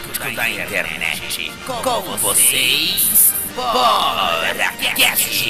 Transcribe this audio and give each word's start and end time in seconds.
míticos 0.00 0.34
da 0.34 0.48
internet. 0.48 1.52
Com 1.66 2.16
vocês, 2.16 3.34
Bora 3.54 4.54
Cast! 4.96 5.46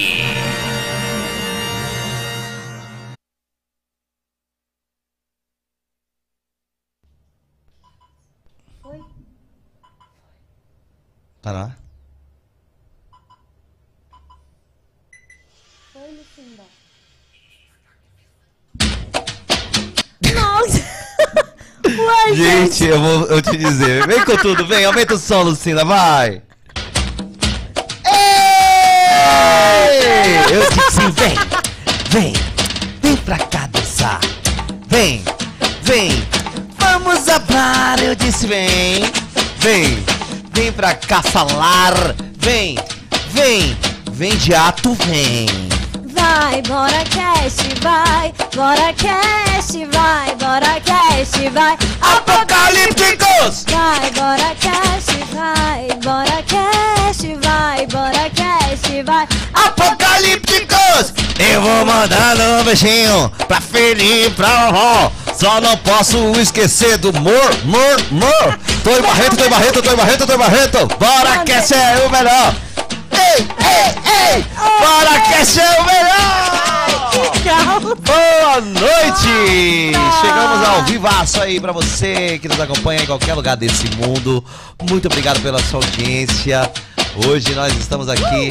Tá 11.42 11.52
lá? 11.52 11.76
Ué, 21.98 22.34
Gente, 22.34 22.84
eu 22.84 23.00
vou 23.00 23.26
eu 23.26 23.42
te 23.42 23.56
dizer. 23.56 24.06
Vem 24.06 24.24
com 24.24 24.36
tudo, 24.36 24.66
vem, 24.66 24.84
aumenta 24.84 25.14
o 25.14 25.18
som, 25.18 25.42
Lucinda, 25.42 25.84
vai! 25.84 26.42
Ei! 28.06 29.30
Eu 30.52 30.68
disse, 30.70 31.00
vem, 31.12 31.34
vem, 32.10 32.32
vem 33.02 33.16
pra 33.16 33.38
cá 33.38 33.68
dançar. 33.72 34.20
Vem, 34.88 35.24
vem, 35.82 36.24
vamos 36.78 37.20
falar. 37.24 38.02
Eu 38.02 38.14
disse, 38.14 38.46
vem, 38.46 39.02
vem, 39.58 40.04
vem 40.52 40.72
pra 40.72 40.94
cá 40.94 41.22
falar. 41.22 41.94
Vem, 42.38 42.76
vem, 43.30 43.76
vem 44.12 44.36
de 44.36 44.54
ato, 44.54 44.94
vem. 45.06 45.46
Vai, 46.20 46.60
bora 46.62 47.02
cast, 47.04 47.62
vai, 47.80 48.34
bora 48.54 48.92
cast, 48.92 49.86
vai, 49.86 50.34
bora 50.36 50.80
cast, 50.80 51.48
vai, 51.48 51.78
Apocalípticos! 52.02 53.64
vai, 53.70 54.10
bora 54.10 54.54
cast, 54.60 55.24
vai, 55.32 55.88
bora 56.02 56.42
cast, 56.46 57.34
vai, 57.42 57.86
bora 57.86 58.30
cast, 58.34 59.02
vai, 59.02 59.28
Apocalípticos! 59.54 61.14
Eu 61.38 61.62
vou 61.62 61.86
mandando 61.86 62.42
um 62.60 62.64
beijinho 62.64 63.32
pra 63.48 63.60
Felipe, 63.60 64.30
pra 64.36 64.70
vovó. 64.70 65.12
Só 65.34 65.58
não 65.58 65.74
posso 65.78 66.18
esquecer 66.38 66.98
do 66.98 67.14
mor, 67.14 67.50
mor, 67.64 67.96
mor. 68.10 68.58
Tô 68.84 68.90
em 68.90 69.00
Barreto, 69.00 69.38
tô 69.38 69.44
em 69.44 69.48
Barreto, 69.48 69.82
tô 69.82 69.90
em 69.90 69.96
Barreto, 69.96 70.26
tô 70.26 70.34
em 70.34 70.38
Barreto. 70.38 70.86
Bora 70.98 71.38
que 71.46 71.52
é 71.52 72.06
o 72.06 72.10
melhor. 72.10 72.54
Ei, 73.40 74.34
ei, 74.34 74.36
ei. 74.36 74.44
Bora 74.54 75.20
que 75.20 75.34
é 75.34 75.80
o 75.80 75.84
melhor. 75.86 76.40
Boa 77.80 78.60
noite! 78.60 79.92
Chegamos 80.20 80.68
ao 80.68 80.84
vivaço 80.84 81.40
aí 81.40 81.58
pra 81.60 81.72
você 81.72 82.38
que 82.38 82.48
nos 82.48 82.60
acompanha 82.60 83.02
em 83.02 83.06
qualquer 83.06 83.34
lugar 83.34 83.56
desse 83.56 83.88
mundo. 83.96 84.44
Muito 84.88 85.06
obrigado 85.06 85.40
pela 85.40 85.60
sua 85.62 85.80
audiência. 85.80 86.70
Hoje 87.26 87.54
nós 87.54 87.74
estamos 87.76 88.08
aqui 88.08 88.50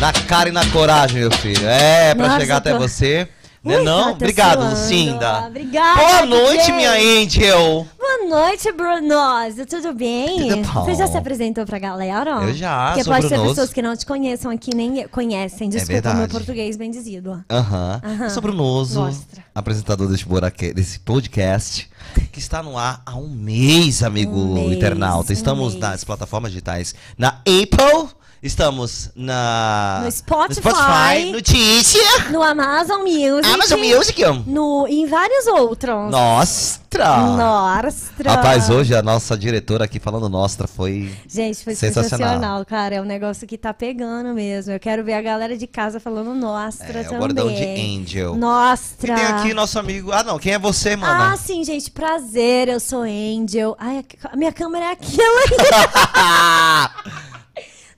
na 0.00 0.12
cara 0.12 0.48
e 0.48 0.52
na 0.52 0.64
coragem, 0.66 1.20
meu 1.20 1.30
filho. 1.30 1.66
É, 1.66 2.14
Nossa, 2.14 2.40
chegar 2.40 2.58
até 2.58 2.74
você. 2.74 3.28
Né 3.68 3.82
não? 3.84 4.04
tá 4.04 4.10
Obrigado, 4.12 4.58
suando. 4.60 4.74
Lucinda. 4.74 5.46
Obrigada, 5.46 6.00
Boa 6.00 6.26
noite, 6.26 6.72
minha 6.72 6.92
angel. 6.92 7.86
Boa 7.98 8.28
noite, 8.28 8.72
Brunoso. 8.72 9.66
Tudo 9.66 9.92
bem? 9.94 10.48
Tudo 10.48 10.72
bom. 10.72 10.84
Você 10.84 10.94
já 10.94 11.06
se 11.06 11.16
apresentou 11.16 11.64
pra 11.66 11.78
galera? 11.78 12.30
Eu 12.42 12.54
já, 12.54 12.92
Porque 12.94 13.04
pode 13.04 13.22
ter 13.28 13.34
Brunoso. 13.34 13.50
pessoas 13.54 13.72
que 13.72 13.82
não 13.82 13.96
te 13.96 14.04
conheçam 14.06 14.50
aqui, 14.50 14.74
nem 14.74 15.06
conhecem. 15.08 15.68
Desculpa 15.68 15.92
o 15.92 15.94
verdade. 15.94 16.18
meu 16.18 16.28
português 16.28 16.76
bem 16.76 16.90
dizido. 16.90 17.44
Aham. 17.50 18.00
Eu 18.22 18.30
sou 18.30 18.42
Brunoso, 18.42 19.00
Mostra. 19.00 19.44
apresentador 19.54 20.08
desse, 20.08 20.24
buraque- 20.24 20.72
desse 20.72 20.98
podcast, 21.00 21.88
que 22.32 22.38
está 22.38 22.62
no 22.62 22.76
ar 22.78 23.02
há 23.04 23.16
um 23.16 23.28
mês, 23.28 24.02
amigo 24.02 24.36
Um 24.36 24.54
mês, 24.54 24.72
internauta. 24.72 25.30
um 25.30 25.34
Estamos 25.34 25.74
mês. 25.74 25.80
nas 25.80 26.04
plataformas 26.04 26.50
digitais, 26.50 26.94
na 27.16 27.28
Apple, 27.28 28.08
estamos 28.42 29.10
na... 29.14 30.00
No 30.04 30.10
Spotify. 30.10 30.60
Spotify, 30.60 31.32
no 31.32 31.42
Teacher, 31.42 32.32
No 32.32 32.42
Amazon 32.42 33.02
Music. 33.02 33.46
Amazon 33.52 33.80
Music. 33.80 34.22
No, 34.46 34.86
em 34.88 35.06
vários 35.06 35.46
outros. 35.46 36.10
Nostra! 36.10 37.18
Nostra. 37.18 38.30
Rapaz, 38.32 38.70
hoje 38.70 38.94
a 38.94 39.02
nossa 39.02 39.36
diretora 39.36 39.84
aqui 39.84 39.98
falando 40.00 40.28
Nostra 40.28 40.66
foi... 40.66 41.12
Gente, 41.28 41.62
foi 41.62 41.74
Sensacional. 41.74 42.28
sensacional. 42.28 42.64
cara. 42.64 42.94
É 42.96 43.00
um 43.00 43.04
negócio 43.04 43.46
que 43.46 43.58
tá 43.58 43.74
pegando 43.74 44.32
mesmo. 44.34 44.72
Eu 44.72 44.80
quero 44.80 45.04
ver 45.04 45.14
a 45.14 45.22
galera 45.22 45.56
de 45.56 45.66
casa 45.66 46.00
falando 46.00 46.34
Nostra 46.34 47.00
É, 47.00 47.02
o 47.02 47.04
também. 47.04 47.18
bordão 47.18 47.48
de 47.48 47.62
Angel. 47.64 48.36
Nostra. 48.36 49.12
E 49.12 49.16
tem 49.16 49.24
aqui 49.26 49.54
nosso 49.54 49.78
amigo... 49.78 50.12
Ah, 50.12 50.22
não, 50.22 50.38
quem 50.38 50.54
é 50.54 50.58
você, 50.58 50.96
mana? 50.96 51.32
Ah, 51.32 51.36
sim, 51.36 51.62
gente. 51.64 51.90
Prazer, 51.90 52.68
eu 52.68 52.80
sou 52.80 53.02
Angel. 53.02 53.76
Ai, 53.78 54.04
a 54.24 54.36
minha 54.36 54.52
câmera 54.52 54.86
é 54.86 54.92
aquela. 54.92 55.42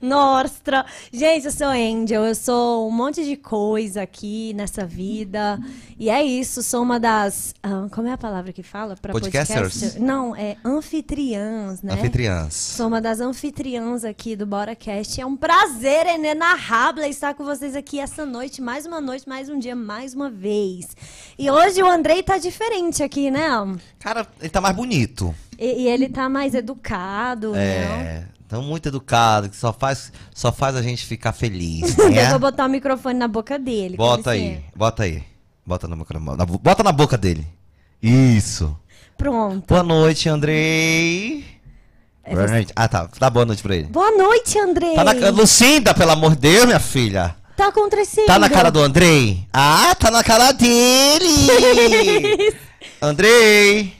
Nostra. 0.01 0.85
Gente, 1.11 1.45
eu 1.45 1.51
sou 1.51 1.67
Angel. 1.67 2.25
Eu 2.25 2.35
sou 2.35 2.87
um 2.87 2.91
monte 2.91 3.23
de 3.23 3.37
coisa 3.37 4.01
aqui 4.01 4.53
nessa 4.53 4.85
vida. 4.85 5.59
E 5.99 6.09
é 6.09 6.23
isso. 6.23 6.63
Sou 6.63 6.81
uma 6.81 6.99
das. 6.99 7.53
ah, 7.61 7.87
como 7.91 8.07
é 8.07 8.11
a 8.13 8.17
palavra 8.17 8.51
que 8.51 8.63
fala? 8.63 8.95
Pra 8.95 9.13
Podcasters? 9.13 9.73
podcaster? 9.73 10.01
Não, 10.01 10.35
é 10.35 10.57
anfitriãs, 10.65 11.81
né? 11.81 11.93
Anfitriãs. 11.93 12.53
Sou 12.53 12.87
uma 12.87 12.99
das 12.99 13.19
anfitriãs 13.19 14.03
aqui 14.03 14.35
do 14.35 14.45
BoraCast. 14.45 15.21
É 15.21 15.25
um 15.25 15.35
prazer 15.35 16.07
inenarrável 16.07 17.03
estar 17.05 17.33
com 17.33 17.43
vocês 17.43 17.75
aqui 17.75 17.99
essa 17.99 18.25
noite, 18.25 18.61
mais 18.61 18.85
uma 18.85 18.99
noite, 18.99 19.27
mais 19.27 19.49
um 19.49 19.59
dia, 19.59 19.75
mais 19.75 20.13
uma 20.13 20.29
vez. 20.29 20.87
E 21.37 21.49
hoje 21.49 21.81
o 21.83 21.87
Andrei 21.87 22.23
tá 22.23 22.37
diferente 22.37 23.03
aqui, 23.03 23.29
né? 23.29 23.47
Cara, 23.99 24.27
ele 24.39 24.49
tá 24.49 24.59
mais 24.61 24.75
bonito. 24.75 25.33
E, 25.57 25.83
e 25.83 25.87
ele 25.87 26.09
tá 26.09 26.27
mais 26.27 26.55
educado, 26.55 27.51
né? 27.51 28.27
É, 28.51 28.55
tão 28.55 28.61
muito 28.61 28.87
educado, 28.89 29.49
que 29.49 29.55
só 29.55 29.71
faz, 29.71 30.11
só 30.33 30.51
faz 30.51 30.75
a 30.75 30.81
gente 30.81 31.05
ficar 31.05 31.31
feliz, 31.31 31.95
Eu 31.99 32.09
né? 32.11 32.29
vou 32.31 32.39
botar 32.39 32.65
o 32.65 32.69
microfone 32.69 33.17
na 33.17 33.27
boca 33.27 33.57
dele. 33.57 33.95
Bota 33.95 34.31
aí, 34.31 34.61
bota 34.75 35.03
aí. 35.03 35.23
Bota 35.65 35.87
na 35.87 35.95
boca, 35.95 36.13
na, 36.19 36.45
bo- 36.45 36.57
bota 36.59 36.83
na 36.83 36.91
boca 36.91 37.17
dele. 37.17 37.47
Isso. 38.01 38.77
Pronto. 39.17 39.65
Boa 39.67 39.83
noite, 39.83 40.27
Andrei. 40.27 41.45
É 42.23 42.33
Boa 42.35 42.47
noite. 42.47 42.73
Ah, 42.75 42.87
tá. 42.87 43.07
Dá 43.19 43.29
boa 43.29 43.45
noite 43.45 43.61
pra 43.63 43.75
ele. 43.75 43.85
Boa 43.87 44.11
noite, 44.11 44.57
Andrei. 44.59 44.95
Tá 44.95 45.03
na 45.03 45.29
Lucinda, 45.29 45.93
pelo 45.93 46.11
amor 46.11 46.31
de 46.35 46.41
Deus, 46.41 46.65
minha 46.65 46.79
filha. 46.79 47.35
Tá 47.55 47.67
acontecendo. 47.67 48.25
Tá 48.25 48.39
na 48.39 48.49
cara 48.49 48.71
do 48.71 48.81
Andrei? 48.81 49.47
Ah, 49.53 49.93
tá 49.95 50.09
na 50.11 50.23
cara 50.23 50.51
dele. 50.51 51.27
Andrei. 53.01 53.93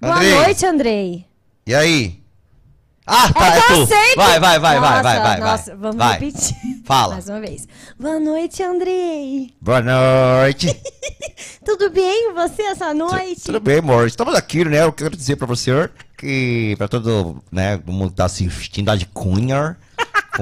Boa 0.00 0.16
Andrei. 0.16 0.34
noite, 0.34 0.66
Andrei. 0.66 1.24
E 1.66 1.74
aí? 1.74 2.19
Ah, 3.06 3.32
tá, 3.32 3.54
é, 3.54 3.58
é 3.58 3.62
tu. 3.62 3.76
você 3.86 4.10
que- 4.10 4.16
Vai, 4.16 4.38
vai, 4.38 4.58
vai, 4.58 4.78
vai, 4.78 4.90
Nossa, 4.90 5.02
vai, 5.02 5.20
vai. 5.20 5.40
Nossa, 5.40 5.70
vai. 5.70 5.76
vamos 5.80 5.96
Vai. 5.96 6.12
repetir. 6.18 6.56
Fala. 6.84 7.14
Mais 7.14 7.28
uma 7.28 7.40
vez. 7.40 7.66
Boa 7.98 8.20
noite, 8.20 8.62
Andrei. 8.62 9.52
Boa 9.60 9.80
noite. 9.82 10.68
Tudo 11.64 11.90
bem 11.90 12.28
com 12.28 12.34
você 12.34 12.62
essa 12.62 12.92
noite? 12.94 13.42
Tudo 13.44 13.60
bem, 13.60 13.78
amor? 13.78 14.06
Estamos 14.06 14.34
aqui, 14.34 14.64
né? 14.64 14.82
Eu 14.82 14.92
quero 14.92 15.16
dizer 15.16 15.36
pra 15.36 15.46
você 15.46 15.88
que, 16.16 16.74
pra 16.78 16.88
todo, 16.88 17.42
né, 17.50 17.80
mundo 17.86 18.10
que 18.10 18.16
tá 18.16 18.26
assistindo 18.26 18.88
lá 18.88 18.96
de 18.96 19.06
Cunha, 19.06 19.76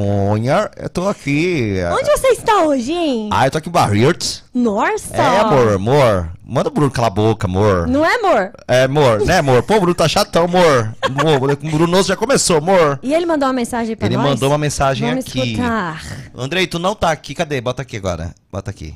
Cunha, 0.02 0.70
eu 0.76 0.88
tô 0.88 1.08
aqui. 1.08 1.74
Onde 1.92 2.08
você 2.10 2.28
está 2.28 2.62
hoje, 2.62 2.92
hein? 2.92 3.28
Ah, 3.32 3.48
eu 3.48 3.50
tô 3.50 3.58
aqui 3.58 3.68
em 3.68 3.72
Barretos. 3.72 4.44
Nossa! 4.54 5.16
É, 5.16 5.40
amor, 5.40 5.72
amor. 5.72 6.30
Manda 6.46 6.68
o 6.68 6.72
Bruno 6.72 6.88
calar 6.90 7.10
a 7.10 7.14
boca, 7.14 7.48
amor. 7.48 7.88
Não 7.88 8.06
é, 8.06 8.14
amor? 8.14 8.52
É, 8.68 8.84
amor, 8.84 9.24
né, 9.26 9.38
amor? 9.38 9.60
Pô, 9.64 9.74
o 9.76 9.80
Bruno 9.80 9.94
tá 9.96 10.06
chatão, 10.08 10.44
amor. 10.44 10.94
Amor, 11.02 11.50
o 11.50 11.56
Bruno 11.56 12.00
já 12.04 12.14
começou, 12.16 12.58
amor. 12.58 13.00
E 13.02 13.12
ele 13.12 13.26
mandou 13.26 13.48
uma 13.48 13.52
mensagem 13.52 13.96
pra 13.96 14.06
Ele 14.06 14.16
nós? 14.16 14.24
mandou 14.24 14.50
uma 14.50 14.58
mensagem 14.58 15.08
Vamos 15.08 15.26
aqui. 15.26 15.40
escutar. 15.52 16.00
Andrei, 16.32 16.68
tu 16.68 16.78
não 16.78 16.94
tá 16.94 17.10
aqui, 17.10 17.34
cadê? 17.34 17.60
Bota 17.60 17.82
aqui 17.82 17.96
agora. 17.96 18.32
Bota 18.52 18.70
aqui. 18.70 18.94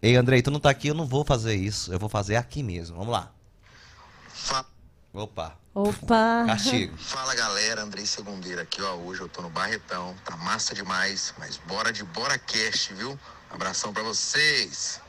Ei, 0.00 0.16
Andrei, 0.16 0.40
tu 0.40 0.50
não 0.50 0.58
tá 0.60 0.70
aqui, 0.70 0.88
eu 0.88 0.94
não 0.94 1.04
vou 1.04 1.26
fazer 1.26 1.56
isso. 1.56 1.92
Eu 1.92 1.98
vou 1.98 2.08
fazer 2.08 2.36
aqui 2.36 2.62
mesmo. 2.62 2.96
Vamos 2.96 3.12
lá. 3.12 3.28
Fa- 4.32 4.64
Opa, 5.18 5.52
Opa! 5.74 6.44
castigo. 6.46 6.96
Fala 6.96 7.34
galera, 7.34 7.82
Andrei 7.82 8.06
Segundeira 8.06 8.62
aqui, 8.62 8.80
ó. 8.80 8.94
Hoje 8.94 9.20
eu 9.20 9.28
tô 9.28 9.42
no 9.42 9.50
Barretão, 9.50 10.14
tá 10.24 10.36
massa 10.36 10.72
demais, 10.76 11.34
mas 11.38 11.56
bora 11.66 11.92
de 11.92 12.04
Bora 12.04 12.38
Cast, 12.38 12.94
viu? 12.94 13.18
Abração 13.50 13.92
pra 13.92 14.04
vocês. 14.04 15.00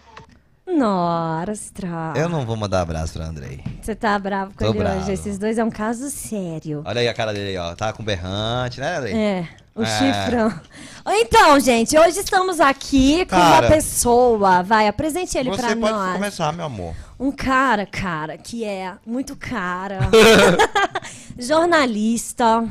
Nossa! 0.65 1.71
Eu 2.15 2.27
não 2.27 2.43
vou 2.43 2.55
mandar 2.55 2.81
abraço 2.81 3.13
pra 3.13 3.25
Andrei. 3.25 3.63
Você 3.81 3.93
tá 3.95 4.17
bravo 4.17 4.51
com 4.51 4.57
Tô 4.65 4.71
ele 4.71 4.79
bravo. 4.79 5.01
hoje. 5.01 5.11
Esses 5.13 5.37
dois 5.37 5.57
é 5.59 5.63
um 5.63 5.69
caso 5.69 6.09
sério. 6.09 6.81
Olha 6.85 7.01
aí 7.01 7.07
a 7.07 7.13
cara 7.13 7.31
dele 7.33 7.49
aí, 7.49 7.57
ó. 7.57 7.75
Tá 7.75 7.93
com 7.93 8.03
berrante, 8.03 8.79
né, 8.79 8.97
Andrei? 8.97 9.13
É, 9.15 9.47
o 9.75 9.83
É. 9.83 9.85
chifrão. 9.85 10.59
Então, 11.07 11.59
gente, 11.59 11.97
hoje 11.97 12.19
estamos 12.19 12.59
aqui 12.59 13.25
com 13.25 13.31
Cara, 13.35 13.65
uma 13.67 13.75
pessoa. 13.75 14.61
Vai, 14.63 14.87
apresente 14.87 15.37
ele 15.37 15.49
Você 15.49 15.57
pra 15.57 15.69
pode 15.69 15.79
nós. 15.79 16.13
começar, 16.13 16.51
meu 16.53 16.65
amor. 16.65 16.95
Um 17.19 17.31
cara, 17.31 17.85
cara, 17.85 18.37
que 18.37 18.63
é 18.63 18.93
muito 19.05 19.35
cara. 19.35 19.99
Jornalista. 21.37 22.63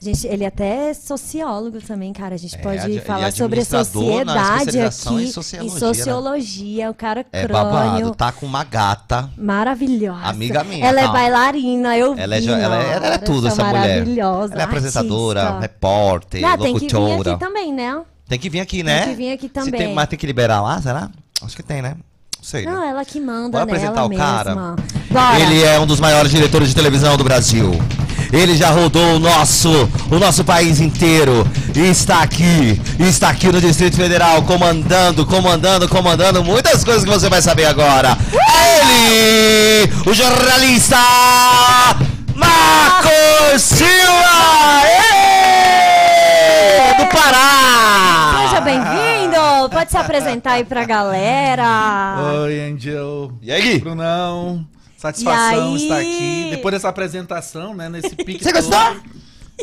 A 0.00 0.04
gente, 0.04 0.26
ele 0.26 0.44
até 0.44 0.90
é 0.90 0.94
sociólogo 0.94 1.80
também, 1.80 2.12
cara. 2.12 2.34
A 2.34 2.38
gente 2.38 2.56
É, 2.56 2.58
pode 2.58 2.78
ad- 2.78 2.92
e 2.92 3.00
falar 3.00 3.32
sobre 3.32 3.60
a 3.60 3.62
administrador 3.62 4.24
na 4.24 4.58
sociedade 4.58 4.80
aqui. 4.80 5.24
em 5.24 5.26
sociologia, 5.30 5.60
e 5.70 5.72
né? 5.74 5.78
sociologia. 5.80 6.90
O 6.90 6.94
cara 6.94 7.20
É 7.32 7.46
crânio. 7.46 7.52
babado, 7.72 8.14
tá 8.14 8.32
com 8.32 8.44
uma 8.44 8.64
gata. 8.64 9.30
Maravilhosa. 9.36 10.24
Amiga 10.24 10.62
minha, 10.64 10.84
Ela 10.84 11.00
é 11.00 11.02
calma. 11.04 11.18
bailarina, 11.18 11.96
eu 11.96 12.14
Ela 12.18 12.36
é, 12.36 12.40
vi, 12.40 12.46
jo- 12.46 12.52
ela, 12.52 12.82
é, 12.82 12.90
ela 12.92 13.06
é 13.06 13.18
tudo, 13.18 13.48
essa 13.48 13.64
mulher. 13.64 13.88
maravilhosa. 13.96 14.52
Ela 14.54 14.62
é 14.62 14.64
apresentadora, 14.64 15.40
artista. 15.42 15.60
repórter, 15.60 16.44
Ah, 16.44 16.58
tem 16.58 16.74
que 16.74 16.80
vir 16.86 16.92
locutora. 16.94 17.30
aqui 17.32 17.40
também, 17.40 17.72
né? 17.72 18.02
Tem 18.28 18.38
que 18.38 18.50
vir 18.50 18.60
aqui, 18.60 18.82
né? 18.82 19.04
que 19.06 19.14
vir 19.14 19.32
aqui 19.32 19.46
Se 19.46 19.52
tem, 19.52 19.64
também. 19.70 19.94
mas 19.94 20.08
tem 20.08 20.18
que 20.18 20.26
liberar 20.26 20.60
lá, 20.60 20.80
será? 20.82 21.10
Acho 21.42 21.56
que 21.56 21.62
tem, 21.62 21.80
né? 21.82 21.96
Não 22.44 22.50
sei. 22.50 22.66
né? 22.66 22.72
Não, 22.72 22.84
ela 22.84 23.02
que 23.06 23.18
manda 23.18 23.48
Bora 23.48 23.64
nela 23.64 23.78
apresentar 23.78 24.04
o 24.04 24.08
mesma. 24.10 24.24
cara? 24.24 24.54
Bora. 25.10 25.40
Ele 25.40 25.62
é 25.62 25.80
um 25.80 25.86
dos 25.86 25.98
maiores 25.98 26.30
diretores 26.30 26.68
de 26.68 26.74
televisão 26.74 27.16
do 27.16 27.24
Brasil. 27.24 27.72
Ele 28.30 28.54
já 28.54 28.68
rodou 28.68 29.16
o 29.16 29.18
nosso, 29.18 29.88
o 30.10 30.18
nosso 30.18 30.44
país 30.44 30.78
inteiro 30.78 31.48
e 31.74 31.88
está 31.88 32.22
aqui, 32.22 32.78
está 32.98 33.30
aqui 33.30 33.50
no 33.50 33.60
Distrito 33.62 33.96
Federal 33.96 34.42
comandando, 34.42 35.24
comandando, 35.24 35.88
comandando 35.88 36.44
muitas 36.44 36.84
coisas 36.84 37.02
que 37.04 37.10
você 37.10 37.30
vai 37.30 37.40
saber 37.40 37.64
agora. 37.64 38.14
Ele, 38.82 39.90
o 40.06 40.12
jornalista 40.12 40.98
Marcos 42.34 43.62
Silva, 43.62 44.82
Ê! 46.90 47.02
do 47.02 47.06
Pará. 47.06 48.48
Seja 48.48 48.60
bem-vindo! 48.60 49.14
Pode 49.70 49.83
se 49.94 49.98
apresentar 49.98 50.52
aí 50.54 50.64
pra 50.64 50.84
galera. 50.84 52.16
Oi, 52.42 52.60
Angel. 52.60 53.32
E 53.40 53.52
aí? 53.52 53.78
Brunão. 53.78 54.66
Satisfação 54.96 55.74
aí? 55.74 55.82
estar 55.82 55.98
aqui. 55.98 56.48
Depois 56.50 56.72
dessa 56.74 56.88
apresentação, 56.88 57.74
né? 57.74 57.88
Nesse 57.88 58.16
pique. 58.16 58.42
Você 58.42 58.52
gostou? 58.52 58.96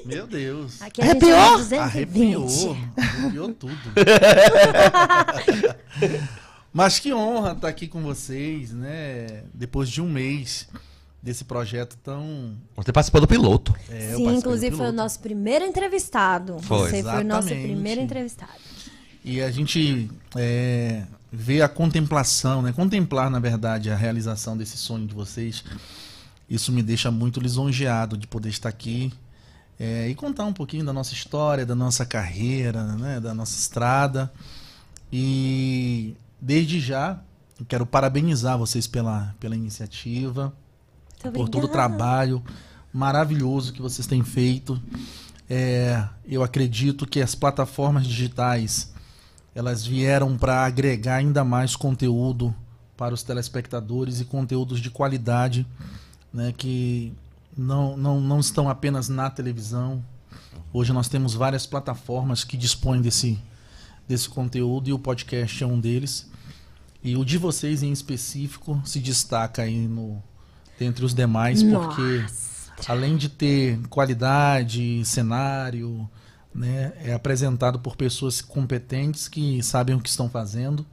Meu 0.05 0.25
Deus. 0.25 0.81
Aqui 0.81 1.01
Arrepiou? 1.01 1.37
é 1.37 1.51
220. 1.57 1.79
Arrepiou. 1.81 2.77
Arrepiou 2.97 3.53
tudo. 3.53 3.75
Mas 6.71 6.99
que 6.99 7.13
honra 7.13 7.51
estar 7.51 7.67
aqui 7.67 7.87
com 7.87 8.01
vocês, 8.01 8.71
né? 8.71 9.43
Depois 9.53 9.89
de 9.89 10.01
um 10.01 10.09
mês 10.09 10.69
desse 11.21 11.43
projeto 11.43 11.97
tão. 12.01 12.55
Você 12.77 12.93
participou 12.93 13.19
do 13.19 13.27
piloto. 13.27 13.75
É, 13.89 14.13
Sim, 14.15 14.37
inclusive 14.37 14.69
foi 14.75 14.85
o 14.85 14.89
piloto. 14.89 14.95
nosso 14.95 15.19
primeiro 15.19 15.65
entrevistado. 15.65 16.57
Foi. 16.61 16.89
Você 16.89 17.03
foi 17.03 17.21
o 17.21 17.25
nosso 17.25 17.47
Exatamente. 17.49 17.67
primeiro 17.73 17.99
entrevistado. 17.99 18.70
E 19.23 19.41
a 19.41 19.51
gente 19.51 20.09
é, 20.35 21.05
vê 21.31 21.61
a 21.61 21.69
contemplação, 21.69 22.61
né? 22.61 22.73
Contemplar, 22.73 23.29
na 23.29 23.39
verdade, 23.39 23.89
a 23.91 23.95
realização 23.95 24.57
desse 24.57 24.77
sonho 24.77 25.05
de 25.07 25.13
vocês. 25.13 25.63
Isso 26.49 26.71
me 26.71 26.81
deixa 26.83 27.11
muito 27.11 27.39
lisonjeado 27.39 28.17
de 28.17 28.27
poder 28.27 28.49
estar 28.49 28.69
aqui 28.69 29.13
é, 29.79 30.09
e 30.09 30.15
contar 30.15 30.45
um 30.45 30.53
pouquinho 30.53 30.83
da 30.83 30.91
nossa 30.91 31.13
história, 31.13 31.65
da 31.65 31.75
nossa 31.75 32.05
carreira, 32.05 32.83
né? 32.95 33.19
da 33.19 33.33
nossa 33.33 33.57
estrada. 33.57 34.31
E 35.11 36.15
desde 36.39 36.79
já 36.79 37.19
eu 37.59 37.65
quero 37.65 37.85
parabenizar 37.85 38.57
vocês 38.57 38.87
pela, 38.87 39.35
pela 39.39 39.55
iniciativa 39.55 40.53
Muito 41.23 41.35
por 41.35 41.47
todo 41.47 41.63
o 41.63 41.67
obrigada. 41.67 41.89
trabalho 41.89 42.43
maravilhoso 42.91 43.71
que 43.71 43.81
vocês 43.81 44.07
têm 44.07 44.23
feito. 44.23 44.81
É, 45.49 46.07
eu 46.25 46.43
acredito 46.43 47.05
que 47.05 47.21
as 47.21 47.35
plataformas 47.35 48.05
digitais 48.07 48.91
elas 49.53 49.85
vieram 49.85 50.37
para 50.37 50.65
agregar 50.65 51.15
ainda 51.15 51.43
mais 51.43 51.75
conteúdo 51.75 52.53
para 52.95 53.13
os 53.13 53.23
telespectadores 53.23 54.19
e 54.19 54.25
conteúdos 54.25 54.79
de 54.79 54.89
qualidade, 54.89 55.65
né, 56.33 56.53
que 56.55 57.13
não, 57.57 57.97
não, 57.97 58.21
não 58.21 58.39
estão 58.39 58.69
apenas 58.69 59.09
na 59.09 59.29
televisão. 59.29 60.03
Hoje 60.71 60.93
nós 60.93 61.09
temos 61.09 61.33
várias 61.33 61.65
plataformas 61.65 62.43
que 62.43 62.55
dispõem 62.55 63.01
desse, 63.01 63.39
desse 64.07 64.29
conteúdo 64.29 64.89
e 64.89 64.93
o 64.93 64.99
podcast 64.99 65.63
é 65.63 65.67
um 65.67 65.79
deles. 65.79 66.29
E 67.03 67.17
o 67.17 67.25
de 67.25 67.37
vocês 67.37 67.81
em 67.81 67.91
específico 67.91 68.81
se 68.85 68.99
destaca 68.99 69.63
aí 69.63 69.87
no 69.87 70.21
entre 70.79 71.05
os 71.05 71.13
demais 71.13 71.61
porque 71.61 72.25
além 72.87 73.15
de 73.15 73.29
ter 73.29 73.79
qualidade, 73.87 75.03
cenário, 75.05 76.09
né, 76.53 76.93
é 77.03 77.13
apresentado 77.13 77.79
por 77.79 77.95
pessoas 77.95 78.41
competentes 78.41 79.27
que 79.27 79.61
sabem 79.63 79.95
o 79.95 79.99
que 79.99 80.09
estão 80.09 80.29
fazendo 80.29 80.85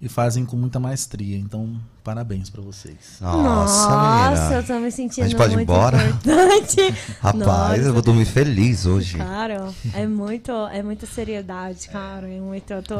e 0.00 0.08
fazem 0.08 0.44
com 0.44 0.56
muita 0.56 0.78
maestria. 0.78 1.36
Então, 1.38 1.80
parabéns 2.02 2.50
para 2.50 2.60
vocês. 2.62 3.18
Nossa, 3.20 3.88
Nossa, 3.88 4.36
menina. 4.36 4.54
eu 4.56 4.66
tô 4.66 4.78
me 4.78 4.90
sentindo 4.90 5.24
A 5.24 5.28
gente 5.28 5.38
pode 5.38 5.52
ir 5.52 5.56
muito 5.56 5.70
embora? 5.72 5.96
importante. 6.08 6.94
Rapaz, 7.20 7.38
Nossa. 7.38 7.76
eu 7.80 7.92
vou 7.92 8.02
dormir 8.02 8.24
feliz 8.26 8.86
hoje. 8.86 9.16
Cara, 9.18 9.72
é 9.94 10.06
muito, 10.06 10.52
é 10.68 10.82
muita 10.82 11.06
seriedade, 11.06 11.88
cara. 11.88 12.28
É 12.28 12.40
muito, 12.40 12.70
eu 12.70 12.82
tô 12.82 12.96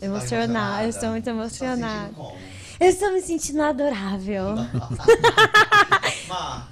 emocionada. 0.00 0.84
Eu 0.84 0.90
estou 0.90 1.10
muito 1.10 1.28
emocionada. 1.28 2.12
Eu 2.78 2.88
estou 2.88 3.12
me 3.12 3.22
sentindo 3.22 3.62
adorável. 3.62 4.56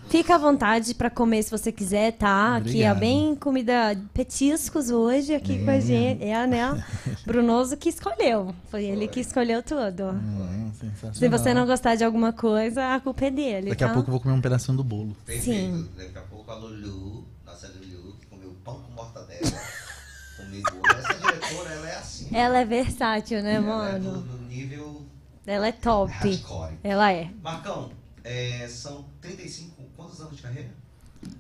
Fica 0.09 0.35
à 0.35 0.39
vontade 0.39 0.95
pra 0.95 1.11
comer 1.11 1.43
se 1.43 1.51
você 1.51 1.71
quiser, 1.73 2.13
tá? 2.13 2.57
Aqui 2.57 2.83
é 2.83 2.91
Obrigado. 2.93 2.99
bem 3.01 3.35
comida 3.37 3.97
petiscos 4.13 4.91
hoje 4.91 5.35
aqui 5.35 5.65
com 5.65 5.71
a 5.71 5.81
gente. 5.81 6.25
É, 6.25 6.47
né? 6.47 6.85
Brunoso 7.27 7.77
que 7.77 7.89
escolheu. 7.89 8.55
Foi 8.71 8.85
ele 8.85 9.09
que 9.09 9.21
escolheu 9.21 9.63
tudo. 9.63 10.05
Hum, 10.11 10.71
sensacional. 10.79 11.15
Se 11.15 11.29
você 11.29 11.55
não 11.55 11.67
gostar 11.67 11.95
de 11.97 12.05
alguma 12.05 12.33
coisa, 12.33 12.95
a 12.95 13.01
culpa 13.01 13.25
é 13.27 13.31
dele. 13.31 13.71
Daqui 13.71 13.85
a 13.85 13.89
tá? 13.89 13.95
pouco 13.95 14.09
eu 14.09 14.13
vou 14.13 14.21
comer 14.21 14.35
um 14.35 14.41
pedacinho 14.41 14.77
do 14.77 14.85
bolo. 14.85 15.17
Sim. 15.27 15.89
Daqui 15.97 16.19
a 16.19 16.23
pouco 16.23 16.51
a 16.51 16.55
Lulu, 16.55 17.25
nossa 17.45 17.69
Lulu, 17.69 18.17
que 18.21 18.27
comeu 18.27 18.55
pão 18.65 18.81
com 18.83 18.93
mortadela 18.93 19.41
comigo. 20.37 20.69
Essa 20.99 21.15
diretora, 21.15 21.71
ela 21.75 21.89
é 21.89 21.97
assim. 21.97 22.29
Ela 22.33 22.59
é 22.59 22.65
versátil, 22.65 23.43
né, 23.43 23.55
Ela 23.55 23.89
é 23.89 23.93
mano? 23.93 24.13
do, 24.13 24.21
do 24.21 24.39
nível 24.47 25.03
Ela 25.47 25.69
é 25.69 25.73
top. 25.73 26.13
hardcore. 26.13 26.75
Ela 26.83 27.13
é. 27.13 27.31
Marcão, 27.43 27.91
é, 28.25 28.67
são 28.69 29.05
35, 29.21 29.83
quantos 29.97 30.21
anos 30.21 30.37
de 30.37 30.43
carreira? 30.43 30.71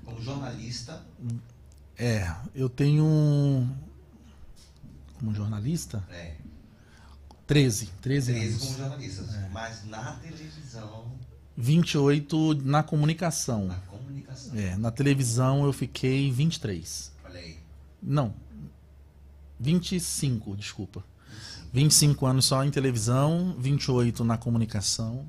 Como 0.04 0.20
jornalista. 0.22 1.04
É, 1.98 2.34
eu 2.54 2.68
tenho 2.68 3.68
como 5.18 5.32
jornalista 5.34 6.02
É, 6.10 6.34
13, 7.46 7.86
13 8.00 8.32
13 8.32 8.46
anos. 8.48 8.64
como 8.64 8.78
jornalista. 8.78 9.48
Mas 9.52 9.84
na 9.84 10.12
televisão, 10.16 11.12
28 11.56 12.54
na 12.62 12.82
comunicação. 12.82 13.66
na 13.66 13.74
comunicação. 13.76 14.56
É, 14.56 14.76
na 14.76 14.90
televisão 14.90 15.64
eu 15.64 15.72
fiquei 15.72 16.30
23. 16.32 17.12
Olha 17.24 17.38
aí. 17.40 17.58
Não. 18.02 18.34
25, 19.60 20.56
desculpa. 20.56 21.04
25 21.72 22.26
anos 22.26 22.44
só 22.46 22.64
em 22.64 22.70
televisão, 22.70 23.54
28 23.58 24.24
na 24.24 24.36
comunicação. 24.38 25.26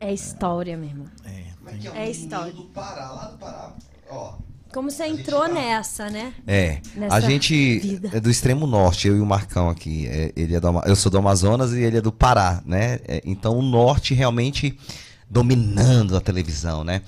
É 0.00 0.12
história 0.12 0.76
mesmo. 0.76 1.04
É, 1.24 1.42
Como 1.58 1.70
é 1.70 1.78
que 1.78 1.86
é 1.86 1.90
um 1.90 1.94
É 1.94 2.10
história. 2.10 2.52
do 2.52 2.64
Pará, 2.64 3.10
lá 3.10 3.24
do 3.26 3.38
Pará. 3.38 3.72
Ó. 4.10 4.34
Como 4.72 4.90
você 4.90 5.06
entrou 5.06 5.40
tá- 5.42 5.48
nessa, 5.48 6.10
né? 6.10 6.34
É, 6.46 6.80
Nessa 6.94 7.14
a 7.16 7.20
gente 7.20 7.78
vida. 7.78 8.10
é 8.12 8.20
do 8.20 8.30
extremo 8.30 8.66
norte, 8.66 9.08
eu 9.08 9.16
e 9.16 9.20
o 9.20 9.26
Marcão 9.26 9.68
aqui. 9.70 10.06
É, 10.06 10.32
ele 10.36 10.54
é 10.54 10.60
do, 10.60 10.68
eu 10.84 10.94
sou 10.94 11.10
do 11.10 11.18
Amazonas 11.18 11.72
e 11.72 11.80
ele 11.80 11.96
é 11.96 12.00
do 12.00 12.12
Pará, 12.12 12.62
né? 12.66 13.00
É, 13.08 13.22
então 13.24 13.56
o 13.58 13.62
norte 13.62 14.12
realmente 14.14 14.78
dominando 15.28 16.16
a 16.16 16.20
televisão, 16.20 16.84
né? 16.84 17.02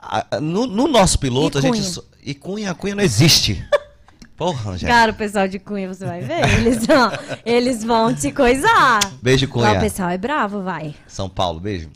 A- 0.00 0.40
no, 0.40 0.66
no 0.66 0.86
nosso 0.86 1.18
piloto, 1.18 1.58
E 1.58 1.60
a 1.60 1.62
gente. 1.62 1.82
Só- 1.82 2.02
E 2.22 2.34
Cunha, 2.34 2.74
Cunha 2.74 2.94
não 2.94 3.02
existe. 3.02 3.66
Porra, 4.36 4.70
Angélica. 4.72 4.86
Cara, 4.98 5.12
o 5.12 5.14
pessoal 5.14 5.48
de 5.48 5.58
Cunha, 5.58 5.88
você 5.92 6.04
vai 6.06 6.20
ver. 6.22 6.40
Eles 6.60 6.86
vão, 6.86 7.10
eles 7.44 7.84
vão 7.84 8.14
te 8.14 8.30
coisar. 8.32 9.00
Beijo, 9.22 9.46
Lá 9.46 9.52
Cunha. 9.52 9.78
o 9.78 9.80
pessoal 9.80 10.08
é 10.10 10.16
bravo, 10.18 10.62
vai. 10.62 10.94
São 11.06 11.28
Paulo, 11.28 11.60
beijo. 11.60 11.90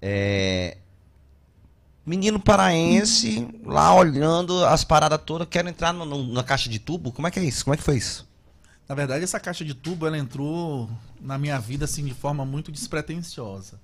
É, 0.00 0.76
Menino 2.06 2.40
paraense, 2.40 3.46
lá 3.62 3.94
olhando 3.94 4.64
as 4.64 4.82
paradas 4.82 5.20
todas, 5.26 5.46
quero 5.46 5.68
entrar 5.68 5.92
no- 5.92 6.06
no- 6.06 6.32
na 6.32 6.42
caixa 6.42 6.66
de 6.70 6.78
tubo. 6.78 7.12
Como 7.12 7.28
é 7.28 7.30
que 7.30 7.38
é 7.38 7.44
isso? 7.44 7.62
Como 7.64 7.74
é 7.74 7.76
que 7.76 7.82
foi 7.82 7.98
isso? 7.98 8.26
Na 8.88 8.94
verdade, 8.94 9.22
essa 9.22 9.38
caixa 9.38 9.62
de 9.62 9.74
tubo 9.74 10.06
ela 10.06 10.16
entrou 10.16 10.88
na 11.20 11.36
minha 11.36 11.58
vida 11.58 11.84
assim 11.84 12.02
de 12.06 12.14
forma 12.14 12.46
muito 12.46 12.72
despretensiosa. 12.72 13.78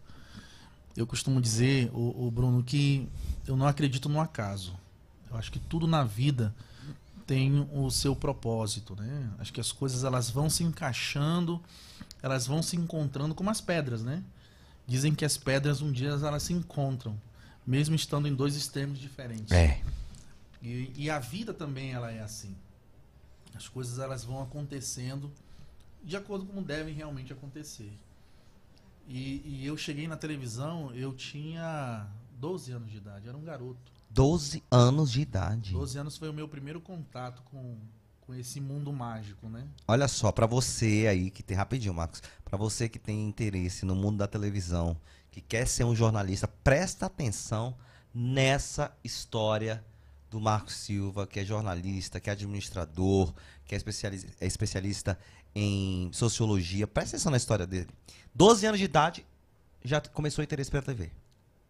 Eu 0.96 1.06
costumo 1.06 1.38
dizer, 1.38 1.90
o, 1.92 2.30
Bruno, 2.30 2.62
que 2.62 3.06
eu 3.46 3.56
não 3.58 3.66
acredito 3.66 4.08
no 4.08 4.18
acaso. 4.18 4.72
Eu 5.30 5.36
acho 5.36 5.52
que 5.52 5.58
tudo 5.58 5.86
na 5.86 6.02
vida 6.02 6.54
tem 7.26 7.68
o 7.74 7.90
seu 7.90 8.16
propósito, 8.16 8.96
né? 8.96 9.28
Acho 9.38 9.52
que 9.52 9.60
as 9.60 9.70
coisas 9.70 10.02
elas 10.02 10.30
vão 10.30 10.48
se 10.48 10.64
encaixando, 10.64 11.60
elas 12.22 12.46
vão 12.46 12.62
se 12.62 12.74
encontrando 12.74 13.34
como 13.34 13.50
as 13.50 13.60
pedras, 13.60 14.02
né? 14.02 14.22
Dizem 14.86 15.14
que 15.14 15.24
as 15.24 15.36
pedras 15.36 15.80
um 15.80 15.90
dia 15.90 16.10
elas 16.10 16.42
se 16.42 16.52
encontram, 16.52 17.20
mesmo 17.66 17.94
estando 17.94 18.28
em 18.28 18.34
dois 18.34 18.54
extremos 18.54 18.98
diferentes. 18.98 19.52
É. 19.52 19.80
E, 20.62 20.92
e 20.96 21.10
a 21.10 21.18
vida 21.18 21.54
também 21.54 21.92
ela 21.92 22.10
é 22.10 22.20
assim. 22.20 22.54
As 23.54 23.68
coisas 23.68 23.98
elas 23.98 24.24
vão 24.24 24.42
acontecendo 24.42 25.30
de 26.02 26.16
acordo 26.16 26.44
com 26.44 26.54
como 26.54 26.66
devem 26.66 26.94
realmente 26.94 27.32
acontecer. 27.32 27.92
E, 29.08 29.42
e 29.44 29.66
eu 29.66 29.76
cheguei 29.76 30.06
na 30.06 30.16
televisão, 30.16 30.94
eu 30.94 31.12
tinha 31.12 32.06
12 32.38 32.72
anos 32.72 32.90
de 32.90 32.98
idade, 32.98 33.28
era 33.28 33.36
um 33.36 33.44
garoto. 33.44 33.92
12 34.10 34.62
anos 34.70 35.10
de 35.10 35.20
idade. 35.20 35.72
12 35.72 35.98
anos 35.98 36.16
foi 36.16 36.28
o 36.28 36.32
meu 36.32 36.48
primeiro 36.48 36.80
contato 36.80 37.42
com, 37.50 37.76
com 38.26 38.34
esse 38.34 38.60
mundo 38.60 38.92
mágico, 38.92 39.48
né? 39.48 39.66
Olha 39.86 40.08
só, 40.08 40.32
pra 40.32 40.46
você 40.46 41.06
aí 41.08 41.30
que 41.30 41.42
tem 41.42 41.56
rapidinho, 41.56 41.94
Marcos, 41.94 42.22
Pra 42.54 42.58
você 42.58 42.88
que 42.88 43.00
tem 43.00 43.26
interesse 43.26 43.84
no 43.84 43.96
mundo 43.96 44.18
da 44.18 44.28
televisão, 44.28 44.96
que 45.28 45.40
quer 45.40 45.66
ser 45.66 45.82
um 45.82 45.92
jornalista, 45.92 46.46
presta 46.46 47.06
atenção 47.06 47.76
nessa 48.14 48.96
história 49.02 49.84
do 50.30 50.40
Marcos 50.40 50.74
Silva, 50.74 51.26
que 51.26 51.40
é 51.40 51.44
jornalista, 51.44 52.20
que 52.20 52.30
é 52.30 52.32
administrador, 52.32 53.34
que 53.64 53.74
é 53.74 53.76
especialista, 53.76 54.32
é 54.40 54.46
especialista 54.46 55.18
em 55.52 56.08
sociologia. 56.12 56.86
Presta 56.86 57.16
atenção 57.16 57.32
na 57.32 57.38
história 57.38 57.66
dele. 57.66 57.88
12 58.32 58.66
anos 58.66 58.78
de 58.78 58.84
idade, 58.84 59.26
já 59.82 60.00
começou 60.00 60.40
o 60.40 60.44
interesse 60.44 60.70
pela 60.70 60.84
TV. 60.84 61.10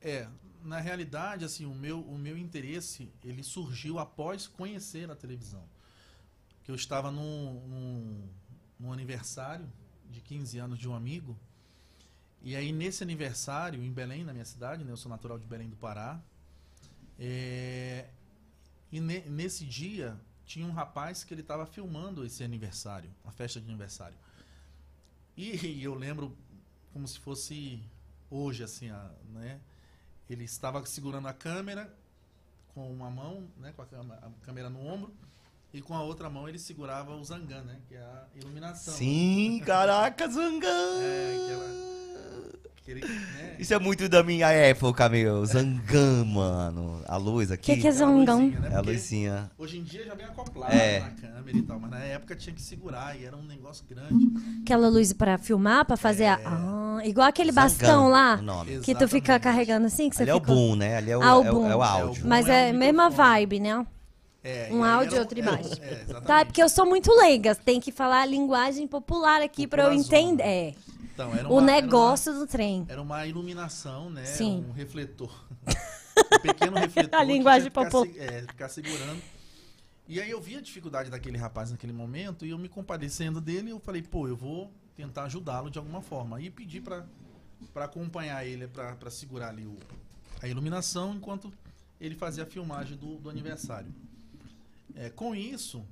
É, 0.03 0.29
na 0.63 0.81
realidade, 0.81 1.47
assim, 1.47 1.65
o 1.65 1.75
meu, 1.75 2.01
o 2.01 2.19
meu 2.19 2.37
interesse, 2.37 3.11
ele 3.25 3.43
surgiu 3.43 3.99
após 3.99 4.47
conhecer 4.47 5.11
a 5.11 5.17
televisão. 5.17 5.63
Que 6.65 6.71
eu 6.71 6.75
estava 6.75 7.11
num, 7.11 7.61
num, 7.69 8.29
num 8.81 8.93
aniversário 8.93 9.71
de 10.11 10.21
15 10.21 10.59
anos 10.59 10.79
de 10.79 10.89
um 10.89 10.95
amigo, 10.95 11.39
e 12.43 12.55
aí 12.55 12.73
nesse 12.73 13.03
aniversário, 13.03 13.83
em 13.83 13.91
Belém, 13.91 14.23
na 14.23 14.33
minha 14.33 14.45
cidade, 14.45 14.85
né, 14.85 14.93
eu 14.93 14.97
sou 14.97 15.09
natural 15.09 15.39
de 15.39 15.47
Belém 15.47 15.69
do 15.69 15.77
Pará, 15.77 16.21
é, 17.19 18.11
e 18.93 19.01
ne, 19.01 19.21
nesse 19.23 19.65
dia 19.65 20.21
tinha 20.45 20.67
um 20.67 20.73
rapaz 20.73 21.25
que 21.25 21.33
ele 21.33 21.41
estava 21.41 21.65
filmando 21.65 22.25
esse 22.25 22.45
aniversário, 22.45 23.11
a 23.25 23.31
festa 23.31 23.61
de 23.61 23.67
aniversário. 23.67 24.17
E, 25.37 25.57
e 25.67 25.83
eu 25.83 25.95
lembro 25.95 26.37
como 26.93 27.09
se 27.09 27.19
fosse 27.19 27.83
hoje, 28.31 28.63
assim, 28.63 28.91
a, 28.91 29.11
né? 29.33 29.61
Ele 30.29 30.45
estava 30.45 30.85
segurando 30.87 31.29
a 31.29 31.33
câmera 31.33 31.93
com 32.75 32.93
uma 32.93 33.11
mão, 33.11 33.49
né, 33.57 33.73
com 33.73 33.83
a, 33.83 33.87
a 33.87 34.31
câmera 34.43 34.69
no 34.69 34.85
ombro, 34.87 35.15
e 35.75 35.83
com 35.83 35.93
a 35.95 36.03
outra 36.03 36.31
mão 36.31 36.49
ele 36.49 36.59
segurava 36.59 37.13
o 37.15 37.23
zangan, 37.25 37.63
né, 37.65 37.77
que 37.89 37.95
é 37.95 37.99
a 38.01 38.25
iluminação. 38.41 38.95
Sim, 38.95 39.61
caraca, 39.67 40.27
Zangan! 40.29 40.69
É, 41.03 41.37
aquela- 41.45 41.85
aquele, 42.81 43.01
né, 43.01 43.57
Isso 43.59 43.75
é 43.75 43.79
muito 43.79 44.09
da 44.09 44.23
minha 44.23 44.49
época, 44.51 45.09
meu. 45.09 45.45
Zangan, 45.47 46.25
mano. 46.27 47.03
A 47.09 47.17
luz 47.17 47.51
aqui. 47.51 47.75
Que 47.75 47.81
que 47.81 47.87
é 47.87 47.91
aquela 47.91 48.07
zangão? 48.07 48.41
luzinha, 48.45 48.61
né, 48.61 48.69
É 48.73 48.77
a 48.77 48.81
luzinha. 48.81 49.51
Hoje 49.59 49.79
em 49.79 49.83
dia 49.83 50.05
já 50.05 50.15
vem 50.15 50.27
acoplado 50.27 50.73
É. 50.75 51.01
na 51.01 51.11
câmera 51.11 51.57
e 51.59 51.63
tal, 51.63 51.81
mas 51.81 51.91
na 51.91 51.99
época 51.99 52.37
tinha 52.37 52.55
que 52.55 52.63
segurar 52.63 53.19
e 53.19 53.25
era 53.25 53.37
um 53.37 53.43
negócio 53.43 53.85
grande. 53.89 54.31
Aquela 54.63 54.89
luz 54.89 55.13
pra 55.13 55.39
filmar, 55.39 55.85
pra 55.85 55.97
fazer 55.97 56.27
a. 56.27 56.39
Ah, 56.45 57.01
igual 57.07 57.27
aquele 57.27 57.51
Zangan, 57.53 57.63
bastão 57.69 58.09
lá. 58.09 58.41
o. 58.79 58.81
Que 58.83 58.95
tu 58.95 59.09
fica 59.09 59.41
carregando 59.41 59.87
assim, 59.87 60.09
que 60.11 60.17
você 60.17 60.23
Ali 60.23 60.31
é 60.31 60.35
o 60.35 60.41
fica. 60.41 60.53
boom, 60.53 60.77
né? 60.77 60.97
Ali 60.99 61.11
é 61.11 61.17
o, 61.17 61.23
Ah, 61.23 61.39
o 61.39 61.45
é 61.45 61.51
o, 61.51 61.55
boom. 61.55 61.65
é 61.67 61.69
o 61.69 61.73
É, 61.73 61.77
o 61.77 61.83
áudio. 61.83 62.23
boom. 62.23 62.29
Mas 62.29 62.49
é 62.49 62.69
é 62.69 62.73
o 62.73 62.75
a 62.75 62.79
mesma 62.79 63.11
vibe, 63.11 63.61
né? 63.61 63.87
É, 64.45 64.69
Um 64.71 64.85
e 64.85 64.89
áudio, 64.89 65.15
era- 65.15 65.21
outra 65.23 65.39
é, 65.39 65.43
imagem. 65.43 65.73
É. 65.81 65.95
Tá, 66.21 66.45
porque 66.45 66.63
eu 66.63 66.69
sou 66.69 66.85
muito 66.85 67.11
leiga. 67.13 67.55
Tem 67.55 67.81
que 67.81 67.91
falar 67.91 68.21
a 68.21 68.27
linguagem 68.27 68.87
popular 68.87 69.41
aqui 69.41 69.67
pra 69.67 69.85
eu 69.85 69.93
entender. 69.93 70.43
É. 70.43 70.75
Então, 71.15 71.31
O 71.31 71.59
uma- 71.59 71.71
era 71.73 71.81
negócio 71.83 72.35
do 72.35 72.47
trem. 72.47 72.83
Uma, 72.83 72.93
era 72.93 73.03
uma 73.03 73.27
iluminação, 73.27 74.11
né? 74.11 74.25
Sim. 74.27 74.67
Um 74.69 74.73
refletor. 74.73 75.33
um 76.35 76.39
pequeno 76.41 76.77
refletor. 76.77 77.19
A 77.19 77.25
linguagem 77.25 77.71
popular. 77.71 78.07
é, 78.19 78.43
ficar 78.43 78.69
segurando. 78.69 79.23
E 80.07 80.21
aí 80.21 80.31
eu 80.31 80.41
vi 80.41 80.57
a 80.57 80.61
dificuldade 80.61 81.11
daquele 81.11 81.39
rapaz 81.39 81.71
naquele 81.71 81.93
momento 81.93 82.45
e 82.45 82.51
eu 82.51 82.59
me 82.59 82.69
compadecendo 82.69 83.41
dele, 83.41 83.71
eu 83.71 83.81
falei, 83.81 84.03
pô, 84.03 84.29
eu 84.29 84.37
vou 84.37 84.71
tentar 84.95 85.23
ajudá-lo 85.25 85.71
de 85.71 85.79
alguma 85.79 86.03
forma. 86.03 86.41
E 86.41 86.51
pedi 86.51 86.81
pra 86.81 87.07
pra 87.73 87.87
acompanhar 87.87 88.45
ele, 88.47 88.69
pra 88.69 88.95
pra 88.95 89.11
segurar 89.11 89.49
ali 89.49 89.65
o, 89.65 89.75
a 90.43 90.47
iluminação 90.49 91.15
enquanto 91.15 91.51
ele 91.99 92.15
fazia 92.15 92.43
a 92.43 92.47
filmagem 92.47 92.99
do, 92.99 93.17
do 93.17 93.31
aniversário. 93.31 93.91
É, 94.95 95.11
com 95.11 95.35
isso, 95.35 95.85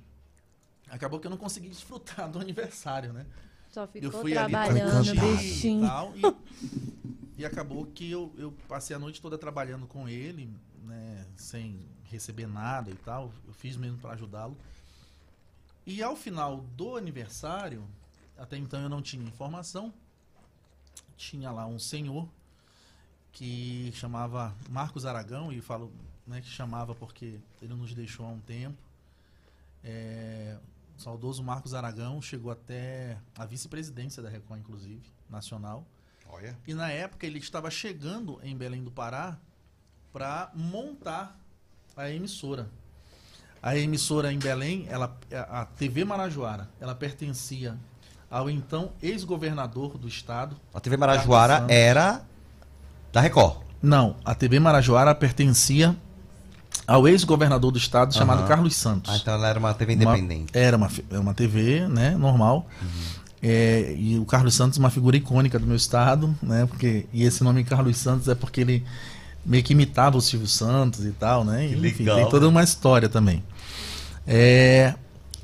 acabou 0.89 1.19
que 1.19 1.27
eu 1.27 1.31
não 1.31 1.37
consegui 1.37 1.69
desfrutar 1.69 2.29
do 2.31 2.39
aniversário, 2.39 3.11
né? 3.13 3.25
Só 3.69 3.83
Eu 3.95 4.11
ficou 4.11 4.21
fui 4.21 4.37
ali 4.37 4.51
pra 4.51 4.65
trabalhando, 4.67 5.15
e 5.15 5.37
bichinho. 5.37 5.87
tal, 5.87 6.13
e, 6.15 7.41
e 7.41 7.45
acabou 7.45 7.85
que 7.87 8.09
eu, 8.09 8.31
eu 8.37 8.51
passei 8.67 8.95
a 8.95 8.99
noite 8.99 9.19
toda 9.19 9.37
trabalhando 9.37 9.87
com 9.87 10.07
ele, 10.07 10.53
né, 10.83 11.25
sem 11.35 11.79
receber 12.03 12.45
nada 12.45 12.91
e 12.91 12.95
tal. 12.95 13.33
Eu 13.47 13.53
fiz 13.53 13.75
mesmo 13.75 13.97
para 13.97 14.11
ajudá-lo. 14.13 14.55
E 15.85 16.01
ao 16.03 16.15
final 16.15 16.61
do 16.77 16.95
aniversário, 16.95 17.83
até 18.37 18.57
então 18.57 18.79
eu 18.79 18.89
não 18.89 19.01
tinha 19.01 19.25
informação, 19.25 19.91
tinha 21.17 21.51
lá 21.51 21.65
um 21.65 21.79
senhor 21.79 22.29
que 23.31 23.91
chamava 23.95 24.55
Marcos 24.69 25.05
Aragão, 25.05 25.51
e 25.51 25.59
falo 25.59 25.91
né, 26.27 26.39
que 26.41 26.47
chamava 26.47 26.93
porque 26.93 27.39
ele 27.61 27.73
nos 27.73 27.93
deixou 27.93 28.25
há 28.25 28.29
um 28.29 28.39
tempo. 28.39 28.77
É, 29.83 30.57
o 30.97 31.01
saudoso 31.01 31.43
Marcos 31.43 31.73
Aragão 31.73 32.21
chegou 32.21 32.51
até 32.51 33.17
a 33.37 33.45
vice-presidência 33.45 34.21
da 34.23 34.29
Record, 34.29 34.59
inclusive, 34.59 35.03
nacional. 35.29 35.85
Olha. 36.29 36.57
E 36.67 36.73
na 36.73 36.89
época 36.89 37.25
ele 37.25 37.39
estava 37.39 37.69
chegando 37.69 38.39
em 38.43 38.55
Belém 38.55 38.83
do 38.83 38.91
Pará 38.91 39.37
para 40.11 40.51
montar 40.53 41.37
a 41.95 42.09
emissora. 42.09 42.69
A 43.61 43.77
emissora 43.77 44.31
em 44.31 44.39
Belém, 44.39 44.85
ela, 44.89 45.17
a 45.49 45.65
TV 45.65 46.03
Marajoara, 46.03 46.69
ela 46.79 46.93
pertencia 46.93 47.77
ao 48.29 48.49
então 48.49 48.93
ex-governador 49.01 49.97
do 49.97 50.07
estado. 50.07 50.59
A 50.73 50.79
TV 50.79 50.97
Marajoara 50.97 51.65
era 51.69 52.25
da 53.11 53.21
Record. 53.21 53.61
Não, 53.81 54.15
a 54.25 54.33
TV 54.33 54.59
Marajoara 54.59 55.13
pertencia 55.13 55.95
ao 56.87 57.07
ex-governador 57.07 57.71
do 57.71 57.77
estado 57.77 58.13
chamado 58.13 58.39
Aham. 58.39 58.47
Carlos 58.47 58.75
Santos. 58.75 59.13
Ah, 59.13 59.17
então 59.17 59.33
ela 59.33 59.47
era 59.47 59.59
uma 59.59 59.73
TV 59.73 59.93
Uma- 59.95 60.03
independente. 60.17 60.51
era 60.57 60.75
uma, 60.77 60.89
é 61.11 61.19
uma 61.19 61.33
TV, 61.33 61.87
né, 61.87 62.11
normal. 62.11 62.67
É, 63.41 63.93
e 63.97 64.17
o 64.19 64.25
Carlos 64.25 64.53
Santos 64.55 64.77
é 64.77 64.79
uma 64.81 64.89
figura 64.89 65.17
icônica 65.17 65.59
do 65.59 65.65
meu 65.67 65.75
estado, 65.75 66.33
né? 66.41 66.65
Porque, 66.65 67.05
e 67.11 67.23
esse 67.23 67.43
nome 67.43 67.63
Carlos 67.65 67.97
Santos 67.97 68.27
é 68.29 68.35
porque 68.35 68.61
ele 68.61 68.85
meio 69.45 69.61
que 69.61 69.73
imitava 69.73 70.15
o 70.17 70.21
Silvio 70.21 70.47
Santos 70.47 71.03
e 71.05 71.11
tal, 71.11 71.43
né? 71.43 71.67
E, 71.67 71.73
enfim, 71.75 72.03
legal, 72.03 72.15
tem 72.21 72.29
toda 72.29 72.47
uma 72.47 72.63
história 72.63 73.09
também. 73.09 73.43
É, 74.25 74.95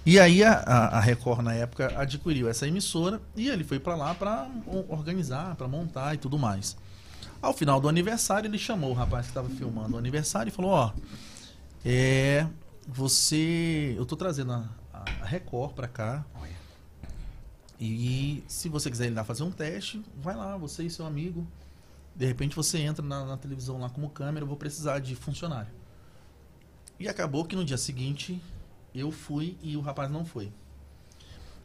e 0.05 0.17
aí 0.17 0.41
a, 0.43 0.53
a- 0.53 0.99
Record 1.01 1.41
na 1.41 1.53
época 1.53 1.93
adquiriu 1.97 2.47
essa 2.49 2.65
emissora 2.67 3.21
e 3.35 3.49
ele 3.49 3.65
foi 3.65 3.79
para 3.79 3.95
lá 3.95 4.15
para 4.15 4.47
organizar, 4.87 5.55
para 5.55 5.67
montar 5.67 6.13
e 6.15 6.17
tudo 6.17 6.37
mais. 6.39 6.77
Ao 7.41 7.53
final 7.53 7.79
do 7.81 7.89
aniversário 7.89 8.47
ele 8.47 8.57
chamou 8.57 8.91
o 8.91 8.93
rapaz 8.93 9.25
que 9.25 9.31
estava 9.31 9.49
filmando 9.49 9.95
o 9.95 9.99
aniversário 9.99 10.49
e 10.49 10.53
falou: 10.53 10.71
ó, 10.71 10.91
é, 11.85 12.47
você, 12.87 13.93
eu 13.97 14.05
tô 14.05 14.15
trazendo 14.15 14.51
a, 14.51 14.69
a 14.93 15.25
Record 15.25 15.73
para 15.73 15.87
cá. 15.87 16.25
E 17.79 18.43
se 18.45 18.67
você 18.67 18.91
quiser 18.91 19.07
ir 19.07 19.11
lá 19.11 19.23
fazer 19.23 19.43
um 19.43 19.51
teste, 19.51 20.03
vai 20.17 20.35
lá, 20.35 20.57
você 20.57 20.83
e 20.83 20.89
seu 20.89 21.05
amigo. 21.05 21.47
De 22.13 22.25
repente 22.25 22.53
você 22.53 22.79
entra 22.79 23.05
na, 23.05 23.23
na 23.23 23.37
televisão 23.37 23.79
lá 23.79 23.89
como 23.89 24.09
câmera, 24.09 24.43
eu 24.43 24.47
vou 24.47 24.57
precisar 24.57 24.99
de 24.99 25.15
funcionário. 25.15 25.71
E 26.99 27.07
acabou 27.07 27.45
que 27.45 27.55
no 27.55 27.63
dia 27.63 27.77
seguinte 27.77 28.41
eu 28.93 29.11
fui 29.11 29.57
e 29.61 29.77
o 29.77 29.81
rapaz 29.81 30.11
não 30.11 30.25
foi. 30.25 30.51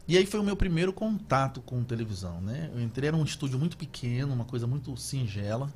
E 0.07 0.17
aí 0.17 0.25
foi 0.25 0.39
o 0.39 0.43
meu 0.43 0.55
primeiro 0.55 0.93
contato 0.93 1.59
com 1.61 1.83
televisão, 1.83 2.39
né? 2.39 2.71
Eu 2.73 2.79
entrei 2.79 3.09
era 3.09 3.17
um 3.17 3.23
estúdio 3.23 3.59
muito 3.59 3.75
pequeno, 3.75 4.33
uma 4.33 4.45
coisa 4.45 4.65
muito 4.65 4.95
singela. 4.95 5.73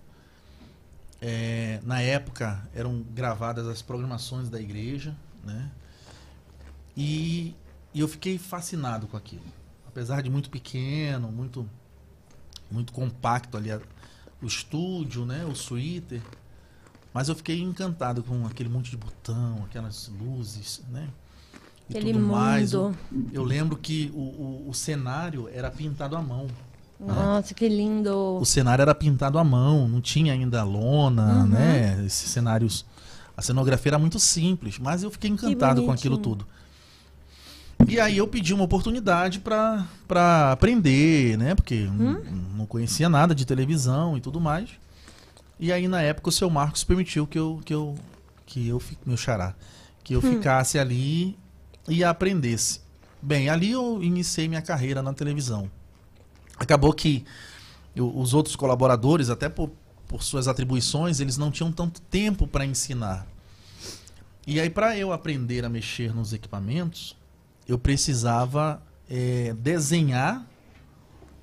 É, 1.22 1.80
na 1.84 2.02
época 2.02 2.68
eram 2.74 3.02
gravadas 3.02 3.68
as 3.68 3.82
programações 3.82 4.50
da 4.50 4.60
igreja, 4.60 5.16
né? 5.44 5.70
E, 6.96 7.56
e 7.94 8.00
eu 8.00 8.08
fiquei 8.08 8.38
fascinado 8.38 9.08
com 9.08 9.18
aquilo. 9.18 9.44
Apesar 9.88 10.22
de 10.22 10.30
muito 10.30 10.50
pequeno, 10.50 11.32
muito 11.32 11.68
muito 12.72 12.94
compacto 12.94 13.58
ali 13.58 13.72
a- 13.72 13.82
o 14.42 14.46
estúdio, 14.46 15.26
né, 15.26 15.44
o 15.46 15.56
suíte, 15.56 16.22
mas 17.14 17.28
eu 17.28 17.36
fiquei 17.36 17.60
encantado 17.62 18.22
com 18.24 18.46
aquele 18.46 18.70
monte 18.70 18.92
de 18.92 18.98
botão, 18.98 19.64
aquelas 19.66 20.08
luzes, 20.08 20.82
né? 20.90 21.10
e 21.90 21.98
Aquele 21.98 22.14
tudo 22.14 22.26
mais. 22.28 22.74
mundo. 22.74 22.96
Eu, 23.12 23.28
eu 23.34 23.44
lembro 23.44 23.76
que 23.76 24.12
o, 24.14 24.20
o, 24.20 24.70
o 24.70 24.74
cenário 24.74 25.50
era 25.50 25.72
pintado 25.72 26.16
à 26.16 26.22
mão. 26.22 26.48
Nossa, 27.00 27.54
que 27.54 27.68
lindo. 27.70 28.38
O 28.42 28.46
cenário 28.46 28.82
era 28.82 28.94
pintado 28.94 29.38
à 29.38 29.44
mão, 29.44 29.88
não 29.88 30.02
tinha 30.02 30.34
ainda 30.34 30.64
lona, 30.64 31.42
Uhum. 31.44 31.48
né? 31.48 32.04
Esses 32.06 32.30
cenários. 32.30 32.86
A 33.38 33.42
cenografia 33.42 33.92
era 33.92 34.00
muito 34.00 34.20
simples, 34.20 34.78
mas 34.78 35.02
eu 35.02 35.10
fiquei 35.10 35.30
encantado 35.30 35.84
com 35.84 35.92
aquilo 35.92 36.18
tudo. 36.18 36.46
E 37.88 37.98
aí 38.00 38.18
eu 38.18 38.28
pedi 38.28 38.54
uma 38.54 38.66
oportunidade 38.66 39.40
pra 39.40 39.86
aprender, 40.52 41.38
né? 41.38 41.56
Porque 41.56 41.86
Hum? 41.88 42.22
não 42.58 42.66
conhecia 42.66 43.08
nada 43.08 43.34
de 43.34 43.46
televisão 43.46 44.18
e 44.18 44.22
tudo 44.22 44.40
mais. 44.42 44.70
E 45.58 45.72
aí 45.72 45.88
na 45.88 46.02
época 46.02 46.28
o 46.30 46.32
seu 46.32 46.50
Marcos 46.50 46.84
permitiu 46.84 47.26
que 47.26 47.40
eu 47.40 47.62
que 47.64 47.74
eu 47.74 47.96
que 48.46 48.68
eu 48.68 48.82
meu 49.06 49.16
xará, 49.16 49.54
que 50.04 50.14
eu 50.14 50.22
ficasse 50.22 50.78
ali 50.78 51.38
e 51.88 52.04
aprendesse. 52.04 52.82
Bem, 53.22 53.50
ali 53.50 53.72
eu 53.72 54.04
iniciei 54.04 54.48
minha 54.50 54.62
carreira 54.62 55.02
na 55.02 55.14
televisão. 55.14 55.70
Acabou 56.60 56.94
que 56.94 57.26
os 57.96 58.34
outros 58.34 58.56
colaboradores, 58.56 59.30
até 59.30 59.50
por, 59.50 59.72
por 60.08 60.22
suas 60.22 60.48
atribuições, 60.48 61.20
eles 61.20 61.38
não 61.38 61.50
tinham 61.52 61.72
tanto 61.72 62.02
tempo 62.02 62.48
para 62.48 62.66
ensinar. 62.66 63.26
E 64.46 64.60
aí, 64.60 64.70
para 64.70 64.98
eu 64.98 65.14
aprender 65.14 65.64
a 65.64 65.70
mexer 65.70 66.14
nos 66.14 66.34
equipamentos, 66.34 67.16
eu 67.68 67.78
precisava 67.78 68.82
é, 69.10 69.54
desenhar 69.60 70.46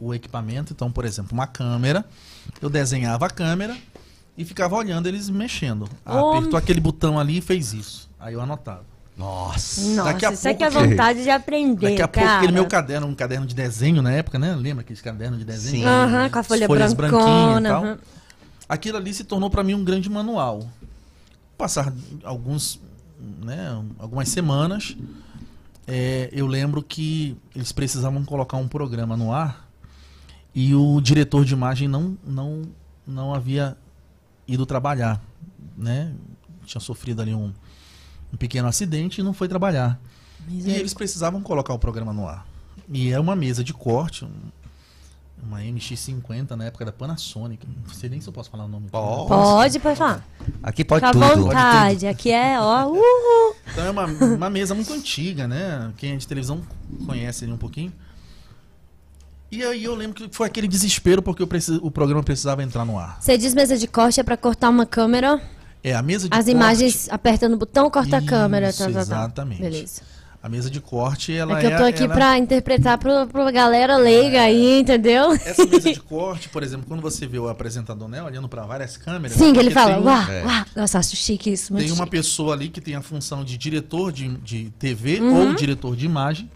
o 0.00 0.14
equipamento. 0.14 0.72
Então, 0.72 0.90
por 0.90 1.04
exemplo, 1.04 1.32
uma 1.32 1.46
câmera, 1.46 2.04
eu 2.60 2.68
desenhava 2.68 3.26
a 3.26 3.30
câmera 3.30 3.76
e 4.36 4.44
ficava 4.44 4.74
olhando 4.76 5.06
eles 5.06 5.30
mexendo. 5.30 5.88
Ah. 6.04 6.18
Apertou 6.18 6.58
aquele 6.58 6.80
botão 6.80 7.18
ali 7.18 7.38
e 7.38 7.40
fez 7.40 7.72
isso. 7.72 8.10
Aí 8.18 8.34
eu 8.34 8.40
anotava. 8.40 8.95
Nossa. 9.16 9.80
Nossa, 9.94 10.12
Daqui 10.12 10.26
a 10.26 10.32
isso 10.32 10.48
aqui 10.48 10.62
é 10.64 10.70
pouco- 10.70 10.88
vontade 10.88 11.22
de 11.22 11.30
aprender, 11.30 11.90
Daqui 11.90 12.02
a 12.02 12.08
cara. 12.08 12.26
pouco, 12.26 12.36
aquele 12.38 12.52
meu 12.52 12.66
caderno, 12.66 13.06
um 13.06 13.14
caderno 13.14 13.46
de 13.46 13.54
desenho 13.54 14.02
na 14.02 14.12
época, 14.12 14.38
né? 14.38 14.54
Lembra 14.54 14.82
aqueles 14.82 15.00
cadernos 15.00 15.38
de 15.38 15.44
desenho? 15.44 15.84
Sim. 15.84 15.88
Aham, 15.88 16.28
com 16.28 16.38
a 16.38 16.42
folha 16.42 16.66
folhas 16.66 16.92
branquinhas 16.92 17.60
e 17.60 17.62
tal. 17.62 17.84
aham. 17.84 17.98
Aquilo 18.68 18.98
ali 18.98 19.14
se 19.14 19.24
tornou 19.24 19.48
para 19.48 19.62
mim 19.62 19.74
um 19.74 19.84
grande 19.84 20.10
manual. 20.10 20.68
Passar 21.56 21.92
alguns, 22.24 22.78
né, 23.42 23.82
algumas 23.98 24.28
semanas, 24.28 24.94
é, 25.86 26.28
eu 26.32 26.46
lembro 26.46 26.82
que 26.82 27.36
eles 27.54 27.72
precisavam 27.72 28.22
colocar 28.24 28.56
um 28.58 28.68
programa 28.68 29.16
no 29.16 29.32
ar 29.32 29.66
e 30.54 30.74
o 30.74 31.00
diretor 31.00 31.44
de 31.44 31.54
imagem 31.54 31.88
não, 31.88 32.18
não, 32.26 32.62
não 33.06 33.32
havia 33.32 33.76
ido 34.46 34.66
trabalhar, 34.66 35.22
né? 35.76 36.12
Tinha 36.66 36.80
sofrido 36.80 37.22
ali 37.22 37.32
um, 37.34 37.52
um 38.36 38.38
pequeno 38.38 38.68
acidente 38.68 39.20
e 39.20 39.24
não 39.24 39.32
foi 39.32 39.48
trabalhar. 39.48 39.98
E 40.48 40.70
eles 40.70 40.92
precisavam 40.94 41.40
colocar 41.40 41.72
o 41.72 41.78
programa 41.78 42.12
no 42.12 42.28
ar. 42.28 42.46
E 42.88 43.10
é 43.10 43.18
uma 43.18 43.34
mesa 43.34 43.64
de 43.64 43.72
corte, 43.72 44.24
um- 44.24 44.30
uma 45.42 45.60
MX50 45.62 46.50
na 46.56 46.66
época 46.66 46.84
da 46.84 46.92
Panasonic. 46.92 47.66
Não 47.86 47.94
sei 47.94 48.08
nem 48.10 48.20
se 48.20 48.28
eu 48.28 48.32
posso 48.32 48.50
falar 48.50 48.64
o 48.64 48.68
nome. 48.68 48.88
Pode. 48.90 49.28
Pode, 49.28 49.78
pode 49.80 49.96
falar. 49.98 50.24
Aqui 50.62 50.84
pode 50.84 51.04
Fica 51.06 51.26
à 51.26 51.30
tudo. 51.30 51.44
vontade. 51.44 52.06
Aqui 52.06 52.30
é, 52.30 52.60
ó, 52.60 52.86
uhul. 52.92 53.56
Então 53.72 53.84
é 53.86 53.90
uma, 53.90 54.04
uma 54.06 54.50
mesa 54.50 54.74
muito 54.74 54.92
antiga, 54.92 55.48
né? 55.48 55.92
Quem 55.96 56.12
é 56.12 56.16
de 56.16 56.26
televisão 56.28 56.62
conhece 57.06 57.44
ali 57.44 57.52
um 57.52 57.58
pouquinho. 57.58 57.92
E 59.50 59.62
aí 59.62 59.84
eu 59.84 59.94
lembro 59.94 60.14
que 60.16 60.34
foi 60.36 60.46
aquele 60.46 60.66
desespero 60.66 61.22
porque 61.22 61.42
eu 61.42 61.46
preci- 61.46 61.78
o 61.82 61.90
programa 61.90 62.22
precisava 62.22 62.62
entrar 62.62 62.84
no 62.84 62.98
ar. 62.98 63.18
Você 63.20 63.38
diz 63.38 63.54
mesa 63.54 63.76
de 63.78 63.86
corte 63.86 64.18
é 64.20 64.22
pra 64.22 64.36
cortar 64.36 64.68
uma 64.68 64.84
câmera, 64.84 65.40
É, 65.88 65.94
a 65.94 66.02
mesa 66.02 66.28
de 66.28 66.34
as 66.34 66.44
corte, 66.44 66.50
imagens 66.50 67.08
apertando 67.10 67.54
o 67.54 67.56
botão, 67.56 67.88
corta 67.90 68.16
a 68.16 68.22
câmera. 68.22 68.70
Isso, 68.70 68.78
Tá, 68.78 68.86
tá, 68.86 68.92
tá. 68.94 69.00
exatamente. 69.00 69.60
Beleza. 69.62 70.02
A 70.42 70.48
mesa 70.48 70.70
de 70.70 70.80
corte, 70.80 71.32
ela 71.32 71.58
É 71.58 71.60
que 71.60 71.66
eu 71.72 71.76
tô 71.76 71.84
aqui 71.84 72.04
ela- 72.04 72.14
pra 72.14 72.38
interpretar 72.38 72.98
pro, 72.98 73.26
pro 73.26 73.52
galera 73.52 73.96
leiga 73.96 74.42
aí, 74.42 74.80
entendeu? 74.80 75.32
Essa 75.32 75.64
mesa 75.66 75.92
de 75.92 75.98
corte, 76.02 76.48
por 76.48 76.62
exemplo, 76.62 76.86
quando 76.86 77.00
você 77.00 77.26
vê 77.26 77.38
o 77.38 77.48
apresentador, 77.48 78.06
né, 78.08 78.22
olhando 78.22 78.48
para 78.48 78.62
várias 78.64 78.96
câmeras. 78.96 79.36
Sim, 79.36 79.52
que 79.52 79.58
ele 79.58 79.70
fala, 79.70 79.98
um- 79.98 80.04
uau, 80.04 80.30
É. 80.30 80.44
uau. 80.44 80.64
Nossa, 80.76 80.98
acho 81.00 81.16
chique 81.16 81.50
isso. 81.52 81.74
Tem 81.74 81.86
uma 81.90 81.96
chique. 82.04 82.10
pessoa 82.10 82.54
ali 82.54 82.68
que 82.68 82.80
tem 82.80 82.94
a 82.94 83.02
função 83.02 83.44
de 83.44 83.56
diretor 83.58 84.12
de, 84.12 84.28
de 84.38 84.70
TV 84.78 85.20
Uhum. 85.20 85.48
ou 85.50 85.54
diretor 85.54 85.96
de 85.96 86.04
imagem, 86.06 86.48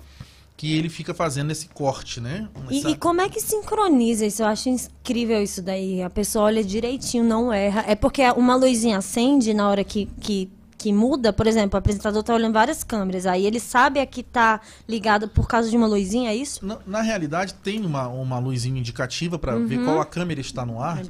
que 0.61 0.77
ele 0.77 0.91
fica 0.91 1.15
fazendo 1.15 1.51
esse 1.51 1.69
corte, 1.69 2.21
né? 2.21 2.47
E, 2.71 2.81
Essa- 2.81 2.91
e 2.91 2.95
como 2.95 3.23
é 3.23 3.31
que 3.31 3.41
sincroniza 3.41 4.27
isso? 4.27 4.43
Eu 4.43 4.47
acho 4.47 4.69
incrível 4.69 5.43
isso 5.43 5.63
daí. 5.63 6.03
A 6.03 6.11
pessoa 6.11 6.45
olha 6.45 6.63
direitinho, 6.63 7.25
não 7.25 7.51
erra. 7.51 7.83
É 7.87 7.95
porque 7.95 8.23
uma 8.33 8.55
luzinha 8.57 8.99
acende 8.99 9.55
na 9.55 9.67
hora 9.71 9.83
que, 9.83 10.05
que, 10.21 10.51
que 10.77 10.93
muda. 10.93 11.33
Por 11.33 11.47
exemplo, 11.47 11.77
o 11.77 11.79
apresentador 11.79 12.23
tá 12.23 12.35
olhando 12.35 12.53
várias 12.53 12.85
câmeras. 12.85 13.25
Aí 13.25 13.47
ele 13.47 13.59
sabe 13.59 14.01
a 14.01 14.05
que 14.07 14.23
tá 14.23 14.61
ligada 14.87 15.27
por 15.27 15.49
causa 15.49 15.71
de 15.71 15.77
uma 15.79 15.87
luzinha, 15.87 16.31
é 16.31 16.37
isso? 16.37 16.63
Na, 16.67 16.79
na 16.87 17.01
realidade, 17.01 17.55
tem 17.55 17.81
uma, 17.87 18.07
uma 18.09 18.39
luzinha 18.39 18.79
indicativa 18.79 19.39
para 19.39 19.57
ver 19.57 19.79
Uhum. 19.79 19.85
qual 19.87 20.01
a 20.03 20.05
câmera 20.05 20.43
está 20.43 20.67
no 20.67 20.79
ar. 20.83 21.03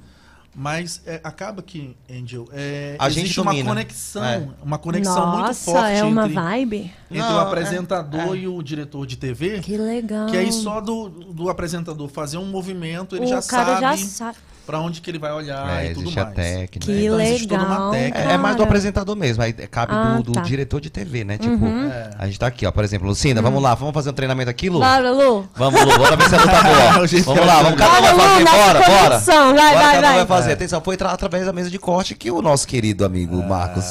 Mas 0.53 1.01
é, 1.07 1.21
acaba 1.23 1.63
que, 1.63 1.97
Angel, 2.11 2.49
é, 2.53 2.97
A 2.99 3.09
gente 3.09 3.25
existe 3.27 3.41
uma 3.41 3.53
domina. 3.53 3.69
conexão, 3.71 4.25
É. 4.25 4.49
uma 4.63 4.79
conexão 4.79 5.27
muito 5.29 5.47
Nossa, 5.47 5.71
forte 5.71 5.93
é 5.93 6.03
uma 6.05 6.23
entre, 6.23 6.35
vibe. 6.35 6.77
entre 7.09 7.19
Não, 7.23 7.37
o 7.37 7.39
é- 7.39 7.43
apresentador 7.43 8.35
é. 8.35 8.39
e 8.39 8.49
o 8.49 8.61
diretor 8.61 9.07
de 9.07 9.17
TV. 9.17 9.61
Que 9.61 9.77
legal. 9.77 10.27
Que 10.27 10.37
aí 10.37 10.53
só 10.53 10.81
do, 10.81 11.09
do 11.09 11.49
apresentador 11.49 12.09
fazer 12.09 12.37
um 12.39 12.47
movimento, 12.47 13.15
ele 13.15 13.27
o 13.27 13.29
já 13.29 13.41
cara 13.43 13.81
sabe 13.81 13.81
já 13.81 14.07
sabe. 14.09 14.39
Para 14.71 14.81
onde 14.81 15.01
que 15.01 15.11
ele 15.11 15.19
vai 15.19 15.33
olhar 15.33 15.83
É, 15.83 15.87
e 15.87 15.95
tudo 15.95 16.03
existe 16.03 16.21
a 16.21 16.25
mais. 16.25 16.37
técnica. 16.37 16.79
Que 16.87 17.05
Então, 17.07 17.21
existe 17.21 17.49
toda 17.49 17.63
uma 17.65 17.71
legal. 17.75 17.91
técnica. 17.91 18.19
É, 18.19 18.33
é 18.33 18.37
mais 18.39 18.57
do 18.57 18.63
apresentador 18.63 19.17
mesmo, 19.17 19.43
aí 19.43 19.53
cabe 19.53 19.93
Ah, 19.93 20.15
do, 20.19 20.23
do 20.23 20.33
tá. 20.33 20.43
diretor 20.43 20.81
de 20.81 20.91
TV, 20.91 21.25
né? 21.25 21.39
Tipo, 21.39 21.67
É. 21.67 22.11
a 22.17 22.27
gente 22.27 22.39
tá 22.39 22.47
aqui, 22.47 22.65
ó, 22.67 22.71
por 22.71 22.85
exemplo, 22.85 23.09
Lucinda, 23.09 23.43
vamos 23.43 23.61
lá, 23.61 23.75
vamos 23.75 23.93
fazer 23.93 24.11
um 24.11 24.13
treinamento 24.13 24.49
aqui, 24.49 24.71
Lu? 24.71 24.79
Bora, 24.79 25.11
Lu. 25.11 25.49
Vamos, 25.57 25.81
Lu, 25.85 25.99
bora 25.99 26.15
ver 26.17 26.29
se 26.29 26.35
a 26.37 26.39
Lu 26.41 26.47
tá 26.47 26.63
boa. 26.63 26.91
Vamos 27.25 27.47
lá, 27.47 27.63
vamos, 27.63 27.79
cada 27.79 27.99
um 27.99 28.03
vai 28.03 28.13
Lu, 28.13 28.21
fazer, 28.21 28.45
bora, 28.45 28.81
bora. 28.81 29.19
vai, 29.19 29.55
vai, 29.55 29.75
cada 29.75 29.99
um 29.99 30.01
vai. 30.03 30.17
vai 30.19 30.27
fazer. 30.27 30.53
Atenção, 30.53 30.81
foi 30.81 30.97
tra- 30.97 31.11
através 31.11 31.47
da 31.47 31.53
mesa 31.53 31.69
de 31.69 31.79
corte 31.79 32.15
que 32.15 32.31
o 32.31 32.41
nosso 32.41 32.67
querido 32.69 33.05
amigo 33.05 33.43
Marcos 33.43 33.85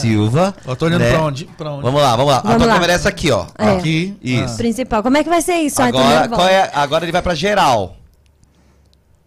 Silva. 0.00 0.54
Eu 0.66 0.74
tô 0.74 0.86
olhando 0.86 1.02
né? 1.02 1.10
pra 1.12 1.22
onde? 1.22 1.44
Pra 1.44 1.70
onde? 1.70 1.82
Vamos 1.82 2.00
lá, 2.00 2.16
vamos 2.16 2.32
lá. 2.32 2.38
a 2.38 2.42
Vamos 2.42 2.56
tua 2.58 2.66
lá. 2.66 2.72
câmera 2.74 2.92
é 2.92 2.96
essa 2.96 3.08
aqui, 3.10 3.30
ó. 3.30 3.44
É. 3.58 3.76
Aqui. 3.76 4.16
Isso. 4.22 4.56
Principal. 4.56 5.02
Como 5.02 5.16
é 5.18 5.22
que 5.22 5.28
vai 5.28 5.42
ser 5.42 5.56
isso? 5.56 5.82
Agora, 5.82 6.28
qual 6.28 6.48
é, 6.48 6.70
agora 6.74 7.04
ele 7.04 7.12
vai 7.12 7.20
pra 7.20 7.34
geral. 7.34 7.96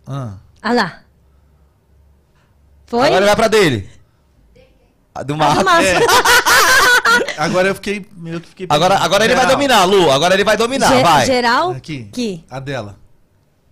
Ah. 0.08 0.34
Ah 0.68 0.74
lá. 0.74 1.00
Foi? 2.88 3.00
Agora 3.08 3.16
ele 3.20 3.26
vai 3.26 3.36
pra 3.38 3.48
dele. 3.48 3.90
A 5.16 5.24
Do 5.24 5.34
Ah, 5.36 5.38
Marcos. 5.38 5.60
do 5.60 5.66
Márcio. 5.66 5.96
Agora 7.38 7.68
eu 7.70 7.76
fiquei. 7.76 8.06
Eu 8.26 8.42
que 8.42 8.50
fiquei 8.50 8.68
Agora, 8.70 8.98
agora 8.98 9.24
ele 9.24 9.34
vai 9.34 9.48
dominar, 9.48 9.86
Lu. 9.86 10.12
Agora 10.12 10.34
ele 10.34 10.44
vai 10.44 10.58
dominar, 10.58 10.90
Ge- 10.90 11.02
vai. 11.04 11.26
Geral? 11.26 11.72
Aqui. 11.72 12.10
Que? 12.12 12.44
A 12.50 12.60
dela. 12.60 12.98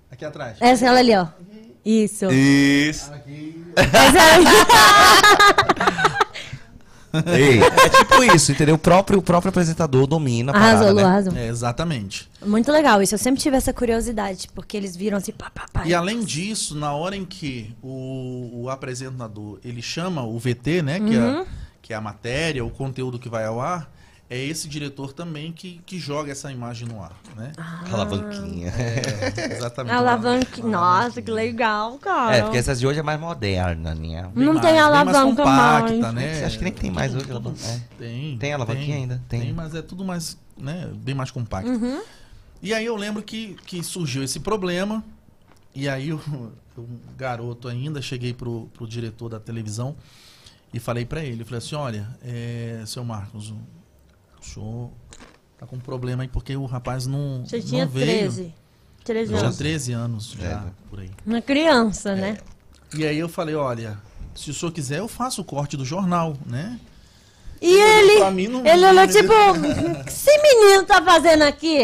Aqui 0.10 0.23
atrás. 0.23 0.55
Essa 0.62 0.86
ela 0.86 0.99
ali, 0.99 1.13
ó. 1.17 1.27
Isso. 1.86 2.31
Isso. 2.31 3.12
É- 3.75 3.84
Ei, 7.28 7.60
é 7.62 7.89
tipo 7.89 8.23
isso, 8.36 8.51
entendeu? 8.51 8.75
O 8.75 8.78
próprio, 8.78 9.19
o 9.19 9.21
próprio 9.21 9.49
apresentador 9.49 10.06
domina 10.08 10.51
a 10.51 10.56
Arrasou, 10.56 10.80
parada, 10.80 10.91
Lu, 10.93 10.97
né? 10.97 11.04
arrasou. 11.04 11.34
É, 11.36 11.47
exatamente. 11.47 12.30
Muito 12.45 12.71
legal 12.71 13.01
isso. 13.01 13.15
Eu 13.15 13.19
sempre 13.19 13.41
tive 13.41 13.56
essa 13.58 13.73
curiosidade, 13.73 14.47
porque 14.54 14.75
eles 14.78 14.95
viram 14.95 15.17
assim, 15.17 15.32
pá, 15.32 15.49
pá, 15.54 15.65
pá. 15.71 15.84
E 15.86 15.93
além 15.93 16.23
disso, 16.23 16.75
na 16.75 16.93
hora 16.93 17.15
em 17.15 17.25
que 17.25 17.73
o, 17.82 18.63
o 18.63 18.69
apresentador 18.69 19.60
ele 19.63 19.82
chama 19.82 20.23
o 20.23 20.38
VT, 20.39 20.82
né? 20.82 20.99
Que, 20.99 21.15
Uhum. 21.15 21.41
é, 21.41 21.45
que 21.82 21.93
é 21.93 21.95
a 21.95 22.01
matéria, 22.01 22.63
o 22.65 22.69
conteúdo 22.69 23.19
que 23.19 23.30
vai 23.30 23.45
ao 23.45 23.60
ar, 23.62 23.89
é 24.29 24.38
esse 24.43 24.67
diretor 24.67 25.13
também 25.13 25.51
que, 25.51 25.79
que 25.85 25.99
joga 25.99 26.31
essa 26.31 26.51
imagem 26.51 26.88
no 26.88 27.01
ar, 27.01 27.13
né? 27.35 27.51
Alavanquinha. 27.91 28.69
É, 28.69 29.53
exatamente. 29.57 29.93
Alavanque. 29.93 30.61
Nossa, 30.63 31.21
que 31.21 31.29
legal, 31.31 31.97
cara. 31.99 32.35
É, 32.38 32.41
porque 32.41 32.57
essas 32.57 32.79
de 32.79 32.88
hoje 32.88 32.99
é 32.99 33.03
mais 33.03 33.19
moderna, 33.19 33.93
né? 33.93 34.29
Bem 34.33 34.45
Não 34.45 34.53
mais- 34.53 34.65
tem 34.65 34.73
bem 34.73 34.81
mais 34.81 34.85
alavanca 35.07 35.43
compacta, 35.43 35.97
mais. 36.11 36.13
né? 36.15 36.45
Acho 36.45 36.57
que 36.57 36.63
nem 36.63 36.73
tem 36.73 36.91
mais 36.91 37.13
hoje. 37.15 37.29
alavan- 37.29 37.53
É. 37.63 37.79
Tem. 37.99 38.38
Tem 38.38 38.53
alavanquinha 38.53 38.95
ainda? 38.97 39.21
Tem. 39.29 39.41
Tem. 39.41 39.53
mas 39.53 39.75
é 39.75 39.81
tudo 39.81 40.03
mais, 40.03 40.38
né, 40.57 40.89
bem 40.95 41.13
mais 41.13 41.29
compacto. 41.29 41.69
Uhum. 41.69 42.01
E 42.63 42.73
aí 42.73 42.85
eu 42.85 42.95
lembro 42.95 43.21
que, 43.21 43.55
que 43.65 43.83
surgiu 43.83 44.23
esse 44.23 44.39
problema, 44.39 45.03
e 45.75 45.88
aí 45.88 46.09
eu, 46.09 46.19
eu, 46.75 46.88
garoto 47.15 47.67
ainda, 47.67 48.01
cheguei 48.01 48.33
pro, 48.33 48.67
pro 48.73 48.88
diretor 48.88 49.29
da 49.29 49.39
televisão 49.39 49.95
e 50.73 50.79
falei 50.79 51.05
pra 51.05 51.23
ele, 51.23 51.41
eu 51.43 51.45
falei 51.45 51.59
assim, 51.59 51.75
olha, 51.75 52.07
é, 52.23 52.81
seu 52.88 53.03
Marcos, 53.03 53.53
o 54.45 54.53
senhor 54.53 54.89
tá 55.58 55.65
com 55.65 55.75
um 55.75 55.79
problema 55.79 56.23
aí 56.23 56.29
porque 56.29 56.55
o 56.55 56.65
rapaz 56.65 57.05
não, 57.08 57.43
Você 57.45 57.58
não 57.58 57.65
tinha 57.65 57.86
veio. 57.86 58.05
13. 58.31 58.53
13 59.03 59.31
Eu 59.31 59.38
tinha 59.38 59.47
anos. 59.47 59.58
13 59.58 59.91
anos 59.93 60.31
já, 60.39 60.45
É. 60.45 60.63
por 60.89 60.99
aí. 60.99 61.12
Uma 61.25 61.41
criança, 61.41 62.15
né? 62.15 62.38
E 62.93 63.05
aí 63.05 63.17
eu 63.19 63.29
falei, 63.29 63.55
olha, 63.55 63.97
se 64.34 64.49
o 64.49 64.53
senhor 64.53 64.71
quiser, 64.71 64.99
eu 64.99 65.08
faço 65.08 65.41
o 65.41 65.45
corte 65.45 65.75
do 65.77 65.86
jornal, 65.86 66.36
né? 66.45 66.79
E 67.62 67.71
ele, 67.73 68.19
não- 68.49 68.65
ele 68.65 68.81
não 68.81 68.89
olhou 68.91 69.08
tipo, 69.08 69.31
o 69.34 70.03
que 70.03 70.10
esse 70.10 70.38
menino 70.41 70.84
tá 70.84 71.01
fazendo 71.01 71.43
aqui? 71.43 71.77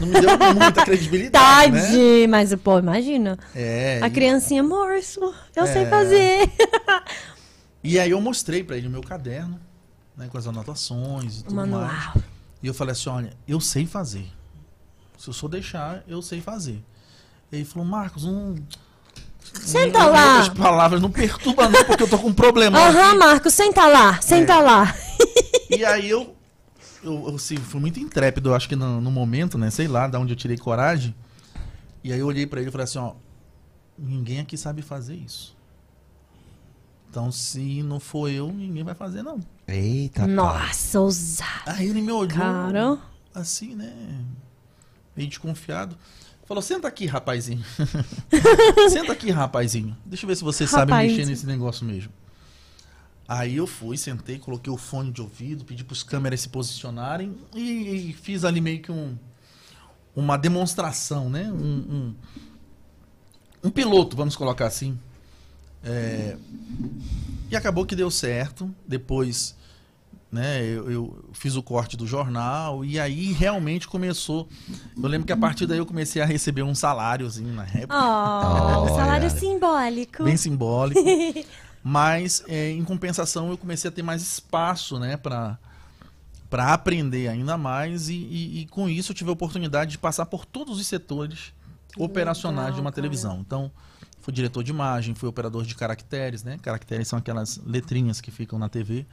Não 0.00 0.06
me 0.08 0.20
deu 0.20 0.38
muita 0.54 0.84
credibilidade, 0.84 1.70
né? 1.72 1.80
Tadinho, 1.82 2.28
mas 2.28 2.54
pô, 2.56 2.78
imagina. 2.78 3.38
É, 3.54 4.00
A 4.02 4.08
e- 4.08 4.10
criancinha, 4.10 4.62
morso, 4.62 5.20
eu 5.54 5.66
sei 5.66 5.82
É. 5.82 5.86
fazer. 5.90 6.50
E 7.84 7.98
aí 7.98 8.10
eu 8.10 8.20
mostrei 8.20 8.64
pra 8.64 8.76
ele 8.76 8.88
o 8.88 8.90
meu 8.90 9.02
caderno, 9.02 9.60
né, 10.18 10.28
com 10.28 10.36
as 10.36 10.46
anotações 10.46 11.40
e 11.40 11.44
tudo 11.44 11.54
mais. 11.54 11.70
Manual. 11.70 12.14
E 12.60 12.66
eu 12.66 12.74
falei 12.74 12.92
assim, 12.92 13.08
olha, 13.08 13.32
eu 13.46 13.60
sei 13.60 13.86
fazer. 13.86 14.28
Se 15.16 15.28
eu 15.28 15.32
só 15.32 15.46
deixar, 15.48 16.02
eu 16.08 16.20
sei 16.20 16.40
fazer. 16.40 16.82
E 17.50 17.56
ele 17.56 17.64
falou, 17.64 17.86
Marcos, 17.86 18.24
não... 18.24 18.56
Senta 19.54 20.04
lá. 20.04 20.36
outras 20.38 20.48
palavras, 20.58 21.00
não 21.00 21.10
perturba 21.10 21.68
não, 21.68 21.84
porque 21.84 22.02
eu 22.02 22.08
tô 22.08 22.18
com 22.18 22.28
um 22.28 22.34
problema 22.34 22.78
Aham, 22.78 23.10
aqui. 23.10 23.18
Marcos, 23.18 23.54
senta 23.54 23.86
lá, 23.86 24.20
senta 24.20 24.54
É. 24.54 24.60
lá. 24.60 24.94
E 25.70 25.84
aí 25.84 26.10
eu, 26.10 26.36
eu, 27.02 27.28
eu 27.28 27.34
assim, 27.36 27.56
fui 27.56 27.80
muito 27.80 27.98
intrépido, 27.98 28.50
eu 28.50 28.54
acho 28.54 28.68
que 28.68 28.76
no, 28.76 29.00
no 29.00 29.10
momento, 29.10 29.56
né, 29.56 29.70
sei 29.70 29.88
lá, 29.88 30.06
da 30.06 30.18
onde 30.18 30.32
eu 30.32 30.36
tirei 30.36 30.58
coragem. 30.58 31.14
E 32.04 32.12
aí 32.12 32.18
eu 32.18 32.26
olhei 32.26 32.46
pra 32.46 32.60
ele 32.60 32.68
e 32.68 32.72
falei 32.72 32.84
assim, 32.84 32.98
ó, 32.98 33.14
ninguém 33.98 34.40
aqui 34.40 34.56
sabe 34.56 34.82
fazer 34.82 35.14
isso. 35.14 35.56
Então, 37.08 37.32
se 37.32 37.82
não 37.82 37.98
for 37.98 38.28
eu, 38.28 38.52
ninguém 38.52 38.84
vai 38.84 38.94
fazer, 38.94 39.22
não. 39.22 39.40
Eita, 39.68 40.20
pai. 40.22 40.28
Nossa, 40.28 41.00
ousado. 41.00 41.62
Aí 41.66 41.88
ele 41.88 42.00
me 42.00 42.10
olhou 42.10 42.28
Cara. 42.28 42.98
assim, 43.34 43.74
né? 43.74 43.92
Meio 45.14 45.28
desconfiado. 45.28 45.96
Falou, 46.46 46.62
senta 46.62 46.88
aqui, 46.88 47.04
rapazinho. 47.04 47.62
senta 48.88 49.12
aqui, 49.12 49.30
rapazinho. 49.30 49.94
Deixa 50.06 50.24
eu 50.24 50.28
ver 50.28 50.36
se 50.36 50.42
você 50.42 50.66
sabe 50.66 50.90
Rapazinho. 50.90 51.16
mexer 51.18 51.30
nesse 51.30 51.46
negócio 51.46 51.84
mesmo. 51.84 52.10
Aí 53.28 53.56
eu 53.56 53.66
fui, 53.66 53.98
sentei, 53.98 54.38
coloquei 54.38 54.72
o 54.72 54.78
fone 54.78 55.12
de 55.12 55.20
ouvido, 55.20 55.62
pedi 55.62 55.84
para 55.84 55.92
os 55.92 56.02
câmeras 56.02 56.40
se 56.40 56.48
posicionarem 56.48 57.36
e, 57.54 58.08
e 58.08 58.12
fiz 58.14 58.42
ali 58.42 58.58
meio 58.58 58.80
que 58.80 58.90
um, 58.90 59.18
uma 60.16 60.38
demonstração, 60.38 61.28
né? 61.28 61.52
Um, 61.52 61.58
um, 61.62 62.14
um 63.64 63.70
piloto, 63.70 64.16
vamos 64.16 64.34
colocar 64.34 64.66
assim. 64.66 64.98
É, 65.84 66.38
e 67.50 67.56
acabou 67.56 67.84
que 67.84 67.94
deu 67.94 68.10
certo. 68.10 68.74
Depois, 68.86 69.54
né, 70.30 70.62
eu, 70.62 70.90
eu 70.90 71.24
fiz 71.32 71.56
o 71.56 71.62
corte 71.62 71.96
do 71.96 72.06
jornal 72.06 72.84
e 72.84 73.00
aí 73.00 73.32
realmente 73.32 73.88
começou. 73.88 74.46
Eu 74.96 75.08
lembro 75.08 75.26
que 75.26 75.32
a 75.32 75.36
partir 75.36 75.66
daí 75.66 75.78
eu 75.78 75.86
comecei 75.86 76.20
a 76.20 76.26
receber 76.26 76.62
um 76.62 76.74
saláriozinho 76.74 77.52
na 77.54 77.64
época, 77.64 77.94
Oh, 77.96 78.84
um 78.84 78.88
salário 78.94 79.30
simbólico. 79.30 80.24
bem 80.24 80.36
simbólico. 80.36 81.00
Mas 81.82 82.42
é, 82.48 82.70
em 82.72 82.84
compensação 82.84 83.50
eu 83.50 83.56
comecei 83.56 83.88
a 83.88 83.92
ter 83.92 84.02
mais 84.02 84.20
espaço, 84.22 84.98
né, 84.98 85.16
para 85.16 85.58
para 86.50 86.72
aprender 86.72 87.28
ainda 87.28 87.58
mais 87.58 88.08
e, 88.08 88.14
e- 88.14 88.60
e 88.60 88.66
com 88.66 88.88
isso 88.88 89.12
eu 89.12 89.14
tive 89.14 89.28
a 89.28 89.32
oportunidade 89.34 89.90
de 89.92 89.98
passar 89.98 90.24
por 90.26 90.46
todos 90.46 90.78
os 90.80 90.86
setores 90.86 91.52
operacionais 91.96 92.74
de 92.74 92.80
uma 92.80 92.84
legal, 92.84 92.84
cara. 92.84 92.94
televisão. 92.94 93.38
Então, 93.40 93.70
fui 94.20 94.32
diretor 94.32 94.64
de 94.64 94.70
imagem, 94.70 95.14
fui 95.14 95.28
operador 95.28 95.62
de 95.64 95.74
caracteres, 95.74 96.42
né? 96.42 96.58
Caracteres 96.62 97.06
são 97.08 97.18
aquelas 97.18 97.60
letrinhas 97.66 98.20
que 98.22 98.30
ficam 98.30 98.58
na 98.58 98.68
TV. 98.68 99.06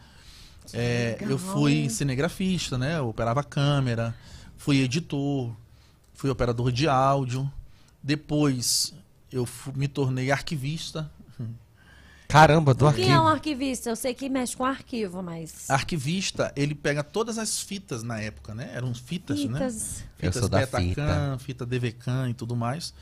É, 0.73 1.17
eu 1.21 1.38
fui 1.38 1.89
cinegrafista, 1.89 2.78
né? 2.78 2.97
Eu 2.97 3.10
operava 3.10 3.43
câmera, 3.43 4.15
fui 4.58 4.82
editor, 4.82 5.51
fui 6.13 6.30
operador 6.30 6.71
de 6.71 6.88
áudio. 6.88 7.51
Depois 8.01 8.93
eu 9.32 9.45
fu- 9.45 9.73
me 9.75 9.88
tornei 9.88 10.32
arquivista. 10.32 11.10
Caramba, 12.28 12.73
do 12.73 12.91
Quem 12.91 13.06
é 13.06 13.19
um 13.19 13.28
arquivo. 13.28 13.28
arquivista? 13.28 13.89
Eu 13.89 13.95
sei 13.95 14.13
que 14.13 14.28
mexe 14.28 14.58
com 14.58 14.65
arquivo, 14.65 15.21
mas. 15.21 15.69
Arquivista, 15.69 16.51
ele 16.56 16.73
pega 16.73 17.04
todas 17.04 17.38
as 17.38 17.60
fitas 17.60 18.01
na 18.04 18.19
época, 18.19 18.54
né? 18.56 18.71
Eram 18.73 18.93
fitas, 18.93 19.45
né? 19.45 19.60
Fitas. 19.60 19.99
Eu 20.19 20.32
Fitas 20.32 20.36
sou 20.41 20.49
da 20.49 20.60
Betacam, 20.60 21.39
fita 21.39 21.65
DVCam 21.65 22.30
e 22.30 22.34
tudo 22.34 22.56
mais. 22.56 22.93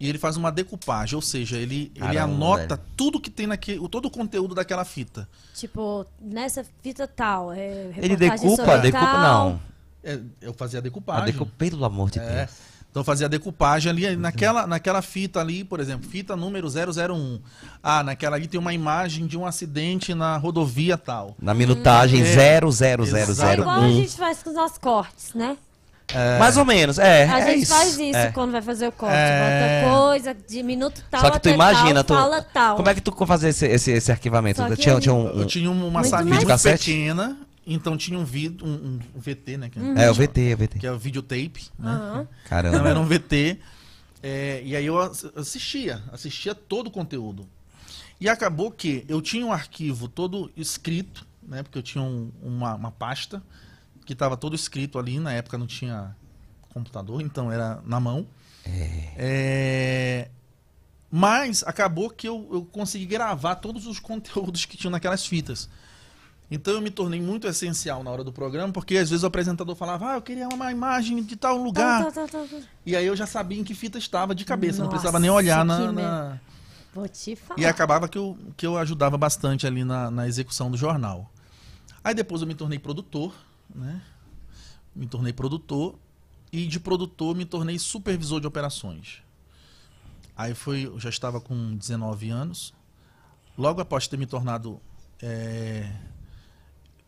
E 0.00 0.08
ele 0.08 0.16
faz 0.18 0.36
uma 0.38 0.50
decupagem, 0.50 1.14
ou 1.14 1.20
seja, 1.20 1.58
ele, 1.58 1.92
ele 1.94 2.14
Caramba, 2.14 2.22
anota 2.34 2.76
velho. 2.76 2.88
tudo 2.96 3.20
que 3.20 3.28
tem 3.30 3.46
naquele, 3.46 3.86
todo 3.88 4.06
o 4.06 4.10
conteúdo 4.10 4.54
daquela 4.54 4.82
fita. 4.84 5.28
Tipo, 5.54 6.06
nessa 6.18 6.64
fita 6.82 7.06
tal. 7.06 7.52
É, 7.52 7.92
Ele 7.98 8.16
decupa, 8.16 8.56
sobre 8.64 8.78
decupa 8.78 9.04
tal. 9.04 9.20
não. 9.50 9.60
É, 10.02 10.18
eu 10.40 10.54
fazia 10.54 10.78
a 10.78 10.80
Ah, 10.80 10.82
decupagem. 10.82 11.26
decupa, 11.26 11.52
pelo 11.58 11.84
amor 11.84 12.10
de 12.10 12.18
É. 12.18 12.36
Deus. 12.46 12.50
Então 12.90 13.02
eu 13.02 13.04
fazia 13.04 13.26
a 13.26 13.28
decupagem 13.28 13.88
ali, 13.90 14.16
naquela, 14.16 14.66
naquela 14.66 15.00
fita 15.02 15.38
ali, 15.38 15.62
por 15.62 15.78
exemplo, 15.78 16.08
fita 16.10 16.34
número 16.34 16.66
001. 16.68 17.38
Ah, 17.82 18.02
naquela 18.02 18.34
ali 18.36 18.48
tem 18.48 18.58
uma 18.58 18.72
imagem 18.74 19.26
de 19.28 19.36
um 19.38 19.46
acidente 19.46 20.12
na 20.14 20.36
rodovia 20.38 20.96
tal. 20.98 21.36
Na 21.38 21.52
minutagem 21.54 22.20
É. 22.22 22.24
00001. 22.24 23.46
É 23.48 23.52
igual 23.54 23.80
a 23.82 23.88
gente 23.90 24.16
faz 24.16 24.42
com 24.42 24.50
os 24.50 24.56
nossos 24.56 24.78
cortes, 24.78 25.34
né? 25.34 25.56
Mais 26.38 26.56
ou 26.56 26.64
menos, 26.64 26.98
é. 26.98 27.24
A 27.28 27.38
é 27.40 27.46
gente 27.52 27.62
isso. 27.62 27.74
faz 27.74 27.98
isso 27.98 28.16
é. 28.18 28.30
quando 28.32 28.52
vai 28.52 28.62
fazer 28.62 28.88
o 28.88 28.92
corte. 28.92 29.14
É. 29.14 29.82
Bota 29.84 29.96
coisa 29.96 30.34
de 30.48 30.62
minuto 30.62 31.04
tal 31.10 31.20
Só 31.20 31.30
que 31.30 31.40
tu 31.40 31.48
até 31.48 31.54
imagina, 31.54 32.02
tal, 32.04 32.16
tu, 32.16 32.20
fala 32.20 32.42
tal. 32.42 32.76
como 32.76 32.88
é 32.88 32.94
que 32.94 33.00
tu 33.00 33.26
fazia 33.26 33.48
esse, 33.50 33.66
esse, 33.66 33.90
esse 33.92 34.10
arquivamento? 34.10 34.64
Que 34.66 34.76
Tinha, 34.76 34.98
tinha 35.00 35.14
um, 35.14 35.26
Eu 35.28 35.46
tinha 35.46 35.70
uma 35.70 36.02
salinha 36.04 36.38
pequena, 36.38 37.36
então 37.66 37.96
tinha 37.96 38.18
um 38.18 38.24
vídeo, 38.24 38.66
um, 38.66 38.98
um 39.16 39.20
VT, 39.20 39.56
né? 39.56 39.68
Que, 39.70 39.78
É, 39.96 40.10
o 40.10 40.14
VT, 40.14 40.54
o 40.54 40.56
VT. 40.56 40.78
que 40.78 40.86
é 40.86 40.92
o 40.92 40.98
videotape, 40.98 41.68
né? 41.78 42.26
Caramba. 42.48 42.76
Então 42.76 42.86
era 42.88 42.98
um 42.98 43.04
VT. 43.04 43.58
é, 44.22 44.60
e 44.64 44.74
aí 44.76 44.84
eu 44.86 44.98
ass- 45.00 45.30
assistia, 45.36 46.02
assistia 46.12 46.54
todo 46.54 46.88
o 46.88 46.90
conteúdo. 46.90 47.48
E 48.20 48.28
acabou 48.28 48.70
que 48.70 49.04
eu 49.08 49.22
tinha 49.22 49.46
um 49.46 49.52
arquivo 49.52 50.06
todo 50.08 50.50
escrito, 50.56 51.26
né? 51.42 51.62
Porque 51.62 51.78
eu 51.78 51.82
tinha 51.82 52.02
um- 52.04 52.30
uma, 52.42 52.74
uma 52.74 52.90
pasta 52.90 53.42
que 54.10 54.14
estava 54.14 54.36
todo 54.36 54.54
escrito 54.56 54.98
ali. 54.98 55.18
Na 55.20 55.32
época 55.32 55.56
não 55.56 55.66
tinha 55.66 56.14
computador, 56.72 57.20
então 57.22 57.50
era 57.50 57.80
na 57.84 57.98
mão. 58.00 58.26
É, 59.16 60.28
mas 61.10 61.62
acabou 61.66 62.10
que 62.10 62.28
eu, 62.28 62.48
eu 62.52 62.64
consegui 62.64 63.06
gravar 63.06 63.56
todos 63.56 63.86
os 63.86 63.98
conteúdos 64.00 64.64
que 64.64 64.76
tinham 64.76 64.90
naquelas 64.90 65.26
fitas. 65.26 65.68
Então 66.50 66.74
eu 66.74 66.80
me 66.80 66.90
tornei 66.90 67.20
muito 67.20 67.46
essencial 67.46 68.02
na 68.02 68.10
hora 68.10 68.24
do 68.24 68.32
programa, 68.32 68.72
porque 68.72 68.96
às 68.96 69.08
vezes 69.08 69.22
o 69.22 69.26
apresentador 69.26 69.76
falava, 69.76 70.10
ah, 70.10 70.14
eu 70.16 70.22
queria 70.22 70.48
uma 70.48 70.72
imagem 70.72 71.22
de 71.22 71.36
tal 71.36 71.56
lugar. 71.56 72.06
Tá, 72.06 72.10
tá, 72.10 72.26
tá, 72.26 72.44
tá. 72.44 72.56
E 72.84 72.96
aí 72.96 73.06
eu 73.06 73.14
já 73.14 73.24
sabia 73.26 73.60
em 73.60 73.62
que 73.62 73.72
fita 73.74 73.98
estava 73.98 74.34
de 74.34 74.44
cabeça, 74.44 74.78
não 74.78 74.86
Nossa, 74.86 74.96
precisava 74.96 75.20
nem 75.20 75.30
olhar 75.30 75.64
na. 75.64 75.92
na- 75.92 76.40
Vou 76.92 77.06
te 77.08 77.36
falar. 77.36 77.60
E 77.60 77.64
acabava 77.64 78.08
que 78.08 78.18
eu, 78.18 78.36
que 78.56 78.66
eu 78.66 78.76
ajudava 78.76 79.16
bastante 79.16 79.64
ali 79.64 79.84
na, 79.84 80.10
na 80.10 80.26
execução 80.26 80.68
do 80.68 80.76
jornal. 80.76 81.30
Aí 82.02 82.14
depois 82.14 82.40
eu 82.42 82.48
me 82.48 82.54
tornei 82.56 82.80
produtor, 82.80 83.32
né? 83.74 84.00
Me 84.94 85.06
tornei 85.06 85.32
produtor 85.32 85.98
e 86.52 86.66
de 86.66 86.80
produtor 86.80 87.34
me 87.36 87.44
tornei 87.44 87.78
supervisor 87.78 88.40
de 88.40 88.46
operações. 88.46 89.22
Aí 90.36 90.54
foi, 90.54 90.86
eu 90.86 90.98
já 90.98 91.08
estava 91.10 91.40
com 91.40 91.76
19 91.76 92.30
anos. 92.30 92.72
Logo 93.56 93.80
após 93.80 94.08
ter 94.08 94.16
me 94.16 94.26
tornado 94.26 94.80
é, 95.22 95.90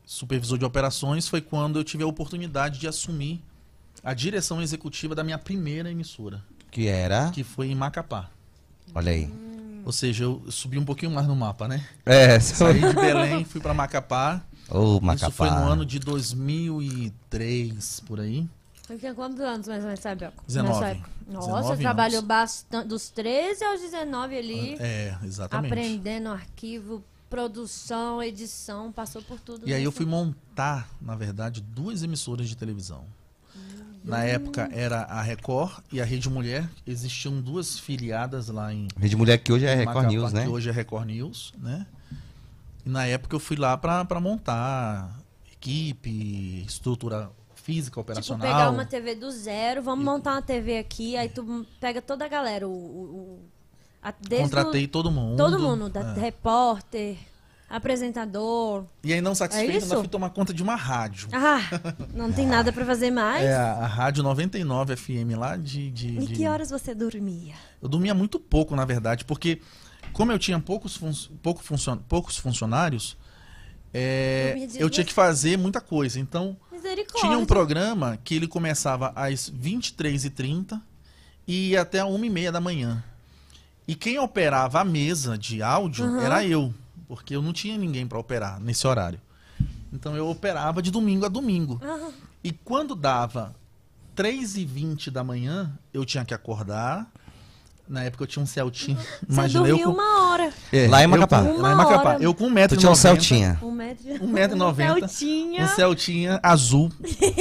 supervisor 0.04 0.58
de 0.58 0.64
operações, 0.64 1.28
foi 1.28 1.40
quando 1.40 1.78
eu 1.78 1.84
tive 1.84 2.02
a 2.04 2.06
oportunidade 2.06 2.78
de 2.78 2.86
assumir 2.86 3.42
a 4.04 4.12
direção 4.14 4.60
executiva 4.60 5.14
da 5.14 5.24
minha 5.24 5.38
primeira 5.38 5.90
emissora, 5.90 6.44
Que 6.70 6.88
era. 6.88 7.30
que 7.30 7.42
foi 7.44 7.68
em 7.68 7.74
Macapá. 7.74 8.28
Olha 8.94 9.12
aí. 9.12 9.32
Ou 9.84 9.92
seja, 9.92 10.24
eu 10.24 10.44
subi 10.50 10.78
um 10.78 10.84
pouquinho 10.84 11.10
mais 11.10 11.26
no 11.26 11.34
mapa, 11.34 11.66
né? 11.66 11.86
É, 12.04 12.38
Saí 12.38 12.80
de 12.80 12.92
Belém, 12.94 13.44
fui 13.44 13.60
pra 13.60 13.72
Macapá. 13.74 14.44
Ô, 14.72 15.00
Macapá. 15.00 15.28
Isso 15.28 15.36
foi 15.36 15.50
no 15.50 15.70
ano 15.70 15.84
de 15.84 15.98
2003, 15.98 18.00
por 18.06 18.20
aí. 18.20 18.48
Tinha 18.98 19.14
quantos 19.14 19.40
anos 19.40 19.68
mais 19.68 19.80
ou 19.80 19.86
menos, 19.86 20.00
sabe? 20.00 20.28
19. 20.46 20.72
Nessa 20.72 20.90
época? 20.90 21.10
Nossa, 21.28 21.46
19 21.46 21.82
trabalhou 21.82 22.18
anos. 22.18 22.28
bastante. 22.28 22.88
Dos 22.88 23.10
13 23.10 23.64
aos 23.64 23.80
19 23.80 24.36
ali. 24.36 24.76
É, 24.80 25.16
exatamente. 25.24 25.72
aprendendo 25.72 26.28
arquivo, 26.28 27.02
produção, 27.28 28.22
edição, 28.22 28.90
passou 28.90 29.22
por 29.22 29.38
tudo. 29.40 29.68
E 29.68 29.72
aí 29.72 29.84
eu 29.84 29.92
fui 29.92 30.06
montar, 30.06 30.88
na 31.00 31.14
verdade, 31.14 31.60
duas 31.60 32.02
emissoras 32.02 32.48
de 32.48 32.56
televisão. 32.56 33.04
Na 34.04 34.24
época 34.24 34.68
era 34.72 35.02
a 35.02 35.22
Record 35.22 35.78
e 35.92 36.00
a 36.00 36.04
Rede 36.04 36.28
Mulher. 36.28 36.68
Existiam 36.86 37.40
duas 37.40 37.78
filiadas 37.78 38.48
lá 38.48 38.74
em 38.74 38.88
Rede 38.98 39.16
Mulher 39.16 39.38
que 39.38 39.52
hoje 39.52 39.64
é 39.64 39.74
Record 39.74 39.96
Macapá, 39.96 40.12
News, 40.12 40.32
né? 40.32 40.42
que 40.42 40.48
hoje 40.48 40.68
é 40.68 40.72
Record 40.72 41.06
News, 41.06 41.54
né? 41.56 41.86
E 42.84 42.88
na 42.88 43.06
época 43.06 43.34
eu 43.36 43.40
fui 43.40 43.56
lá 43.56 43.76
pra 43.76 44.04
pra 44.04 44.20
montar 44.20 45.18
equipe, 45.52 46.64
estrutura 46.66 47.30
física, 47.54 47.90
Tipo, 47.92 48.00
operacional. 48.00 48.46
pegar 48.46 48.70
uma 48.70 48.84
TV 48.84 49.14
do 49.14 49.30
zero, 49.30 49.82
vamos 49.82 50.04
montar 50.04 50.32
uma 50.32 50.42
TV 50.42 50.78
aqui, 50.78 51.16
aí 51.16 51.28
tu 51.28 51.64
pega 51.80 52.02
toda 52.02 52.24
a 52.24 52.28
galera, 52.28 52.66
o... 52.68 52.72
o- 52.72 53.40
a- 54.02 54.12
Contratei 54.40 54.84
o, 54.84 54.88
todo 54.88 55.12
mundo. 55.12 55.36
todo 55.36 55.60
mundo, 55.60 55.88
da, 55.88 56.00
é. 56.00 56.18
repórter, 56.18 57.16
apresentador. 57.70 58.84
E 59.04 59.12
aí, 59.12 59.20
não 59.20 59.34
satisfeito, 59.34 59.72
É 59.72 59.76
isso? 59.78 59.96
fui 59.96 60.08
tomar 60.08 60.30
conta 60.30 60.52
de 60.52 60.62
uma 60.62 60.74
rádio. 60.74 61.28
Ah, 61.32 61.60
não 62.14 62.32
tem 62.32 62.46
nada 62.46 62.72
pra 62.72 62.84
fazer 62.84 63.10
mais. 63.10 63.44
É, 63.44 63.54
a, 63.54 63.86
Rádio 63.86 64.22
99 64.22 64.96
FM 64.96 65.36
lá 65.38 65.56
de. 65.56 65.90
de, 65.90 66.18
E 66.18 66.26
que 66.26 66.46
horas 66.48 66.70
você 66.70 66.94
dormia? 66.94 67.54
Eu 67.80 67.88
dormia 67.88 68.14
muito 68.14 68.40
pouco, 68.40 68.74
na 68.74 68.84
verdade, 68.84 69.24
porque 69.24 69.60
como 70.12 70.30
eu 70.32 70.38
tinha 70.38 70.58
poucos, 70.60 70.96
fun 70.96 71.12
pouco 71.42 71.62
funcion 71.62 71.96
poucos 72.08 72.36
funcionários, 72.36 73.16
é, 73.94 74.54
eu 74.76 74.88
tinha 74.88 75.04
que 75.04 75.12
fazer 75.12 75.56
muita 75.58 75.80
coisa. 75.80 76.18
Então, 76.18 76.56
tinha 77.20 77.36
um 77.38 77.44
programa 77.46 78.18
que 78.24 78.34
ele 78.34 78.48
começava 78.48 79.12
às 79.14 79.50
23h30 79.50 80.80
e 81.46 81.70
ia 81.70 81.82
até 81.82 82.00
1h30 82.02 82.50
da 82.50 82.60
manhã. 82.60 83.02
E 83.86 83.94
quem 83.94 84.18
operava 84.18 84.80
a 84.80 84.84
mesa 84.84 85.36
de 85.36 85.62
áudio 85.62 86.04
Uhum. 86.06 86.20
era 86.20 86.44
eu, 86.46 86.72
porque 87.08 87.34
eu 87.36 87.42
não 87.42 87.52
tinha 87.52 87.76
ninguém 87.76 88.06
para 88.06 88.18
operar 88.18 88.60
nesse 88.60 88.86
horário. 88.86 89.20
Então 89.92 90.16
eu 90.16 90.28
operava 90.28 90.80
de 90.80 90.90
domingo 90.90 91.26
a 91.26 91.28
domingo. 91.28 91.80
Ah, 91.84 92.10
E 92.42 92.50
quando 92.52 92.94
dava 92.94 93.54
3h20 94.16 95.10
da 95.10 95.22
manhã, 95.22 95.76
eu 95.92 96.04
tinha 96.04 96.24
que 96.24 96.32
acordar. 96.34 97.10
Na 97.92 98.04
época 98.04 98.22
eu 98.22 98.26
tinha 98.26 98.42
um 98.42 98.46
Celtinha. 98.46 98.96
você 98.96 99.06
Imagina 99.28 99.68
eu 99.68 99.78
com... 99.80 99.90
uma 99.90 100.30
hora. 100.32 100.50
É, 100.72 100.88
Lá 100.88 101.00
em 101.00 101.04
eu 101.04 101.08
Macapá. 101.10 101.40
lá 101.40 101.72
em 101.72 101.74
Macapá. 101.76 102.08
hora. 102.14 102.22
Eu 102.22 102.34
com 102.34 102.46
Tu 102.48 102.54
1,90m. 102.54 102.78
tinha 102.78 102.90
um 102.90 102.94
Celtinha. 102.94 103.58
Um 103.62 103.70
metro. 103.70 104.24
Um 104.24 104.26
metro 104.28 104.56
e 104.56 104.58
noventa. 104.58 105.06
Celtinha. 105.08 105.64
Um 105.64 105.68
Celtinha 105.68 106.40
azul. 106.42 106.90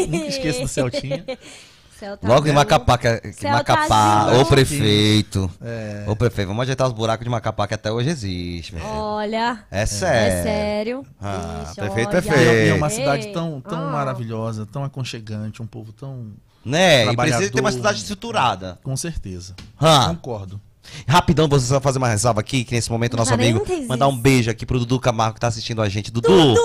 Nunca 0.10 0.28
esqueço 0.28 0.62
do 0.62 0.68
Celtinha. 0.68 1.24
Tá 2.02 2.18
Logo 2.28 2.48
em. 2.48 2.52
Macapá, 2.52 2.98
que, 2.98 3.18
que 3.22 3.34
Céu 3.34 3.52
Macapá, 3.52 3.88
tá 3.88 4.26
ô 4.28 4.30
azul. 4.32 4.46
prefeito. 4.48 5.52
É. 5.62 6.04
Ô 6.08 6.16
prefeito, 6.16 6.48
vamos 6.48 6.64
ajeitar 6.64 6.88
os 6.88 6.94
buracos 6.94 7.24
de 7.24 7.30
Macapá 7.30 7.68
que 7.68 7.74
até 7.76 7.92
hoje 7.92 8.10
existe. 8.10 8.76
Olha, 8.84 9.64
É 9.70 9.84
é 9.84 9.86
sério. 9.86 10.44
sério. 10.44 11.06
Ah, 11.22 11.64
Ixi, 11.68 11.76
perfeito, 11.76 12.10
olha. 12.10 12.22
perfeito. 12.22 12.52
E 12.52 12.70
é 12.70 12.74
uma 12.74 12.90
cidade 12.90 13.28
tão, 13.28 13.62
tão 13.62 13.88
Ah. 13.88 13.92
maravilhosa, 13.92 14.66
tão 14.66 14.84
aconchegante, 14.84 15.62
um 15.62 15.68
povo 15.68 15.92
tão. 15.94 16.32
Né? 16.66 17.06
E 17.12 17.16
precisa 17.16 17.50
ter 17.52 17.60
uma 17.60 17.72
cidade 17.72 18.00
estruturada. 18.00 18.80
Com 18.84 18.96
certeza. 18.98 19.56
Ah. 19.80 20.08
Concordo. 20.10 20.60
Rapidão, 21.08 21.48
você 21.48 21.72
vai 21.72 21.80
fazer 21.82 22.00
uma 22.00 22.08
ressalva 22.08 22.40
aqui, 22.42 22.64
que 22.64 22.74
nesse 22.74 22.92
momento 22.92 23.14
o 23.14 23.18
nosso 23.18 23.34
amigo 23.34 23.64
mandar 23.88 24.08
um 24.08 24.18
beijo 24.18 24.50
aqui 24.50 24.66
pro 24.66 24.80
Dudu 24.80 25.00
Camargo 25.00 25.36
que 25.36 25.40
tá 25.40 25.48
assistindo 25.48 25.82
a 25.82 25.88
gente. 25.88 26.12
Dudu, 26.12 26.28
Dudu! 26.28 26.60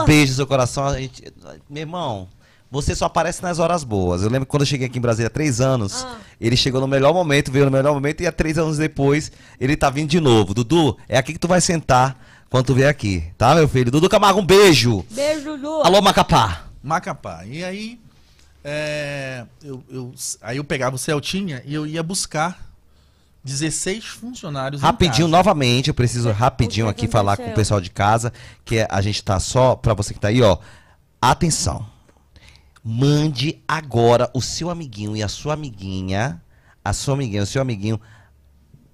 um 0.00 0.04
beijo 0.04 0.30
no 0.32 0.36
seu 0.36 0.46
coração. 0.46 0.86
A 0.86 0.98
gente, 1.00 1.22
meu 1.68 1.80
irmão, 1.82 2.28
você 2.70 2.94
só 2.94 3.06
aparece 3.06 3.42
nas 3.42 3.58
horas 3.58 3.84
boas. 3.84 4.22
Eu 4.22 4.28
lembro 4.28 4.46
que 4.46 4.50
quando 4.50 4.62
eu 4.62 4.66
cheguei 4.66 4.86
aqui 4.86 4.98
em 4.98 5.00
Brasília 5.00 5.28
há 5.28 5.30
três 5.30 5.60
anos, 5.60 6.04
Ah. 6.04 6.16
ele 6.40 6.56
chegou 6.56 6.80
no 6.80 6.86
melhor 6.88 7.12
momento, 7.14 7.50
veio 7.52 7.64
no 7.66 7.70
melhor 7.70 7.94
momento, 7.94 8.22
e 8.22 8.26
há 8.26 8.32
três 8.32 8.58
anos 8.58 8.76
depois 8.78 9.30
ele 9.60 9.76
tá 9.76 9.88
vindo 9.90 10.08
de 10.10 10.20
novo. 10.20 10.52
Dudu, 10.54 10.96
é 11.08 11.16
aqui 11.16 11.32
que 11.32 11.38
tu 11.38 11.48
vai 11.48 11.60
sentar 11.60 12.20
quando 12.50 12.66
tu 12.66 12.74
vier 12.74 12.88
aqui, 12.88 13.24
tá, 13.38 13.54
meu 13.54 13.68
filho? 13.68 13.90
Dudu 13.90 14.08
Camargo, 14.08 14.40
um 14.40 14.46
beijo. 14.46 15.04
Beijo, 15.10 15.54
Lu. 15.56 15.82
Alô, 15.82 16.00
Macapá. 16.02 16.62
Macapá. 16.82 17.44
E 17.46 17.64
aí, 17.64 17.98
é, 18.64 19.44
eu, 19.62 19.82
eu- 19.90 20.14
aí 20.42 20.56
eu 20.56 20.64
pegava 20.64 20.96
o 20.96 20.98
Celtinha 20.98 21.62
e 21.64 21.72
eu 21.74 21.86
ia 21.86 22.02
buscar 22.02 22.64
16 23.44 24.04
funcionários 24.06 24.80
em 24.82 24.84
Rapidinho, 24.84 25.28
casa. 25.28 25.36
novamente, 25.36 25.88
eu 25.88 25.94
preciso 25.94 26.30
rapidinho 26.32 26.88
aqui 26.88 27.06
falar 27.06 27.36
com 27.36 27.48
o 27.48 27.54
pessoal 27.54 27.80
de 27.80 27.90
casa, 27.90 28.32
que 28.64 28.78
é- 28.78 28.88
a 28.90 29.00
gente 29.00 29.22
tá 29.22 29.38
só, 29.38 29.76
pra 29.76 29.94
você 29.94 30.12
que 30.12 30.18
tá 30.20 30.28
aí, 30.28 30.42
ó. 30.42 30.58
Atenção. 31.22 31.86
Mande 32.88 33.60
agora 33.66 34.30
o 34.32 34.40
seu 34.40 34.70
amiguinho 34.70 35.16
e 35.16 35.20
a 35.20 35.26
sua 35.26 35.54
amiguinha, 35.54 36.40
a 36.84 36.92
sua 36.92 37.14
amiguinha, 37.14 37.42
o 37.42 37.46
seu 37.46 37.60
amiguinho, 37.60 38.00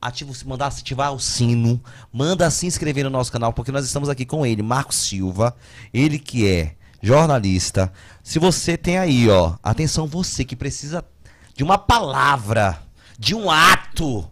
ativa, 0.00 0.32
mandar 0.46 0.68
ativar 0.68 1.12
o 1.12 1.20
sino, 1.20 1.78
manda 2.10 2.50
se 2.50 2.64
inscrever 2.66 3.04
no 3.04 3.10
nosso 3.10 3.30
canal, 3.30 3.52
porque 3.52 3.70
nós 3.70 3.84
estamos 3.84 4.08
aqui 4.08 4.24
com 4.24 4.46
ele, 4.46 4.62
Marcos 4.62 4.96
Silva, 4.96 5.54
ele 5.92 6.18
que 6.18 6.48
é 6.48 6.74
jornalista. 7.02 7.92
Se 8.22 8.38
você 8.38 8.78
tem 8.78 8.96
aí, 8.96 9.28
ó, 9.28 9.56
atenção, 9.62 10.06
você 10.06 10.42
que 10.42 10.56
precisa 10.56 11.04
de 11.54 11.62
uma 11.62 11.76
palavra, 11.76 12.80
de 13.18 13.34
um 13.34 13.50
ato, 13.50 14.26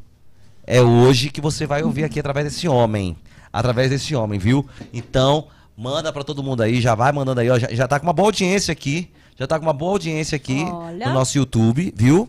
é 0.67 0.81
hoje 0.81 1.29
que 1.29 1.41
você 1.43 1.67
vai 1.67 1.83
ouvir 1.83 2.05
aqui 2.05 2.19
através 2.19 2.47
desse 2.47 2.67
homem. 2.67 3.15
Através 3.53 3.91
desse 3.91 4.17
homem, 4.17 4.39
viu? 4.39 4.67
Então, 4.91 5.49
manda 5.77 6.11
pra 6.11 6.25
todo 6.25 6.43
mundo 6.43 6.63
aí, 6.63 6.81
já 6.81 6.95
vai 6.95 7.13
mandando 7.13 7.43
aí, 7.43 7.51
ó. 7.51 7.59
Já, 7.59 7.69
já 7.71 7.87
tá 7.87 8.01
com 8.01 8.07
uma 8.07 8.13
boa 8.15 8.29
audiência 8.29 8.73
aqui. 8.73 9.11
Já 9.41 9.47
tá 9.47 9.59
com 9.59 9.65
uma 9.65 9.73
boa 9.73 9.93
audiência 9.93 10.37
aqui 10.37 10.63
Olha. 10.65 11.09
no 11.09 11.15
nosso 11.15 11.39
YouTube, 11.39 11.95
viu? 11.97 12.29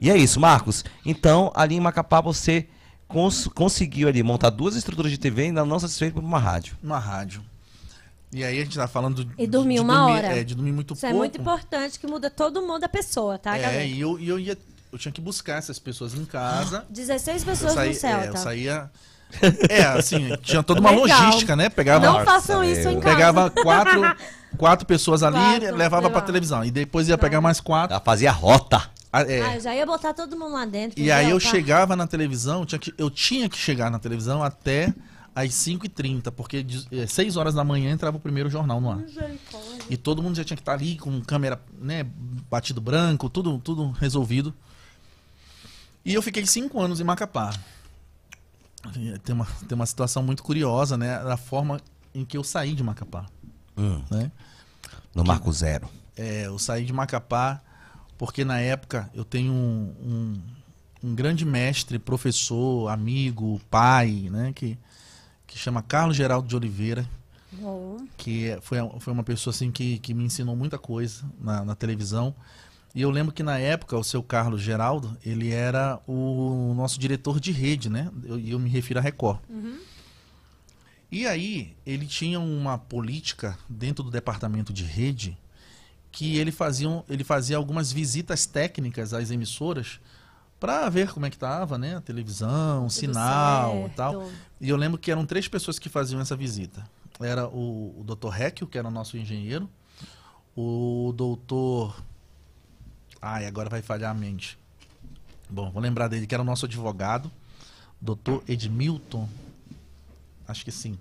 E 0.00 0.08
é 0.08 0.16
isso, 0.16 0.38
Marcos. 0.38 0.84
Então, 1.04 1.50
ali 1.56 1.74
em 1.74 1.80
Macapá, 1.80 2.20
você 2.20 2.68
cons- 3.08 3.48
conseguiu 3.48 4.06
ali 4.06 4.22
montar 4.22 4.50
duas 4.50 4.76
estruturas 4.76 5.10
de 5.10 5.18
TV 5.18 5.42
e 5.42 5.44
ainda 5.46 5.64
não 5.64 5.80
satisfeito 5.80 6.14
por 6.14 6.22
uma 6.22 6.38
rádio. 6.38 6.76
Numa 6.80 7.00
rádio. 7.00 7.42
E 8.32 8.44
aí 8.44 8.60
a 8.60 8.64
gente 8.64 8.76
tá 8.76 8.86
falando 8.86 9.24
de, 9.24 9.30
E 9.36 9.46
dormir 9.46 9.74
de 9.74 9.80
uma 9.80 9.94
dormir, 9.96 10.12
hora. 10.12 10.26
É, 10.38 10.44
de 10.44 10.54
dormir 10.54 10.70
muito 10.72 10.94
Isso 10.94 11.04
é 11.04 11.08
pouco. 11.10 11.18
muito 11.24 11.40
importante, 11.40 11.98
que 11.98 12.06
muda 12.06 12.30
todo 12.30 12.62
mundo 12.62 12.84
a 12.84 12.88
pessoa, 12.88 13.38
tá, 13.38 13.58
É, 13.58 13.60
galera? 13.62 13.84
e 13.84 14.00
eu, 14.00 14.18
e 14.20 14.28
eu 14.28 14.38
ia. 14.38 14.56
Eu 14.92 14.98
tinha 14.98 15.10
que 15.12 15.20
buscar 15.20 15.58
essas 15.58 15.78
pessoas 15.80 16.14
em 16.14 16.24
casa. 16.24 16.86
16 16.90 17.42
Eu 17.42 17.46
pessoas 17.48 17.72
saí- 17.74 17.88
no 17.88 17.94
Celta. 17.96 18.24
é, 18.24 18.28
eu 18.28 18.36
saía. 18.36 18.90
É, 19.68 19.82
assim, 19.84 20.36
tinha 20.42 20.62
toda 20.62 20.80
uma 20.80 20.90
Legal. 20.90 21.06
logística, 21.24 21.56
né? 21.56 21.68
Pegava, 21.68 22.06
Não 22.06 22.24
façam 22.24 22.62
isso 22.62 22.88
em 22.88 23.00
casa. 23.00 23.14
pegava 23.16 23.50
quatro, 23.50 24.00
quatro 24.58 24.86
pessoas 24.86 25.22
ali, 25.22 25.36
Quatro, 25.36 25.76
levava 25.76 26.10
pra 26.10 26.20
televisão. 26.20 26.64
E 26.64 26.70
depois 26.70 27.08
ia 27.08 27.16
pegar 27.18 27.40
mais 27.40 27.60
quatro. 27.60 27.94
Ela 27.94 28.02
fazia 28.04 28.30
rota. 28.30 28.90
Ah, 29.12 29.22
é. 29.22 29.42
Ah, 29.42 29.54
eu 29.56 29.60
já 29.60 29.74
ia 29.74 29.84
botar 29.84 30.14
todo 30.14 30.38
mundo 30.38 30.52
lá 30.52 30.64
dentro. 30.64 30.98
E 30.98 31.10
aí 31.10 31.24
entendeu? 31.24 31.36
eu 31.36 31.42
Tá. 31.42 31.50
chegava 31.50 31.94
na 31.96 32.06
televisão, 32.06 32.64
tinha 32.64 32.78
que, 32.78 32.94
eu 32.96 33.10
tinha 33.10 33.48
que 33.48 33.58
chegar 33.58 33.90
na 33.90 33.98
televisão 33.98 34.42
até 34.42 34.92
às 35.34 35.50
5h30, 35.54 36.30
porque 36.30 36.62
de- 36.62 36.86
eh, 36.92 37.06
6 37.06 37.36
horas 37.36 37.54
da 37.54 37.64
manhã 37.64 37.90
entrava 37.90 38.16
o 38.16 38.20
primeiro 38.20 38.48
jornal 38.50 38.80
no 38.80 38.90
ar. 38.90 39.00
E 39.90 39.96
todo 39.96 40.22
mundo 40.22 40.36
já 40.36 40.44
tinha 40.44 40.56
que 40.56 40.62
estar 40.62 40.72
ali 40.74 40.96
com 40.98 41.20
câmera, 41.22 41.60
né, 41.80 42.06
batido 42.50 42.80
branco, 42.80 43.28
tudo, 43.28 43.58
tudo 43.58 43.90
resolvido. 43.92 44.52
E 46.04 46.14
eu 46.14 46.22
fiquei 46.22 46.44
cinco 46.46 46.80
anos 46.80 47.00
em 47.00 47.04
Macapá. 47.04 47.52
E 48.96 49.18
Tem 49.20 49.34
uma, 49.34 49.46
tem 49.68 49.74
uma 49.76 49.86
situação 49.86 50.22
muito 50.22 50.42
curiosa, 50.42 50.96
né, 50.96 51.22
da 51.22 51.36
forma 51.36 51.80
em 52.14 52.24
que 52.24 52.36
eu 52.36 52.44
saí 52.44 52.74
de 52.74 52.82
Macapá, 52.82 53.26
Hum, 53.76 54.02
né? 54.10 54.30
no 55.14 55.24
Marco 55.24 55.52
Zero. 55.52 55.88
É, 56.16 56.46
eu 56.46 56.58
saí 56.58 56.84
de 56.84 56.92
Macapá 56.92 57.60
porque 58.18 58.44
na 58.44 58.58
época 58.60 59.08
eu 59.14 59.24
tenho 59.24 59.52
um, 59.52 59.94
um, 61.02 61.08
um 61.10 61.14
grande 61.14 61.44
mestre, 61.44 61.98
professor, 61.98 62.88
amigo, 62.88 63.60
pai, 63.70 64.28
né? 64.30 64.52
Que, 64.52 64.78
que 65.46 65.58
chama 65.58 65.82
Carlos 65.82 66.16
Geraldo 66.16 66.46
de 66.46 66.54
Oliveira, 66.56 67.08
que 68.16 68.48
é- 68.50 68.60
foi, 68.60 68.78
foi 69.00 69.12
uma 69.12 69.22
pessoa 69.24 69.52
assim 69.52 69.70
que, 69.70 69.98
que 69.98 70.12
me 70.14 70.24
ensinou 70.24 70.54
muita 70.54 70.78
coisa 70.78 71.24
na, 71.40 71.64
na 71.64 71.74
televisão. 71.74 72.34
E 72.94 73.00
eu 73.00 73.10
lembro 73.10 73.32
que 73.32 73.42
na 73.42 73.58
época 73.58 73.96
o 73.96 74.04
seu 74.04 74.22
Carlos 74.22 74.60
Geraldo, 74.60 75.16
ele 75.24 75.50
era 75.50 75.98
o 76.06 76.74
nosso 76.76 77.00
diretor 77.00 77.40
de 77.40 77.50
rede, 77.50 77.88
né? 77.88 78.10
E 78.24 78.28
eu, 78.28 78.38
eu 78.38 78.58
me 78.58 78.68
refiro 78.68 78.98
a 78.98 79.02
Record. 79.02 79.40
E 81.10 81.26
aí, 81.26 81.76
ele 81.84 82.06
tinha 82.06 82.40
uma 82.40 82.78
política 82.78 83.58
dentro 83.68 84.02
do 84.02 84.10
departamento 84.10 84.72
de 84.72 84.84
rede 84.84 85.36
que 86.10 86.36
ele 86.36 86.52
fazia, 86.52 87.04
ele 87.08 87.24
fazia 87.24 87.56
algumas 87.56 87.90
visitas 87.90 88.44
técnicas 88.46 89.14
às 89.14 89.30
emissoras 89.30 89.98
para 90.60 90.88
ver 90.88 91.12
como 91.12 91.26
é 91.26 91.30
que 91.30 91.36
tava, 91.36 91.76
né? 91.76 91.96
A 91.96 92.00
televisão, 92.00 92.88
sinal 92.88 93.74
e 93.74 93.80
certo. 93.80 93.96
tal. 93.96 94.30
E 94.60 94.68
eu 94.68 94.76
lembro 94.76 94.98
que 94.98 95.10
eram 95.10 95.26
três 95.26 95.48
pessoas 95.48 95.78
que 95.78 95.88
faziam 95.88 96.20
essa 96.20 96.36
visita. 96.36 96.84
Era 97.20 97.48
o, 97.48 98.00
o 98.00 98.04
Dr. 98.04 98.40
Heckel, 98.40 98.68
que 98.68 98.78
era 98.78 98.86
o 98.86 98.90
nosso 98.90 99.16
engenheiro, 99.16 99.68
o 100.56 101.12
doutor. 101.16 101.96
Ai, 103.22 103.46
agora 103.46 103.70
vai 103.70 103.80
falhar 103.80 104.10
a 104.10 104.14
mente. 104.14 104.58
Bom, 105.48 105.70
vou 105.70 105.80
lembrar 105.80 106.08
dele, 106.08 106.26
que 106.26 106.34
era 106.34 106.42
o 106.42 106.46
nosso 106.46 106.66
advogado, 106.66 107.30
doutor 108.00 108.42
Edmilton. 108.48 109.28
Acho 110.48 110.64
que 110.64 110.72
sim. 110.72 110.98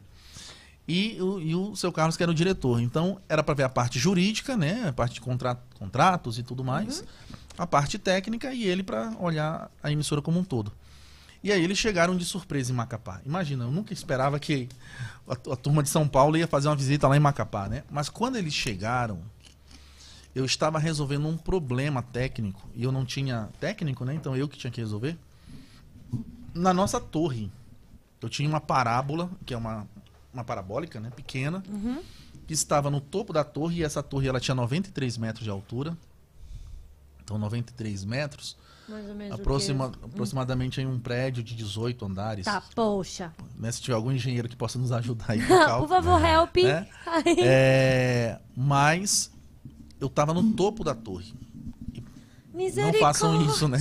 E 0.88 1.20
o, 1.22 1.40
e 1.40 1.56
o 1.56 1.76
seu 1.76 1.92
Carlos, 1.92 2.16
que 2.18 2.22
era 2.24 2.32
o 2.32 2.36
diretor. 2.36 2.80
Então, 2.80 3.20
era 3.28 3.42
para 3.42 3.54
ver 3.56 3.64
a 3.64 3.70
parte 3.70 3.98
jurídica, 3.98 4.56
né? 4.56 4.88
A 4.90 4.94
parte 4.94 5.16
de 5.16 5.22
contra- 5.22 5.58
contratos 5.80 6.38
e 6.38 6.44
tudo 6.44 6.64
mais. 6.64 7.04
A 7.58 7.66
parte 7.66 7.98
técnica 7.98 8.54
e 8.54 8.64
ele 8.64 8.84
para 8.84 9.14
olhar 9.20 9.72
a 9.82 9.92
emissora 9.92 10.22
como 10.22 10.40
um 10.40 10.44
todo. 10.44 10.72
E 11.44 11.52
aí 11.52 11.64
eles 11.64 11.78
chegaram 11.78 12.16
de 12.16 12.24
surpresa 12.24 12.72
em 12.72 12.76
Macapá. 12.76 13.20
Imagina, 13.26 13.64
eu 13.64 13.72
nunca 13.72 13.94
esperava 13.94 14.40
que 14.40 14.70
a, 15.28 15.34
a 15.34 15.56
turma 15.56 15.82
de 15.82 15.90
São 15.90 16.08
Paulo 16.08 16.38
ia 16.38 16.46
fazer 16.48 16.68
uma 16.68 16.76
visita 16.76 17.08
lá 17.08 17.18
em 17.18 17.20
Macapá, 17.20 17.68
né? 17.68 17.84
Mas 17.90 18.10
quando 18.10 18.36
eles 18.36 18.54
chegaram, 18.54 19.20
eu 20.34 20.46
estava 20.46 20.80
resolvendo 20.80 21.28
um 21.28 21.38
problema 21.38 22.02
técnico 22.02 22.70
e 22.74 22.84
eu 22.84 22.92
não 22.92 23.06
tinha 23.06 23.50
técnico, 23.60 24.06
né? 24.06 24.14
Então 24.14 24.36
eu 24.36 24.48
que 24.48 24.58
tinha 24.58 24.72
que 24.72 24.80
resolver. 24.80 25.18
Na 26.54 26.74
nossa 26.74 27.00
torre, 27.00 27.52
eu 28.22 28.30
tinha 28.30 28.48
uma 28.48 28.62
parábola, 28.62 29.30
que 29.46 29.54
é 29.54 29.58
uma, 29.58 29.88
uma 30.34 30.44
parabólica, 30.44 31.00
né? 31.00 31.12
Pequena, 31.16 31.64
que 32.48 32.54
estava 32.54 32.90
no 32.90 33.02
topo 33.02 33.34
da 33.34 33.44
torre 33.44 33.80
e 33.80 33.84
essa 33.84 34.02
torre 34.02 34.28
ela 34.28 34.40
tinha 34.40 34.56
93 34.56 35.18
metros 35.18 35.44
de 35.44 35.50
altura. 35.50 35.98
Então 37.24 37.38
93 37.38 38.04
metros, 38.04 38.58
Mais 38.90 39.08
ou 39.08 39.16
menos. 39.16 39.40
aproxima, 39.40 39.90
quê? 39.92 40.00
aproximadamente 40.04 40.82
em 40.82 40.86
um 40.86 41.00
prédio 41.00 41.42
de 41.44 41.56
18 41.56 42.06
andares. 42.06 42.46
Tá, 42.46 42.62
poxa. 42.76 43.32
Né? 43.58 43.72
Se 43.72 43.82
tiver 43.82 43.96
algum 43.96 44.12
engenheiro 44.12 44.50
que 44.50 44.56
possa 44.56 44.78
nos 44.78 44.92
ajudar 44.92 45.32
aí. 45.32 45.42
Por 45.80 45.88
favor, 45.88 46.22
help. 46.24 46.56
Né? 46.64 46.88
É, 47.38 48.40
mas 48.56 49.32
eu 50.02 50.08
estava 50.08 50.34
no 50.34 50.52
topo 50.54 50.84
da 50.84 50.94
torre. 50.94 51.34
Não 52.54 52.94
façam 53.00 53.42
isso, 53.46 53.68
né? 53.68 53.78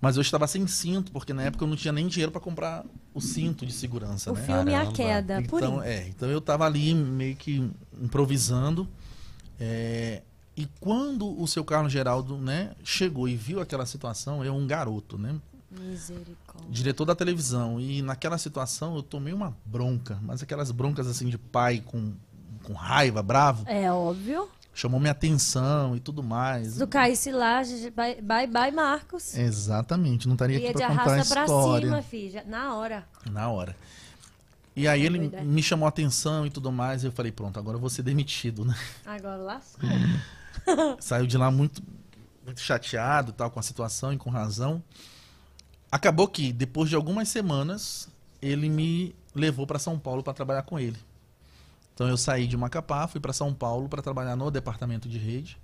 Mas 0.00 0.16
eu 0.16 0.22
estava 0.22 0.48
sem 0.48 0.66
cinto, 0.66 1.12
porque 1.12 1.32
na 1.32 1.44
época 1.44 1.62
eu 1.62 1.68
não 1.68 1.76
tinha 1.76 1.92
nem 1.92 2.08
dinheiro 2.08 2.32
para 2.32 2.40
comprar 2.40 2.84
o 3.14 3.20
cinto 3.20 3.64
de 3.64 3.72
segurança, 3.72 4.32
O 4.32 4.34
né? 4.34 4.42
filme 4.42 4.74
A 4.74 4.78
Caramba. 4.78 4.92
Queda. 4.92 5.42
Por 5.42 5.58
Então, 5.58 5.80
é, 5.82 6.08
então 6.08 6.28
eu 6.28 6.38
estava 6.38 6.66
ali 6.66 6.92
meio 6.92 7.36
que 7.36 7.70
improvisando. 8.00 8.88
é, 9.60 10.22
e 10.56 10.66
quando 10.80 11.40
o 11.40 11.46
seu 11.46 11.64
Carlos 11.64 11.92
Geraldo, 11.92 12.36
né, 12.36 12.72
chegou 12.84 13.26
e 13.28 13.36
viu 13.36 13.60
aquela 13.60 13.86
situação, 13.86 14.44
eu 14.44 14.54
um 14.54 14.66
garoto, 14.66 15.16
né? 15.16 15.36
Misericórdia. 15.70 16.68
diretor 16.68 17.04
da 17.06 17.14
televisão. 17.14 17.80
E 17.80 18.02
naquela 18.02 18.36
situação 18.36 18.96
eu 18.96 19.02
tomei 19.02 19.32
uma 19.32 19.56
bronca, 19.64 20.18
mas 20.20 20.42
aquelas 20.42 20.70
broncas 20.70 21.06
assim 21.06 21.28
de 21.28 21.38
pai 21.38 21.80
com, 21.80 22.12
com 22.64 22.74
raiva, 22.74 23.22
bravo, 23.22 23.64
É 23.66 23.90
óbvio. 23.90 24.48
Chamou 24.74 24.98
minha 24.98 25.12
atenção 25.12 25.94
e 25.96 26.00
tudo 26.00 26.22
mais. 26.22 26.72
Se 26.72 26.78
tu 26.78 26.86
caísse 26.86 27.30
lá, 27.30 27.62
bye, 27.94 28.20
bye, 28.22 28.46
bye, 28.46 28.70
Marcos. 28.70 29.36
Exatamente, 29.36 30.26
não 30.26 30.34
estaria 30.34 30.58
Ia 30.58 30.70
aqui 30.70 30.78
pra 30.78 30.88
contar 30.88 31.02
a 31.02 31.12
arrasta 31.14 31.34
pra 31.34 31.42
história 31.44 31.88
cima, 31.88 32.02
filha. 32.02 32.44
Na 32.46 32.74
hora. 32.74 33.06
na 33.30 33.50
hora. 33.50 33.76
E 34.74 34.88
aí 34.88 35.04
ele 35.04 35.18
me 35.18 35.62
chamou 35.62 35.84
a 35.84 35.90
atenção 35.90 36.46
e 36.46 36.50
tudo 36.50 36.72
mais, 36.72 37.04
e 37.04 37.06
eu 37.06 37.12
falei, 37.12 37.30
pronto, 37.30 37.58
agora 37.58 37.76
eu 37.76 37.80
vou 37.80 37.90
ser 37.90 38.02
demitido, 38.02 38.64
né? 38.64 38.74
Agora 39.04 39.36
lascou. 39.36 39.88
Saiu 40.98 41.26
de 41.26 41.36
lá 41.36 41.50
muito, 41.50 41.82
muito 42.44 42.60
chateado 42.60 43.32
tal 43.32 43.50
com 43.50 43.60
a 43.60 43.62
situação 43.62 44.14
e 44.14 44.16
com 44.16 44.30
razão. 44.30 44.82
Acabou 45.90 46.26
que 46.26 46.54
depois 46.54 46.88
de 46.88 46.96
algumas 46.96 47.28
semanas 47.28 48.08
ele 48.40 48.70
me 48.70 49.14
levou 49.34 49.66
para 49.66 49.78
São 49.78 49.98
Paulo 49.98 50.22
para 50.22 50.32
trabalhar 50.32 50.62
com 50.62 50.80
ele. 50.80 50.96
Então 51.94 52.08
eu 52.08 52.16
saí 52.16 52.46
de 52.46 52.56
Macapá, 52.56 53.06
fui 53.06 53.20
para 53.20 53.32
São 53.32 53.52
Paulo 53.52 53.88
para 53.88 54.02
trabalhar 54.02 54.36
no 54.36 54.50
departamento 54.50 55.08
de 55.08 55.18
rede. 55.18 55.58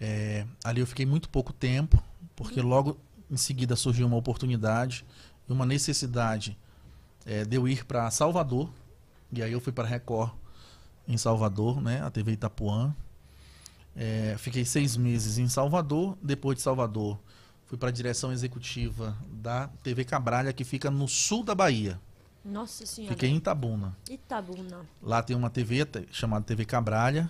É, 0.00 0.46
ali 0.62 0.80
eu 0.80 0.86
fiquei 0.86 1.06
muito 1.06 1.28
pouco 1.28 1.52
tempo, 1.52 2.02
porque 2.34 2.60
logo 2.60 2.98
em 3.30 3.36
seguida 3.36 3.74
surgiu 3.76 4.06
uma 4.06 4.16
oportunidade 4.16 5.04
e 5.48 5.52
uma 5.52 5.66
necessidade 5.66 6.56
é, 7.24 7.44
de 7.44 7.56
eu 7.56 7.66
ir 7.66 7.84
para 7.84 8.10
Salvador. 8.10 8.70
E 9.32 9.42
aí 9.42 9.52
eu 9.52 9.60
fui 9.60 9.72
para 9.72 9.86
Record 9.86 10.32
em 11.08 11.16
Salvador, 11.16 11.80
né? 11.80 12.00
A 12.02 12.10
TV 12.10 12.32
Itapuã. 12.32 12.94
É, 13.94 14.36
fiquei 14.38 14.64
seis 14.64 14.96
meses 14.96 15.38
em 15.38 15.48
Salvador. 15.48 16.16
Depois 16.22 16.56
de 16.56 16.62
Salvador, 16.62 17.18
fui 17.64 17.76
para 17.76 17.88
a 17.88 17.92
direção 17.92 18.32
executiva 18.32 19.16
da 19.28 19.68
TV 19.82 20.04
Cabralha, 20.04 20.52
que 20.52 20.64
fica 20.64 20.90
no 20.90 21.08
sul 21.08 21.42
da 21.42 21.54
Bahia. 21.54 22.00
Nossa 22.46 22.86
senhora. 22.86 23.14
Fiquei 23.14 23.28
em 23.30 23.36
Itabuna. 23.36 23.96
Itabuna. 24.08 24.80
Lá 25.02 25.22
tem 25.22 25.36
uma 25.36 25.50
TV 25.50 25.86
chamada 26.12 26.44
TV 26.44 26.64
Cabralha. 26.64 27.28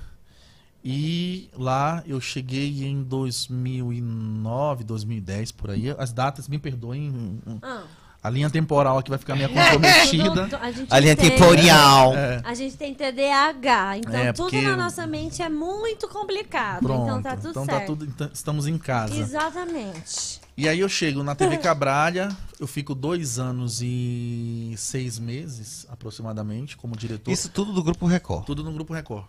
E 0.84 1.48
lá 1.54 2.02
eu 2.06 2.20
cheguei 2.20 2.84
em 2.84 3.02
2009, 3.02 4.84
2010, 4.84 5.50
por 5.52 5.70
aí. 5.70 5.90
As 5.98 6.12
datas, 6.12 6.46
me 6.48 6.58
perdoem. 6.58 7.40
Ah, 7.62 7.82
A 8.22 8.30
linha 8.30 8.48
temporal 8.50 8.98
aqui 8.98 9.10
vai 9.10 9.18
ficar 9.18 9.34
meio 9.34 9.48
comprometida. 9.54 10.48
a 10.60 10.70
gente 10.70 10.92
A 10.92 10.98
linha 11.00 11.12
entende. 11.14 11.30
temporal. 11.30 12.14
É, 12.14 12.40
A 12.44 12.54
gente 12.54 12.76
tem 12.76 12.94
TDAH, 12.94 13.98
então 13.98 14.14
É, 14.14 14.32
tudo 14.32 14.60
na 14.62 14.76
nossa 14.76 15.06
mente 15.06 15.42
é 15.42 15.48
muito 15.48 16.06
complicado. 16.08 16.82
pronto. 16.82 17.02
Então 17.04 17.22
tá 17.22 17.36
tudo 17.36 17.50
então 17.50 17.64
certo. 17.64 17.80
tá 17.80 17.86
tudo. 17.86 18.04
então 18.04 18.30
estamos 18.32 18.66
em 18.68 18.78
casa. 18.78 19.14
Exatamente. 19.16 20.40
E 20.56 20.68
aí 20.68 20.80
eu 20.80 20.88
chego 20.88 21.22
na 21.22 21.34
TV 21.34 21.58
Cabralha, 21.58 22.34
eu 22.58 22.66
fico 22.66 22.94
dois 22.94 23.38
anos 23.38 23.80
e 23.82 24.74
seis 24.76 25.18
meses, 25.18 25.86
aproximadamente, 25.90 26.76
como 26.76 26.96
diretor. 26.96 27.30
Isso 27.30 27.50
tudo 27.50 27.72
do 27.72 27.82
Grupo 27.82 28.06
Record. 28.06 28.46
Tudo 28.46 28.64
no 28.64 28.72
Grupo 28.72 28.94
Record. 28.94 29.26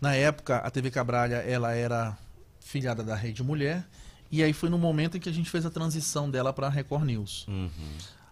Na 0.00 0.14
época, 0.14 0.56
a 0.56 0.70
TV 0.70 0.90
Cabralha, 0.90 1.36
ela 1.36 1.72
era 1.72 2.16
filiada 2.60 3.02
da 3.02 3.14
Rede 3.14 3.42
Mulher. 3.42 3.86
E 4.30 4.42
aí 4.42 4.52
foi 4.52 4.68
no 4.68 4.78
momento 4.78 5.16
em 5.16 5.20
que 5.20 5.28
a 5.28 5.32
gente 5.32 5.50
fez 5.50 5.66
a 5.66 5.70
transição 5.70 6.30
dela 6.30 6.52
para 6.52 6.66
a 6.66 6.70
Record 6.70 7.04
News. 7.04 7.46
Uhum. 7.46 7.70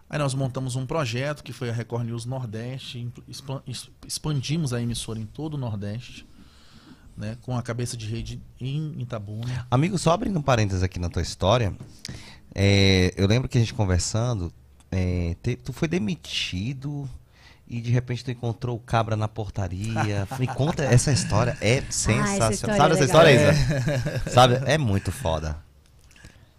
Aí 0.09 0.19
nós 0.19 0.33
montamos 0.33 0.75
um 0.75 0.85
projeto 0.85 1.43
que 1.43 1.53
foi 1.53 1.69
a 1.69 1.73
Record 1.73 2.05
News 2.05 2.25
Nordeste, 2.25 3.11
expandimos 4.05 4.73
a 4.73 4.81
emissora 4.81 5.19
em 5.19 5.25
todo 5.25 5.53
o 5.53 5.57
Nordeste, 5.57 6.27
né, 7.17 7.37
com 7.41 7.55
a 7.57 7.61
cabeça 7.61 7.95
de 7.97 8.05
rede 8.07 8.41
em 8.59 8.95
Itabuna. 9.01 9.67
Amigo, 9.69 9.97
só 9.97 10.11
abrindo 10.11 10.37
um 10.39 10.41
parênteses 10.41 10.83
aqui 10.83 10.99
na 10.99 11.09
tua 11.09 11.21
história, 11.21 11.73
é, 12.53 13.13
eu 13.17 13.27
lembro 13.27 13.47
que 13.49 13.57
a 13.57 13.61
gente 13.61 13.73
conversando, 13.73 14.51
é, 14.91 15.35
te- 15.41 15.55
tu 15.55 15.71
foi 15.73 15.87
demitido 15.87 17.09
e 17.67 17.79
de 17.81 17.91
repente 17.91 18.23
tu 18.25 18.31
encontrou 18.31 18.75
o 18.75 18.79
cabra 18.79 19.15
na 19.15 19.27
portaria. 19.27 20.27
Me 20.39 20.47
conta 20.47 20.83
essa 20.83 21.11
história, 21.11 21.57
é 21.61 21.81
sensacional. 21.89 22.51
história 22.51 22.77
Sabe 22.77 22.91
é 22.91 22.95
essa 22.95 23.05
história, 23.05 23.31
Isa? 23.31 24.29
Sabe? 24.31 24.61
É 24.65 24.77
muito 24.77 25.11
foda. 25.11 25.57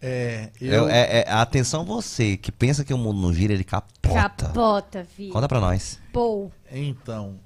É, 0.06 0.50
Eu, 0.60 0.72
eu, 0.72 0.88
é, 0.90 1.20
é- 1.20 1.30
atenção 1.32 1.82
você 1.84 2.36
que 2.36 2.52
pensa 2.52 2.84
que 2.84 2.92
o 2.92 2.98
mundo 2.98 3.20
não 3.22 3.32
gira, 3.32 3.54
ele 3.54 3.64
capota. 3.64 4.46
Capota, 4.48 5.04
filho. 5.16 5.32
Conta 5.32 5.48
pra 5.48 5.60
nós. 5.60 5.98
Pô. 6.12 6.50
Então, 6.70 7.36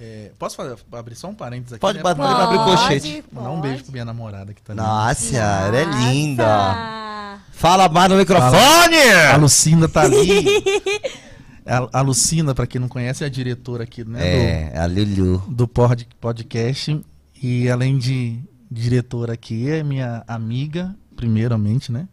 é, 0.00 0.32
posso 0.38 0.56
fazer, 0.56 0.76
abrir 0.92 1.14
só 1.14 1.28
um 1.28 1.34
parênteses 1.34 1.74
aqui? 1.74 1.80
Pode 1.80 1.98
né? 1.98 2.02
bater, 2.02 2.22
abrir 2.22 2.58
o 2.58 2.64
colchete. 2.64 3.24
Mandar 3.30 3.50
um 3.50 3.60
beijo 3.60 3.82
pra 3.84 3.92
minha 3.92 4.04
namorada 4.06 4.54
que 4.54 4.62
tá 4.62 4.72
ali. 4.72 4.80
Nossa, 4.80 5.36
ela 5.36 5.76
é 5.76 5.84
linda. 5.84 7.40
Fala 7.52 7.86
mais 7.88 8.10
no 8.10 8.16
microfone! 8.16 8.96
A 9.30 9.36
Lucinda 9.36 9.86
tá 9.88 10.02
ali. 10.02 10.44
A, 11.66 11.98
a 11.98 12.00
Lucinda, 12.00 12.52
pra 12.52 12.66
quem 12.66 12.80
não 12.80 12.88
conhece, 12.88 13.22
é 13.22 13.26
a 13.26 13.30
diretora 13.30 13.84
aqui, 13.84 14.02
né? 14.02 14.72
É, 14.72 14.78
a 14.78 14.86
Lulu. 14.86 15.38
Do, 15.46 15.54
do 15.54 15.68
pod- 15.68 16.08
podcast. 16.20 17.00
E 17.40 17.70
além 17.70 17.96
de 17.96 18.40
diretora 18.68 19.34
aqui, 19.34 19.68
é 19.70 19.82
minha 19.82 20.24
amiga, 20.26 20.96
primeiramente, 21.14 21.92
né? 21.92 22.08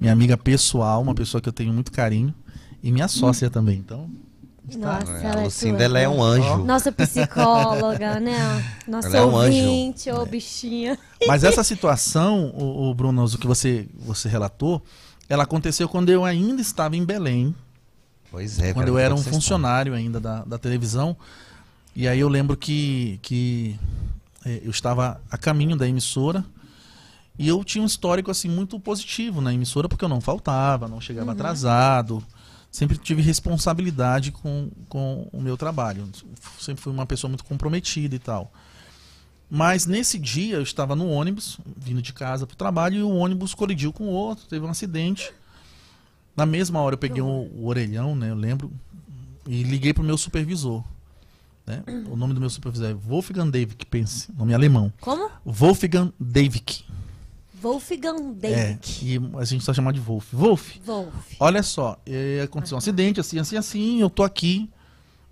Minha 0.00 0.12
amiga 0.12 0.36
pessoal, 0.36 1.00
uma 1.00 1.14
pessoa 1.14 1.40
que 1.40 1.48
eu 1.48 1.52
tenho 1.52 1.72
muito 1.72 1.92
carinho. 1.92 2.34
E 2.82 2.90
minha 2.90 3.06
sócia 3.06 3.48
também, 3.50 3.78
então. 3.78 4.10
Nossa, 4.76 5.12
É, 5.12 5.24
ela 5.24 5.36
a 5.36 5.40
é 5.40 5.44
Lucinda, 5.44 5.76
tua, 5.76 5.84
ela 5.84 5.98
é 5.98 6.08
um 6.08 6.22
anjo. 6.22 6.58
Nossa 6.64 6.92
psicóloga, 6.92 8.20
né? 8.20 8.64
Nossa 8.86 9.08
Ela 9.08 9.16
é 9.18 9.22
um 9.22 9.36
anjo. 9.36 9.58
ouvinte, 9.58 10.10
ô 10.10 10.26
bichinha. 10.26 10.98
Mas 11.26 11.44
essa 11.44 11.64
situação, 11.64 12.52
o, 12.54 12.90
o 12.90 12.94
Bruno, 12.94 13.24
o 13.24 13.38
que 13.38 13.46
você, 13.46 13.88
você 13.98 14.28
relatou, 14.28 14.82
ela 15.28 15.44
aconteceu 15.44 15.88
quando 15.88 16.10
eu 16.10 16.24
ainda 16.24 16.60
estava 16.60 16.96
em 16.96 17.04
Belém. 17.04 17.54
Pois 18.30 18.58
é. 18.58 18.72
quando 18.74 18.88
eu 18.88 18.98
era 18.98 19.14
um 19.14 19.22
funcionário 19.22 19.94
ainda 19.94 20.20
da, 20.20 20.44
da 20.44 20.58
televisão. 20.58 21.16
E 21.96 22.06
aí 22.06 22.20
eu 22.20 22.28
lembro 22.28 22.56
que, 22.56 23.18
que 23.22 23.78
eh, 24.44 24.60
eu 24.64 24.70
estava 24.70 25.20
a 25.30 25.38
caminho 25.38 25.76
da 25.76 25.88
emissora 25.88 26.44
e 27.38 27.48
eu 27.48 27.64
tinha 27.64 27.82
um 27.82 27.86
histórico 27.86 28.30
assim 28.30 28.48
muito 28.48 28.78
positivo 28.78 29.40
na 29.40 29.52
emissora 29.54 29.88
porque 29.88 30.04
eu 30.04 30.08
não 30.08 30.20
faltava, 30.20 30.88
não 30.88 31.00
chegava 31.00 31.32
atrasado, 31.32 32.22
sempre 32.70 32.98
tive 32.98 33.22
responsabilidade 33.22 34.30
com, 34.30 34.70
com 34.88 35.28
o 35.32 35.40
meu 35.40 35.56
trabalho, 35.56 36.08
sempre 36.58 36.82
fui 36.82 36.92
uma 36.92 37.06
pessoa 37.06 37.28
muito 37.28 37.44
comprometida 37.44 38.14
e 38.14 38.18
tal. 38.18 38.52
Mas 39.50 39.86
nesse 39.86 40.18
dia 40.18 40.56
eu 40.56 40.62
estava 40.62 40.94
no 40.94 41.08
ônibus, 41.08 41.58
vindo 41.76 42.02
de 42.02 42.12
casa 42.12 42.46
para 42.46 42.54
o 42.54 42.56
trabalho, 42.56 42.96
e 42.96 43.02
o 43.02 43.10
ônibus 43.10 43.54
colidiu 43.54 43.92
com 43.92 44.04
o 44.04 44.12
outro, 44.12 44.46
teve 44.46 44.64
um 44.64 44.68
acidente. 44.68 45.32
Na 46.36 46.44
mesma 46.44 46.80
hora 46.80 46.94
eu 46.94 46.98
peguei 46.98 47.22
o, 47.22 47.26
o 47.26 47.66
orelhão, 47.66 48.14
né? 48.14 48.30
Eu 48.30 48.34
lembro, 48.34 48.70
e 49.46 49.62
liguei 49.62 49.94
pro 49.94 50.04
meu 50.04 50.18
supervisor. 50.18 50.84
Né? 51.66 51.82
O 52.10 52.16
nome 52.16 52.34
do 52.34 52.40
meu 52.40 52.50
supervisor 52.50 52.90
é 52.90 52.94
Wolfgang 52.94 53.50
Davik, 53.50 53.86
pense, 53.86 54.30
nome 54.36 54.54
alemão. 54.54 54.92
Como? 55.00 55.30
Wolfgang 55.44 56.12
Davik. 56.20 56.84
Wolfgang 57.62 58.36
É, 58.42 58.74
David. 58.74 58.98
e 59.02 59.20
a 59.38 59.44
gente 59.44 59.64
só 59.64 59.72
chamar 59.74 59.92
de 59.92 60.00
Wolf. 60.00 60.32
Wolf, 60.32 60.76
Wolf. 60.84 61.12
olha 61.40 61.62
só, 61.62 61.96
é, 62.06 62.42
aconteceu 62.44 62.76
um 62.76 62.78
acidente, 62.78 63.20
assim, 63.20 63.38
assim, 63.38 63.56
assim, 63.56 64.00
eu 64.00 64.08
tô 64.10 64.22
aqui 64.22 64.68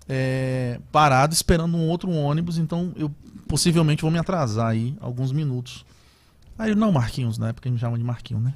é, 0.09 0.79
parado 0.91 1.33
esperando 1.33 1.75
um 1.77 1.87
outro 1.89 2.09
ônibus, 2.11 2.57
então 2.57 2.93
eu 2.95 3.11
possivelmente 3.47 4.01
vou 4.01 4.11
me 4.11 4.17
atrasar 4.19 4.67
aí 4.67 4.95
alguns 4.99 5.31
minutos. 5.31 5.85
Aí, 6.57 6.73
não, 6.75 6.91
Marquinhos, 6.91 7.37
na 7.37 7.49
época 7.49 7.69
me 7.69 7.77
chamam 7.77 7.97
de 7.97 8.03
Marquinhos, 8.03 8.43
né? 8.43 8.53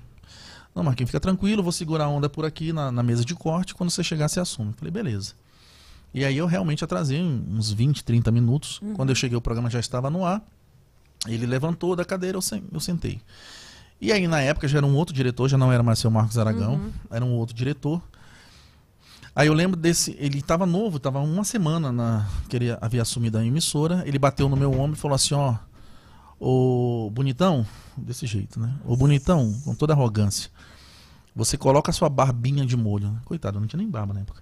Não, 0.74 0.84
Marquinhos, 0.84 1.10
fica 1.10 1.20
tranquilo, 1.20 1.62
vou 1.62 1.72
segurar 1.72 2.06
a 2.06 2.10
onda 2.10 2.30
por 2.30 2.46
aqui 2.46 2.72
na, 2.74 2.92
na 2.92 3.04
mesa 3.04 3.24
de 3.26 3.36
corte, 3.36 3.76
quando 3.76 3.90
você 3.90 4.04
chegar, 4.04 4.28
você 4.30 4.40
assume. 4.40 4.70
Eu 4.70 4.74
falei, 4.76 4.92
beleza. 4.92 5.34
E 6.14 6.26
aí 6.26 6.38
eu 6.38 6.46
realmente 6.46 6.84
atrasei 6.84 7.22
uns 7.22 7.72
20, 7.72 8.04
30 8.04 8.32
minutos. 8.32 8.82
Quando 8.96 9.10
eu 9.10 9.16
cheguei, 9.16 9.38
o 9.38 9.42
programa 9.42 9.70
já 9.70 9.80
estava 9.80 10.10
no 10.10 10.26
ar. 10.26 10.42
Ele 11.28 11.46
levantou 11.46 11.96
da 11.96 12.04
cadeira, 12.04 12.38
eu, 12.38 12.42
sen- 12.42 12.64
eu 12.72 12.80
sentei. 12.80 13.22
E 14.02 14.12
aí, 14.12 14.28
na 14.28 14.42
época, 14.42 14.68
já 14.68 14.80
era 14.80 14.86
um 14.86 14.96
outro 14.96 15.14
diretor, 15.14 15.48
já 15.48 15.60
não 15.60 15.72
era 15.72 15.84
mais 15.84 16.00
seu 16.00 16.10
Marcos 16.10 16.36
Aragão, 16.40 16.92
era 17.12 17.24
um 17.24 17.34
outro 17.36 17.56
diretor. 17.56 18.02
Aí 19.36 19.48
eu 19.48 19.54
lembro 19.54 19.80
desse. 19.80 20.16
Ele 20.20 20.40
estava 20.40 20.66
novo, 20.66 20.98
estava 20.98 21.20
uma 21.20 21.44
semana 21.44 21.92
na, 21.92 22.28
que 22.50 22.56
ele 22.56 22.78
havia 22.82 23.04
assumido 23.04 23.38
a 23.38 23.46
emissora. 23.46 24.04
Ele 24.06 24.18
bateu 24.18 24.50
no 24.50 24.58
meu 24.58 24.72
ombro 24.74 24.98
e 24.98 25.00
falou 25.00 25.16
assim: 25.16 25.36
Ó, 25.36 25.56
ô 26.40 27.10
bonitão, 27.12 27.66
desse 27.96 28.26
jeito, 28.26 28.60
né? 28.60 28.74
Ô 28.84 28.98
bonitão, 28.98 29.54
com 29.64 29.76
toda 29.76 29.94
arrogância, 29.94 30.50
você 31.36 31.56
coloca 31.56 31.92
a 31.92 31.94
sua 31.94 32.10
barbinha 32.10 32.66
de 32.66 32.76
molho. 32.76 33.16
Coitado, 33.24 33.58
eu 33.58 33.62
não 33.62 33.68
tinha 33.68 33.78
nem 33.78 33.90
barba 33.90 34.14
na 34.16 34.22
época. 34.22 34.42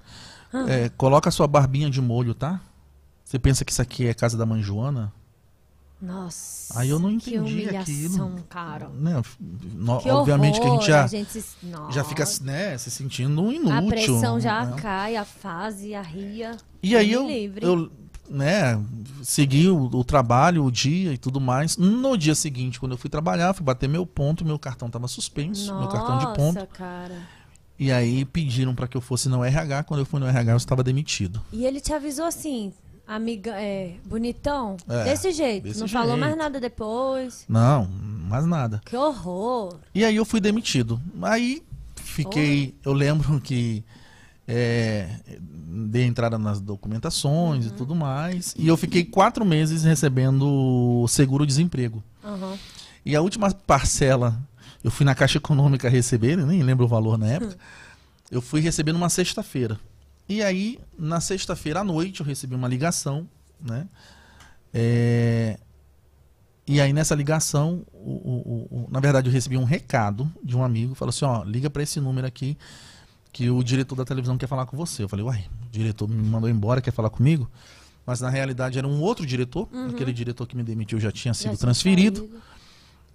É, 0.68 0.90
coloca 0.90 1.30
a 1.30 1.32
sua 1.32 1.48
barbinha 1.48 1.90
de 1.90 2.02
molho, 2.02 2.34
tá? 2.34 2.60
Você 3.24 3.38
pensa 3.38 3.64
que 3.64 3.72
isso 3.72 3.82
aqui 3.82 4.08
é 4.08 4.14
casa 4.14 4.36
da 4.36 4.46
mãe 4.46 4.64
Joana? 4.64 5.14
Nossa. 6.02 6.80
Aí 6.80 6.90
eu 6.90 6.98
não 6.98 7.18
que 7.18 7.36
entendi 7.36 7.54
humilhação, 7.54 8.28
aquilo. 8.28 8.44
cara. 8.50 8.90
Né? 8.90 9.22
No- 9.74 10.00
Que 10.00 10.10
obviamente 10.10 10.60
que 10.62 10.66
a 10.66 10.70
gente 10.70 10.86
já, 10.88 10.98
horror, 11.00 11.10
gente 11.10 11.44
já 11.92 12.04
fica 12.06 12.24
Nossa. 12.24 12.44
né, 12.44 12.78
se 12.78 12.90
sentindo 12.90 13.42
um 13.42 13.52
inútil. 13.52 13.78
A 13.78 13.82
pressão 13.82 14.40
já 14.40 14.66
né? 14.66 14.76
cai, 14.82 15.16
a 15.18 15.26
fase, 15.26 15.94
a 15.94 16.02
ria. 16.02 16.56
E 16.82 16.96
aí 16.96 17.12
eu, 17.12 17.28
livre. 17.28 17.66
eu 17.66 17.92
né, 18.30 18.80
segui 19.24 19.68
o, 19.68 19.86
o 19.86 20.04
trabalho, 20.04 20.64
o 20.64 20.72
dia 20.72 21.12
e 21.12 21.18
tudo 21.18 21.42
mais. 21.42 21.76
No 21.76 22.18
dia 22.18 22.36
seguinte, 22.36 22.80
quando 22.80 22.94
eu 22.94 22.98
fui 22.98 23.10
trabalhar, 23.10 23.54
fui 23.54 23.66
bater 23.66 23.90
meu 23.90 24.06
ponto, 24.06 24.46
meu 24.46 24.58
cartão 24.60 24.88
estava 24.88 25.08
suspenso, 25.08 25.78
meu 25.78 25.88
cartão 25.90 26.18
de 26.20 26.26
ponto. 26.28 26.56
Nossa, 26.56 26.68
cara. 26.68 27.18
E 27.78 27.92
aí 27.92 28.26
pediram 28.26 28.76
para 28.76 28.88
que 28.88 28.96
eu 28.98 29.02
fosse 29.02 29.28
no 29.30 29.44
RH. 29.44 29.84
Quando 29.84 30.02
eu 30.02 30.06
fui 30.06 30.20
no 30.20 30.28
RH, 30.28 30.52
eu 30.52 30.58
estava 30.58 30.84
demitido. 30.84 31.42
E 31.52 31.66
ele 31.66 31.80
te 31.80 31.94
avisou 31.94 32.26
assim, 32.26 32.74
amiga, 33.16 33.52
é, 33.60 33.96
bonitão, 34.06 34.78
É, 34.88 35.04
desse 35.06 35.32
jeito. 35.32 35.64
desse 35.64 35.80
não 35.80 35.88
falou 35.88 36.16
mais 36.16 36.32
jeito. 36.34 36.38
nada 36.44 36.60
depois. 36.60 37.46
Não, 37.50 37.86
mais 37.86 38.46
nada. 38.46 38.82
Que 38.86 38.96
horror. 38.96 39.76
E 39.94 40.06
aí 40.06 40.16
eu 40.16 40.26
fui 40.26 40.40
demitido. 40.40 41.00
Aí 41.22 41.64
fiquei. 41.96 42.76
Eu 42.86 42.94
lembro 42.94 43.40
que 43.42 43.84
é, 44.48 45.10
dei 45.88 46.04
entrada 46.06 46.38
nas 46.38 46.60
documentações 46.60 47.66
e 47.68 47.72
tudo 47.72 47.96
mais. 47.96 48.54
E 48.58 48.68
eu 48.68 48.78
fiquei 48.78 49.04
quatro 49.04 49.46
meses 49.46 49.84
recebendo 49.84 51.06
seguro-desemprego. 51.08 52.04
Aham. 52.24 52.58
E 53.06 53.16
a 53.16 53.22
última 53.22 53.50
parcela, 53.52 54.38
eu 54.84 54.92
fui 54.92 55.06
na 55.06 55.16
Caixa 55.16 55.38
Econômica 55.38 55.90
receber, 55.90 56.36
nem 56.38 56.62
lembro 56.64 56.86
o 56.86 56.88
valor 56.88 57.18
na 57.18 57.28
época. 57.28 57.58
Eu 58.32 58.44
fui 58.44 58.62
receber 58.62 58.92
numa 58.94 59.10
sexta-feira. 59.10 59.80
E 60.30 60.44
aí, 60.44 60.78
na 60.98 61.20
sexta-feira 61.20 61.80
à 61.80 61.84
noite, 61.84 62.20
eu 62.22 62.26
recebi 62.26 62.54
uma 62.56 62.68
ligação, 62.68 63.28
né? 63.60 63.88
É, 64.74 65.58
E 66.72 66.80
aí, 66.80 66.94
nessa 66.94 67.16
ligação, 67.16 67.84
o- 67.92 67.98
o- 67.98 68.68
o- 68.86 68.88
na 68.92 69.00
verdade, 69.00 69.28
eu 69.28 69.34
recebi 69.34 69.58
um 69.58 69.64
recado 69.64 70.32
de 70.44 70.56
um 70.56 70.64
amigo, 70.64 70.94
falou 70.94 71.10
assim, 71.10 71.26
ó, 71.26 71.44
liga 71.44 71.68
para 71.68 71.82
esse 71.82 72.00
número 72.00 72.28
aqui, 72.28 72.56
que 73.34 73.50
o 73.50 73.64
diretor 73.64 73.96
da 73.96 74.06
televisão 74.06 74.38
quer 74.38 74.46
falar 74.46 74.68
com 74.68 74.78
você. 74.78 75.02
Eu 75.02 75.10
falei, 75.10 75.26
uai, 75.26 75.48
o 75.66 75.70
diretor 75.72 76.08
me 76.08 76.16
mandou 76.22 76.48
embora, 76.48 76.80
quer 76.80 76.92
falar 76.92 77.10
comigo? 77.10 77.50
Mas 78.06 78.22
na 78.22 78.30
realidade 78.30 78.78
era 78.78 78.88
um 78.88 79.02
outro 79.02 79.26
diretor, 79.26 79.68
aquele 79.90 80.14
diretor 80.14 80.46
que 80.46 80.56
me 80.56 80.62
demitiu 80.62 81.00
já 81.00 81.12
tinha 81.12 81.34
sido 81.34 81.46
Já 81.46 81.50
tinha 81.50 81.58
transferido. 81.60 82.20
saído. 82.20 82.42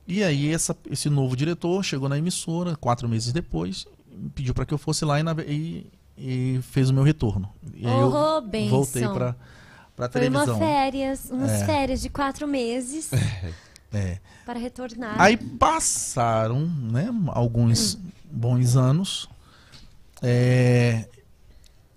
E 0.08 0.24
aí 0.24 0.50
essa- 0.52 0.76
esse 0.90 1.08
novo 1.08 1.36
diretor 1.36 1.80
chegou 1.84 2.08
na 2.08 2.18
emissora 2.18 2.74
quatro 2.74 3.08
meses 3.08 3.32
depois, 3.32 3.86
pediu 4.34 4.52
para 4.52 4.66
que 4.66 4.74
eu 4.74 4.78
fosse 4.78 5.04
lá 5.04 5.20
e, 5.20 5.22
na- 5.22 5.36
e- 5.46 5.86
e 6.16 6.60
fez 6.62 6.90
o 6.90 6.94
meu 6.94 7.02
retorno. 7.02 7.52
E 7.74 7.86
aí 7.86 7.92
Oh, 7.92 8.42
eu 8.52 8.68
voltei 8.68 9.02
para 9.08 9.36
para 9.96 10.08
Foi 10.10 10.28
uma 10.28 10.40
televisão. 10.40 10.58
férias, 10.58 11.30
umas 11.30 11.50
É. 11.52 11.66
férias 11.66 12.00
de 12.00 12.08
quatro 12.08 12.48
meses 12.48 13.10
É. 13.92 14.18
para 14.44 14.58
retornar. 14.58 15.14
Aí 15.20 15.36
passaram, 15.36 16.66
né, 16.66 17.08
alguns 17.28 17.96
bons 18.30 18.76
anos. 18.76 19.28
é, 20.22 21.08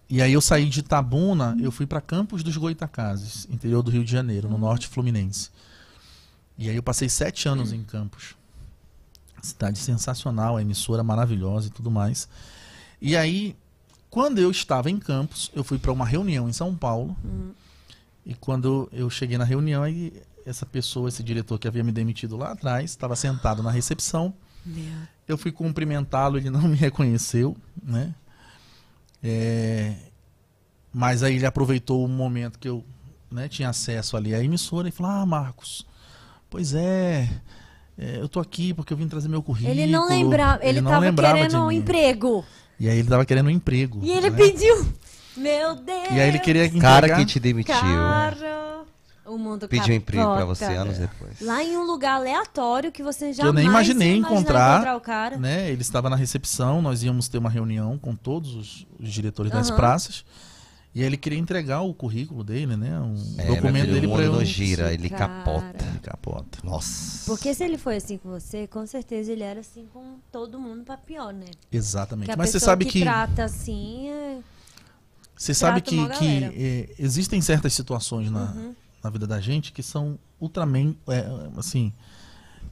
e 0.09 0.22
aí 0.22 0.32
eu 0.32 0.41
saí 0.41 0.70
de 0.70 0.80
Itabuna, 0.82 1.57
eu 1.59 1.72
fui 1.72 1.86
para 1.86 1.99
Campos 1.99 2.43
dos 2.43 2.55
Goitacazes, 2.55 3.47
interior 3.49 3.82
do 3.82 3.89
Rio 3.91 4.03
de 4.05 4.11
Janeiro, 4.11 4.47
no 4.49 4.57
norte 4.57 4.88
fluminense. 4.88 5.49
E 6.57 6.70
aí 6.70 6.76
eu 6.76 6.84
passei 6.84 7.09
sete 7.09 7.47
anos 7.49 7.72
em 7.74 7.84
Campos. 7.84 8.36
Cidade 9.41 9.78
sensacional, 9.80 10.55
a 10.57 10.61
emissora 10.61 11.03
maravilhosa 11.03 11.68
e 11.68 11.72
tudo 11.72 11.89
mais. 11.91 12.28
E 13.01 13.15
aí, 13.18 13.55
quando 14.18 14.39
eu 14.39 14.49
estava 14.49 14.89
em 14.89 14.97
Campos, 14.97 15.51
eu 15.53 15.63
fui 15.63 15.78
para 15.78 15.91
uma 15.91 16.03
reunião 16.03 16.49
em 16.49 16.51
São 16.51 16.76
Paulo. 16.76 17.15
E 18.26 18.34
quando 18.34 18.89
eu 18.91 19.11
cheguei 19.11 19.38
na 19.38 19.43
reunião, 19.43 19.84
aí 19.84 20.11
essa 20.43 20.65
pessoa, 20.65 21.07
esse 21.07 21.22
diretor 21.22 21.59
que 21.59 21.68
havia 21.68 21.84
me 21.84 21.91
demitido 21.91 22.36
lá 22.36 22.53
atrás, 22.53 22.89
estava 22.89 23.15
sentado 23.15 23.61
na 23.61 23.70
recepção. 23.70 24.34
Eu 25.28 25.38
fui 25.38 25.51
cumprimentá-lo, 25.51 26.38
ele 26.38 26.49
não 26.49 26.61
me 26.63 26.76
reconheceu, 26.76 27.55
né? 27.80 28.15
É, 29.24 29.93
Mas 30.91 31.22
aí 31.22 31.36
ele 31.36 31.45
aproveitou 31.45 32.03
o 32.03 32.07
momento 32.07 32.57
que 32.57 32.68
eu 32.68 32.84
né, 33.30 33.47
tinha 33.47 33.70
acesso 33.70 34.18
ali 34.18 34.34
à 34.34 34.43
emissora 34.43 34.89
e 34.89 34.91
falou: 34.91 35.11
Ah, 35.11 35.26
Marcos, 35.28 35.86
pois 36.49 36.74
é, 36.74 37.30
é, 37.95 38.18
eu 38.20 38.28
tô 38.28 38.39
aqui 38.39 38.74
porque 38.74 38.91
eu 38.91 38.97
vim 38.97 39.07
trazer 39.07 39.28
meu 39.28 39.43
currículo. 39.43 39.72
Ele 39.72 39.86
não 39.86 40.09
lembrava, 40.09 40.65
ele, 40.65 40.82
não 40.82 40.89
tava 40.89 41.05
lembrava 41.05 41.36
querendo 41.36 41.59
um 41.59 41.72
emprego. 41.72 42.43
E 42.80 42.89
aí 42.89 42.99
ele 42.99 43.09
tava 43.09 43.25
querendo 43.25 43.47
um 43.47 43.51
emprego. 43.51 43.99
E 44.03 44.11
ele 44.11 44.30
né? 44.30 44.38
pediu. 44.38 44.88
Meu 45.36 45.75
Deus. 45.75 46.11
E 46.11 46.19
aí 46.19 46.28
ele 46.28 46.39
queria 46.39 46.65
entregar... 46.65 47.01
Cara 47.01 47.15
que 47.15 47.25
te 47.25 47.39
demitiu. 47.39 47.73
Cara, 47.75 48.84
o 49.28 49.38
mundo 49.38 49.67
Pediu 49.67 49.93
emprego 49.93 50.23
pra 50.36 50.45
você 50.45 50.65
anos 50.65 50.97
depois. 50.97 51.41
Lá 51.41 51.63
em 51.63 51.78
um 51.78 51.84
lugar 51.84 52.15
aleatório 52.15 52.91
que 52.91 53.03
você 53.03 53.34
jamais 53.34 53.45
eu 53.45 53.53
nem 53.53 53.65
imaginei 53.65 54.15
imaginar 54.15 54.32
encontrar, 54.32 54.95
o 54.95 55.01
cara. 55.01 55.38
né? 55.38 55.69
Ele 55.69 55.82
estava 55.82 56.09
na 56.09 56.15
recepção, 56.15 56.82
nós 56.82 57.03
íamos 57.03 57.28
ter 57.28 57.38
uma 57.38 57.49
reunião 57.49 57.97
com 57.97 58.15
todos 58.15 58.55
os, 58.55 58.88
os 58.99 59.11
diretores 59.11 59.51
das 59.51 59.67
Aham. 59.67 59.75
praças. 59.75 60.25
E 60.98 61.02
aí 61.02 61.06
ele 61.06 61.16
queria 61.16 61.38
entregar 61.38 61.82
o 61.82 61.93
currículo 61.93 62.43
dele, 62.43 62.76
né? 62.76 63.00
Um 63.00 63.14
É, 63.38 63.45
documento 63.45 63.91
dele 63.91 64.08
para 64.08 64.24
eu 64.24 64.32
não 64.32 64.43
gira, 64.43 64.91
ele 64.91 65.08
Cara. 65.12 65.28
capota. 65.43 65.86
Ele 65.86 66.00
capota. 66.00 66.58
Nossa. 66.64 67.24
Porque 67.28 67.54
se 67.54 67.64
ele 67.64 67.78
foi 67.78 67.98
assim 67.98 68.18
com 68.18 68.30
você, 68.30 68.66
com 68.66 68.84
certeza 68.88 69.32
ele 69.32 69.43
era 69.43 69.60
assim 69.60 69.86
com 69.93 70.18
todo 70.32 70.60
mundo 70.60 70.84
pra 70.84 70.98
pior, 70.98 71.32
né? 71.32 71.45
Exatamente. 71.72 72.36
Mas 72.36 72.50
você 72.50 72.60
sabe 72.60 72.84
que, 72.86 72.93
que 72.93 73.02
trata 73.02 73.43
assim 73.43 74.10
é... 74.10 74.39
você 75.36 75.54
sabe 75.54 75.82
que, 75.82 75.95
que. 75.95 76.26
Uhum. 76.26 76.52
é, 76.56 76.89
existem 76.98 77.39
certas 77.41 77.74
situações 77.74 78.32
na, 78.32 78.74
na 79.04 79.12
vida 79.12 79.28
da 79.28 79.39
gente 79.39 79.72
que 79.72 79.84
são 79.84 80.18
ultramen, 80.41 80.98
é, 81.10 81.28
assim, 81.58 81.93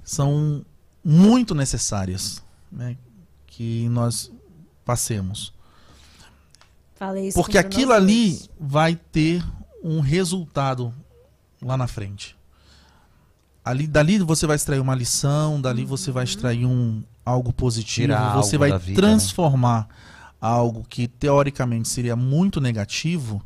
são 0.04 0.66
muito 1.04 1.54
necessárias, 1.54 2.42
né? 2.72 2.98
Que 3.46 3.88
nós 3.90 4.32
passemos. 4.84 5.54
Falei 6.96 7.28
isso 7.28 7.38
Porque 7.38 7.58
aquilo 7.58 7.92
ali 7.92 8.40
vai 8.60 8.96
ter 8.96 9.44
um 9.84 10.00
resultado 10.00 10.94
lá 11.62 11.78
na 11.78 11.88
frente. 11.88 12.36
Ali, 13.64 13.88
dali 13.88 14.20
você 14.20 14.46
vai 14.48 14.56
extrair 14.56 14.80
uma 14.80 14.96
lição, 14.96 15.60
dali 15.60 15.84
você 15.86 16.12
vai 16.12 16.24
extrair 16.24 16.66
um 16.66 17.04
algo 17.26 17.52
positivo, 17.52 18.08
Tirar 18.08 18.36
você 18.36 18.56
algo 18.56 18.60
vai 18.60 18.70
da 18.70 18.78
vida, 18.78 19.02
né? 19.02 19.08
transformar 19.08 19.88
algo 20.40 20.86
que 20.88 21.08
teoricamente 21.08 21.88
seria 21.90 22.16
muito 22.16 22.62
negativo 22.62 23.42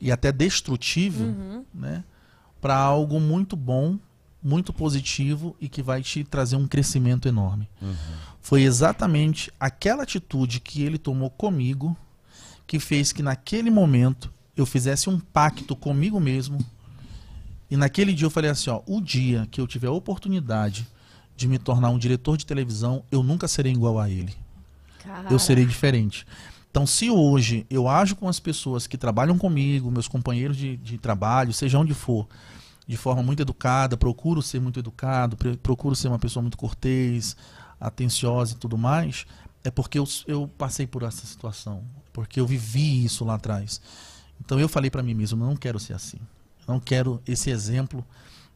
e 0.00 0.12
até 0.12 0.30
destrutivo, 0.30 1.24
Uhum. 1.24 1.64
né, 1.72 2.04
para 2.60 2.76
algo 2.76 3.18
muito 3.18 3.56
bom, 3.56 3.98
muito 4.42 4.70
positivo 4.72 5.56
e 5.58 5.66
que 5.70 5.82
vai 5.82 6.02
te 6.02 6.22
trazer 6.22 6.56
um 6.56 6.66
crescimento 6.68 7.26
enorme. 7.26 7.68
Foi 8.42 8.62
exatamente 8.62 9.50
aquela 9.58 10.02
atitude 10.02 10.60
que 10.60 10.82
ele 10.82 10.98
tomou 10.98 11.30
comigo 11.30 11.96
que 12.66 12.78
fez 12.78 13.12
que 13.12 13.22
naquele 13.22 13.70
momento 13.70 14.32
eu 14.56 14.64
fizesse 14.64 15.10
um 15.10 15.18
pacto 15.18 15.74
comigo 15.74 16.20
mesmo. 16.20 16.58
E 17.70 17.76
naquele 17.76 18.12
dia 18.12 18.26
eu 18.26 18.30
falei 18.30 18.50
assim, 18.50 18.70
ó, 18.70 18.82
o 18.86 19.00
dia 19.00 19.48
que 19.50 19.60
eu 19.60 19.66
tiver 19.66 19.88
a 19.88 19.92
oportunidade 19.92 20.86
de 21.36 21.48
me 21.48 21.58
tornar 21.58 21.90
um 21.90 21.98
diretor 21.98 22.36
de 22.36 22.46
televisão, 22.46 23.04
eu 23.10 23.22
nunca 23.22 23.48
serei 23.48 23.72
igual 23.72 23.98
a 23.98 24.08
ele. 24.08 24.34
Eu 25.30 25.38
serei 25.38 25.64
diferente. 25.64 26.26
Então, 26.70 26.86
se 26.86 27.10
hoje 27.10 27.66
eu 27.70 27.88
ajo 27.88 28.16
com 28.16 28.28
as 28.28 28.40
pessoas 28.40 28.86
que 28.86 28.96
trabalham 28.96 29.38
comigo, 29.38 29.90
meus 29.90 30.08
companheiros 30.08 30.56
de, 30.56 30.76
de 30.76 30.98
trabalho, 30.98 31.52
seja 31.52 31.78
onde 31.78 31.94
for, 31.94 32.26
de 32.86 32.96
forma 32.96 33.22
muito 33.22 33.40
educada, 33.40 33.96
procuro 33.96 34.42
ser 34.42 34.60
muito 34.60 34.78
educado, 34.78 35.36
procuro 35.62 35.94
ser 35.94 36.08
uma 36.08 36.18
pessoa 36.18 36.42
muito 36.42 36.56
cortês, 36.56 37.36
atenciosa 37.80 38.54
e 38.54 38.56
tudo 38.56 38.76
mais, 38.76 39.26
é 39.62 39.70
porque 39.70 39.98
eu, 39.98 40.04
eu 40.26 40.48
passei 40.58 40.86
por 40.86 41.02
essa 41.02 41.26
situação, 41.26 41.84
porque 42.14 42.40
eu 42.40 42.46
vivi 42.46 43.04
isso 43.04 43.22
lá 43.26 43.34
atrás. 43.34 43.78
Então 44.40 44.58
eu 44.58 44.68
falei 44.70 44.90
para 44.90 45.02
mim 45.02 45.12
mesmo, 45.12 45.44
não 45.44 45.54
quero 45.54 45.78
ser 45.78 45.92
assim. 45.92 46.16
Não 46.66 46.80
quero 46.80 47.20
esse 47.26 47.50
exemplo 47.50 48.02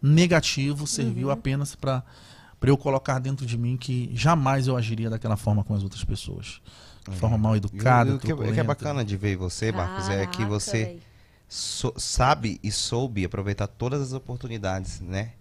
negativo 0.00 0.86
serviu 0.86 1.30
apenas 1.30 1.74
para 1.74 2.02
para 2.60 2.70
eu 2.70 2.76
colocar 2.76 3.20
dentro 3.20 3.46
de 3.46 3.56
mim 3.56 3.76
que 3.76 4.10
jamais 4.14 4.66
eu 4.66 4.76
agiria 4.76 5.08
daquela 5.08 5.36
forma 5.36 5.62
com 5.62 5.74
as 5.74 5.82
outras 5.84 6.02
pessoas. 6.02 6.60
De 7.08 7.14
forma 7.16 7.38
mal 7.38 7.52
E 7.54 7.56
o- 7.56 7.58
educada. 7.58 8.14
o 8.16 8.18
que, 8.18 8.32
o 8.32 8.52
que 8.52 8.58
é 8.58 8.64
bacana 8.64 9.04
de 9.04 9.16
ver 9.16 9.36
você, 9.36 9.70
Marcos, 9.70 10.08
é 10.08 10.26
que 10.26 10.44
você 10.44 10.98
so- 11.48 11.94
sabe 11.96 12.58
e 12.60 12.72
soube 12.72 13.24
aproveitar 13.24 13.68
todas 13.68 14.00
as 14.02 14.12
oportunidades, 14.12 15.00
né? 15.00 15.32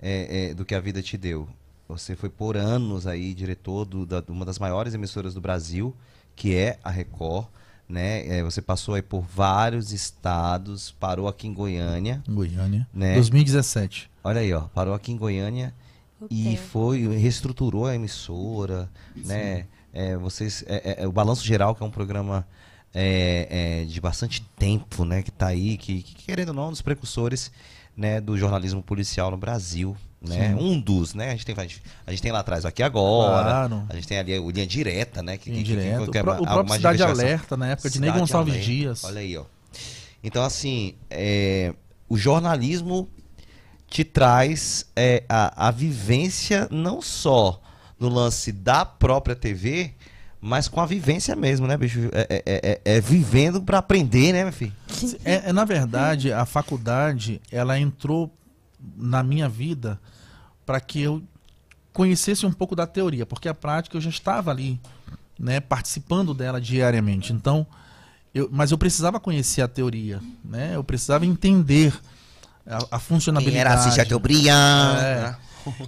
é, 0.00 0.50
é, 0.50 0.54
do 0.54 0.64
que 0.64 0.74
a 0.76 0.80
vida 0.80 1.02
te 1.02 1.16
deu. 1.16 1.48
Você 1.88 2.14
foi 2.14 2.28
por 2.28 2.56
anos 2.56 3.04
aí 3.06 3.32
diretor 3.34 3.84
do- 3.86 4.04
da- 4.06 4.20
de 4.20 4.30
uma 4.30 4.44
das 4.44 4.58
maiores 4.58 4.92
emissoras 4.94 5.32
do 5.34 5.40
Brasil, 5.40 5.92
que 6.38 6.54
é 6.54 6.78
a 6.84 6.90
Record, 6.90 7.46
né? 7.88 8.26
É, 8.28 8.42
você 8.44 8.62
passou 8.62 8.94
aí 8.94 9.02
por 9.02 9.22
vários 9.22 9.92
estados, 9.92 10.92
parou 10.92 11.26
aqui 11.26 11.48
em 11.48 11.52
Goiânia, 11.52 12.22
Em 12.28 12.34
Goiânia. 12.34 12.86
Né? 12.94 13.14
2017. 13.14 14.08
olha 14.22 14.40
aí, 14.40 14.52
ó, 14.52 14.60
parou 14.60 14.94
aqui 14.94 15.10
em 15.10 15.16
Goiânia 15.16 15.74
O 16.20 16.28
e 16.30 16.56
foi 16.56 17.08
reestruturou 17.18 17.86
a 17.86 17.94
emissora, 17.94 18.88
né? 19.16 19.66
É, 19.92 20.16
vocês, 20.16 20.62
é, 20.68 20.76
é, 20.92 21.02
é, 21.02 21.08
o 21.08 21.12
Balanço 21.12 21.44
Geral, 21.44 21.74
que 21.74 21.82
é 21.82 21.86
um 21.86 21.90
programa 21.90 22.46
é, 22.94 23.80
é, 23.82 23.84
de 23.84 24.00
bastante 24.00 24.42
tempo, 24.56 25.04
né? 25.04 25.22
Que 25.22 25.32
tá 25.32 25.48
aí, 25.48 25.76
que, 25.76 26.02
que, 26.02 26.14
querendo 26.14 26.50
ou 26.50 26.54
não, 26.54 26.68
um 26.68 26.70
dos 26.70 26.82
precursores 26.82 27.50
né, 27.96 28.20
do 28.20 28.38
jornalismo 28.38 28.80
policial 28.80 29.28
no 29.32 29.36
Brasil, 29.36 29.96
né? 30.20 30.48
Sim. 30.48 30.54
Um 30.64 30.80
dos, 30.80 31.14
né? 31.14 31.28
A 31.28 31.30
gente 31.32 31.46
tem, 31.46 31.54
a 31.58 32.10
gente, 32.10 32.22
tem 32.22 32.32
lá 32.32 32.40
atrás 32.40 32.64
aqui 32.64 32.82
agora, 32.82 33.42
Claro. 33.44 33.86
a 33.88 33.94
gente 33.94 34.06
tem 34.08 34.18
ali 34.18 34.38
o 34.38 34.50
linha 34.50 34.66
direta, 34.66 35.22
né? 35.22 35.36
Que, 35.36 35.50
Linha 35.50 35.62
que- 35.62 35.70
que- 35.70 35.76
Direto. 35.80 36.10
que 36.10 36.18
é 36.18 36.20
O 36.20 36.24
pró- 36.24 36.32
o 36.32 36.36
algo 36.36 36.46
próprio 36.46 36.74
Cidade. 36.74 37.02
Alerta, 37.02 37.56
na 37.56 37.68
época 37.68 37.90
de 37.90 38.00
Ney 38.00 38.10
Gonçalves 38.10 38.54
Alerta. 38.54 38.70
Dias. 38.70 39.04
Olha 39.04 39.20
aí, 39.20 39.36
ó. 39.36 39.44
Então, 40.24 40.42
assim, 40.42 40.94
é, 41.08 41.72
o 42.08 42.16
jornalismo 42.16 43.08
te 43.88 44.02
traz 44.04 44.86
é, 44.96 45.22
a, 45.28 45.68
a 45.68 45.70
vivência 45.70 46.66
não 46.70 47.00
só 47.00 47.60
no 47.98 48.08
lance 48.08 48.52
da 48.52 48.84
própria 48.84 49.34
TV, 49.36 49.92
mas 50.40 50.68
com 50.68 50.80
a 50.80 50.86
vivência 50.86 51.34
mesmo, 51.34 51.66
né, 51.66 51.76
bicho? 51.76 52.00
É, 52.12 52.42
é- 52.46 52.80
é- 52.84 52.96
é 52.96 53.00
vivendo 53.00 53.62
pra 53.62 53.78
aprender, 53.78 54.32
né, 54.32 54.42
meu 54.44 54.52
filho? 54.52 54.72
É, 55.24 55.48
é, 55.48 55.52
na 55.52 55.64
verdade, 55.64 56.32
a 56.32 56.44
faculdade, 56.44 57.40
ela 57.50 57.78
entrou 57.78 58.30
na 58.96 59.22
minha 59.22 59.48
vida 59.48 60.00
para 60.66 60.80
que 60.80 61.00
eu 61.00 61.22
conhecesse 61.92 62.46
um 62.46 62.52
pouco 62.52 62.76
da 62.76 62.86
teoria, 62.86 63.26
porque 63.26 63.48
a 63.48 63.54
prática 63.54 63.96
eu 63.96 64.00
já 64.00 64.10
estava 64.10 64.50
ali, 64.50 64.80
né, 65.38 65.60
participando 65.60 66.32
dela 66.34 66.60
diariamente. 66.60 67.32
Então, 67.32 67.66
eu, 68.34 68.48
mas 68.52 68.70
eu 68.70 68.78
precisava 68.78 69.18
conhecer 69.18 69.62
a 69.62 69.68
teoria, 69.68 70.20
né? 70.44 70.72
Eu 70.76 70.84
precisava 70.84 71.24
entender 71.26 71.98
a, 72.66 72.96
a 72.96 72.98
funcionalidade. 72.98 73.94
Chateaubriand, 73.96 74.98
É. 74.98 75.20
né? 75.22 75.36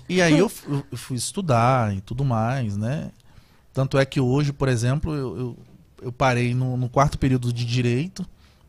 E 0.08 0.20
aí 0.20 0.38
eu- 0.38 0.50
eu 0.90 0.96
fui 0.98 1.16
estudar 1.16 1.94
e 1.94 2.00
tudo 2.00 2.24
mais, 2.24 2.76
né? 2.76 3.10
Tanto 3.72 3.98
é 3.98 4.04
que 4.04 4.20
hoje, 4.20 4.52
por 4.52 4.68
exemplo, 4.68 5.14
eu, 5.14 5.38
eu, 5.38 5.58
eu 6.02 6.12
parei 6.12 6.54
no, 6.54 6.76
no 6.76 6.88
quarto 6.88 7.18
período 7.18 7.52
de 7.52 7.64
direito. 7.64 8.26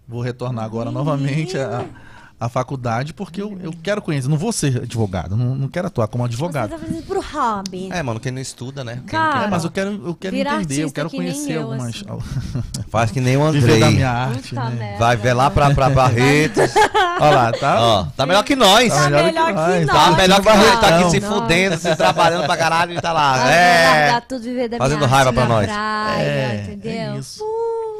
Vou 0.08 0.22
retornar 0.22 0.64
agora 0.66 0.92
novamente 0.92 1.58
a, 1.58 1.86
a 2.42 2.50
faculdade 2.50 3.14
porque 3.14 3.40
eu, 3.42 3.56
eu 3.62 3.72
quero 3.84 4.02
conhecer. 4.02 4.28
Não 4.28 4.36
vou 4.38 4.52
ser 4.52 4.82
advogado, 4.82 5.38
não, 5.38 5.54
não 5.56 5.68
quero 5.68 5.86
atuar 5.88 6.08
como 6.08 6.24
Você 6.24 6.30
advogado. 6.30 6.72
tá 6.72 6.78
fazendo 6.80 7.04
pro 7.04 7.22
hobby. 7.22 7.90
É, 7.92 8.02
mano, 8.02 8.20
quem 8.20 8.32
não 8.32 8.42
estuda, 8.42 8.84
né? 8.84 8.96
Quem 8.96 9.06
Cara, 9.06 9.46
É, 9.46 9.48
mas 9.48 9.64
eu 9.64 9.70
quero, 9.70 9.92
eu 10.08 10.16
quero 10.16 10.36
entender, 10.36 10.84
eu 10.84 10.92
quero 10.92 11.10
que 11.10 11.18
conhecer 11.18 11.52
eu, 11.54 11.62
algumas. 11.64 11.90
assim. 11.96 12.04
quer- 12.04 12.84
Faz 12.90 13.12
que 13.12 13.22
nem 13.22 13.38
o 13.38 13.52
Viver 13.52 13.68
da 13.80 13.86
Andrei. 13.86 13.96
minha 13.96 14.10
arte, 14.12 14.56
né? 14.56 14.96
Vai 14.98 15.16
ver 15.16 15.34
lá 15.34 15.50
pra, 15.52 15.70
pra 15.74 15.90
Barretos. 15.92 16.72
Olha 17.22 17.30
lá, 17.36 17.52
tá? 17.52 17.80
Ó, 17.80 18.06
tá 18.18 18.26
melhor 18.26 18.44
que 18.44 18.56
nós. 18.56 18.90
Tá 18.90 18.96
Tá 19.04 19.10
melhor 19.10 19.24
melhor 19.26 19.46
que 19.46 19.52
que 19.52 19.56
nós. 19.56 19.88
Tá 19.88 20.12
melhor 20.18 20.42
que 20.42 20.48
nós. 20.50 20.80
Tá 20.80 20.98
aqui 21.00 21.10
se 21.12 21.20
Não. 21.20 21.34
fudendo, 21.42 21.78
se 21.78 21.96
trabalhando 21.96 22.46
pra 22.48 22.58
caralho 22.58 22.94
e 22.98 23.02
tá 23.02 23.14
lá. 23.14 23.38
Vai 23.38 23.54
É. 23.54 23.86
largar 24.02 24.22
tudo, 24.22 24.42
viver 24.44 24.68
da 24.68 24.78
Fazendo 24.78 24.98
minha 24.98 25.10
raiva 25.10 25.30
arte 25.30 25.36
pra 25.36 25.46
nós. 25.48 25.66
Praia, 25.68 26.22
É, 26.24 26.64
entendeu? 26.64 26.92
é 26.92 27.18
isso. 27.20 27.44
Uh, 27.44 27.91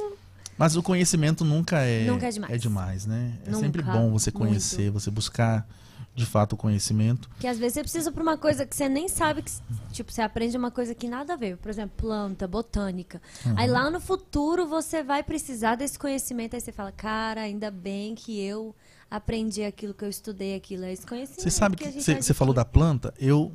Mas 0.62 0.76
o 0.76 0.84
conhecimento 0.84 1.44
nunca 1.44 1.80
é, 1.80 2.06
Nunca 2.06 2.28
é 2.28 2.58
demais. 2.58 3.06
né? 3.08 3.34
É 3.46 3.50
Nunca. 3.50 3.60
sempre 3.64 3.82
bom 3.82 4.12
você 4.12 4.32
conhecer, 4.32 4.92
você 4.92 5.10
buscar 5.10 5.68
de 6.14 6.26
fato 6.26 6.54
o 6.54 6.58
conhecimento. 6.58 7.30
que 7.40 7.48
às 7.48 7.58
vezes 7.58 7.74
você 7.76 7.82
precisa 7.82 8.12
pra 8.12 8.22
uma 8.22 8.38
coisa 8.38 8.66
que 8.66 8.76
você 8.76 8.88
nem 8.90 9.08
sabe 9.08 9.42
que. 9.42 9.52
Tipo, 9.92 10.12
você 10.12 10.22
aprende 10.22 10.56
uma 10.58 10.70
coisa 10.70 10.94
que 10.94 11.08
nada 11.08 11.34
a 11.34 11.36
ver. 11.36 11.58
Por 11.58 11.70
exemplo, 11.70 11.94
planta, 11.98 12.48
botânica. 12.48 13.22
Aí 13.56 13.68
Uhum. 13.68 13.74
lá 13.74 13.90
no 13.90 14.00
futuro 14.00 14.68
você 14.68 15.02
vai 15.02 15.24
precisar 15.24 15.76
desse 15.76 15.98
conhecimento. 15.98 16.54
Aí 16.56 16.62
você 16.62 16.72
fala, 16.72 16.92
cara, 16.92 17.42
ainda 17.42 17.72
bem 17.72 18.14
que 18.14 18.40
eu 18.40 18.76
aprendi 19.10 19.64
aquilo 19.64 19.94
que 19.94 20.04
eu 20.06 20.10
estudei 20.10 20.54
aquilo. 20.56 20.84
É 20.84 20.92
esse 20.94 21.08
conhecimento. 21.08 21.42
Você 21.42 21.50
sabe 21.50 21.76
que 21.76 21.90
você 22.22 22.34
falou 22.34 22.54
da 22.54 22.64
planta, 22.66 23.14
eu 23.20 23.52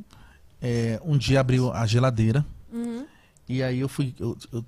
é, 0.61 0.99
um 1.05 1.17
dia 1.17 1.39
abri 1.41 1.59
a 1.73 1.87
geladeira 1.87 2.45
Uhum. 2.73 3.07
e 3.49 3.63
aí 3.63 3.79
eu 3.81 3.89
fui. 3.89 4.15
Eu, 4.19 4.37
eu 4.53 4.65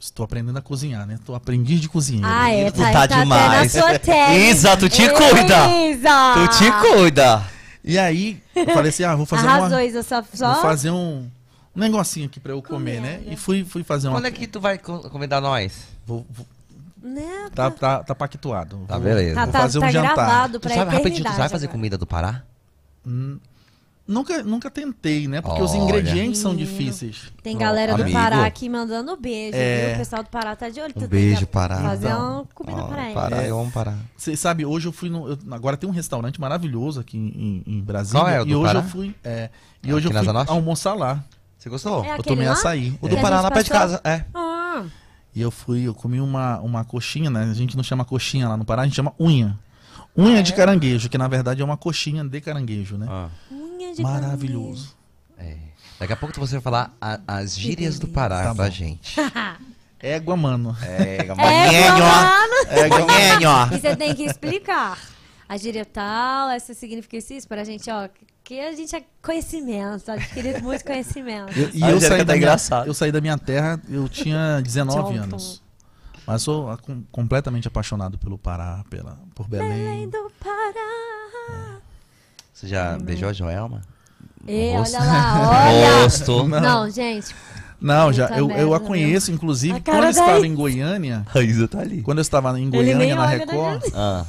estou 0.00 0.24
aprendendo 0.24 0.58
a 0.58 0.62
cozinhar, 0.62 1.06
né? 1.06 1.18
Tô 1.24 1.34
aprendiz 1.34 1.80
de 1.80 1.88
cozinheiro. 1.88 2.26
Ah, 2.28 2.50
é, 2.50 2.70
Tu 2.70 2.78
tá, 2.78 2.84
tá 2.86 2.92
tá 2.92 3.02
até 3.04 3.18
demais. 3.20 3.74
na 3.74 3.80
sua 3.82 3.98
tela. 3.98 4.34
Isa, 4.34 4.76
tu 4.76 4.88
te 4.88 5.08
cuida. 5.10 5.68
Isa! 5.90 6.34
Tu 6.34 6.58
te 6.58 6.72
cuida. 6.80 7.46
E 7.84 7.98
aí 7.98 8.42
eu 8.54 8.66
falei 8.74 8.88
assim, 8.88 9.04
ah, 9.04 9.14
vou 9.14 9.26
fazer 9.26 9.46
Arrasou, 9.46 9.68
uma, 9.78 9.84
Isa, 9.84 10.02
só... 10.02 10.22
só... 10.34 10.52
vou 10.54 10.62
fazer 10.62 10.90
um, 10.90 11.28
um 11.76 11.80
negocinho 11.80 12.26
aqui 12.26 12.40
pra 12.40 12.52
eu 12.52 12.62
comer, 12.62 12.96
Comer, 12.96 13.00
né? 13.00 13.22
né? 13.26 13.32
E 13.32 13.36
fui, 13.36 13.64
fui 13.64 13.82
fazer 13.84 14.08
uma. 14.08 14.16
Quando 14.16 14.26
é 14.26 14.30
que 14.30 14.46
tu 14.46 14.60
vai 14.60 14.78
co- 14.78 15.08
convidar 15.10 15.40
nós? 15.40 15.72
vou- 16.06 16.26
vou- 16.30 16.46
Né? 17.02 17.48
tá, 17.54 17.70
tá, 17.70 18.02
tá 18.02 18.14
pactuado. 18.14 18.80
Tá, 18.88 18.98
beleza. 18.98 19.34
Tá, 19.34 19.44
Vou 19.44 19.52
tá, 19.52 19.60
fazer 19.60 19.78
um 19.78 19.82
tá 19.82 19.90
jantar. 19.90 20.14
gravado 20.14 20.58
Tu 20.58 20.62
pra 20.62 20.74
sabe, 20.74 20.90
rapidinho, 20.96 21.24
tu 21.24 21.32
sabe 21.36 21.48
fazer 21.48 21.66
agora. 21.66 21.68
comida 21.78 21.96
do 21.98 22.06
Pará? 22.06 22.42
Nunca, 24.10 24.42
nunca 24.42 24.68
tentei, 24.70 25.28
né? 25.28 25.40
Porque 25.40 25.62
os 25.62 25.70
Olha. 25.70 25.78
ingredientes 25.78 26.40
são 26.40 26.54
difíceis. 26.56 27.32
Tem 27.44 27.56
galera 27.56 27.94
do 27.94 28.02
amigo. 28.02 28.18
Pará 28.18 28.44
aqui 28.44 28.68
mandando 28.68 29.16
beijo, 29.16 29.56
É. 29.56 29.86
viu? 29.86 29.94
O 29.94 29.98
pessoal 29.98 30.22
do 30.24 30.28
Pará 30.28 30.56
tá 30.56 30.68
de 30.68 30.80
olho. 30.80 30.92
Um 30.96 31.00
Tu 31.00 31.06
beijo, 31.08 31.38
que 31.40 31.46
Pará. 31.46 31.76
Fazer 31.80 32.08
Então, 32.08 32.34
uma 32.34 32.44
comida 32.52 32.82
pra 32.84 33.02
eles. 33.04 33.14
Pará, 33.14 33.44
eu 33.44 33.60
amo 33.60 33.70
Pará. 33.70 33.94
Você 34.16 34.34
sabe, 34.36 34.66
hoje 34.66 34.88
eu 34.88 34.92
fui 34.92 35.08
no. 35.08 35.28
eu- 35.28 35.38
agora 35.52 35.76
tem 35.76 35.88
um 35.88 35.92
restaurante 35.92 36.40
maravilhoso 36.40 36.98
aqui 36.98 37.16
em, 37.16 37.62
em 37.64 37.80
Brasília. 37.80 38.20
Qual 38.20 38.28
é, 38.28 38.40
o 38.40 38.46
e 38.46 38.48
do 38.50 38.58
hoje 38.60 38.66
Pará? 38.74 38.80
eu 38.80 38.90
fui. 38.90 39.14
É, 39.22 39.48
e 39.82 39.90
É 39.90 39.94
hoje 39.94 40.08
aqui 40.08 40.16
eu 40.16 40.18
na 40.18 40.20
fui 40.20 40.28
Asa 40.28 40.32
Norte? 40.32 40.50
almoçar 40.50 40.94
lá. 40.94 41.22
Você 41.56 41.68
gostou? 41.70 42.02
É 42.04 42.08
eu 42.08 42.12
aquele 42.14 42.22
tomei 42.24 42.46
lá? 42.46 42.52
açaí. 42.54 42.90
O 43.00 43.08
que 43.08 43.14
do 43.14 43.18
a 43.18 43.20
Pará 43.22 43.36
gente 43.36 43.44
lá 43.44 43.50
perto 43.52 43.66
de 43.66 43.70
passou? 43.70 43.98
casa. 43.98 44.00
É. 44.04 44.24
Ah, 44.34 44.82
E 45.36 45.40
eu 45.40 45.52
fui, 45.52 45.86
eu 45.86 45.94
comi 45.94 46.20
uma, 46.20 46.58
uma 46.58 46.84
coxinha, 46.84 47.30
né? 47.30 47.44
A 47.48 47.54
gente 47.54 47.76
não 47.76 47.84
chama 47.84 48.04
coxinha 48.04 48.48
lá 48.48 48.56
no 48.56 48.64
Pará, 48.64 48.82
a 48.82 48.84
gente 48.86 48.96
chama 48.96 49.12
unha. 49.20 49.56
Unha 50.18 50.40
Ah, 50.40 50.42
de 50.42 50.52
é? 50.52 50.56
caranguejo, 50.56 51.08
que 51.08 51.16
na 51.16 51.28
verdade 51.28 51.62
é 51.62 51.64
uma 51.64 51.76
coxinha 51.76 52.24
de 52.24 52.40
caranguejo, 52.40 52.96
né? 52.98 53.06
Maravilhoso. 53.98 54.94
é. 55.38 55.56
Daqui 55.98 56.12
a 56.14 56.16
pouco 56.16 56.38
você 56.40 56.52
vai 56.54 56.62
falar 56.62 56.96
a- 57.00 57.20
as 57.26 57.58
gírias 57.58 57.98
do 57.98 58.08
Pará 58.08 58.42
Tá 58.44 58.54
pra 58.54 58.64
bom. 58.66 58.70
gente. 58.70 59.16
Égua, 60.00 60.34
mano. 60.34 60.74
É. 60.82 61.18
E 63.74 63.78
você 63.80 63.96
tem 63.96 64.14
que 64.14 64.24
explicar. 64.24 64.98
A 65.48 65.56
gíria 65.56 65.84
tal, 65.84 66.48
essa 66.50 66.72
significa 66.74 67.16
isso, 67.16 67.32
isso, 67.34 67.48
pra 67.48 67.64
gente, 67.64 67.90
ó. 67.90 68.08
Que 68.42 68.60
a 68.60 68.72
gente 68.72 68.94
é 68.96 69.02
conhecimento, 69.22 70.10
adquirido 70.10 70.62
muito 70.62 70.84
conhecimento. 70.84 71.52
Eu- 71.58 71.70
e 71.74 71.84
A 71.84 71.90
eu 71.90 71.96
Angélica 71.96 72.08
saí, 72.08 72.18
tá 72.18 72.24
da 72.24 72.32
minha, 72.32 72.36
engraçada. 72.36 72.86
eu 72.86 72.94
saí 72.94 73.12
da 73.12 73.20
minha 73.20 73.36
terra, 73.36 73.80
eu 73.88 74.08
tinha 74.08 74.60
19 74.62 75.14
Tchau, 75.14 75.22
anos. 75.22 75.62
Mas 76.26 76.42
sou 76.42 76.70
ah, 76.70 76.78
com- 76.78 77.02
completamente 77.12 77.68
apaixonado 77.68 78.16
pelo 78.16 78.38
Pará, 78.38 78.82
pela, 78.88 79.18
por 79.34 79.46
Belém 79.48 79.68
Belém. 79.68 80.08
do 80.08 80.32
Pará. 80.40 81.19
Você 82.60 82.68
já 82.68 82.98
beijou 82.98 83.30
a 83.30 83.32
Joelma? 83.32 83.80
E 84.46 84.72
olha 84.76 84.98
lá, 84.98 85.66
olha. 85.66 86.02
Rosto. 86.02 86.46
Não, 86.46 86.90
gente. 86.90 87.34
Não, 87.80 88.12
já, 88.12 88.28
Puta 88.28 88.38
eu, 88.38 88.50
eu 88.50 88.74
a 88.74 88.80
conheço, 88.80 89.32
inclusive, 89.32 89.80
quando 89.80 90.04
eu 90.04 90.10
estava 90.10 90.46
em 90.46 90.54
Goiânia. 90.54 91.24
A 91.34 91.40
Isa 91.40 91.66
tá 91.66 91.80
ali. 91.80 92.02
Quando 92.02 92.18
eu 92.18 92.22
estava 92.22 92.60
em 92.60 92.68
Goiânia, 92.68 93.16
na 93.16 93.24
Record. 93.24 93.82
Ah. 93.94 94.26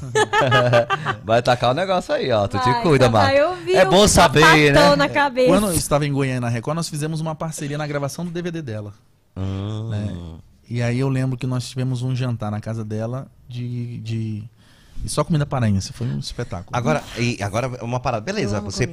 Vai 1.25 1.41
tacar 1.41 1.71
o 1.71 1.73
negócio 1.73 2.15
aí, 2.15 2.31
ó. 2.31 2.47
Tu 2.47 2.57
te 2.59 2.71
Vai, 2.71 2.81
cuida, 2.83 3.05
só 3.07 3.11
vai 3.11 3.35
Marco. 3.37 3.49
ouvir 3.51 3.75
É 3.75 3.83
bom 3.83 4.07
saber, 4.07 4.73
né? 4.73 4.95
na 4.95 5.09
cabeça. 5.09 5.49
Quando 5.49 5.67
eu 5.67 5.73
estava 5.73 6.05
em 6.05 6.13
Goiânia 6.13 6.39
na 6.39 6.47
Record, 6.47 6.77
nós 6.77 6.87
fizemos 6.87 7.19
uma 7.19 7.35
parceria 7.35 7.77
na 7.77 7.85
gravação 7.85 8.23
do 8.23 8.31
DVD 8.31 8.61
dela. 8.61 8.93
Hum. 9.35 9.89
né? 9.89 10.15
E 10.69 10.81
aí 10.81 10.97
eu 10.97 11.09
lembro 11.09 11.37
que 11.37 11.45
nós 11.45 11.67
tivemos 11.67 12.01
um 12.01 12.15
jantar 12.15 12.49
na 12.49 12.61
casa 12.61 12.85
dela 12.85 13.27
de. 13.49 13.97
de 13.97 14.43
e 15.03 15.09
só 15.09 15.23
comida 15.23 15.45
paraense. 15.45 15.91
Foi 15.93 16.05
um 16.07 16.19
espetáculo. 16.19 16.69
Agora, 16.71 17.03
e 17.17 17.41
agora 17.41 17.67
uma 17.83 17.99
parada. 17.99 18.21
Beleza, 18.23 18.59
você 18.61 18.83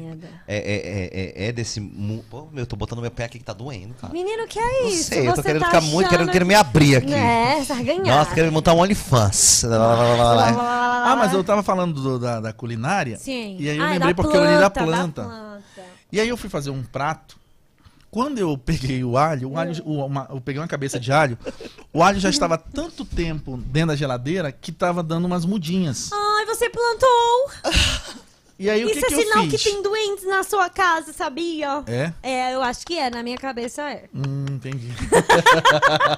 é, 0.47 0.57
é, 0.57 0.57
é, 0.57 1.45
é- 1.45 1.49
é 1.49 1.53
desse. 1.53 1.81
mu- 1.81 2.25
Pô, 2.31 2.49
meu, 2.53 2.63
eu 2.63 2.67
tô 2.67 2.77
botando 2.77 3.01
meu 3.01 3.11
pé 3.11 3.25
aqui 3.25 3.39
que 3.39 3.45
tá 3.45 3.53
doendo, 3.53 3.95
cara. 3.95 4.13
Menino, 4.13 4.47
que 4.47 4.59
é 4.59 4.83
Não 4.83 4.89
isso? 4.89 5.05
sei, 5.05 5.21
eu 5.29 5.31
tô 5.35 5.37
Você 5.37 5.43
querendo 5.49 5.61
tá 5.63 5.67
ficar 5.67 5.81
muito, 5.81 6.09
querendo, 6.09 6.31
querendo 6.31 6.49
me 6.49 6.55
abrir 6.55 6.97
aqui. 6.97 7.15
É, 7.15 7.63
sarganhar. 7.65 8.05
Nossa, 8.07 8.35
querendo 8.35 8.53
montar 8.53 8.75
um 8.75 8.79
OnlyFans. 8.79 9.65
Ah, 9.65 11.15
mas 11.19 11.33
eu 11.33 11.43
tava 11.45 11.63
falando 11.63 11.95
do- 12.01 12.19
da, 12.19 12.41
da 12.41 12.53
culinária. 12.53 13.17
Sim. 13.17 13.57
E 13.59 13.69
aí 13.69 13.77
eu 13.79 13.85
Ah, 13.85 13.89
é 13.89 13.93
lembrei 13.95 14.15
da 14.15 14.23
porque 14.23 14.37
eu 14.37 14.41
olhei 14.43 14.59
da 14.59 14.71
planta, 14.71 14.93
planta. 14.93 15.23
planta. 15.25 15.63
E 16.13 16.21
aí 16.21 16.29
eu 16.29 16.37
fui 16.37 16.49
fazer 16.51 16.71
um 16.71 16.83
prato. 16.83 17.38
Quando 18.19 18.39
eu 18.39 18.59
peguei 18.59 19.05
o 19.05 19.17
alho, 19.17 19.51
o 19.51 19.57
alho 19.57 19.81
o- 19.85 20.05
uma- 20.05 20.27
eu 20.29 20.41
peguei 20.41 20.61
uma 20.61 20.67
cabeça 20.67 20.99
de 20.99 21.13
alho, 21.13 21.39
o 21.93 22.03
alho 22.03 22.19
já 22.19 22.29
estava 22.29 22.59
tanto 22.59 23.05
tempo 23.05 23.57
dentro 23.57 23.91
da 23.91 23.97
geladeira 23.97 24.51
que 24.51 24.73
tava 24.73 25.05
dando 25.05 25.27
umas 25.27 25.45
mudinhas. 25.45 26.11
Ai, 26.13 26.45
você 26.47 26.69
plantou. 26.69 27.51
E 28.59 28.69
aí 28.69 28.85
o 28.85 28.91
Isso 28.91 28.99
que, 28.99 29.05
é 29.05 29.09
que 29.09 29.15
eu 29.15 29.21
sinal 29.21 29.45
fiz? 29.45 29.63
que 29.63 29.71
tem 29.71 29.81
doentes 29.85 30.27
na 30.27 30.43
sua 30.43 30.69
casa, 30.69 31.13
sabia? 31.13 31.85
É? 31.87 32.13
É, 32.21 32.55
eu 32.57 32.61
acho 32.61 32.85
que 32.85 32.99
é. 32.99 33.09
Na 33.09 33.23
minha 33.23 33.39
cabeça 33.39 33.83
é. 33.89 34.07
Hum, 34.13 34.47
entendi. 34.51 34.89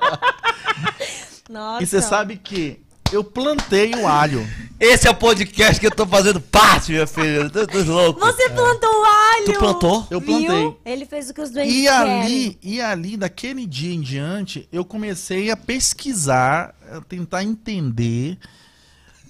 Nossa. 1.50 1.82
E 1.82 1.86
você 1.86 2.00
sabe 2.00 2.38
que 2.38 2.80
eu 3.12 3.24
plantei 3.24 3.94
o 3.94 4.06
alho. 4.06 4.46
Esse 4.78 5.06
é 5.06 5.10
o 5.10 5.14
podcast 5.14 5.78
que 5.78 5.86
eu 5.86 5.90
tô 5.90 6.06
fazendo 6.06 6.40
parte, 6.40 6.92
minha 6.92 7.06
filha. 7.06 7.50
Tô, 7.50 7.66
tô 7.66 7.82
louco. 7.82 8.20
Você 8.20 8.48
plantou 8.48 9.04
alho! 9.04 9.44
Tu 9.44 9.52
plantou? 9.58 10.06
Eu 10.10 10.20
Viu? 10.20 10.26
plantei. 10.46 10.76
Ele 10.86 11.04
fez 11.04 11.28
o 11.28 11.34
que 11.34 11.40
os 11.42 11.50
doentes 11.50 11.74
E 11.74 11.82
querem. 11.82 12.22
ali, 12.22 12.58
e 12.62 12.80
ali, 12.80 13.16
daquele 13.16 13.66
dia 13.66 13.92
em 13.94 14.00
diante, 14.00 14.66
eu 14.72 14.84
comecei 14.84 15.50
a 15.50 15.56
pesquisar, 15.56 16.74
a 16.90 17.00
tentar 17.02 17.44
entender 17.44 18.38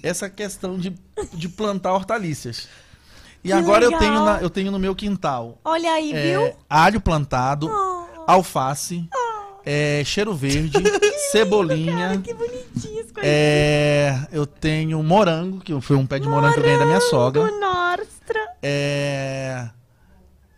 essa 0.03 0.31
questão 0.31 0.78
de, 0.78 0.95
de 1.35 1.49
plantar 1.49 1.95
hortaliças. 1.95 2.68
E 3.43 3.49
Que 3.49 3.53
agora 3.53 3.85
eu 3.85 3.99
tenho, 3.99 4.24
na- 4.24 4.39
eu 4.41 4.51
tenho 4.51 4.70
no 4.70 4.78
meu 4.78 4.95
quintal 4.95 5.59
Olha 5.64 5.91
aí, 5.95 6.12
é, 6.12 6.22
viu? 6.39 6.57
alho 6.68 7.01
plantado, 7.01 7.68
Oh, 7.68 8.24
alface, 8.31 9.09
é, 9.64 10.02
cheiro 10.04 10.34
verde, 10.34 10.78
cebolinha. 11.30 12.20
que 12.22 12.34
bonitinho 12.34 13.04
É, 13.22 14.14
eu 14.32 14.46
tenho 14.46 15.02
morango, 15.02 15.61
que 15.61 15.78
foi 15.80 15.96
um 15.96 16.06
pé 16.06 16.18
de 16.18 16.28
morango 16.28 16.54
que 16.54 16.61
eu 16.61 16.64
ganhei 16.64 16.78
da 16.78 16.86
minha 16.86 17.00
sogra. 17.00 17.42
Morango, 17.42 17.61
Nostra. 17.61 18.40
É, 18.62 19.68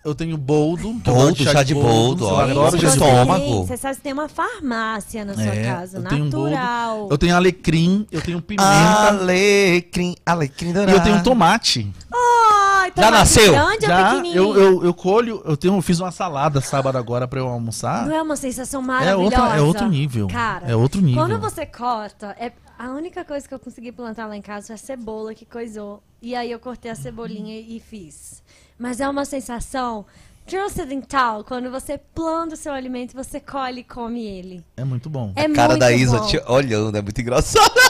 eu 0.05 0.15
tenho 0.15 0.37
boldo. 0.37 0.93
Boldo, 0.93 1.45
chá 1.45 1.63
de 1.63 1.75
boldo, 1.75 2.27
ó, 2.27 2.41
adoro 2.41 2.77
de 2.79 2.87
estômago. 2.87 3.67
Você 3.67 3.77
sabe 3.77 3.97
que 3.97 4.03
tem 4.03 4.13
uma 4.13 4.29
farmácia 4.29 5.25
na 5.25 5.35
sua 5.35 5.43
É, 5.55 5.65
casa, 5.65 5.99
eu 5.99 6.05
tenho 6.05 6.25
um 6.25 6.31
boldo, 6.31 6.51
natural. 6.51 7.09
Eu 7.11 7.19
tenho 7.19 7.37
alecrim, 7.37 8.07
eu 8.11 8.21
tenho 8.21 8.41
pimenta 8.43 9.09
Alecrim, 9.09 10.15
alecrim 10.25 10.71
e 10.71 10.73
dourado. 10.73 10.99
eu 10.99 11.03
tenho 11.03 11.23
tomate. 11.23 11.93
Ai, 12.13 12.93
Já 12.97 13.11
nasceu? 13.11 13.53
Grande 13.53 13.85
ou 13.85 13.91
Já 13.91 14.05
pequenininho? 14.11 14.37
eu, 14.37 14.57
eu, 14.57 14.85
eu 14.85 14.95
colho, 14.95 15.43
eu 15.45 15.57
tenho, 15.57 15.77
eu 15.77 15.83
fiz 15.83 16.01
uma 16.01 16.11
salada 16.11 16.61
sábado 16.61 16.97
agora 16.99 17.27
pra 17.29 17.39
eu 17.41 17.49
almoçar. 17.49 18.07
Não 18.07 18.15
é 18.15 18.21
uma 18.23 18.37
sensação 18.37 18.81
É, 18.83 18.85
maravilhosa? 18.85 19.23
outra, 19.43 19.57
é 19.57 19.61
outro 19.61 19.89
nível. 19.89 20.27
Cara, 20.29 20.67
é 20.71 20.77
outro 20.77 21.01
nível. 21.01 21.23
Quando 21.23 21.39
você 21.41 21.65
corta, 21.65 22.37
é 22.39 22.53
a 22.79 22.91
única 22.91 23.25
coisa 23.25 23.47
que 23.47 23.55
eu 23.55 23.59
consegui 23.61 23.93
plantar 23.93 24.27
lá 24.27 24.37
em 24.37 24.43
casa 24.43 24.67
foi 24.69 24.75
a 24.75 24.79
cebola 24.79 25.35
que 25.35 25.45
coisou. 25.47 26.03
E 26.21 26.35
aí 26.35 26.51
eu 26.51 26.59
cortei 26.59 26.91
a 26.91 26.95
cebolinha 26.95 27.59
e 27.61 27.81
fiz. 27.81 28.42
Mas 28.83 29.01
é 29.01 29.09
uma 29.09 29.25
sensação 29.25 30.05
transcendental 30.45 31.45
quando 31.45 31.71
você 31.71 31.97
planta 32.13 32.55
o 32.55 32.59
seu 32.59 32.73
alimento, 32.73 33.15
você 33.15 33.39
colhe 33.39 33.83
e 33.83 33.85
come 33.85 34.27
ele. 34.27 34.65
É 34.77 34.83
muito 34.83 35.09
bom. 35.09 35.33
É 35.37 35.43
A 35.45 35.53
cara 35.53 35.69
muito 35.69 35.79
da 35.81 35.93
Isa 35.93 36.19
bom. 36.19 36.27
te 36.27 36.43
olhando, 36.49 36.99
é 36.99 37.01
muito 37.01 37.21
engraçado. 37.21 37.71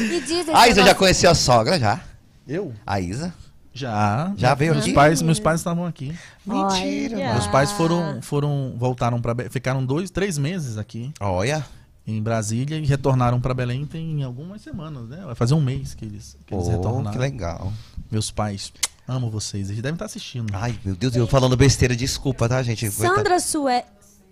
E 0.00 0.20
dizem 0.20 0.54
A 0.54 0.68
Isa 0.68 0.84
já 0.84 0.94
conheceu 0.94 1.30
a 1.30 1.34
sogra, 1.34 1.78
já? 1.80 2.00
Eu? 2.46 2.72
A 2.86 3.00
Isa? 3.00 3.34
Já. 3.72 4.32
Já 4.36 4.54
veio 4.54 4.72
meus 4.72 4.84
aqui? 4.84 4.94
Pais, 4.94 5.20
meus 5.22 5.40
pais 5.40 5.60
estavam 5.60 5.84
aqui. 5.84 6.16
Mentira, 6.46 7.16
Olha. 7.16 7.26
mano. 7.26 7.38
Meus 7.40 7.46
pais 7.48 7.72
foram, 7.72 8.22
foram 8.22 8.74
voltaram 8.76 9.20
para 9.20 9.34
ficaram 9.50 9.84
dois, 9.84 10.10
três 10.10 10.38
meses 10.38 10.78
aqui. 10.78 11.12
Olha. 11.20 11.64
em 12.06 12.22
Brasília 12.22 12.78
e 12.78 12.86
retornaram 12.86 13.40
para 13.40 13.52
Belém 13.52 13.84
tem 13.84 14.22
algumas 14.22 14.62
semanas, 14.62 15.08
né? 15.08 15.22
Vai 15.24 15.34
fazer 15.34 15.54
um 15.54 15.60
mês 15.60 15.94
que 15.94 16.04
eles, 16.04 16.36
que 16.46 16.54
eles 16.54 16.64
Pô, 16.66 16.70
retornaram. 16.70 17.10
que 17.12 17.18
legal. 17.18 17.72
Meus 18.10 18.30
pais, 18.30 18.72
amo 19.06 19.30
vocês. 19.30 19.68
Eles 19.68 19.82
devem 19.82 19.94
estar 19.94 20.06
assistindo. 20.06 20.50
Ai, 20.54 20.78
meu 20.84 20.94
Deus, 20.96 21.14
eu 21.14 21.26
falando 21.26 21.56
besteira, 21.56 21.94
desculpa, 21.94 22.48
tá, 22.48 22.62
gente? 22.62 22.90
Sandra 22.90 23.38
Sué. 23.38 23.84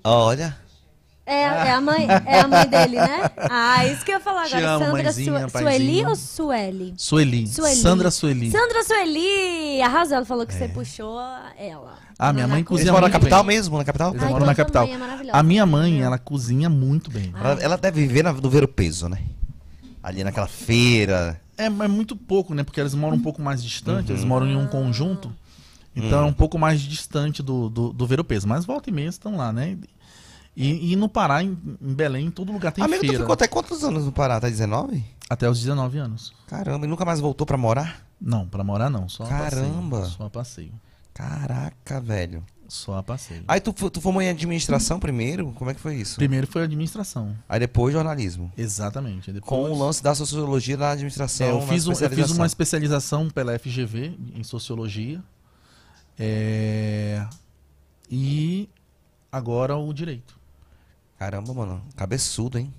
Olha. 0.03 0.57
É, 1.29 1.43
é 1.43 1.71
a 1.73 1.81
mãe, 1.81 2.07
é 2.25 2.39
a 2.39 2.47
mãe 2.47 2.69
dele, 2.69 2.97
né? 2.97 3.29
Ah, 3.51 3.85
isso 3.85 4.05
que 4.05 4.13
eu 4.13 4.15
ia 4.15 4.21
falar 4.21 4.45
Te 4.47 4.55
agora. 4.55 4.71
amo, 4.75 4.85
Sandra 4.85 5.03
mãezinha, 5.03 5.49
paizinho. 5.49 5.51
Sueli 5.51 6.07
ou 6.07 6.15
Sueli? 6.17 6.95
Sueli. 6.97 7.47
Sueli. 7.49 7.77
Sandra 7.77 8.11
Sueli. 8.13 8.51
Sandra 8.53 8.85
Sueli! 8.85 9.83
Arrasou, 9.83 10.17
ela 10.19 10.25
falou 10.25 10.47
que 10.47 10.55
você 10.55 10.69
puxou 10.69 11.19
ela. 11.59 11.99
Ah, 12.17 12.33
minha 12.33 12.47
mãe 12.47 12.63
cozinha. 12.63 12.65
cozinha 12.65 12.83
Eles 12.85 12.93
moram 12.93 13.09
na 13.09 13.13
capital 13.13 13.43
bem. 13.43 13.57
mesmo, 13.57 13.77
na 13.77 13.85
capital? 13.85 14.11
Eles 14.13 14.23
Ai, 14.23 14.29
moram 14.31 14.47
na 14.47 14.55
capital. 14.55 14.87
mãe 14.87 14.95
é 14.95 15.31
a 15.33 15.43
minha 15.43 15.67
mãe, 15.67 16.01
ela 16.01 16.17
cozinha 16.17 16.71
muito 16.71 17.11
bem. 17.11 17.35
Ela, 17.37 17.61
ela 17.61 17.77
deve 17.77 18.07
viver 18.07 18.23
no 18.23 18.49
Ver 18.49 18.63
o 18.63 18.69
Peso, 18.69 19.09
né? 19.09 19.19
Ali 20.01 20.23
naquela 20.23 20.47
feira. 20.47 21.41
É, 21.57 21.65
é 21.67 21.89
muito 21.89 22.15
pouco, 22.17 22.55
né? 22.55 22.63
Porque 22.63 22.81
eles 22.81 22.95
moram 22.95 23.17
um 23.17 23.21
pouco 23.23 23.41
mais 23.41 23.63
distante, 23.63 24.13
eles 24.13 24.25
moram 24.25 24.47
em 24.47 24.57
um 24.57 24.67
conjunto. 24.67 25.33
Então 25.95 26.21
é 26.21 26.25
um 26.25 26.33
pouco 26.33 26.59
mais 26.59 26.81
distante 26.81 27.43
do, 27.43 27.71
do, 27.71 27.93
do 27.93 28.07
Ver 28.07 28.21
o 28.21 28.25
Peso. 28.25 28.47
Mas 28.47 28.65
volta 28.67 28.91
e 28.91 28.93
meia 28.93 29.09
estão 29.09 29.37
lá, 29.37 29.53
né? 29.53 29.79
E, 30.55 30.93
e 30.93 30.97
no 30.97 31.09
Pará, 31.09 31.43
em, 31.43 31.57
em 31.81 31.95
Belém, 31.95 32.27
em 32.27 32.31
todo 32.31 32.53
lugar 32.53 32.73
tem 32.73 32.83
Amigo, 32.85 33.01
tu 33.01 33.07
feira. 33.07 33.19
ficou 33.21 33.33
até 33.33 33.47
quantos 33.47 33.83
anos 33.85 34.05
no 34.05 34.13
Pará? 34.13 34.41
Tá 34.41 34.49
19? 34.49 35.05
Até 35.29 35.49
os 35.49 35.59
19 35.61 35.99
anos. 35.99 36.33
Caramba, 36.47 36.87
e 36.87 36.89
nunca 36.89 37.05
mais 37.05 37.21
voltou 37.21 37.47
pra 37.47 37.57
morar? 37.57 38.07
Não, 38.21 38.47
pra 38.47 38.65
morar 38.65 38.89
não, 38.89 39.09
só 39.09 39.25
Caramba. 39.25 40.01
passeio. 40.01 40.17
Só 40.17 40.29
passeio. 40.29 40.73
Caraca, 41.13 42.01
velho. 42.01 42.45
Só 42.69 42.99
a 42.99 43.03
passeio. 43.03 43.45
Aí 43.47 43.61
tu, 43.61 43.73
tu 43.73 44.01
formou 44.01 44.21
em 44.21 44.29
administração 44.29 44.99
primeiro? 44.99 45.53
Como 45.53 45.71
é 45.71 45.75
que 45.75 45.81
foi 45.81 45.97
isso? 45.97 46.17
Primeiro 46.17 46.47
foi 46.47 46.63
administração. 46.65 47.37
Aí 47.49 47.61
depois 47.61 47.93
jornalismo. 47.93 48.53
Exatamente. 48.57 49.33
Depois, 49.33 49.49
Com 49.49 49.71
o 49.73 49.79
lance 49.79 50.03
da 50.03 50.15
sociologia 50.15 50.77
da 50.77 50.91
administração. 50.91 51.47
É, 51.47 51.51
eu, 51.51 51.61
fiz 51.63 51.87
um- 51.87 51.93
eu 51.93 52.11
fiz 52.11 52.31
uma 52.31 52.47
especialização 52.47 53.29
pela 53.31 53.55
FGV 53.59 54.17
em 54.35 54.43
sociologia. 54.43 55.23
É, 56.19 57.27
e 58.11 58.69
agora 59.31 59.77
o 59.77 59.93
direito. 59.93 60.37
Caramba, 61.19 61.53
mano. 61.55 61.83
Cabeçudo, 61.95 62.59
hein? 62.59 62.73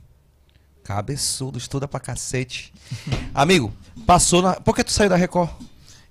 Cabeçudo, 0.84 1.58
estuda 1.58 1.88
pra 1.88 2.00
cacete. 2.00 2.74
Amigo, 3.34 3.74
passou 4.06 4.42
na. 4.42 4.56
Por 4.56 4.76
que 4.76 4.84
tu 4.84 4.92
saiu 4.92 5.10
da 5.10 5.16
Record? 5.16 5.50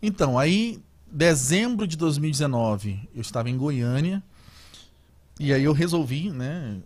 Então, 0.03 0.39
aí, 0.39 0.79
dezembro 1.17 1.87
de 1.87 1.97
2019, 1.97 3.09
eu 3.15 3.23
estava 3.23 3.49
em 3.49 3.57
Goiânia. 3.57 4.23
E 5.41 5.53
aí 5.53 5.65
eu 5.65 5.73
resolvi, 5.73 6.31
né, 6.31 6.79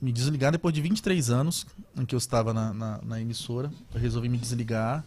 me 0.00 0.12
desligar 0.12 0.52
depois 0.52 0.74
de 0.74 0.82
23 0.82 1.30
anos 1.30 1.66
em 1.96 2.04
que 2.04 2.14
eu 2.14 2.18
estava 2.18 2.52
na, 2.52 2.74
na, 2.74 3.00
na 3.02 3.20
emissora. 3.20 3.72
Eu 3.94 4.00
resolvi 4.00 4.28
me 4.28 4.36
desligar. 4.36 5.02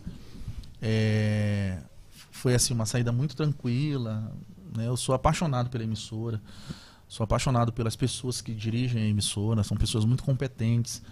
É, 0.82 1.78
foi 2.32 2.56
assim, 2.56 2.74
uma 2.74 2.88
saída 2.88 3.12
muito 3.12 3.36
tranquila. 3.36 4.32
Né? 4.76 4.88
Eu 4.88 4.98
sou 4.98 5.14
apaixonado 5.14 5.70
pela 5.70 5.84
emissora. 5.84 6.42
Sou 7.08 7.24
apaixonado 7.24 7.72
pelas 7.72 7.96
pessoas 7.96 8.42
que 8.42 8.52
dirigem 8.54 9.04
a 9.04 9.06
emissora. 9.06 9.64
São 9.64 9.78
pessoas 9.78 10.06
muito 10.06 10.24
competentes. 10.24 11.04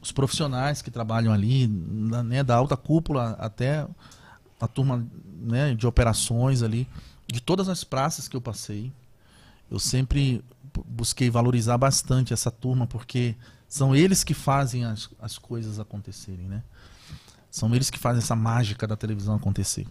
Os 0.00 0.12
profissionais 0.12 0.80
que 0.80 0.90
trabalham 0.90 1.32
ali, 1.32 1.66
né, 1.66 2.42
da 2.42 2.56
alta 2.56 2.76
cúpula 2.76 3.32
até 3.38 3.86
a 4.58 4.68
turma 4.68 5.06
né, 5.42 5.74
de 5.74 5.86
operações 5.86 6.62
ali, 6.62 6.88
de 7.26 7.40
todas 7.40 7.68
as 7.68 7.84
praças 7.84 8.28
que 8.28 8.36
eu 8.36 8.40
passei, 8.40 8.92
eu 9.70 9.78
sempre 9.78 10.44
bu- 10.74 10.84
busquei 10.88 11.30
valorizar 11.30 11.78
bastante 11.78 12.32
essa 12.32 12.50
turma, 12.50 12.86
porque 12.86 13.34
são 13.68 13.94
eles 13.96 14.22
que 14.22 14.34
fazem 14.34 14.84
as, 14.84 15.08
as 15.20 15.38
coisas 15.38 15.78
acontecerem, 15.80 16.46
né? 16.46 16.62
São 17.50 17.74
eles 17.74 17.90
que 17.90 17.98
fazem 17.98 18.18
essa 18.22 18.36
mágica 18.36 18.86
da 18.86 18.96
televisão 18.96 19.34
acontecer. 19.34 19.86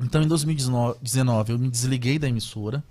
Então, 0.00 0.22
em 0.22 0.28
2019, 0.28 1.52
eu 1.52 1.58
me 1.58 1.70
desliguei 1.70 2.18
da 2.18 2.28
emissora, 2.28 2.82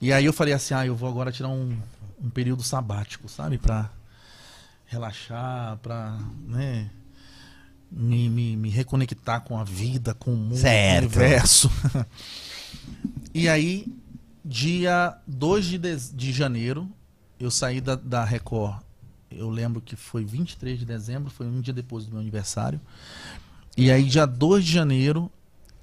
e 0.00 0.12
aí 0.12 0.24
eu 0.24 0.32
falei 0.32 0.52
assim, 0.54 0.74
ah, 0.74 0.86
eu 0.86 0.94
vou 0.94 1.08
agora 1.08 1.32
tirar 1.32 1.48
um, 1.48 1.76
um 2.22 2.30
período 2.30 2.62
sabático, 2.62 3.28
sabe? 3.28 3.56
Pra 3.58 3.90
relaxar, 4.86 5.78
pra, 5.78 6.18
né, 6.46 6.90
me, 7.90 8.28
me, 8.28 8.56
me 8.56 8.68
reconectar 8.70 9.42
com 9.42 9.58
a 9.58 9.64
vida, 9.64 10.14
com 10.14 10.32
o 10.32 10.36
mundo, 10.36 10.56
Certo. 10.56 11.08
com 11.12 11.18
o 11.18 11.22
universo. 11.22 11.70
e 13.34 13.48
aí, 13.48 13.86
dia 14.44 15.16
2 15.26 15.64
de, 15.66 15.78
dez- 15.78 16.12
de 16.14 16.32
janeiro, 16.32 16.88
eu 17.38 17.50
saí 17.50 17.80
da, 17.80 17.94
da 17.94 18.24
Record. 18.24 18.80
Eu 19.30 19.50
lembro 19.50 19.80
que 19.80 19.96
foi 19.96 20.24
23 20.24 20.78
de 20.78 20.84
dezembro, 20.84 21.30
foi 21.30 21.46
um 21.46 21.60
dia 21.60 21.74
depois 21.74 22.04
do 22.06 22.12
meu 22.12 22.20
aniversário. 22.20 22.80
E 23.76 23.90
aí, 23.90 24.04
dia 24.04 24.26
2 24.26 24.64
de 24.64 24.72
janeiro, 24.72 25.30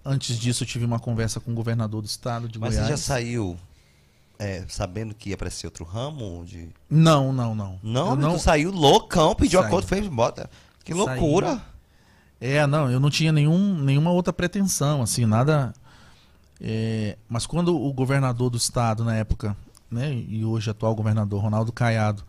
antes 0.04 0.38
disso, 0.40 0.64
eu 0.64 0.68
tive 0.68 0.86
uma 0.86 1.00
conversa 1.00 1.40
com 1.40 1.52
o 1.52 1.54
governador 1.54 2.02
do 2.02 2.08
estado 2.08 2.48
de 2.48 2.58
Mas 2.58 2.72
Goiás. 2.76 2.88
você 2.88 2.92
já 2.94 2.98
saiu 2.98 3.58
é, 4.40 4.66
sabendo 4.68 5.14
que 5.14 5.30
ia 5.30 5.36
aparecer 5.36 5.68
outro 5.68 5.86
ramo? 5.86 6.44
De... 6.46 6.70
Não, 6.90 7.32
não, 7.32 7.54
não. 7.54 7.80
Não, 7.84 8.20
Eu 8.20 8.34
tu 8.34 8.40
saiu 8.40 8.72
loucão, 8.72 9.36
pediu 9.36 9.60
Saí. 9.60 9.68
acordo, 9.68 9.88
fez 9.88 10.08
bota. 10.08 10.50
Que 10.84 10.94
Saí. 10.94 11.02
É, 12.46 12.68
não, 12.68 12.92
eu 12.92 13.00
não 13.00 13.10
tinha 13.10 13.32
nenhum, 13.32 13.78
nenhuma 13.82 14.12
outra 14.12 14.34
pretensão, 14.34 15.02
assim, 15.02 15.26
nada. 15.26 15.74
é, 16.60 17.18
mas 17.30 17.46
quando 17.46 17.74
o 17.74 17.94
governador 17.94 18.50
do 18.50 18.58
estado 18.58 19.04
na 19.06 19.16
época, 19.16 19.56
né, 19.90 20.14
e 20.14 20.44
hoje 20.44 20.70
atual 20.70 20.94
governador 20.94 21.42
Ronaldo 21.42 21.72
Caiado, 21.72 22.22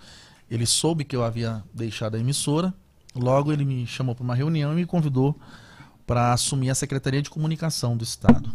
ele 0.48 0.66
soube 0.66 1.04
que 1.04 1.16
eu 1.16 1.24
havia 1.24 1.64
deixado 1.74 2.14
a 2.14 2.20
emissora, 2.20 2.72
logo 3.12 3.50
ele 3.52 3.64
me 3.64 3.86
chamou 3.88 4.14
para 4.14 4.22
uma 4.22 4.36
reunião 4.36 4.72
e 4.72 4.76
me 4.76 4.86
convidou 4.86 5.34
para 6.06 6.32
assumir 6.32 6.70
a 6.70 6.74
secretaria 6.76 7.20
de 7.22 7.28
comunicação 7.30 7.96
do 7.96 8.04
estado. 8.04 8.50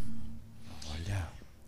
Olha. 0.93 1.27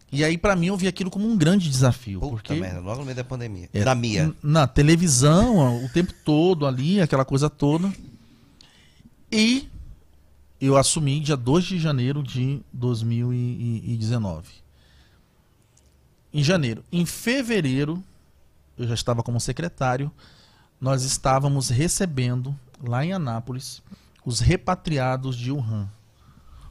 E 0.09 0.23
aí 0.23 0.37
para 0.37 0.55
mim 0.55 0.67
eu 0.67 0.77
vi 0.77 0.87
aquilo 0.87 1.09
como 1.11 1.27
um 1.27 1.35
grande 1.37 1.69
desafio, 1.69 2.19
Puta 2.21 2.31
porque 2.31 2.53
merda, 2.53 2.79
logo 2.79 2.99
no 2.99 3.05
meio 3.05 3.15
da 3.17 3.23
pandemia. 3.25 3.67
é, 3.73 3.83
da 3.83 3.93
n- 3.95 4.33
Na 4.41 4.67
televisão, 4.67 5.83
o 5.83 5.89
tempo 5.89 6.13
todo 6.23 6.65
ali, 6.65 7.01
aquela 7.01 7.25
coisa 7.25 7.49
toda. 7.49 7.91
E 9.31 9.67
eu 10.61 10.77
assumi 10.77 11.19
dia 11.19 11.35
2 11.35 11.63
de 11.65 11.79
janeiro 11.79 12.21
de 12.21 12.61
2019. 12.71 14.47
Em 16.31 16.43
janeiro. 16.43 16.83
Em 16.91 17.03
fevereiro, 17.05 18.01
eu 18.77 18.87
já 18.87 18.93
estava 18.93 19.23
como 19.23 19.39
secretário, 19.39 20.11
nós 20.79 21.03
estávamos 21.03 21.69
recebendo, 21.69 22.55
lá 22.81 23.03
em 23.03 23.11
Anápolis, 23.11 23.81
os 24.23 24.39
repatriados 24.39 25.35
de 25.35 25.51
Wuhan. 25.51 25.89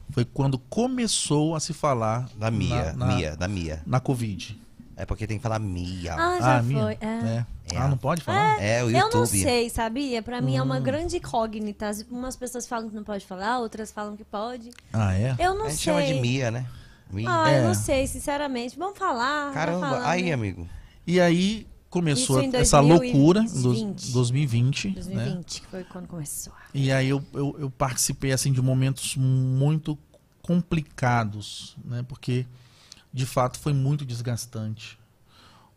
Foi 0.09 0.25
quando 0.25 0.57
começou 0.57 1.55
a 1.55 1.59
se 1.59 1.73
falar 1.73 2.29
Da 2.35 2.49
Mia, 2.51 2.93
na, 2.93 3.05
na, 3.05 3.15
Mia, 3.15 3.35
da 3.35 3.47
Mia. 3.47 3.83
na 3.85 3.99
Covid. 3.99 4.60
É 5.01 5.05
porque 5.05 5.25
tem 5.25 5.37
que 5.37 5.41
falar 5.43 5.57
Mia. 5.57 6.13
Ah, 6.13 6.37
já 6.39 6.57
Ah, 6.59 6.63
foi. 6.63 6.93
É. 7.01 7.05
É. 7.05 7.45
É. 7.73 7.77
Ah, 7.77 7.87
não 7.87 7.97
pode 7.97 8.21
falar? 8.21 8.61
É, 8.61 8.83
o 8.83 8.89
Eu 8.91 8.99
YouTube. 8.99 9.15
não 9.19 9.25
sei, 9.25 9.67
sabia? 9.69 10.21
Pra 10.21 10.39
mim 10.41 10.57
é 10.57 10.61
Hum. 10.61 10.65
uma 10.65 10.79
grande 10.79 11.17
incógnita. 11.17 11.87
As- 11.89 12.05
Umas 12.11 12.35
pessoas 12.35 12.67
falam 12.67 12.87
que 12.87 12.95
não 12.95 13.03
pode 13.03 13.25
falar, 13.25 13.57
outras 13.59 13.91
falam 13.91 14.15
que 14.15 14.23
pode. 14.23 14.69
Ah, 14.93 15.15
é? 15.15 15.35
Eu 15.39 15.55
não 15.55 15.65
A 15.65 15.69
gente 15.69 15.81
sei. 15.81 15.93
chama 15.93 16.05
de 16.05 16.13
Mia, 16.21 16.51
né? 16.51 16.67
Mia. 17.11 17.27
Ah, 17.29 17.49
É. 17.51 17.59
eu 17.59 17.63
não 17.63 17.73
sei, 17.73 18.05
sinceramente. 18.05 18.77
Vamos 18.77 18.99
falar. 18.99 19.51
Caramba, 19.53 19.89
falando. 19.89 20.05
aí, 20.05 20.31
amigo. 20.31 20.69
E 21.07 21.19
aí 21.19 21.65
começou 21.89 22.39
essa 22.53 22.79
loucura 22.79 23.39
em 23.41 23.61
2020. 23.61 24.11
2020, 24.13 24.87
né? 24.89 24.93
2020, 24.93 25.61
que 25.61 25.67
foi 25.67 25.83
quando 25.85 26.07
começou. 26.07 26.53
E 26.75 26.91
aí 26.91 27.09
eu, 27.09 27.23
eu, 27.33 27.55
eu 27.57 27.69
participei 27.71 28.31
assim 28.33 28.53
de 28.53 28.61
momentos 28.61 29.15
muito 29.17 29.97
complicados, 30.43 31.75
né? 31.83 32.03
Porque 32.07 32.45
de 33.13 33.25
fato 33.25 33.59
foi 33.59 33.73
muito 33.73 34.05
desgastante. 34.05 34.99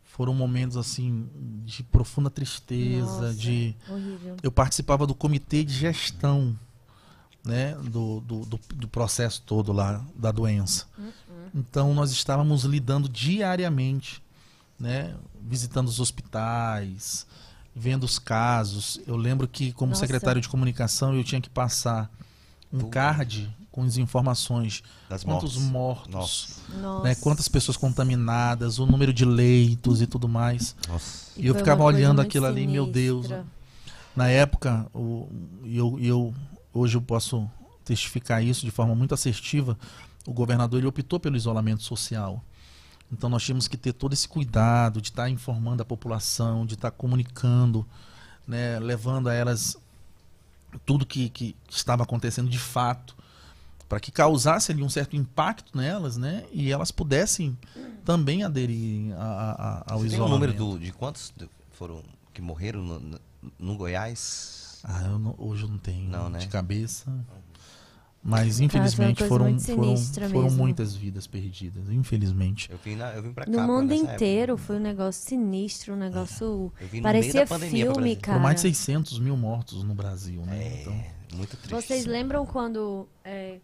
Foram 0.03 0.33
momentos 0.33 0.77
assim 0.77 1.29
de 1.65 1.83
profunda 1.83 2.29
tristeza, 2.29 3.05
Nossa. 3.05 3.33
de 3.33 3.75
Horrível. 3.89 4.37
eu 4.41 4.51
participava 4.51 5.05
do 5.05 5.13
comitê 5.13 5.63
de 5.63 5.73
gestão 5.73 6.57
né, 7.45 7.75
do, 7.75 8.21
do, 8.21 8.39
do, 8.45 8.59
do 8.75 8.87
processo 8.87 9.41
todo 9.45 9.71
lá 9.71 10.03
da 10.15 10.31
doença. 10.31 10.87
Então 11.53 11.93
nós 11.93 12.11
estávamos 12.11 12.63
lidando 12.63 13.07
diariamente, 13.07 14.21
né, 14.79 15.15
visitando 15.41 15.87
os 15.87 15.99
hospitais, 15.99 17.27
vendo 17.75 18.03
os 18.03 18.17
casos. 18.17 18.99
Eu 19.05 19.15
lembro 19.15 19.47
que 19.47 19.71
como 19.73 19.91
Nossa. 19.91 20.01
secretário 20.01 20.41
de 20.41 20.49
comunicação 20.49 21.13
eu 21.13 21.23
tinha 21.23 21.39
que 21.39 21.49
passar 21.49 22.09
um 22.73 22.89
card 22.89 23.53
com 23.75 23.83
as 23.83 23.97
informações, 23.97 24.81
Das 25.09 25.23
quantos 25.23 25.57
mortes. 25.57 26.13
mortos, 26.13 26.59
Nossa. 26.79 27.03
né, 27.03 27.15
quantas 27.15 27.49
pessoas 27.49 27.75
contaminadas, 27.75 28.79
o 28.79 28.85
número 28.85 29.13
de 29.13 29.25
leitos 29.25 30.01
e 30.01 30.07
tudo 30.07 30.29
mais. 30.29 30.73
Nossa. 30.87 31.31
E 31.35 31.45
eu 31.45 31.53
ficava 31.53 31.83
olhando 31.83 32.21
aquilo 32.21 32.45
ali, 32.45 32.65
meu 32.65 32.87
Deus, 32.87 33.25
sinistra. 33.25 33.45
na 34.15 34.29
época, 34.29 34.87
o, 34.93 35.27
e 35.65 35.75
eu, 35.75 35.99
eu, 35.99 36.33
hoje 36.73 36.95
eu 36.95 37.01
posso 37.01 37.49
testificar 37.83 38.41
isso 38.41 38.63
de 38.65 38.71
forma 38.71 38.95
muito 38.95 39.13
assertiva, 39.13 39.77
o 40.25 40.31
governador 40.31 40.79
ele 40.79 40.87
optou 40.87 41.19
pelo 41.19 41.35
isolamento 41.35 41.83
social. 41.83 42.41
Então 43.11 43.29
nós 43.29 43.43
tínhamos 43.43 43.67
que 43.67 43.75
ter 43.75 43.91
todo 43.91 44.13
esse 44.13 44.27
cuidado 44.27 45.01
de 45.01 45.09
estar 45.09 45.29
informando 45.29 45.81
a 45.81 45.85
população, 45.85 46.65
de 46.65 46.75
estar 46.75 46.91
comunicando 46.91 47.85
né, 48.47 48.79
levando 48.79 49.27
a 49.27 49.33
elas 49.33 49.77
tudo 50.85 51.05
que, 51.05 51.29
que 51.29 51.55
estava 51.69 52.03
acontecendo 52.03 52.49
de 52.49 52.59
fato, 52.59 53.14
para 53.87 53.99
que 53.99 54.11
causasse 54.11 54.71
ali 54.71 54.81
um 54.83 54.89
certo 54.89 55.15
impacto 55.15 55.77
nelas, 55.77 56.17
né? 56.17 56.43
E 56.51 56.71
elas 56.71 56.91
pudessem 56.91 57.57
também 58.03 58.43
aderir 58.43 59.13
a, 59.15 59.83
a, 59.87 59.93
ao 59.93 59.99
Você 59.99 60.09
tem 60.09 60.19
o 60.19 60.25
isolamento. 60.25 60.29
número 60.33 60.53
do- 60.53 60.79
de 60.79 60.91
quantos 60.91 61.33
foram 61.71 62.01
que 62.33 62.41
morreram 62.41 62.81
no, 62.81 62.99
no- 62.99 63.19
no 63.59 63.77
Goiás? 63.77 64.79
Ah, 64.83 65.03
eu 65.05 65.19
não- 65.19 65.35
hoje 65.37 65.63
eu 65.63 65.69
não 65.69 65.77
tenho 65.77 66.09
Não, 66.09 66.29
né? 66.29 66.39
de 66.39 66.47
cabeça. 66.47 67.11
Mas 68.27 68.57
uma 68.57 68.65
infelizmente 68.65 69.17
coisa 69.19 69.29
foram, 69.29 69.45
muito 69.51 69.63
foram, 69.63 70.29
foram 70.31 70.49
muitas 70.49 70.95
vidas 70.95 71.27
perdidas. 71.27 71.87
Infelizmente. 71.91 72.71
Eu 72.71 72.79
vim, 72.83 72.95
na, 72.95 73.11
eu 73.11 73.21
vim 73.21 73.31
pra 73.31 73.45
cá. 73.45 73.51
No 73.51 73.61
mundo 73.61 73.89
nessa 73.89 74.01
época. 74.01 74.15
inteiro 74.15 74.57
foi 74.57 74.77
um 74.77 74.79
negócio 74.79 75.27
sinistro, 75.29 75.93
um 75.93 75.97
negócio. 75.97 76.73
Eu 76.81 76.87
vim 76.87 77.01
no 77.01 77.03
meio 77.03 77.03
Parecia 77.03 77.41
da 77.41 77.47
pandemia 77.47 77.85
pro 77.85 77.93
filme, 77.95 78.15
cara. 78.15 78.33
Foram 78.39 78.43
mais 78.43 78.55
de 78.55 78.61
600 78.61 79.19
mil 79.19 79.37
mortos 79.37 79.83
no 79.83 79.93
Brasil, 79.93 80.41
né? 80.43 80.79
Então, 80.81 80.93
É, 80.93 81.11
muito 81.33 81.57
triste. 81.57 81.69
Vocês 81.71 82.05
lembram 82.05 82.45
quando 82.45 83.07
é, 83.23 83.59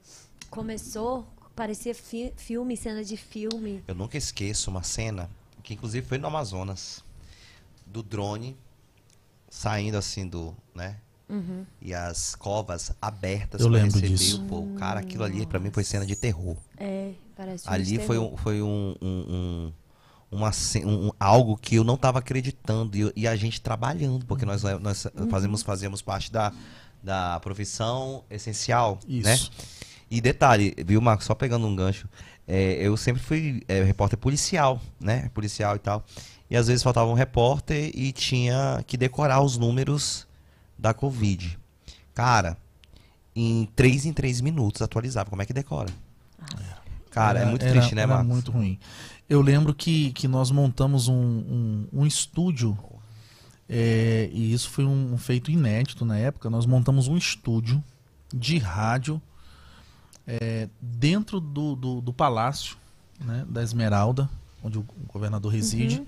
começou? 0.49 1.28
Parecia 1.55 1.93
fi- 1.93 2.34
filme, 2.38 2.76
cena 2.78 3.03
de 3.03 3.18
filme. 3.18 3.84
Eu 3.88 3.93
nunca 3.95 4.18
esqueço 4.18 4.70
uma 4.72 4.84
cena, 4.84 5.30
que 5.64 5.74
inclusive 5.74 6.05
foi 6.07 6.18
no 6.18 6.28
Amazonas, 6.28 7.03
do 7.86 8.01
drone 8.01 8.55
saindo 9.49 9.97
assim 9.97 10.28
do, 10.28 10.55
né? 10.74 10.95
Uhum. 11.30 11.66
E 11.82 11.93
as 11.93 12.36
covas 12.36 12.91
abertas 13.01 13.62
lembro 13.70 13.99
receber 13.99 14.07
disso. 14.16 14.41
o 14.43 14.47
povo. 14.47 14.74
Cara, 14.76 14.99
aquilo 14.99 15.24
ali 15.24 15.45
pra 15.45 15.59
mim 15.59 15.72
foi 15.72 15.84
cena 15.84 16.05
de 16.05 16.16
terror. 16.16 16.57
É, 16.78 17.12
parece 17.36 17.64
filme 17.64 17.76
Ali 17.78 17.99
foi, 17.99 18.18
um, 18.18 18.38
foi 18.38 18.62
um, 18.62 18.95
um, 19.01 19.07
um- 19.09 19.74
uma, 20.32 20.51
um- 20.86 21.07
um- 21.07 21.12
algo 21.20 21.57
que 21.57 21.76
eu 21.76 21.84
não 21.84 21.95
estava 21.95 22.20
acreditando 22.20 22.97
e, 22.97 23.12
e 23.16 23.28
a 23.28 23.36
gente 23.36 23.62
trabalhando, 23.62 24.26
porque 24.26 24.45
nós, 24.45 24.64
nós 24.82 25.05
Uhum. 25.05 25.30
fazemos, 25.30 25.62
fazemos 25.64 26.01
parte 26.01 26.32
da, 26.32 26.53
da 27.03 27.39
profissão 27.39 28.23
essencial, 28.29 28.99
Isso. 29.07 29.27
né? 29.27 29.37
E 30.09 30.19
detalhe, 30.21 30.75
viu, 30.85 30.99
Marcos, 31.01 31.25
só 31.25 31.33
pegando 31.33 31.65
um 31.65 31.75
gancho, 31.75 32.07
é, 32.47 32.73
eu 32.85 32.97
sempre 32.97 33.21
fui 33.21 33.63
é, 33.67 33.81
repórter 33.83 34.19
policial, 34.19 34.81
né? 34.99 35.29
Policial 35.33 35.75
e 35.75 35.79
tal. 35.79 36.03
E 36.49 36.55
às 36.57 36.67
vezes 36.67 36.83
faltava 36.83 37.09
um 37.09 37.13
repórter 37.13 37.91
e 37.95 38.11
tinha 38.11 38.83
que 38.85 38.97
decorar 38.97 39.41
os 39.41 39.57
números 39.57 40.27
da 40.77 40.93
Covid. 40.93 41.57
Cara, 42.13 42.57
em 43.33 43.69
três 43.73 44.05
em 44.05 44.11
três 44.11 44.41
minutos 44.41 44.81
atualizava. 44.81 45.29
Como 45.29 45.41
é 45.41 45.45
que 45.45 45.53
decora? 45.53 45.89
Cara, 47.09 47.39
é 47.39 47.41
era- 47.43 47.49
muito 47.49 47.63
era- 47.63 47.71
triste, 47.71 47.95
né, 47.95 48.01
era 48.03 48.15
Marcos? 48.15 48.27
muito 48.27 48.51
ruim. 48.51 48.77
Eu 49.29 49.41
lembro 49.41 49.73
que, 49.73 50.11
que 50.11 50.27
nós 50.27 50.51
montamos 50.51 51.07
um, 51.07 51.13
um, 51.15 51.87
um 51.93 52.05
estúdio, 52.05 52.77
é, 53.74 54.30
e 54.34 54.51
isso 54.51 54.69
foi 54.69 54.84
um 54.84 55.17
feito 55.17 55.49
inédito 55.49 56.03
na 56.03 56.17
época. 56.17 56.49
Nós 56.49 56.65
montamos 56.65 57.07
um 57.07 57.15
estúdio 57.15 57.82
de 58.34 58.57
rádio 58.57 59.22
é, 60.28 60.67
dentro 60.82 61.39
do, 61.39 61.74
do, 61.78 62.01
do 62.01 62.11
palácio 62.11 62.76
né, 63.17 63.45
da 63.47 63.63
Esmeralda, 63.63 64.30
onde 64.61 64.78
o 64.78 64.86
governador 65.07 65.53
reside. 65.53 66.05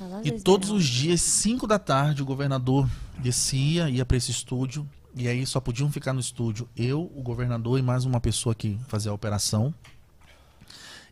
Uhum. 0.00 0.22
E 0.24 0.32
todos 0.32 0.70
os 0.70 0.84
dias, 0.84 1.20
5 1.20 1.68
da 1.68 1.78
tarde, 1.78 2.20
o 2.20 2.24
governador 2.24 2.90
descia, 3.16 3.88
ia 3.88 4.04
para 4.04 4.16
esse 4.16 4.32
estúdio. 4.32 4.88
E 5.14 5.28
aí 5.28 5.46
só 5.46 5.60
podiam 5.60 5.90
ficar 5.92 6.12
no 6.12 6.20
estúdio 6.20 6.68
eu, 6.76 7.12
o 7.14 7.22
governador 7.22 7.78
e 7.78 7.82
mais 7.82 8.04
uma 8.04 8.20
pessoa 8.20 8.56
que 8.56 8.76
fazia 8.88 9.12
a 9.12 9.14
operação. 9.14 9.72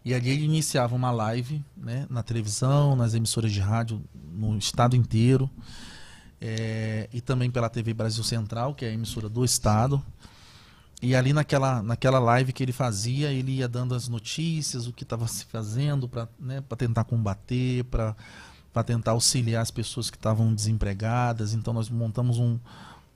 E 0.05 0.14
ali 0.14 0.30
ele 0.30 0.44
iniciava 0.44 0.94
uma 0.94 1.11
live 1.11 1.62
né, 1.76 2.07
na 2.09 2.22
televisão, 2.22 2.96
nas 2.96 3.14
emissoras 3.14 3.53
de 3.53 3.61
rádio 3.61 4.03
no 4.32 4.57
estado 4.57 4.96
inteiro. 4.96 5.51
é, 6.40 7.09
e 7.12 7.20
também 7.20 7.51
pela 7.51 7.68
TV 7.68 7.92
Brasil 7.92 8.22
Central, 8.22 8.74
que 8.74 8.84
é 8.84 8.88
a 8.88 8.92
emissora 8.92 9.28
do 9.28 9.44
estado. 9.44 10.03
E 11.03 11.14
ali 11.14 11.32
naquela, 11.32 11.82
naquela 11.82 12.18
live 12.18 12.53
que 12.53 12.62
ele 12.62 12.72
fazia, 12.72 13.30
ele 13.32 13.53
ia 13.57 13.68
dando 13.68 13.94
as 13.94 14.09
notícias, 14.09 14.86
o 14.86 14.92
que 14.92 15.05
estava 15.05 15.26
se 15.28 15.44
fazendo 15.44 16.09
para 16.09 16.28
né, 16.38 16.62
tentar 16.76 17.05
combater, 17.05 17.84
para 17.84 18.14
para 18.72 18.84
tentar 18.84 19.12
auxiliar 19.12 19.62
as 19.62 19.70
pessoas 19.70 20.11
que 20.11 20.16
estavam 20.16 20.55
desempregadas. 20.55 21.55
Então 21.55 21.72
nós 21.72 21.88
montamos 21.88 22.38
um- 22.38 22.59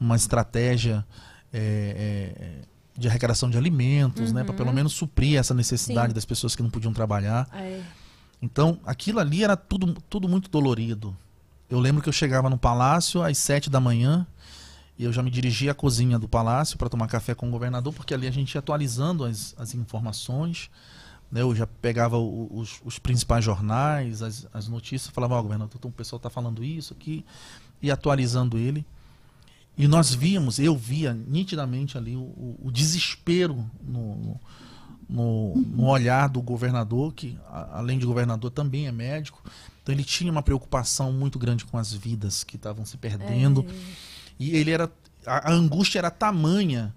uma 0.01 0.17
estratégia 0.17 1.05
é, 1.53 2.35
é, 2.65 2.65
de 2.97 3.09
arrecadação 3.09 3.49
de 3.51 3.57
alimentos, 3.57 4.33
né, 4.33 4.45
para 4.45 4.55
pelo 4.55 4.73
menos 4.73 4.93
suprir 4.93 5.39
essa 5.39 5.55
necessidade 5.55 6.09
Sim. 6.09 6.15
das 6.15 6.25
pessoas 6.25 6.55
que 6.55 6.63
não 6.63 6.71
podiam 6.71 6.93
trabalhar. 6.93 7.49
É. 7.55 7.81
Então 8.41 8.79
aquilo 8.85 9.19
ali 9.19 9.43
era 9.45 9.57
tudo, 9.57 9.95
tudo 10.11 10.29
muito 10.29 10.51
dolorido. 10.51 11.17
Eu 11.71 11.81
lembro 11.81 12.03
que 12.03 12.09
eu 12.09 12.13
chegava 12.13 12.51
no 12.51 12.59
palácio 12.59 13.23
às 13.23 13.39
sete 13.39 13.71
da 13.71 13.81
manhã 13.81 14.27
e 14.99 15.05
eu 15.05 15.13
já 15.13 15.23
me 15.23 15.31
dirigia 15.31 15.71
à 15.73 15.75
cozinha 15.75 16.19
do 16.19 16.29
palácio 16.29 16.77
para 16.77 16.89
tomar 16.89 17.07
café 17.09 17.35
com 17.35 17.49
o 17.49 17.51
governador, 17.51 17.95
porque 17.95 18.13
ali 18.13 18.27
a 18.27 18.31
gente 18.31 18.55
ia 18.55 18.59
atualizando 18.59 19.25
as, 19.25 19.55
as 19.59 19.75
informações. 19.75 20.69
né? 21.31 21.41
Eu 21.41 21.57
já 21.57 21.67
pegava 21.67 22.19
o- 22.19 22.51
os, 22.59 22.79
os 22.85 22.99
principais 22.99 23.43
jornais, 23.43 24.21
as, 24.21 24.47
as 24.53 24.69
notícias, 24.69 25.11
falava, 25.15 25.35
ó, 25.35 25.41
governador, 25.43 25.75
então 25.79 25.91
o 25.91 25.95
pessoal 25.95 26.19
está 26.19 26.29
falando 26.29 26.63
isso 26.63 26.93
aqui, 26.93 27.25
e 27.81 27.91
atualizando 27.91 28.59
ele. 28.59 28.85
E 29.77 29.89
nós 29.89 30.15
víamos, 30.15 30.59
eu 30.59 30.77
via 30.77 31.15
nitidamente 31.15 31.97
ali 31.97 32.15
o, 32.15 32.21
o- 32.63 32.71
desespero 32.71 33.65
no, 33.83 34.39
no, 35.09 35.55
no 35.57 35.87
olhar 35.87 36.29
do 36.29 36.43
governador, 36.43 37.13
que 37.15 37.39
além 37.73 37.99
de 37.99 38.05
governador 38.07 38.51
também 38.51 38.87
é 38.87 38.93
médico. 38.93 39.43
Então 39.83 39.95
ele 39.95 40.05
tinha 40.05 40.31
uma 40.31 40.43
preocupação 40.43 41.11
muito 41.13 41.39
grande 41.39 41.65
com 41.65 41.79
as 41.79 41.93
vidas 41.93 42.45
que 42.45 42.57
estavam 42.57 42.85
se 42.85 42.97
perdendo. 42.99 43.65
E 44.39 44.55
ele 44.57 44.71
era. 44.71 44.91
A, 45.27 45.51
a 45.51 45.53
angústia 45.53 45.99
era 46.01 46.11
tamanha 46.11 46.95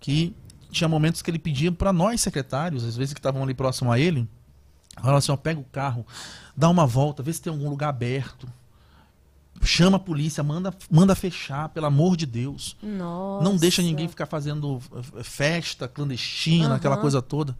que 0.00 0.34
tinha 0.70 0.88
momentos 0.88 1.20
que 1.22 1.30
ele 1.30 1.38
pedia 1.38 1.70
para 1.70 1.92
nós, 1.92 2.20
secretários, 2.20 2.82
às 2.84 2.96
vezes 2.96 3.12
que 3.14 3.18
estavam 3.20 3.42
ali 3.42 3.54
próximo 3.54 3.92
a 3.92 3.98
ele, 3.98 4.26
falava 4.96 5.18
assim: 5.18 5.32
ó, 5.32 5.36
pega 5.36 5.60
o 5.60 5.64
carro, 5.64 6.04
dá 6.56 6.68
uma 6.68 6.86
volta, 6.86 7.22
vê 7.22 7.32
se 7.32 7.42
tem 7.42 7.52
algum 7.52 7.68
lugar 7.68 7.90
aberto. 7.90 8.48
Chama 9.62 9.96
a 9.96 10.00
polícia, 10.00 10.42
manda, 10.42 10.74
manda 10.90 11.14
fechar, 11.14 11.68
pelo 11.70 11.86
amor 11.86 12.16
de 12.16 12.26
Deus. 12.26 12.76
Nossa. 12.82 13.44
Não 13.44 13.56
deixa 13.56 13.82
ninguém 13.82 14.08
ficar 14.08 14.26
fazendo 14.26 14.80
eh, 15.16 15.22
festa 15.22 15.88
clandestina, 15.88 16.76
aquela 16.76 16.94
Aham. 16.94 17.02
coisa 17.02 17.22
toda. 17.22 17.56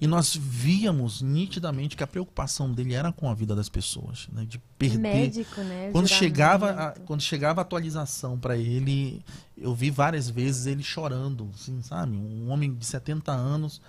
E 0.00 0.06
nós 0.06 0.34
víamos 0.34 1.20
nitidamente 1.20 1.94
que 1.94 2.02
a 2.02 2.06
preocupação 2.06 2.72
dele 2.72 2.94
era 2.94 3.12
com 3.12 3.28
a 3.28 3.34
vida 3.34 3.54
das 3.54 3.68
pessoas, 3.68 4.28
né? 4.32 4.46
de 4.48 4.58
perder. 4.78 4.98
Médico, 4.98 5.60
né? 5.60 5.90
Quando 5.92 6.08
chegava, 6.08 6.70
a, 6.70 6.90
quando 7.00 7.20
chegava 7.20 7.60
a 7.60 7.62
atualização 7.62 8.38
para 8.38 8.56
ele, 8.56 9.22
eu 9.58 9.74
vi 9.74 9.90
várias 9.90 10.30
vezes 10.30 10.64
ele 10.64 10.82
chorando, 10.82 11.50
assim, 11.54 11.82
sabe? 11.82 12.16
Um 12.16 12.50
homem 12.50 12.72
de 12.74 12.86
70 12.86 13.30
anos, 13.30 13.82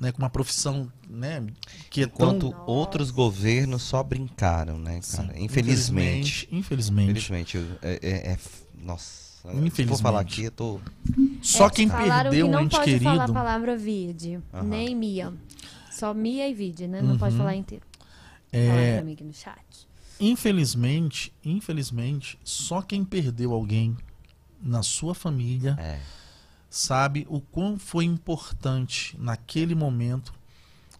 né, 0.00 0.12
com 0.12 0.18
uma 0.18 0.30
profissão, 0.30 0.90
né, 1.08 1.44
que 1.90 2.02
é 2.02 2.04
Enquanto 2.04 2.50
tão 2.50 2.64
outros 2.66 3.10
governos 3.10 3.82
só 3.82 4.02
brincaram, 4.02 4.78
né, 4.78 5.00
cara? 5.00 5.32
Sim, 5.34 5.42
Infelizmente. 5.44 6.48
infelizmente, 6.52 7.10
Infelizmente. 7.10 7.58
é, 7.82 7.98
é- 8.02 8.32
é- 8.32 8.38
nossa. 8.80 9.28
Se 9.38 9.42
for 9.42 9.64
Infelizmente. 9.66 10.02
falar 10.02 10.20
aqui, 10.20 10.44
eu 10.44 10.50
tô. 10.50 10.80
Só 11.42 11.66
É, 11.66 11.70
quem 11.70 11.88
perdeu 11.88 12.30
que 12.32 12.42
um 12.42 12.50
não 12.50 12.60
ente 12.60 12.72
pode 12.72 12.84
querido. 12.84 13.04
falar 13.04 13.24
a 13.24 13.32
palavra 13.32 13.76
vide, 13.76 14.40
Aham. 14.52 14.64
nem 14.64 14.94
Mia. 14.94 15.32
Só 15.92 16.12
Mia 16.12 16.48
e 16.48 16.54
vide, 16.54 16.86
né? 16.88 17.00
Não 17.00 17.16
pode 17.16 17.32
Uhum. 17.34 17.38
falar 17.38 17.54
inteiro. 17.54 17.84
É, 18.52 18.98
aqui 18.98 19.24
no 19.24 19.32
chat. 19.32 19.88
Infelizmente, 20.20 21.32
infelizmente, 21.44 22.38
só 22.42 22.82
quem 22.82 23.04
perdeu 23.04 23.52
alguém 23.52 23.96
na 24.60 24.82
sua 24.82 25.14
família 25.14 25.76
É. 25.78 25.98
sabe 26.70 27.26
o 27.28 27.40
quão 27.40 27.78
foi 27.78 28.04
importante 28.04 29.16
naquele 29.18 29.74
momento 29.74 30.32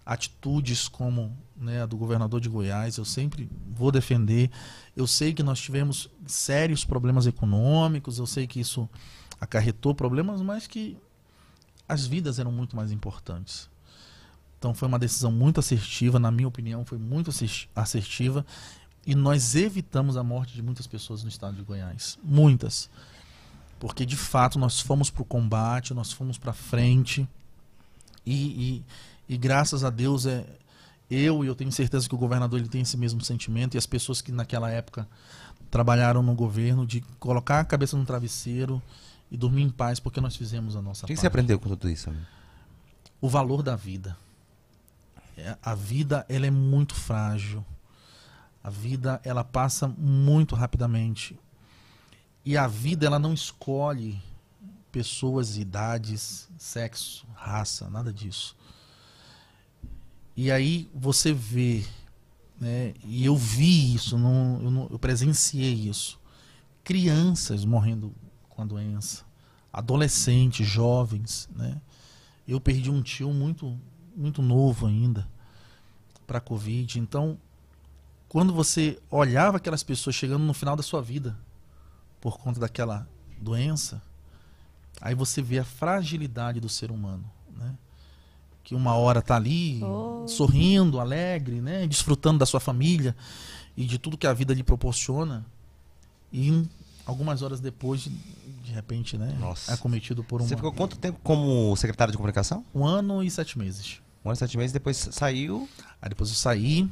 atitudes 0.05 0.89
como 0.89 1.37
né, 1.55 1.83
a 1.83 1.87
do 1.87 1.97
governador 1.97 2.41
de 2.41 2.49
Goiás. 2.49 2.97
Eu 2.97 3.05
sempre 3.05 3.49
vou 3.75 3.93
defender. 3.93 4.51
Eu 4.97 5.07
sei 5.07 5.35
que 5.35 5.43
nós 5.43 5.61
tivemos 5.61 6.09
sérios 6.27 6.83
problemas 6.83 7.27
econômicos, 7.27 8.19
eu 8.19 8.27
sei 8.27 8.47
que 8.47 8.59
isso 8.59 8.89
acarretou 9.39 9.95
problemas, 9.95 10.41
mas 10.41 10.67
que 10.67 10.97
as 11.87 12.07
vidas 12.07 12.39
eram 12.39 12.51
muito 12.51 12.75
mais 12.75 12.91
importantes. 12.91 13.69
Então 14.59 14.75
foi 14.75 14.89
uma 14.89 14.99
decisão 14.99 15.31
muito 15.31 15.61
assertiva, 15.61 16.19
na 16.19 16.31
minha 16.31 16.49
opinião, 16.49 16.85
foi 16.85 16.99
muito 16.99 17.31
assertiva. 17.77 18.47
E 19.07 19.15
nós 19.15 19.55
evitamos 19.55 20.17
a 20.17 20.23
morte 20.23 20.55
de 20.55 20.63
muitas 20.63 20.87
pessoas 20.87 21.23
no 21.23 21.29
estado 21.29 21.57
de 21.57 21.63
Goiás. 21.63 22.19
Muitas. 22.23 22.91
Porque 23.79 24.05
de 24.05 24.17
fato 24.17 24.59
nós 24.59 24.81
fomos 24.81 25.11
para 25.11 25.23
o 25.23 25.25
combate, 25.25 25.95
nós 25.95 26.13
fomos 26.13 26.37
para 26.39 26.53
frente. 26.53 27.29
E, 28.27 28.85
e, 29.29 29.35
e 29.35 29.37
graças 29.39 29.85
a 29.85 29.91
Deus 29.91 30.27
é 30.27 30.45
eu 31.11 31.43
e 31.43 31.47
eu 31.47 31.55
tenho 31.55 31.73
certeza 31.73 32.09
que 32.09 32.15
o 32.15 32.19
governador 32.19 32.59
ele 32.59 32.69
tem 32.69 32.83
esse 32.83 32.97
mesmo 32.97 33.23
sentimento 33.23 33.75
e 33.75 33.79
as 33.79 33.87
pessoas 33.87 34.21
que 34.21 34.31
naquela 34.31 34.71
época 34.71 35.09
trabalharam 35.71 36.23
no 36.23 36.35
governo 36.35 36.87
de 36.87 37.01
colocar 37.19 37.61
a 37.61 37.65
cabeça 37.65 37.97
no 37.97 38.05
travesseiro 38.05 38.83
e 39.31 39.37
dormir 39.37 39.63
em 39.63 39.71
paz 39.71 40.01
porque 40.01 40.21
nós 40.21 40.37
fizemos 40.37 40.77
a 40.77 40.83
nossa 40.83 41.05
O 41.05 41.07
que 41.07 41.15
parte 41.15 41.21
você 41.21 41.27
aprendeu 41.27 41.59
com 41.59 41.69
tudo 41.69 41.89
isso, 41.89 42.11
amigo? 42.11 42.25
o 43.21 43.29
valor 43.29 43.63
da 43.63 43.75
vida. 43.75 44.17
É, 45.37 45.57
A 45.63 45.75
vida 45.75 46.25
ela 46.29 46.47
é 46.47 46.51
muito 46.51 46.95
frágil. 46.95 47.65
A 48.63 48.71
vida 48.71 49.21
ela 49.25 49.45
passa 49.45 49.89
muito 49.89 50.55
rapidamente. 50.55 51.39
E 52.49 52.57
a 52.57 52.67
vida, 52.67 53.05
ela 53.05 53.19
não 53.19 53.35
escolhe 53.35 54.19
pessoas, 54.91 55.59
idades, 55.59 56.49
sexo, 56.57 57.27
raça, 57.35 57.91
nada 57.91 58.11
disso. 58.11 58.57
E 60.35 60.51
aí 60.51 60.89
você 60.95 61.31
vê, 61.31 61.85
né, 62.59 62.95
e 63.05 63.23
eu 63.23 63.37
vi 63.37 63.95
isso, 63.95 64.17
não, 64.17 64.63
eu, 64.63 64.71
não- 64.71 64.89
eu 64.91 64.99
presenciei 64.99 65.75
isso. 65.75 66.19
Crianças 66.83 67.67
morrendo 67.67 68.15
com 68.49 68.63
a 68.63 68.65
doença, 68.65 69.27
adolescentes, 69.71 70.67
jovens, 70.67 71.51
né? 71.55 71.79
Eu 72.47 72.59
perdi 72.59 72.89
um 72.91 73.03
tio 73.03 73.31
muito, 73.31 73.79
muito 74.17 74.41
novo 74.41 74.87
ainda 74.87 75.29
para 76.27 76.39
a 76.39 76.41
Covid. 76.41 76.99
Então, 76.99 77.39
quando 78.27 78.55
você 78.55 78.99
olhava 79.11 79.59
aquelas 79.59 79.83
pessoas 79.83 80.17
chegando 80.17 80.45
no 80.45 80.55
final 80.55 80.75
da 80.75 80.83
sua 80.83 81.03
vida 81.03 81.37
por 82.21 82.39
conta 82.39 82.59
daquela 82.61 83.07
doença, 83.41 84.03
aí 85.01 85.15
você 85.15 85.41
vê 85.43 85.59
a 85.59 85.65
fragilidade 85.65 86.61
do 86.61 86.69
ser 86.69 86.91
humano, 86.91 87.25
né? 87.57 87.75
Que 88.65 88.75
uma 88.75 88.95
hora 88.95 89.23
tá 89.23 89.37
ali 89.37 89.81
Oh. 89.83 90.27
sorrindo, 90.29 91.01
alegre, 91.01 91.61
né, 91.61 91.87
desfrutando 91.87 92.39
da 92.39 92.45
sua 92.47 92.61
família 92.61 93.17
e 93.77 93.85
de 93.87 93.99
tudo 93.99 94.19
que 94.19 94.27
a 94.27 94.33
vida 94.33 94.53
lhe 94.53 94.63
proporciona, 94.63 95.47
e 96.33 96.67
algumas 97.07 97.41
horas 97.41 97.61
depois, 97.61 98.03
de, 98.03 98.73
repente, 98.73 99.17
né, 99.17 99.35
Nossa. 99.41 99.71
é 99.71 99.75
acometido 99.75 100.23
por 100.23 100.43
Você 100.43 100.55
uma, 100.55 100.59
ficou 100.59 100.73
quanto 100.73 100.99
tempo 100.99 101.19
como 101.23 101.75
secretário 101.77 102.13
de 102.13 102.19
comunicação? 102.19 102.63
um 102.75 102.85
ano 102.85 103.23
e 103.23 103.31
sete 103.31 103.59
meses. 103.59 104.01
Um 104.25 104.29
ano 104.29 104.35
e 104.35 104.39
sete 104.39 104.59
meses, 104.59 104.73
depois 104.73 104.97
saiu. 105.13 105.67
Aí 106.03 106.09
depois 106.11 106.29
eu 106.29 106.37
saí 106.37 106.91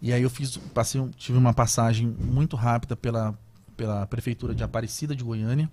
e 0.00 0.12
aí 0.12 0.22
eu 0.22 0.30
fiz, 0.30 0.56
passei, 0.72 1.00
um- 1.00 1.08
tive 1.10 1.36
uma 1.38 1.52
passagem 1.52 2.06
muito 2.06 2.54
rápida 2.54 2.94
pela, 2.94 3.36
pela 3.82 4.06
prefeitura 4.06 4.54
de 4.54 4.62
Aparecida 4.62 5.12
de 5.16 5.24
Goiânia. 5.24 5.68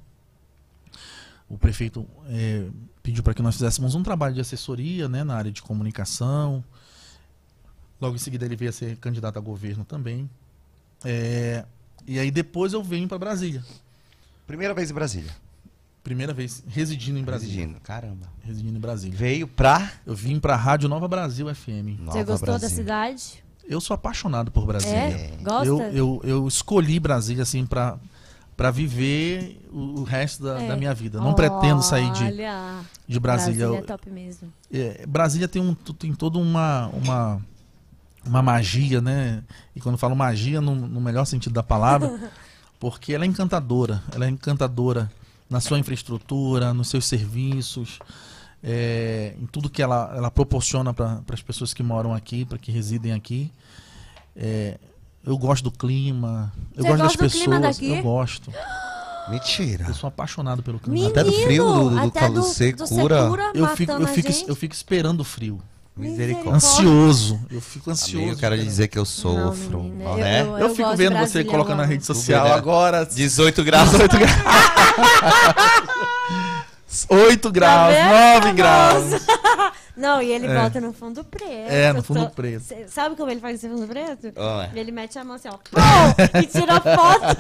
O 1.48 1.60
prefeito 1.60 2.08
eh, 2.28 2.68
pediu 3.04 3.22
para 3.22 3.36
que 3.36 3.42
nós 3.44 3.54
fizéssemos 3.54 3.94
um 3.94 4.02
trabalho 4.02 4.34
de 4.34 4.42
assessoria, 4.42 5.08
né, 5.08 5.24
na 5.24 5.36
área 5.36 5.52
de 5.52 5.62
comunicação. 5.62 6.64
Logo 8.02 8.16
em 8.16 8.18
seguida 8.18 8.46
ele 8.46 8.56
veio 8.56 8.70
a 8.70 8.72
ser 8.72 8.98
candidato 8.98 9.38
a 9.38 9.40
governo 9.40 9.86
também. 9.86 10.28
Eh, 11.06 11.64
e 12.08 12.18
aí 12.18 12.32
depois 12.32 12.74
eu 12.74 12.84
venho 12.84 13.08
para 13.08 13.20
Brasília. 13.20 13.64
Primeira 14.48 14.74
vez 14.74 14.90
em 14.90 14.94
Brasília. 14.96 15.32
Primeira 16.04 16.34
vez 16.34 16.64
residindo 16.68 17.20
em 17.20 17.24
Brasília. 17.24 17.58
Residindo. 17.58 17.80
Caramba. 17.82 18.26
Residindo 18.44 18.76
em 18.76 18.82
Brasília. 18.82 19.16
Veio 19.16 19.48
pra. 19.48 19.92
Eu 20.04 20.16
vim 20.16 20.40
para 20.40 20.56
a 20.56 20.58
Rádio 20.58 20.90
Nova 20.90 21.08
Brasil 21.08 21.54
FM. 21.54 22.00
Nova 22.00 22.14
Você 22.14 22.24
gostou 22.24 22.54
da 22.54 22.58
Brasília. 22.58 22.70
cidade? 22.70 23.44
Eu 23.70 23.80
sou 23.80 23.94
apaixonado 23.94 24.52
por 24.52 24.66
Brasília. 24.66 24.98
É? 24.98 25.38
Gosta? 25.42 25.66
Eu, 25.68 25.80
eu, 25.94 26.22
eu 26.24 26.48
escolhi 26.48 27.00
Brasília 27.00 27.44
assim 27.44 27.66
para 27.66 27.98
para 28.58 28.72
viver 28.72 29.66
o, 29.72 30.02
o 30.02 30.04
resto 30.04 30.44
da, 30.44 30.62
É. 30.62 30.68
da 30.68 30.76
minha 30.76 30.94
vida. 30.94 31.18
Não 31.22 31.34
pretendo 31.34 31.82
sair 31.82 32.12
de, 32.12 32.26
Olha, 32.26 32.82
de 33.08 33.18
Brasília. 33.18 33.68
Brasília 33.68 33.80
é 33.80 33.82
top 33.88 34.10
mesmo. 34.10 34.54
é, 34.70 35.06
Brasília 35.08 35.48
tem, 35.48 35.62
um, 35.62 35.74
tem 35.74 36.14
toda 36.14 36.38
uma, 36.38 36.88
uma, 36.88 37.42
uma 38.26 38.42
magia, 38.42 39.00
né? 39.00 39.44
E 39.74 39.80
quando 39.80 39.98
falo 39.98 40.14
magia, 40.14 40.60
no, 40.60 40.76
no 40.76 41.00
melhor 41.00 41.24
sentido 41.24 41.54
da 41.54 41.64
palavra, 41.64 42.30
porque 42.82 43.14
ela 43.14 43.24
é 43.24 43.28
encantadora. 43.30 44.04
Ela 44.14 44.26
é 44.26 44.30
encantadora 44.30 45.10
na 45.50 45.62
sua 45.62 45.80
infraestrutura, 45.80 46.74
nos 46.74 46.90
seus 46.90 47.06
serviços, 47.06 47.98
é, 48.64 49.34
em 49.42 49.46
tudo 49.46 49.70
que 49.70 49.82
ela, 49.82 50.14
ela 50.16 50.30
proporciona 50.32 50.94
para 50.94 51.22
as 51.34 51.42
pessoas 51.42 51.74
que 51.74 51.82
moram 51.84 52.14
aqui, 52.14 52.46
para 52.46 52.58
que 52.58 52.72
residem 52.72 53.14
aqui. 53.14 53.52
É, 54.36 54.78
eu 55.26 55.38
gosto 55.38 55.64
do 55.66 55.72
clima, 55.72 56.52
eu 56.76 56.84
Você 56.84 56.90
gosto 56.90 57.02
das 57.04 57.16
pessoas, 57.16 57.82
eu 57.82 58.02
gosto. 58.02 58.52
Mentira. 59.30 59.86
Eu 59.88 59.94
sou 59.94 60.08
apaixonado 60.08 60.64
pelo 60.64 60.80
clima. 60.80 60.94
Menino, 60.94 61.12
Até 61.12 61.24
do 61.24 61.32
frio, 61.32 61.66
do- 61.72 61.90
do- 61.92 62.02
do 62.02 62.12
calor 62.12 62.42
secura. 62.44 63.18
Eu 63.54 63.62
matando 63.62 63.76
fico, 63.76 63.92
eu, 63.92 64.08
fico, 64.08 64.30
eu 64.48 64.56
fico 64.56 64.74
esperando 64.74 65.20
o 65.22 65.24
frio. 65.24 65.62
Misericórdia. 65.96 66.54
Ansioso. 66.54 67.40
Eu 67.52 67.60
fico 67.60 67.92
ansioso. 67.92 68.18
Amigo, 68.18 68.32
eu 68.32 68.38
quero 68.40 68.56
lhe 68.56 68.64
dizer 68.64 68.88
que 68.88 68.98
eu 68.98 69.02
Não, 69.02 69.06
sofro. 69.06 69.84
menina, 69.84 70.10
ó, 70.10 70.14
eu- 70.14 70.18
né? 70.18 70.42
eu- 70.42 70.58
Eu, 70.60 70.70
fico 70.76 70.90
vendo 70.96 71.10
você 71.12 71.18
Brasília, 71.18 71.46
colocando 71.52 71.74
eu 71.74 71.78
na 71.78 71.86
rede 71.86 72.06
social 72.06 72.46
né? 72.46 72.54
agora. 72.54 73.06
18 73.06 73.64
graus. 73.66 73.92
18 73.92 74.18
graus. 74.18 74.32
8 77.10 77.52
graus, 77.52 77.94
Tá 77.96 78.10
vendo, 78.10 78.44
9 78.46 78.54
graus. 78.54 79.04
Não, 79.96 80.22
e 80.22 80.32
ele 80.32 80.48
É. 80.48 80.56
bota 80.62 80.80
no 80.80 80.94
fundo 80.94 81.24
preto. 81.26 81.46
É, 81.70 81.92
no 81.92 82.02
fundo 82.02 82.22
Só- 82.22 82.26
preto. 82.30 82.64
Cê- 82.64 82.88
Sabe 82.88 83.16
como 83.18 83.30
ele 83.30 83.42
faz 83.42 83.56
esse 83.56 83.68
fundo 83.68 83.86
preto? 83.86 84.28
É. 84.28 84.80
Ele 84.80 84.92
mete 84.92 85.20
a 85.20 85.24
mão 85.26 85.36
assim, 85.36 85.50
ó, 85.50 85.58
pum, 85.58 86.40
e 86.42 86.46
tira 86.48 86.80
foto. 86.80 87.38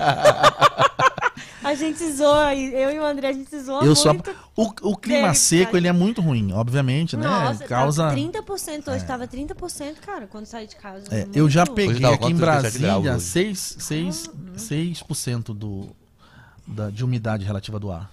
a 1.63 1.73
gente 1.73 2.11
zoa, 2.11 2.53
eu 2.53 2.91
e 2.91 2.99
o 2.99 3.05
André, 3.05 3.29
a 3.29 3.33
gente 3.33 3.57
zoa 3.59 3.83
Eu 3.85 3.93
muito. 4.13 4.35
o, 4.57 4.89
o 4.91 4.97
clima 4.97 5.27
dele, 5.27 5.35
seco, 5.35 5.65
cara. 5.67 5.77
ele 5.77 5.87
é 5.87 5.91
muito 5.93 6.21
ruim, 6.21 6.51
obviamente, 6.51 7.15
né? 7.15 7.25
Nossa, 7.25 7.63
Causa 7.65 8.03
tava 8.09 8.15
30%, 8.15 8.87
hoje 8.93 9.05
tava 9.05 9.27
30%, 9.27 9.95
cara, 10.05 10.27
quando 10.27 10.45
saí 10.45 10.67
de 10.67 10.75
casa. 10.75 11.05
É, 11.11 11.27
eu 11.33 11.49
já 11.49 11.65
peguei 11.65 11.99
dá 12.01 12.09
aqui 12.09 12.31
em 12.31 12.35
Brasília 12.35 12.97
hoje? 12.97 13.21
6, 13.21 13.75
6, 13.79 14.29
6% 14.57 15.53
do, 15.53 15.89
da, 16.67 16.89
de 16.89 17.03
umidade 17.05 17.45
relativa 17.45 17.79
do 17.79 17.89
ar. 17.91 18.11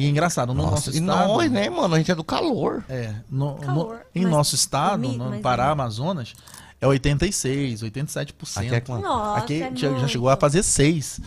E 0.00 0.06
é 0.06 0.08
engraçado, 0.08 0.48
no 0.54 0.62
nosso 0.62 0.70
Nossa, 0.72 0.90
e 0.90 1.00
estado. 1.00 1.28
nós, 1.28 1.50
né, 1.50 1.68
mano? 1.70 1.94
A 1.94 1.98
gente 1.98 2.10
é 2.10 2.14
do 2.14 2.24
calor. 2.24 2.84
É, 2.88 3.14
no, 3.30 3.54
no- 3.54 3.60
Calor, 3.60 4.00
em 4.14 4.22
mas 4.22 4.30
nosso 4.30 4.54
estado, 4.54 5.06
umi- 5.06 5.16
no 5.16 5.40
Pará, 5.40 5.66
é. 5.66 5.70
Amazonas, 5.70 6.32
é 6.80 6.86
86, 6.86 7.82
87%. 7.82 8.56
Aqui 8.56 8.74
é 8.74 8.80
quanto? 8.80 9.02
Nossa, 9.02 9.38
Aqui 9.40 9.62
é 9.62 9.70
já, 9.74 9.92
já 9.98 10.08
chegou 10.08 10.28
a 10.28 10.36
fazer 10.36 10.62
6. 10.62 11.20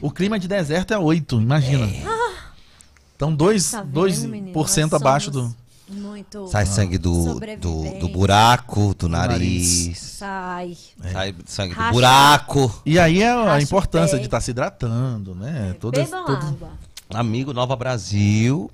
O 0.00 0.10
clima 0.10 0.38
de 0.38 0.46
deserto 0.46 0.92
é 0.94 0.98
8, 0.98 1.40
imagina. 1.40 1.86
Então 3.16 3.34
2%, 3.36 3.70
Tá 3.70 3.82
vendo, 3.82 3.92
2 3.92 4.24
menino? 4.24 4.52
por 4.52 4.68
cento 4.68 4.92
Nós 4.92 5.02
abaixo 5.02 5.30
do. 5.30 5.54
Muito. 5.90 6.46
Sai 6.46 6.64
sangue 6.66 6.96
do, 6.98 7.40
do, 7.58 7.98
do 7.98 8.08
buraco, 8.08 8.94
do 8.94 9.08
nariz. 9.08 9.38
nariz. 9.86 9.98
Sai. 9.98 10.76
Sai 11.12 11.34
sangue 11.46 11.74
do 11.74 11.80
Racha. 11.80 11.92
buraco. 11.92 12.82
E 12.86 12.96
aí 12.96 13.20
é 13.22 13.28
a 13.28 13.44
Racha 13.44 13.64
importância 13.64 14.16
de 14.16 14.24
estar 14.26 14.40
se 14.40 14.52
hidratando, 14.52 15.34
né? 15.34 15.74
Todas, 15.80 16.04
Bebam 16.08 16.24
todas- 16.26 16.44
água. 16.44 16.70
Amigo 17.14 17.52
Nova 17.52 17.74
Brasil. 17.76 18.70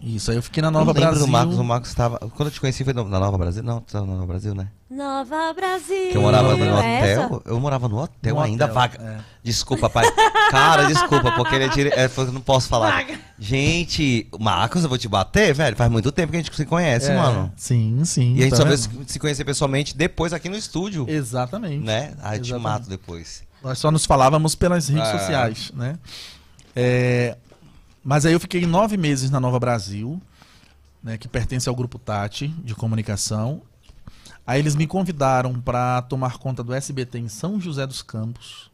Isso, 0.00 0.30
aí 0.30 0.36
eu 0.36 0.42
fiquei 0.44 0.62
na 0.62 0.70
Nova 0.70 0.92
Brasil. 0.92 1.18
do 1.26 1.26
Marcos. 1.26 1.58
O 1.58 1.64
Marcos 1.64 1.88
estava. 1.90 2.18
Quando 2.18 2.46
eu 2.48 2.50
te 2.52 2.60
conheci 2.60 2.84
foi 2.84 2.92
na 2.92 3.02
Nova 3.02 3.36
Brasil? 3.36 3.64
Não, 3.64 3.80
tu 3.80 3.92
tava 3.92 4.06
na 4.06 4.12
Nova 4.14 4.26
Brasil, 4.26 4.54
né? 4.54 4.68
Nova 4.88 5.52
Brasil. 5.52 6.10
Que 6.12 6.16
eu 6.16 6.22
morava 6.22 6.56
no 6.56 6.76
hotel. 6.78 7.42
Eu 7.44 7.60
morava 7.60 7.88
no 7.88 7.98
hotel 7.98 8.34
No 8.36 8.40
ainda, 8.40 8.64
hotel, 8.66 8.74
vaga. 8.74 9.02
é. 9.02 9.18
Desculpa, 9.42 9.90
pai. 9.90 10.04
Cara, 10.52 10.84
desculpa, 10.86 11.32
porque 11.32 11.54
ele 11.56 11.64
é 11.64 11.68
dire... 11.68 11.88
é, 11.90 12.08
eu 12.16 12.32
não 12.32 12.40
posso 12.40 12.68
falar. 12.68 13.04
Gente, 13.38 14.28
Marcos, 14.38 14.84
eu 14.84 14.88
vou 14.88 14.96
te 14.98 15.08
bater, 15.08 15.52
velho. 15.52 15.76
Faz 15.76 15.90
muito 15.90 16.12
tempo 16.12 16.30
que 16.30 16.36
a 16.38 16.40
gente 16.42 16.54
se 16.54 16.64
conhece, 16.64 17.10
É, 17.10 17.16
mano. 17.16 17.52
Sim, 17.56 18.00
sim. 18.04 18.34
E 18.36 18.38
a 18.38 18.42
gente 18.42 18.50
tá 18.50 18.56
só 18.58 18.64
veio 18.64 18.78
se 19.06 19.18
conhecer 19.18 19.44
pessoalmente 19.44 19.96
depois 19.96 20.32
aqui 20.32 20.48
no 20.48 20.56
estúdio. 20.56 21.06
Exatamente. 21.08 21.84
Né? 21.84 22.14
Aí 22.22 22.38
eu 22.38 22.42
te 22.42 22.50
Exatamente. 22.50 22.62
mato 22.62 22.88
depois. 22.88 23.42
Nós 23.64 23.78
só 23.80 23.90
nos 23.90 24.06
falávamos 24.06 24.54
pelas 24.54 24.88
redes 24.88 25.08
É. 25.08 25.18
sociais, 25.18 25.72
né? 25.74 25.98
É, 26.76 27.36
mas 28.08 28.24
aí 28.24 28.32
eu 28.32 28.40
fiquei 28.40 28.64
nove 28.64 28.96
meses 28.96 29.30
na 29.30 29.38
Nova 29.38 29.60
Brasil, 29.60 30.18
né, 31.02 31.18
que 31.18 31.28
pertence 31.28 31.68
ao 31.68 31.76
grupo 31.76 31.98
Tati 31.98 32.48
de 32.48 32.74
comunicação. 32.74 33.60
Aí 34.46 34.58
eles 34.58 34.74
me 34.74 34.86
convidaram 34.86 35.60
para 35.60 36.00
tomar 36.00 36.38
conta 36.38 36.64
do 36.64 36.72
SBT 36.72 37.18
em 37.18 37.28
São 37.28 37.60
José 37.60 37.86
dos 37.86 38.00
Campos, 38.00 38.70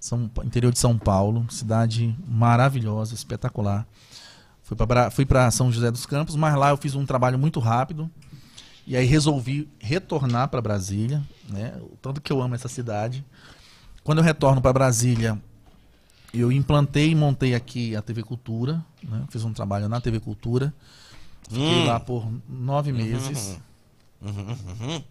São, 0.00 0.28
interior 0.42 0.72
de 0.72 0.80
São 0.80 0.98
Paulo, 0.98 1.46
cidade 1.48 2.12
maravilhosa, 2.26 3.14
espetacular. 3.14 3.86
Fui 5.12 5.24
para 5.24 5.50
São 5.52 5.70
José 5.70 5.92
dos 5.92 6.04
Campos, 6.04 6.34
mas 6.34 6.56
lá 6.56 6.70
eu 6.70 6.76
fiz 6.76 6.96
um 6.96 7.06
trabalho 7.06 7.38
muito 7.38 7.60
rápido. 7.60 8.10
E 8.84 8.96
aí 8.96 9.06
resolvi 9.06 9.68
retornar 9.78 10.48
para 10.48 10.60
Brasília, 10.60 11.22
né? 11.48 11.72
O 11.82 11.96
tanto 12.02 12.20
que 12.20 12.32
eu 12.32 12.42
amo 12.42 12.56
essa 12.56 12.66
cidade. 12.66 13.24
Quando 14.02 14.18
eu 14.18 14.24
retorno 14.24 14.60
para 14.60 14.72
Brasília, 14.72 15.40
eu 16.32 16.50
implantei 16.52 17.10
e 17.10 17.14
montei 17.14 17.54
aqui 17.54 17.94
a 17.96 18.02
TV 18.02 18.22
Cultura, 18.22 18.84
né? 19.02 19.22
Fiz 19.30 19.44
um 19.44 19.52
trabalho 19.52 19.88
na 19.88 20.00
TV 20.00 20.20
Cultura. 20.20 20.72
Fiquei 21.48 21.82
Hum. 21.82 21.86
lá 21.86 21.98
por 21.98 22.30
nove 22.48 22.92
meses. 22.92 23.58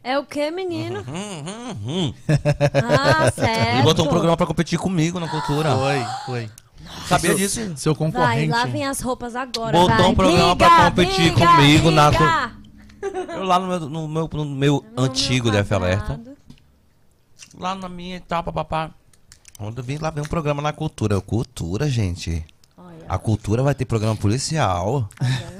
É 0.03 0.17
o 0.19 0.23
que, 0.23 0.51
menino? 0.51 0.99
Hum, 1.01 2.13
Ah, 2.73 3.31
certo. 3.31 3.73
Ele 3.75 3.81
botou 3.83 4.05
um 4.05 4.09
programa 4.09 4.37
pra 4.37 4.45
competir 4.45 4.77
comigo 4.77 5.19
na 5.19 5.27
cultura. 5.27 5.75
Foi, 5.75 6.05
foi. 6.25 6.49
Sabia 7.07 7.35
disso? 7.35 7.59
Seu 7.75 7.93
Vai, 7.93 8.05
concorrente. 8.07 8.51
lá 8.51 8.65
vem 8.65 8.85
as 8.85 9.01
roupas 9.01 9.35
agora. 9.35 9.77
Botou 9.77 9.97
vai. 9.97 10.07
um 10.07 10.15
programa 10.15 10.55
Briga, 10.55 10.69
pra 10.75 10.85
competir 10.91 11.33
comigo 11.33 11.91
na 11.91 12.09
briga. 12.11 12.51
Eu 13.33 13.43
lá 13.43 13.59
no 13.59 13.67
meu, 13.67 13.79
no 13.89 14.07
meu, 14.07 14.29
no 14.31 14.45
meu 14.45 14.85
No 14.95 15.03
antigo 15.03 15.51
meu 15.51 15.61
DF 15.63 15.73
Alerta. 15.73 16.19
Lá 17.57 17.75
na 17.75 17.89
minha 17.89 18.15
etapa, 18.17 18.51
papá. 18.53 18.91
Quando 19.59 19.77
eu 19.79 19.83
vim 19.83 19.97
lá 19.97 20.09
ver 20.09 20.21
um 20.21 20.25
programa 20.25 20.61
na 20.61 20.71
cultura. 20.71 21.13
Eu, 21.15 21.21
Cultura, 21.21 21.89
gente. 21.89 22.45
Olha, 22.77 23.05
A 23.09 23.17
cultura 23.17 23.61
vai 23.61 23.75
ter 23.75 23.83
programa 23.85 24.15
policial. 24.15 25.07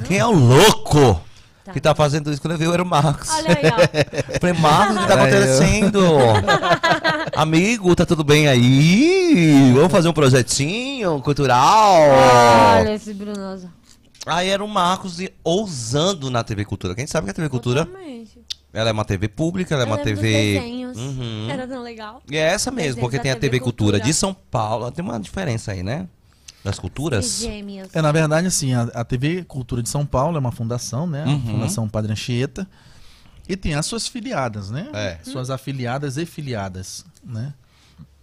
Quem 0.08 0.18
é 0.18 0.26
o 0.26 0.32
louco 0.32 1.20
Tá. 1.66 1.74
que 1.74 1.82
tá 1.82 1.94
fazendo 1.94 2.32
isso? 2.32 2.42
Quando 2.42 2.54
eu 2.54 2.58
vi, 2.58 2.64
eu 2.64 2.74
era 2.74 2.82
o 2.82 2.86
Marcos. 2.86 3.30
olha 3.30 3.50
aí, 3.50 3.62
ó. 3.70 4.40
Falei, 4.40 4.56
Marcos, 4.60 4.96
o 4.96 5.00
que 5.02 5.08
tá 5.08 5.14
acontecendo? 5.16 6.00
Amigo, 7.36 7.96
tá 7.96 8.06
tudo 8.06 8.24
bem 8.24 8.48
aí? 8.48 9.72
Vamos 9.76 9.92
fazer 9.92 10.08
um 10.08 10.14
projetinho 10.14 11.22
cultural? 11.22 12.00
Olha 12.80 12.94
esse 12.96 13.14
Brunoso. 13.14 13.70
Aí 14.26 14.50
era 14.50 14.64
o 14.64 14.68
Marcos 14.68 15.20
e- 15.20 15.32
ousando 15.44 16.30
na 16.32 16.44
TV 16.44 16.64
Cultura. 16.66 16.96
Quem 16.96 17.06
sabe 17.06 17.26
que 17.26 17.32
a 17.32 17.34
TV 17.34 17.50
Cultura, 17.50 17.86
Totalmente. 17.86 18.40
Ela 18.74 18.90
é 18.90 18.94
uma 18.94 19.06
TV 19.06 19.28
pública, 19.28 19.74
ela 19.74 19.84
é 19.84 19.86
uma 19.86 19.98
dos 19.98 20.06
TV... 20.06 20.22
desenhos. 20.60 20.98
Uhum. 20.98 21.48
Era 21.50 21.68
tão 21.68 21.82
legal. 21.82 22.22
E 22.30 22.38
é 22.38 22.42
essa 22.42 22.70
mesmo, 22.72 23.02
porque 23.02 23.20
tem 23.20 23.32
a 23.32 23.36
TV 23.36 23.50
TV 23.52 23.60
Cultura 23.60 23.92
Cultura. 23.98 24.12
de 24.12 24.14
São 24.14 24.34
Paulo. 24.34 24.92
Tem 24.92 25.04
uma 25.04 25.20
diferença 25.20 25.72
aí, 25.72 25.82
né? 25.84 26.08
Das 26.64 26.78
culturas. 26.78 27.44
É, 27.94 28.02
na 28.02 28.12
verdade, 28.12 28.48
assim, 28.48 28.74
a, 28.74 28.82
a 28.94 29.04
TV 29.06 29.44
Cultura 29.46 29.82
de 29.82 29.88
São 29.90 30.06
Paulo 30.06 30.36
é 30.38 30.40
uma 30.40 30.52
fundação, 30.52 31.08
né? 31.08 31.24
A 31.24 31.28
Uhum. 31.28 31.42
Fundação 31.42 31.88
Padre 31.88 32.12
Anchieta. 32.12 32.68
E 33.48 33.56
tem 33.58 33.74
as 33.74 33.86
suas 33.86 34.08
filiadas, 34.08 34.70
né? 34.70 34.88
É. 34.94 35.18
Suas 35.24 35.50
afiliadas 35.50 36.18
e 36.18 36.26
filiadas, 36.26 37.04
né? 37.24 37.54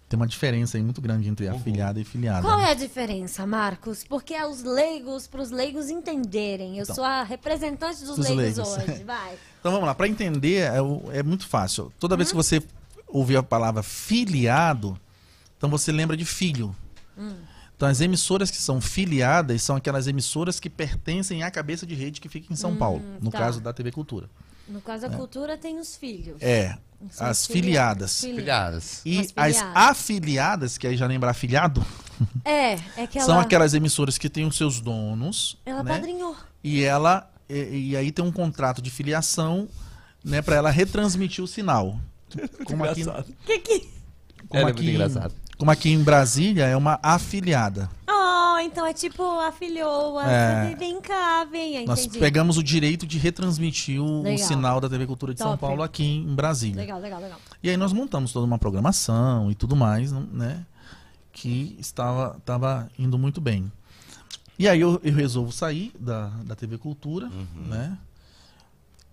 Tem 0.09 0.17
uma 0.17 0.27
diferença 0.27 0.77
aí 0.77 0.83
muito 0.85 1.01
grande 1.01 1.29
entre 1.29 1.49
afiliada 1.49 1.99
e 2.01 2.05
filiada. 2.05 2.43
Qual 2.43 2.61
é 2.61 2.71
a 2.71 2.75
diferença, 2.75 3.45
Marcos? 3.45 4.05
Porque 4.05 4.35
é 4.35 4.47
os 4.47 4.63
leigos, 4.63 5.27
para 5.27 5.43
os 5.43 5.51
leigos 5.51 5.91
entenderem. 5.91 6.77
Eu 6.79 6.85
Então. 6.85 6.95
sou 6.95 7.05
a 7.05 7.25
representante 7.25 8.05
dos, 8.05 8.17
Dos 8.17 8.29
leigos, 8.29 8.57
leigos. 8.57 8.89
hoje. 8.89 9.03
Vai. 9.05 9.37
Então 9.59 9.73
vamos 9.73 9.87
lá, 9.87 9.95
para 9.97 10.07
entender 10.07 10.59
é, 10.61 10.77
é 11.19 11.23
muito 11.25 11.49
fácil. 11.49 11.93
Toda 11.99 12.17
vez 12.17 12.31
que 12.31 12.37
você 12.37 12.63
ouvir 13.09 13.37
a 13.37 13.43
palavra 13.43 13.83
filiado, 13.83 14.99
então 15.59 15.69
você 15.69 15.91
lembra 15.91 16.17
de 16.17 16.25
filho. 16.25 16.75
Então 17.77 17.89
as 17.89 18.01
emissoras 18.01 18.49
que 18.51 18.59
são 18.59 18.81
filiadas 18.81 19.61
são 19.63 19.75
aquelas 19.75 20.07
emissoras 20.07 20.61
que 20.61 20.71
pertencem 20.71 21.43
à 21.43 21.51
cabeça 21.51 21.85
de 21.85 21.95
rede 21.97 22.21
que 22.21 22.29
fica 22.29 22.53
em 22.53 22.57
São 22.57 22.77
Paulo, 22.77 23.03
no 23.21 23.31
tá. 23.31 23.39
caso 23.39 23.61
da 23.61 23.73
TV 23.73 23.91
Cultura. 23.91 24.31
No 24.69 24.81
caso 24.81 25.09
da 25.09 25.17
cultura, 25.17 25.57
tem 25.57 25.79
os 25.79 25.95
filhos. 25.97 26.41
É, 26.41 26.77
São 27.11 27.27
as 27.27 27.47
filiadas. 27.47 28.21
Fili- 28.21 28.37
Filhadas. 28.37 29.03
E 29.05 29.19
As 29.19 29.33
as 29.37 29.57
filiadas. 29.57 29.77
afiliadas, 29.91 30.79
que 30.79 30.87
aí 30.87 30.97
já 30.97 31.07
lembra 31.07 31.31
afiliado, 31.31 31.85
É, 32.45 32.73
é 32.97 33.07
que 33.07 33.19
ela, 33.19 33.27
são 33.27 33.39
aquelas 33.39 33.75
emissoras 33.75 34.17
que 34.17 34.29
têm 34.31 34.47
os 34.47 34.57
seus 34.57 34.81
donos, 34.81 35.59
ela 35.67 35.83
né? 35.83 35.95
padrinhou. 35.95 36.35
E 36.65 36.83
ela 36.83 37.31
e, 37.49 37.91
e 37.91 37.97
aí 37.97 38.11
tem 38.11 38.25
um 38.25 38.33
contrato 38.33 38.81
de 38.83 38.91
filiação, 38.91 39.69
né, 40.25 40.41
para 40.43 40.57
ela 40.57 40.71
retransmitir 40.71 41.45
o 41.45 41.47
sinal. 41.47 42.01
Como 42.65 42.85
aqui, 42.85 43.05
Que 43.45 43.59
que... 43.61 43.79
como 44.49 44.61
Era 44.63 44.71
aqui, 44.71 44.83
muito 44.83 44.95
engraçado. 44.95 45.35
Como 45.59 45.71
aqui 45.71 45.91
em 45.91 46.03
Brasília 46.03 46.65
é 46.67 46.77
uma 46.77 46.99
afiliada. 47.03 47.91
Oh, 48.09 48.59
então 48.59 48.87
é 48.87 48.93
tipo 48.93 49.23
afilhou. 49.41 50.21
É. 50.21 50.73
É. 50.73 50.77
Vem 50.77 51.01
cá, 51.01 51.47
Nós 51.87 52.01
entendi. 52.01 52.19
pegamos 52.19 52.59
o 52.59 52.63
direito 52.63 53.07
de 53.07 53.19
retransmitir 53.19 54.01
o, 54.01 54.23
o 54.23 54.39
sinal 54.39 54.81
da 54.81 54.89
TV 54.89 55.07
Cultura 55.07 55.33
de 55.33 55.39
São 55.39 55.51
Top. 55.53 55.61
Paulo 55.61 55.83
aqui 55.83 56.05
em 56.05 56.35
Brasília. 56.35 56.77
Legal, 56.77 57.01
legal, 57.01 57.21
legal. 57.21 57.39
E 57.63 57.71
aí 57.71 57.77
nós 57.77 57.93
montamos 57.93 58.33
toda 58.33 58.47
uma 58.47 58.59
programação 58.59 59.51
e 59.51 59.55
tudo 59.55 59.75
mais, 59.75 60.13
né? 60.13 60.65
Que 61.33 61.77
estava, 61.79 62.37
estava 62.39 62.91
indo 62.99 63.19
muito 63.19 63.41
bem. 63.41 63.71
E 64.59 64.67
aí 64.69 64.81
eu, 64.81 65.01
eu 65.05 65.13
resolvo 65.13 65.53
sair 65.53 65.93
da, 65.99 66.29
da 66.45 66.55
TV 66.55 66.79
Cultura, 66.79 67.31
né? 67.67 67.97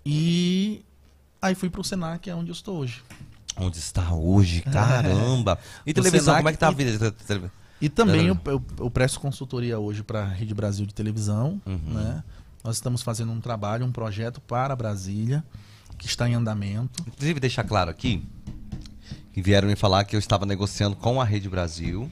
E 0.06 0.84
aí 1.41 1.56
fui 1.56 1.70
pro 1.70 1.84
Senac, 1.84 2.30
é 2.30 2.36
onde 2.36 2.50
eu 2.50 2.54
estou 2.54 2.78
hoje. 2.78 3.04
Onde 3.58 3.78
está 3.78 4.14
hoje? 4.14 4.62
Caramba! 4.62 5.60
E 5.86 5.93
televisão, 5.93 6.36
como 6.36 6.49
é 6.49 6.51
que 6.51 6.58
tá 6.58 6.68
a 6.70 6.72
vida 6.72 6.91
de 6.91 6.97
te- 6.97 7.24
televisão? 7.26 7.51
E 7.82 7.89
também 7.89 8.28
eu, 8.28 8.38
eu, 8.45 8.64
eu 8.80 8.89
presto 8.89 9.20
consultoria 9.20 9.78
hoje 9.78 10.04
para 10.04 10.24
a 10.24 10.28
Rede 10.28 10.54
Brasil 10.54 10.86
de 10.86 10.93
televisão, 10.93 11.62
Uhum. 11.66 11.80
né? 11.93 12.24
Nós 12.64 12.76
estamos 12.78 13.01
fazendo 13.01 13.32
um 13.32 13.41
trabalho, 13.41 13.86
um 13.86 13.91
projeto 13.91 14.39
para 14.39 14.74
Brasília, 14.74 15.43
que 15.97 16.08
está 16.08 16.30
em 16.30 16.34
andamento. 16.34 17.04
Inclusive, 17.06 17.39
deixar 17.41 17.66
claro 17.66 17.91
aqui 17.91 18.26
que 19.34 19.41
vieram 19.41 19.68
me 19.68 19.76
falar 19.76 20.06
que 20.06 20.16
eu 20.16 20.20
estava 20.20 20.45
negociando 20.45 20.95
com 20.95 21.20
a 21.20 21.26
Rede 21.26 21.49
Brasil. 21.49 22.10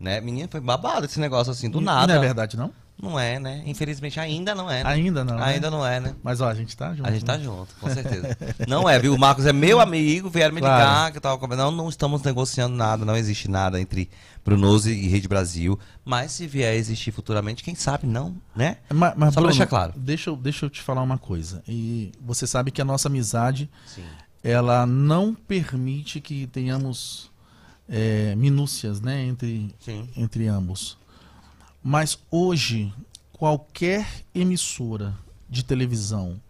Né? 0.00 0.20
Menina, 0.20 0.48
foi 0.50 0.60
babado 0.60 1.06
esse 1.06 1.20
negócio 1.20 1.52
assim, 1.52 1.70
do 1.70 1.80
e 1.80 1.84
nada. 1.84 2.14
Não 2.14 2.22
é 2.22 2.26
verdade, 2.26 2.56
não? 2.56 2.72
Não 3.00 3.18
é, 3.18 3.38
né? 3.38 3.62
Infelizmente 3.64 4.18
ainda 4.18 4.56
não 4.56 4.68
é. 4.68 4.82
Né? 4.82 4.90
Ainda 4.90 5.24
não. 5.24 5.36
né? 5.36 5.44
Ainda 5.44 5.70
não 5.70 5.86
é, 5.86 6.00
né? 6.00 6.16
Mas 6.20 6.40
ó, 6.40 6.48
a 6.48 6.54
gente 6.54 6.76
tá 6.76 6.92
junto. 6.94 7.06
A 7.08 7.12
gente 7.12 7.24
tá 7.24 7.38
né? 7.38 7.44
junto, 7.44 7.72
com 7.80 7.88
certeza. 7.88 8.36
Não 8.66 8.88
é, 8.88 8.98
viu? 8.98 9.14
O 9.14 9.18
Marcos 9.18 9.46
é 9.46 9.52
meu 9.52 9.78
amigo, 9.80 10.28
vieram 10.28 10.52
me 10.52 10.60
Claro. 10.60 10.78
ligar, 10.82 11.10
que 11.12 11.18
eu 11.18 11.20
tava. 11.20 11.46
Não, 11.56 11.70
não 11.70 11.88
estamos 11.88 12.22
negociando 12.24 12.74
nada, 12.74 13.04
não 13.04 13.16
existe 13.16 13.48
nada 13.48 13.80
entre 13.80 14.10
Brunose 14.44 14.90
e 14.92 15.06
Rede 15.06 15.28
Brasil. 15.28 15.78
Mas 16.04 16.32
se 16.32 16.48
vier 16.48 16.72
a 16.72 16.74
existir 16.74 17.12
futuramente, 17.12 17.62
quem 17.62 17.76
sabe 17.76 18.04
não, 18.04 18.34
né? 18.56 18.78
Ma- 18.92 19.14
Mas, 19.16 19.32
Só 19.32 19.40
pra 19.40 19.42
Bruno, 19.42 19.48
deixar 19.50 19.66
claro. 19.68 19.92
Deixa 19.96 20.30
eu, 20.30 20.36
deixa 20.36 20.66
eu 20.66 20.70
te 20.70 20.82
falar 20.82 21.02
uma 21.02 21.18
coisa. 21.18 21.62
E 21.68 22.10
você 22.20 22.48
sabe 22.48 22.72
que 22.72 22.82
a 22.82 22.84
nossa 22.84 23.06
amizade, 23.06 23.70
Sim. 23.86 24.02
ela 24.42 24.84
não 24.84 25.34
permite 25.36 26.20
que 26.20 26.48
tenhamos 26.48 27.30
é, 27.88 28.34
minúcias, 28.34 29.00
né, 29.00 29.22
entre, 29.24 29.72
Sim. 29.78 30.08
entre 30.16 30.48
ambos. 30.48 30.97
Mas 31.82 32.18
hoje, 32.30 32.92
qualquer 33.32 34.24
emissora 34.34 35.16
de 35.48 35.64
televisão 35.64 36.40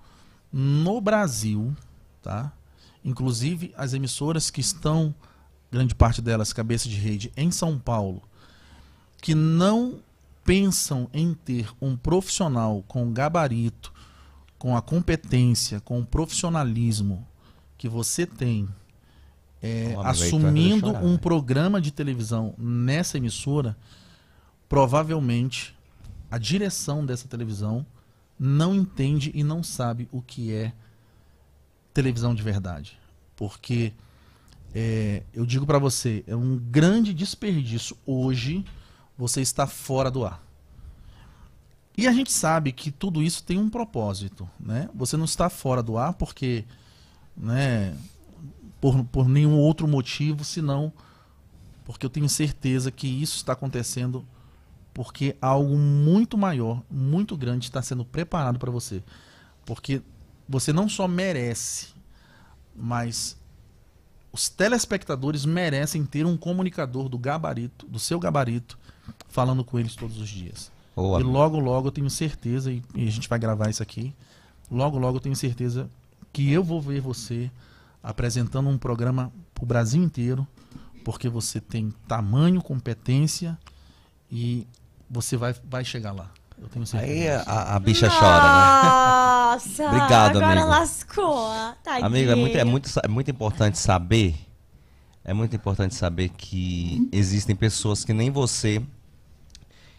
no 0.53 1.01
Brasil, 1.01 1.76
tá? 2.22 2.53
Inclusive 3.05 3.72
as 3.76 3.93
emissoras 3.93 4.51
que 4.51 4.61
estão, 4.61 5.14
grande 5.70 5.95
parte 5.95 6.20
delas, 6.20 6.53
cabeça 6.53 6.89
de 6.89 6.97
rede, 6.97 7.33
em 7.37 7.51
São 7.51 7.79
Paulo, 7.79 8.22
que 9.20 9.35
não 9.35 10.01
pensam 10.45 11.09
em 11.12 11.35
ter 11.35 11.70
um 11.81 11.97
profissional 11.97 12.83
com 12.89 13.12
gabarito, 13.12 13.93
com 14.59 14.76
a 14.76 14.83
competência, 14.83 15.81
com 15.81 16.01
o 16.01 16.07
profissionalismo 16.07 17.26
que 17.76 17.89
você 17.89 18.26
tem, 18.26 18.68
é, 19.62 19.95
Um 19.97 20.01
assumindo 20.01 20.87
chorar, 20.87 21.05
um 21.05 21.12
né? 21.12 21.18
programa 21.18 21.81
de 21.81 21.91
televisão 21.91 22.55
nessa 22.57 23.18
emissora, 23.18 23.76
provavelmente 24.69 25.77
a 26.31 26.39
direção 26.39 27.05
dessa 27.05 27.27
televisão 27.27 27.87
não 28.39 28.75
entende 28.75 29.33
e 29.35 29.43
não 29.43 29.62
sabe 29.62 30.09
o 30.12 30.23
que 30.23 30.53
é 30.53 30.73
televisão 31.93 32.35
de 32.35 32.43
verdade. 32.43 32.99
Porque 33.35 33.93
é, 34.75 35.23
eu 35.33 35.47
digo 35.47 35.66
pra 35.66 35.79
você, 35.79 36.23
é 36.27 36.37
um 36.37 36.57
grande 36.57 37.14
desperdício 37.14 37.97
hoje 38.07 38.64
você 39.16 39.41
estar 39.41 39.66
fora 39.66 40.11
do 40.11 40.25
ar. 40.25 40.43
E 41.97 42.07
a 42.07 42.12
gente 42.12 42.31
sabe 42.31 42.71
que 42.71 42.93
tudo 42.93 43.21
isso 43.21 43.43
tem 43.43 43.59
um 43.59 43.69
propósito, 43.69 44.49
né? 44.61 44.89
Você 44.95 45.16
não 45.16 45.25
está 45.25 45.51
fora 45.51 45.83
do 45.83 45.99
ar 45.99 46.14
porque, 46.14 46.64
né, 47.37 47.97
por, 48.81 49.03
por 49.07 49.29
nenhum 49.29 49.59
outro 49.59 49.89
motivo, 49.89 50.45
senão 50.45 50.93
porque 51.85 52.07
eu 52.07 52.11
tenho 52.11 52.29
certeza 52.29 52.93
que 52.93 53.09
isso 53.09 53.37
está 53.37 53.55
acontecendo 53.55 54.25
porque 54.99 55.36
algo 55.40 55.78
muito 55.78 56.36
maior, 56.36 56.82
muito 56.90 57.36
grande 57.36 57.66
está 57.66 57.80
sendo 57.80 58.05
preparado 58.05 58.59
para 58.59 58.68
você. 58.68 59.01
Porque 59.64 60.03
você 60.49 60.72
não 60.72 60.88
só 60.88 61.07
merece, 61.07 61.90
mas 62.74 63.36
os 64.32 64.49
telespectadores 64.49 65.44
merecem 65.44 66.05
ter 66.05 66.26
um 66.26 66.36
comunicador 66.36 67.09
do 67.09 67.16
gabarito, 67.16 67.86
do 67.86 68.01
seu 68.01 68.18
gabarito, 68.18 68.76
falando 69.28 69.62
com 69.62 69.78
eles 69.78 69.94
todos 69.94 70.18
os 70.18 70.28
dias. 70.28 70.68
Boa. 70.96 71.20
E 71.20 71.22
logo, 71.22 71.61
logo 71.61 71.86
eu 71.86 71.92
tenho 71.92 72.11
certeza, 72.11 72.72
e, 72.72 72.82
e 72.92 73.07
a 73.07 73.11
gente 73.12 73.28
vai 73.28 73.38
gravar 73.38 73.70
isso 73.70 73.84
aqui, 73.84 74.12
logo, 74.68 74.99
logo 74.99 75.18
eu 75.18 75.20
tenho 75.20 75.36
certeza 75.36 75.88
que 76.32 76.53
eu 76.53 76.64
vou 76.64 76.82
ver 76.82 77.01
você 77.01 77.49
apresentando 78.03 78.68
um 78.68 78.76
programa 78.76 79.32
pro 79.55 79.64
Brasil 79.64 80.03
inteiro, 80.03 80.44
porque 81.05 81.28
você 81.28 81.61
tem 81.61 81.94
tamanho, 82.09 82.61
competência 82.61 83.57
e 84.28 84.66
você 85.11 85.37
vai, 85.37 85.55
vai 85.65 85.85
chegar 85.85 86.13
lá. 86.13 86.31
Eu 86.61 86.69
tenho 86.69 86.87
certeza. 86.87 87.13
Aí 87.13 87.29
a, 87.29 87.77
a 87.77 87.79
bicha 87.79 88.09
chora, 88.09 88.43
né? 88.43 88.89
Nossa! 88.89 89.87
Obrigado, 89.87 90.37
agora 90.37 90.61
amigo. 90.61 90.69
lascou. 90.69 91.51
Tadinho. 91.85 92.07
Amigo, 92.07 92.31
é 92.31 92.35
muito, 92.35 92.59
é, 92.59 92.65
muito, 92.65 92.91
é 93.05 93.09
muito 93.09 93.31
importante 93.31 93.79
saber. 93.79 94.35
É 95.25 95.33
muito 95.33 95.55
importante 95.55 95.95
saber 95.95 96.31
que 96.31 97.09
existem 97.13 97.55
pessoas 97.55 98.05
que 98.05 98.13
nem 98.13 98.31
você 98.31 98.83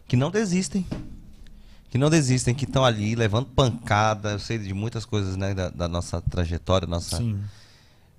que 0.07 0.17
não 0.17 0.31
desistem. 0.31 0.85
Que 1.89 1.97
não 1.97 2.09
desistem, 2.09 2.53
que 2.53 2.65
estão 2.65 2.83
ali 2.83 3.15
levando 3.15 3.45
pancada. 3.45 4.31
Eu 4.31 4.39
sei 4.39 4.57
de 4.57 4.73
muitas 4.73 5.05
coisas, 5.05 5.37
né, 5.37 5.53
da, 5.53 5.69
da 5.69 5.87
nossa 5.87 6.19
trajetória, 6.19 6.87
nossa. 6.87 7.17
Sim. 7.17 7.39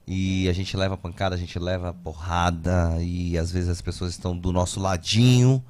E 0.07 0.49
a 0.49 0.53
gente 0.53 0.77
leva 0.77 0.97
pancada, 0.97 1.35
a 1.35 1.39
gente 1.39 1.59
leva 1.59 1.93
porrada. 1.93 2.97
E 3.01 3.37
às 3.37 3.51
vezes 3.51 3.69
as 3.69 3.83
pessoas 3.83 4.13
estão 4.13 4.37
do 4.37 4.53
nosso 4.53 4.81
ladinho. 4.81 5.63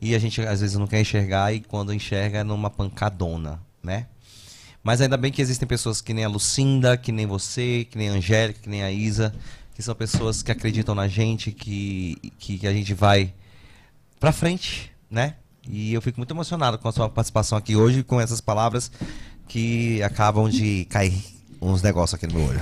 E 0.00 0.14
a 0.14 0.18
gente 0.18 0.40
às 0.40 0.60
vezes 0.60 0.76
não 0.76 0.86
quer 0.86 1.00
enxergar. 1.00 1.52
E 1.52 1.60
quando 1.60 1.92
enxerga 1.92 2.38
é 2.38 2.44
numa 2.44 2.70
pancadona, 2.70 3.60
né? 3.82 4.06
Mas 4.82 5.00
ainda 5.00 5.16
bem 5.16 5.32
que 5.32 5.40
existem 5.40 5.66
pessoas 5.66 6.00
que 6.00 6.12
nem 6.12 6.24
a 6.24 6.28
Lucinda, 6.28 6.96
que 6.96 7.10
nem 7.10 7.26
você, 7.26 7.86
que 7.90 7.96
nem 7.96 8.10
a 8.10 8.12
Angélica, 8.12 8.60
que 8.60 8.68
nem 8.68 8.82
a 8.82 8.92
Isa. 8.92 9.34
Que 9.74 9.82
são 9.82 9.94
pessoas 9.94 10.42
que 10.42 10.52
acreditam 10.52 10.94
na 10.94 11.08
gente, 11.08 11.50
que, 11.50 12.32
que, 12.38 12.58
que 12.58 12.66
a 12.66 12.72
gente 12.72 12.94
vai 12.94 13.32
pra 14.20 14.30
frente, 14.30 14.92
né? 15.10 15.36
E 15.68 15.94
eu 15.94 16.02
fico 16.02 16.20
muito 16.20 16.32
emocionado 16.32 16.78
com 16.78 16.86
a 16.86 16.92
sua 16.92 17.08
participação 17.08 17.56
aqui 17.56 17.74
hoje, 17.74 18.02
com 18.02 18.20
essas 18.20 18.40
palavras 18.40 18.92
que 19.48 20.02
acabam 20.02 20.48
de 20.48 20.84
cair 20.86 21.24
uns 21.60 21.82
negócios 21.82 22.14
aqui 22.14 22.26
no 22.26 22.38
meu 22.38 22.48
olho. 22.48 22.60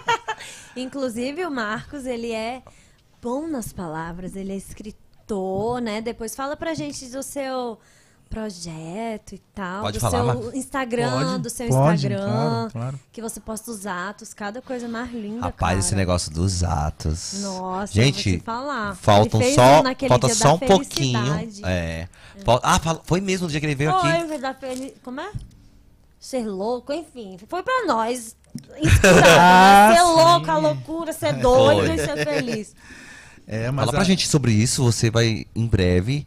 Inclusive, 0.76 1.44
o 1.44 1.50
Marcos, 1.50 2.06
ele 2.06 2.32
é 2.32 2.62
bom 3.22 3.46
nas 3.46 3.72
palavras, 3.72 4.34
ele 4.34 4.52
é 4.52 4.56
escritor, 4.56 5.03
né? 5.80 6.00
Depois 6.00 6.34
fala 6.34 6.56
pra 6.56 6.74
gente 6.74 7.06
do 7.06 7.22
seu 7.22 7.78
projeto 8.28 9.34
e 9.34 9.38
tal, 9.54 9.82
Pode 9.82 9.98
do 9.98 10.00
falar, 10.00 10.36
seu? 10.36 10.54
Instagram, 10.54 11.10
Pode, 11.28 11.42
do 11.42 11.50
seu 11.50 11.68
pode, 11.68 11.94
Instagram, 11.94 12.24
claro, 12.26 12.70
claro. 12.72 13.00
que 13.12 13.22
você 13.22 13.38
posta 13.38 13.70
os 13.70 13.86
atos, 13.86 14.34
cada 14.34 14.60
coisa 14.60 14.88
mais 14.88 15.12
linda, 15.12 15.42
Rapaz, 15.42 15.58
cara. 15.58 15.78
esse 15.78 15.94
negócio 15.94 16.32
dos 16.32 16.64
atos. 16.64 17.40
Nossa, 17.42 17.92
Gente, 17.92 18.28
eu 18.28 18.32
vou 18.32 18.40
te 18.40 18.44
falar. 18.44 18.96
faltam 18.96 19.40
Ele 19.40 19.44
fez 19.52 19.54
só, 19.54 19.80
um 19.80 20.08
falta 20.08 20.26
dia 20.26 20.34
só 20.34 20.48
da 20.48 20.54
um 20.54 20.58
pouquinho. 20.58 21.50
É. 21.64 22.08
Ah, 22.62 22.80
foi 23.04 23.20
mesmo 23.20 23.46
no 23.46 23.50
dia 23.50 23.60
que 23.60 23.66
ele 23.66 23.74
veio 23.76 23.92
Foi, 24.00 24.10
aqui. 24.10 24.26
foi 24.28 24.38
da 24.38 24.52
feli- 24.54 24.94
Como 25.04 25.20
é? 25.20 25.30
Ser 26.18 26.44
louco, 26.46 26.92
enfim. 26.92 27.38
Foi 27.48 27.62
pra 27.62 27.84
nós. 27.86 28.34
Né? 28.54 28.90
Ser 29.00 29.18
Ah, 29.38 30.02
louco, 30.02 30.44
sim. 30.46 30.50
a 30.50 30.56
loucura, 30.56 31.12
ser 31.12 31.34
doido 31.34 31.86
Foi. 31.86 31.94
e 31.94 31.98
ser 31.98 32.24
feliz. 32.24 32.74
É, 33.46 33.70
mas 33.70 33.84
Fala 33.86 33.92
pra 33.92 34.00
a- 34.02 34.04
gente 34.04 34.26
sobre 34.28 34.52
isso. 34.52 34.82
Você 34.84 35.10
vai, 35.10 35.46
em 35.54 35.66
breve, 35.66 36.26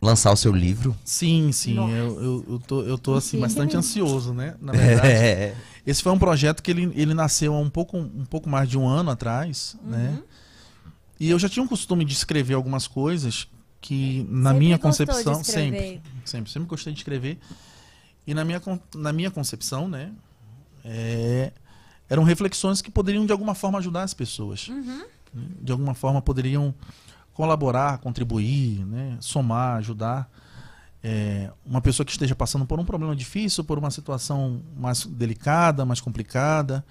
lançar 0.00 0.32
o 0.32 0.36
seu 0.36 0.52
livro. 0.52 0.96
Sim, 1.04 1.52
sim. 1.52 1.76
Eu, 1.76 2.22
eu, 2.22 2.44
eu 2.48 2.58
tô, 2.60 2.82
eu 2.82 2.98
tô 2.98 3.14
assim, 3.14 3.36
Sim. 3.36 3.40
bastante 3.40 3.76
ansioso, 3.76 4.32
né? 4.32 4.54
Na 4.60 4.72
verdade. 4.72 5.08
É. 5.08 5.56
Esse 5.86 6.02
foi 6.02 6.12
um 6.12 6.18
projeto 6.18 6.62
que 6.62 6.70
ele, 6.70 6.90
ele 6.94 7.14
nasceu 7.14 7.54
há 7.54 7.58
um 7.58 7.70
pouco, 7.70 7.96
um 7.98 8.24
pouco 8.24 8.48
mais 8.48 8.68
de 8.68 8.76
um 8.78 8.86
ano 8.88 9.10
atrás, 9.10 9.76
Uhum. 9.82 9.90
né? 9.90 10.18
E 11.18 11.30
eu 11.30 11.38
já 11.38 11.48
tinha 11.48 11.62
um 11.62 11.68
costume 11.68 12.04
de 12.04 12.12
escrever 12.12 12.54
algumas 12.54 12.86
coisas 12.86 13.48
que, 13.80 14.26
na 14.28 14.50
Sempre 14.50 14.66
minha 14.66 14.78
concepção, 14.78 15.42
sempre, 15.44 16.00
sempre, 16.24 16.50
sempre 16.50 16.68
gostei 16.68 16.92
de 16.92 16.98
escrever. 17.00 17.38
E 18.26 18.34
na 18.34 18.44
minha, 18.44 18.60
na 18.94 19.12
minha 19.12 19.30
concepção, 19.30 19.88
né? 19.88 20.10
é, 20.84 21.52
eram 22.08 22.22
reflexões 22.22 22.80
que 22.82 22.90
poderiam 22.90 23.24
de 23.26 23.32
alguma 23.32 23.54
forma 23.54 23.78
ajudar 23.78 24.02
as 24.02 24.12
pessoas. 24.14 24.68
Uhum. 24.68 25.04
Né? 25.36 25.46
De 25.60 25.70
alguma 25.70 25.94
forma 25.94 26.20
poderiam 26.22 26.74
colaborar, 27.32 27.98
contribuir, 27.98 28.84
né? 28.86 29.16
somar, 29.20 29.76
ajudar. 29.76 30.30
É, 31.02 31.52
uma 31.64 31.80
pessoa 31.80 32.04
que 32.04 32.10
esteja 32.10 32.34
passando 32.34 32.66
por 32.66 32.80
um 32.80 32.84
problema 32.84 33.14
difícil, 33.14 33.62
por 33.62 33.78
uma 33.78 33.90
situação 33.90 34.62
mais 34.76 35.04
delicada, 35.06 35.84
mais 35.84 36.00
complicada, 36.00 36.84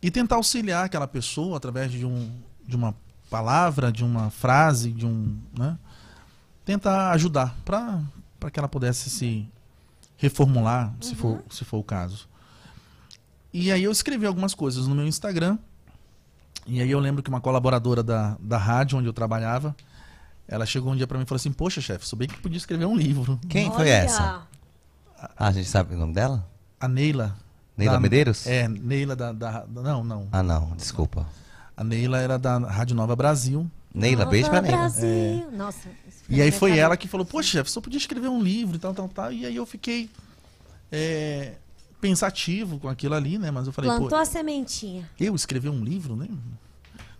e 0.00 0.10
tentar 0.10 0.36
auxiliar 0.36 0.84
aquela 0.84 1.08
pessoa 1.08 1.56
através 1.56 1.90
de, 1.90 2.04
um, 2.04 2.30
de 2.66 2.76
uma 2.76 2.94
palavra, 3.30 3.90
de 3.90 4.04
uma 4.04 4.30
frase, 4.30 4.92
de 4.92 5.06
um, 5.06 5.36
né? 5.58 5.78
tentar 6.64 7.10
ajudar 7.12 7.56
para 7.64 8.00
que 8.52 8.58
ela 8.58 8.68
pudesse 8.68 9.10
se 9.10 9.48
reformular, 10.16 10.94
se 11.00 11.16
for 11.16 11.42
se 11.50 11.64
for 11.64 11.78
o 11.78 11.84
caso. 11.84 12.28
E 13.52 13.72
aí 13.72 13.82
eu 13.82 13.90
escrevi 13.90 14.24
algumas 14.24 14.54
coisas 14.54 14.86
no 14.86 14.94
meu 14.94 15.06
Instagram. 15.06 15.58
E 16.66 16.80
aí 16.80 16.90
eu 16.90 17.00
lembro 17.00 17.22
que 17.22 17.28
uma 17.28 17.40
colaboradora 17.40 18.02
da, 18.02 18.36
da 18.40 18.56
rádio 18.58 18.98
onde 18.98 19.06
eu 19.08 19.12
trabalhava, 19.12 19.74
ela 20.46 20.64
chegou 20.66 20.92
um 20.92 20.96
dia 20.96 21.06
para 21.06 21.18
mim 21.18 21.24
e 21.24 21.26
falou 21.26 21.36
assim: 21.36 21.52
"Poxa, 21.52 21.80
chefe, 21.80 22.06
soube 22.06 22.26
que 22.28 22.38
podia 22.40 22.56
escrever 22.58 22.84
um 22.86 22.96
livro". 22.96 23.38
Quem 23.48 23.70
foi 23.70 23.82
Olha, 23.86 23.90
essa? 23.90 24.42
Ah, 25.18 25.48
a 25.48 25.52
gente 25.52 25.68
sabe 25.68 25.94
o 25.94 25.98
nome 25.98 26.12
dela? 26.14 26.46
A 26.80 26.88
Neila. 26.88 27.36
Neila 27.76 27.94
da- 27.94 28.00
Medeiros? 28.00 28.46
É, 28.46 28.68
Neila 28.68 29.16
da, 29.16 29.32
da- 29.32 29.64
Não, 29.68 30.04
não. 30.04 30.28
Ah, 30.30 30.42
não, 30.42 30.72
desculpa. 30.76 31.26
A 31.76 31.82
Neila 31.82 32.18
era 32.18 32.38
da 32.38 32.58
Rádio 32.58 32.94
Nova 32.94 33.16
Brasil. 33.16 33.68
Neila, 33.94 34.20
Nova 34.20 34.30
beijo 34.30 34.48
pra 34.50 34.60
Neila. 34.60 34.76
Brasil. 34.78 35.50
Nossa. 35.52 35.88
isso 36.08 36.22
E 36.28 36.40
aí 36.40 36.50
foi 36.50 36.78
ela 36.78 36.96
que 36.96 37.08
falou, 37.08 37.26
poxa, 37.26 37.58
chefe, 37.58 37.70
só 37.70 37.80
podia 37.80 37.98
escrever 37.98 38.28
um 38.28 38.42
livro 38.42 38.76
e 38.76 38.78
tal, 38.78 38.92
tal, 38.94 39.08
tal. 39.08 39.32
E 39.32 39.44
aí 39.46 39.56
eu 39.56 39.66
fiquei 39.66 40.10
é, 40.90 41.52
pensativo 42.02 42.78
com 42.80 42.88
aquilo 42.88 43.14
ali, 43.14 43.38
né? 43.38 43.50
Mas 43.50 43.66
eu 43.66 43.72
falei, 43.72 43.88
Plantou 43.88 44.10
pô, 44.10 44.16
a 44.16 44.24
sementinha. 44.24 45.08
eu 45.18 45.34
escrever 45.34 45.70
um 45.70 45.82
livro, 45.82 46.16
né? 46.16 46.28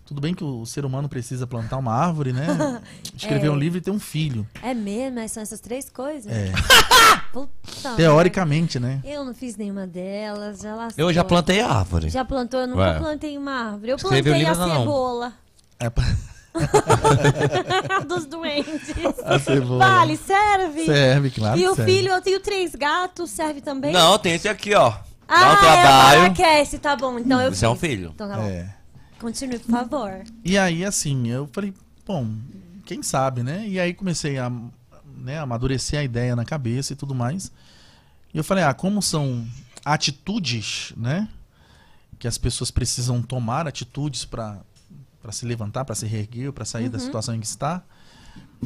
Tudo 0.05 0.19
bem 0.19 0.33
que 0.33 0.43
o 0.43 0.65
ser 0.65 0.83
humano 0.83 1.07
precisa 1.07 1.47
plantar 1.47 1.77
uma 1.77 1.93
árvore, 1.93 2.33
né? 2.33 2.45
Escrever 3.15 3.47
É. 3.47 3.49
um 3.49 3.55
livro 3.55 3.77
e 3.77 3.81
ter 3.81 3.89
um 3.89 3.99
filho. 3.99 4.45
É 4.61 4.73
mesmo? 4.73 5.15
Mas 5.15 5.31
são 5.31 5.41
essas 5.41 5.61
três 5.61 5.89
coisas? 5.89 6.29
É. 6.31 6.51
Puta 7.31 7.95
Teoricamente, 7.95 8.79
né? 8.79 8.99
Eu 9.05 9.23
não 9.23 9.33
fiz 9.33 9.55
nenhuma 9.55 9.87
delas, 9.87 10.59
já 10.59 10.75
lascou. 10.75 11.03
Eu 11.05 11.13
já 11.13 11.23
plantei 11.23 11.61
a 11.61 11.69
árvore. 11.71 12.09
Já 12.09 12.25
plantou? 12.25 12.59
Eu 12.59 12.67
nunca 12.67 12.81
Ué. 12.81 12.99
plantei 12.99 13.37
uma 13.37 13.53
árvore. 13.71 13.91
Eu 13.91 13.95
Escreveu 13.95 14.33
plantei 14.33 14.45
a 14.49 14.55
não. 14.55 14.79
cebola 14.81 15.33
É 15.79 15.89
dos 18.07 18.25
doentes. 18.25 18.95
A 19.23 19.39
cebola. 19.39 19.85
Vale, 19.85 20.17
serve? 20.17 20.85
Serve, 20.85 21.31
claro. 21.31 21.59
e 21.59 21.67
o 21.67 21.75
serve. 21.75 21.91
filho, 21.91 22.09
eu 22.09 22.21
tenho 22.21 22.39
três 22.39 22.75
gatos, 22.75 23.29
serve 23.31 23.61
também? 23.61 23.91
Não, 23.91 24.17
tem 24.19 24.33
esse 24.33 24.47
aqui, 24.47 24.73
ó. 24.73 24.93
Ah, 25.27 25.39
Dá 25.39 25.49
um 25.49 25.53
é 25.53 25.57
trabalho. 25.57 26.21
Marrakech, 26.21 26.77
tá 26.79 26.95
bom. 26.95 27.17
Então 27.17 27.41
eu 27.41 27.53
Você 27.53 27.65
é 27.65 27.69
um 27.69 27.75
filho. 27.75 28.11
Então 28.13 28.27
tá 28.27 28.37
bom. 28.37 28.43
É. 28.43 28.75
Continue, 29.19 29.59
por 29.59 29.71
favor. 29.71 30.23
E 30.43 30.57
aí, 30.57 30.83
assim, 30.83 31.29
eu 31.29 31.49
falei, 31.51 31.73
bom, 32.05 32.27
quem 32.85 33.01
sabe, 33.01 33.41
né? 33.41 33.65
E 33.67 33.79
aí 33.79 33.93
comecei 33.93 34.37
a 34.37 34.51
né, 35.17 35.39
amadurecer 35.39 35.99
a 35.99 36.03
ideia 36.03 36.35
na 36.35 36.43
cabeça 36.43 36.93
e 36.93 36.95
tudo 36.95 37.15
mais. 37.15 37.51
E 38.33 38.37
eu 38.37 38.43
falei, 38.43 38.63
ah, 38.63 38.73
como 38.73 39.01
são 39.01 39.47
atitudes, 39.85 40.93
né? 40.97 41.29
Que 42.19 42.27
as 42.27 42.37
pessoas 42.37 42.69
precisam 42.69 43.21
tomar 43.21 43.67
atitudes 43.67 44.25
para 44.25 44.59
se 45.31 45.45
levantar, 45.45 45.85
para 45.85 45.95
se 45.95 46.05
reerguer, 46.05 46.51
para 46.51 46.65
sair 46.65 46.89
da 46.89 46.99
situação 46.99 47.33
em 47.35 47.39
que 47.39 47.45
está. 47.45 47.83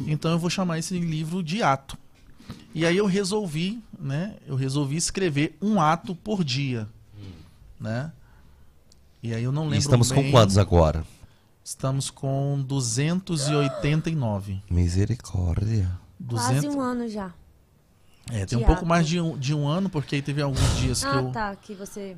Então 0.06 0.30
eu 0.30 0.38
vou 0.38 0.50
chamar 0.50 0.78
esse 0.78 0.98
livro 0.98 1.42
de 1.42 1.62
ato. 1.62 1.96
E 2.74 2.84
aí 2.86 2.96
eu 2.96 3.06
resolvi, 3.06 3.82
né? 3.98 4.36
Eu 4.46 4.56
resolvi 4.56 4.96
escrever 4.96 5.56
um 5.60 5.80
ato 5.80 6.14
por 6.14 6.42
dia, 6.42 6.88
né? 7.78 8.10
E 9.22 9.34
aí 9.34 9.42
eu 9.44 9.52
não 9.52 9.64
E 9.64 9.70
lembro 9.70 9.78
estamos 9.80 10.10
com 10.12 10.22
bem- 10.22 10.30
quantos 10.30 10.56
agora? 10.58 11.04
Estamos 11.64 12.08
com 12.10 12.62
289. 12.66 14.62
Misericórdia. 14.70 15.90
Quase 16.28 16.54
200... 16.54 16.74
um 16.74 16.80
ano 16.80 17.08
já. 17.08 17.32
É, 18.30 18.44
tem 18.44 18.58
um 18.58 18.64
pouco 18.64 18.84
mais 18.84 19.06
de 19.08 19.20
um, 19.20 19.36
de 19.38 19.54
um 19.54 19.66
ano, 19.66 19.88
porque 19.88 20.16
aí 20.16 20.22
teve 20.22 20.42
alguns 20.42 20.76
dias 20.78 21.02
que 21.02 21.08
Ah, 21.10 21.16
eu. 21.16 21.30
tá. 21.32 21.56
Que 21.56 21.74
você. 21.74 22.16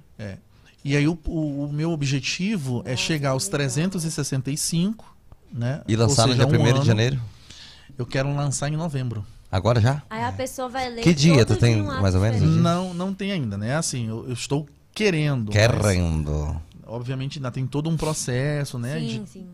E 0.84 0.96
aí 0.96 1.06
o, 1.06 1.18
o, 1.26 1.66
o 1.66 1.72
meu 1.72 1.90
objetivo 1.90 2.82
é 2.86 2.96
chegar 2.96 3.30
aos 3.30 3.44
que 3.48 3.52
legal. 3.56 3.68
365, 3.68 5.16
né? 5.52 5.82
E 5.86 5.94
lançar 5.96 6.22
Ou 6.22 6.28
no 6.28 6.34
seja, 6.34 6.46
dia 6.46 6.58
um 6.58 6.76
1 6.76 6.80
de 6.80 6.86
janeiro? 6.86 7.20
Eu 7.98 8.06
quero 8.06 8.34
lançar 8.34 8.68
em 8.72 8.76
novembro. 8.76 9.24
Agora 9.52 9.80
já? 9.80 10.02
Aí 10.08 10.22
a 10.22 10.32
pessoa 10.32 10.68
vai 10.68 10.88
ler. 10.88 11.02
Que 11.02 11.12
dia? 11.12 11.44
Tu 11.44 11.56
tem 11.56 11.82
mais 11.82 12.14
ou 12.14 12.20
menos? 12.20 12.40
Não, 12.40 12.94
não 12.94 13.12
tem 13.12 13.32
ainda, 13.32 13.58
né? 13.58 13.76
Assim, 13.76 14.08
eu, 14.08 14.26
eu 14.26 14.32
estou 14.32 14.66
querendo. 14.94 15.52
mas, 15.52 15.54
Querendo. 15.54 16.56
obviamente 16.86 17.38
ainda 17.38 17.50
tem 17.50 17.66
todo 17.66 17.90
um 17.90 17.96
processo, 17.96 18.78
né? 18.78 18.98
Sim, 19.00 19.06
de- 19.24 19.30
sim. 19.30 19.46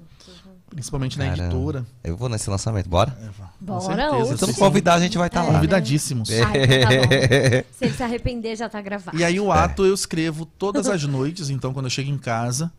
Principalmente 0.68 1.18
na 1.18 1.26
Caramba. 1.26 1.44
editora. 1.44 1.86
Eu 2.04 2.16
vou 2.16 2.28
nesse 2.28 2.48
lançamento, 2.50 2.88
bora? 2.88 3.16
É, 3.22 3.26
com 3.28 3.64
Bora, 3.64 3.80
certeza. 3.80 4.16
ou 4.16 4.24
Se 4.26 4.36
tu 4.38 4.46
me 4.48 4.54
convidar, 4.54 4.94
a 4.94 5.00
gente 5.00 5.16
vai 5.16 5.28
estar 5.28 5.44
É. 5.44 5.46
lá. 5.46 5.54
Convidadíssimos. 5.54 6.28
Ah, 6.30 6.34
então 6.34 6.48
tá. 7.62 7.68
Se 7.72 7.84
ele 7.84 7.94
se 7.94 8.02
arrepender, 8.02 8.56
já 8.56 8.68
tá 8.68 8.80
gravado. 8.80 9.16
E 9.16 9.24
aí 9.24 9.38
o 9.40 9.50
ato 9.52 9.84
eu 9.84 9.94
escrevo 9.94 10.44
todas 10.44 10.88
as 10.88 11.02
noites, 11.04 11.50
então 11.50 11.72
quando 11.72 11.86
eu 11.86 11.90
chego 11.90 12.10
em 12.10 12.18
casa, 12.18 12.72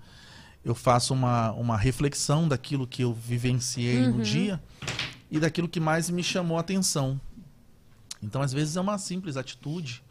eu 0.66 0.76
faço 0.76 1.14
uma, 1.14 1.52
uma 1.54 1.78
reflexão 1.78 2.48
daquilo 2.48 2.86
que 2.86 3.02
eu 3.04 3.14
vivenciei 3.14 4.06
Uhum. 4.06 4.18
no 4.18 4.24
dia 4.24 4.62
e 5.32 5.40
daquilo 5.40 5.68
que 5.68 5.80
mais 5.80 6.10
me 6.10 6.24
chamou 6.24 6.58
a 6.58 6.62
atenção. 6.62 7.20
Então, 8.22 8.42
às 8.42 8.52
vezes 8.52 8.76
é 8.76 8.82
uma 8.82 8.98
simples 8.98 9.38
atitude 9.38 10.04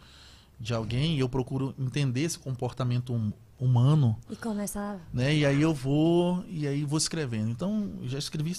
de 0.58 0.72
alguém 0.72 1.16
e 1.16 1.20
eu 1.20 1.28
procuro 1.28 1.74
entender 1.78 2.22
esse 2.22 2.38
comportamento 2.38 3.12
humano, 3.58 4.18
E 4.30 4.36
começa 4.36 4.78
a. 4.78 4.96
né? 5.16 5.34
E 5.34 5.46
aí 5.46 5.60
eu 5.62 5.72
vou 5.72 6.44
e 6.48 6.66
aí 6.66 6.84
vou 6.84 6.98
escrevendo. 6.98 7.50
Então, 7.50 7.90
eu 8.02 8.08
já 8.08 8.18
escrevi, 8.18 8.54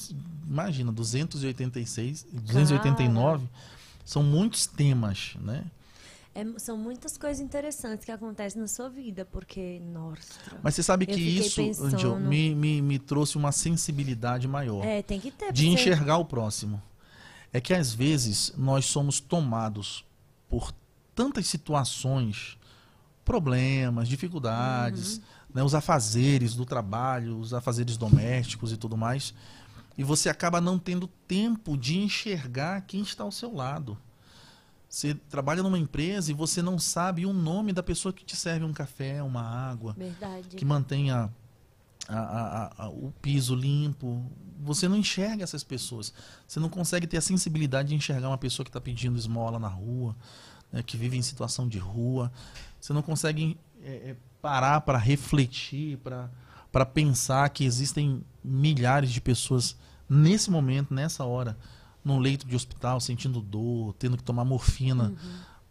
imagina, 0.47 0.91
286, 0.91 2.25
289 2.31 3.47
são 4.03 4.23
muitos 4.23 4.65
temas, 4.65 5.35
né? 5.41 5.63
É, 6.33 6.45
são 6.59 6.77
muitas 6.77 7.17
coisas 7.17 7.39
interessantes 7.39 8.05
que 8.05 8.11
acontecem 8.11 8.61
na 8.61 8.67
sua 8.67 8.89
vida, 8.89 9.25
porque, 9.25 9.79
nossa. 9.91 10.33
Mas 10.61 10.75
você 10.75 10.83
sabe 10.83 11.05
que 11.07 11.19
isso, 11.19 11.55
pensando- 11.61 11.95
Angel, 11.95 12.19
me, 12.19 12.53
me, 12.53 12.79
me 12.81 12.99
trouxe 12.99 13.37
uma 13.37 13.51
sensibilidade 13.51 14.47
maior 14.47 14.85
É, 14.85 15.01
tem 15.01 15.19
que 15.19 15.31
ter. 15.31 15.51
de 15.51 15.63
você- 15.63 15.69
enxergar 15.69 16.17
o 16.17 16.25
próximo. 16.25 16.81
É 17.51 17.59
que 17.59 17.73
às 17.73 17.91
vezes 17.93 18.53
nós 18.55 18.85
somos 18.85 19.19
tomados 19.19 20.05
por 20.47 20.71
tantas 21.15 21.47
situações, 21.47 22.56
problemas, 23.27 24.07
dificuldades, 24.07 25.19
né, 25.53 25.61
os 25.61 25.75
afazeres 25.75 26.55
do 26.55 26.65
trabalho, 26.65 27.37
os 27.37 27.53
afazeres 27.53 27.97
domésticos 27.97 28.71
e 28.71 28.77
tudo 28.77 28.95
mais, 28.95 29.33
e 29.97 30.03
você 30.03 30.29
acaba 30.29 30.61
não 30.61 30.79
tendo 30.79 31.07
tempo 31.27 31.77
de 31.77 31.97
enxergar 31.97 32.81
quem 32.87 33.01
está 33.01 33.23
ao 33.25 33.31
seu 33.31 33.53
lado. 33.53 33.97
Você 34.89 35.13
trabalha 35.29 35.61
numa 35.61 35.77
empresa 35.77 36.31
e 36.31 36.33
você 36.33 36.61
não 36.61 36.79
sabe 36.79 37.25
o 37.25 37.33
nome 37.33 37.73
da 37.73 37.83
pessoa 37.83 38.13
que 38.13 38.23
te 38.23 38.35
serve 38.37 38.63
um 38.63 38.71
café, 38.71 39.21
uma 39.21 39.41
água, 39.41 39.93
Verdade. 39.97 40.55
que 40.55 40.63
mantenha 40.63 41.29
a- 42.07 42.15
a- 42.17 42.63
a- 42.63 42.85
a- 42.85 42.89
o 42.89 43.11
piso 43.21 43.53
limpo. 43.53 44.23
Você 44.63 44.87
não 44.87 44.95
enxerga 44.95 45.43
essas 45.43 45.63
pessoas. 45.65 46.13
Você 46.47 46.61
não 46.61 46.69
consegue 46.69 47.05
ter 47.05 47.17
a 47.17 47.21
sensibilidade 47.21 47.89
de 47.89 47.95
enxergar 47.95 48.29
uma 48.29 48.37
pessoa 48.37 48.63
que 48.63 48.69
está 48.69 48.79
pedindo 48.79 49.17
esmola 49.17 49.59
na 49.59 49.67
rua, 49.67 50.15
né, 50.71 50.81
que 50.81 50.95
vive 50.95 51.17
em 51.17 51.21
situação 51.21 51.67
de 51.67 51.77
rua. 51.79 52.31
Você 52.87 52.93
não 52.93 53.01
consegue 53.01 53.57
é, 53.83 53.91
é, 53.91 54.15
parar 54.41 54.79
para 54.79 54.97
refletir, 54.97 55.97
para 55.97 56.85
pensar 56.85 57.49
que 57.49 57.65
existem 57.65 58.23
milhares 58.41 59.09
de 59.09 59.19
pessoas 59.19 59.75
nesse 60.09 60.49
momento, 60.49 60.93
nessa 60.93 61.25
hora, 61.25 61.57
num 62.01 62.17
leito 62.17 62.47
de 62.47 62.55
hospital, 62.55 63.01
sentindo 63.01 63.41
dor, 63.41 63.93
tendo 63.99 64.15
que 64.15 64.23
tomar 64.23 64.45
morfina 64.45 65.13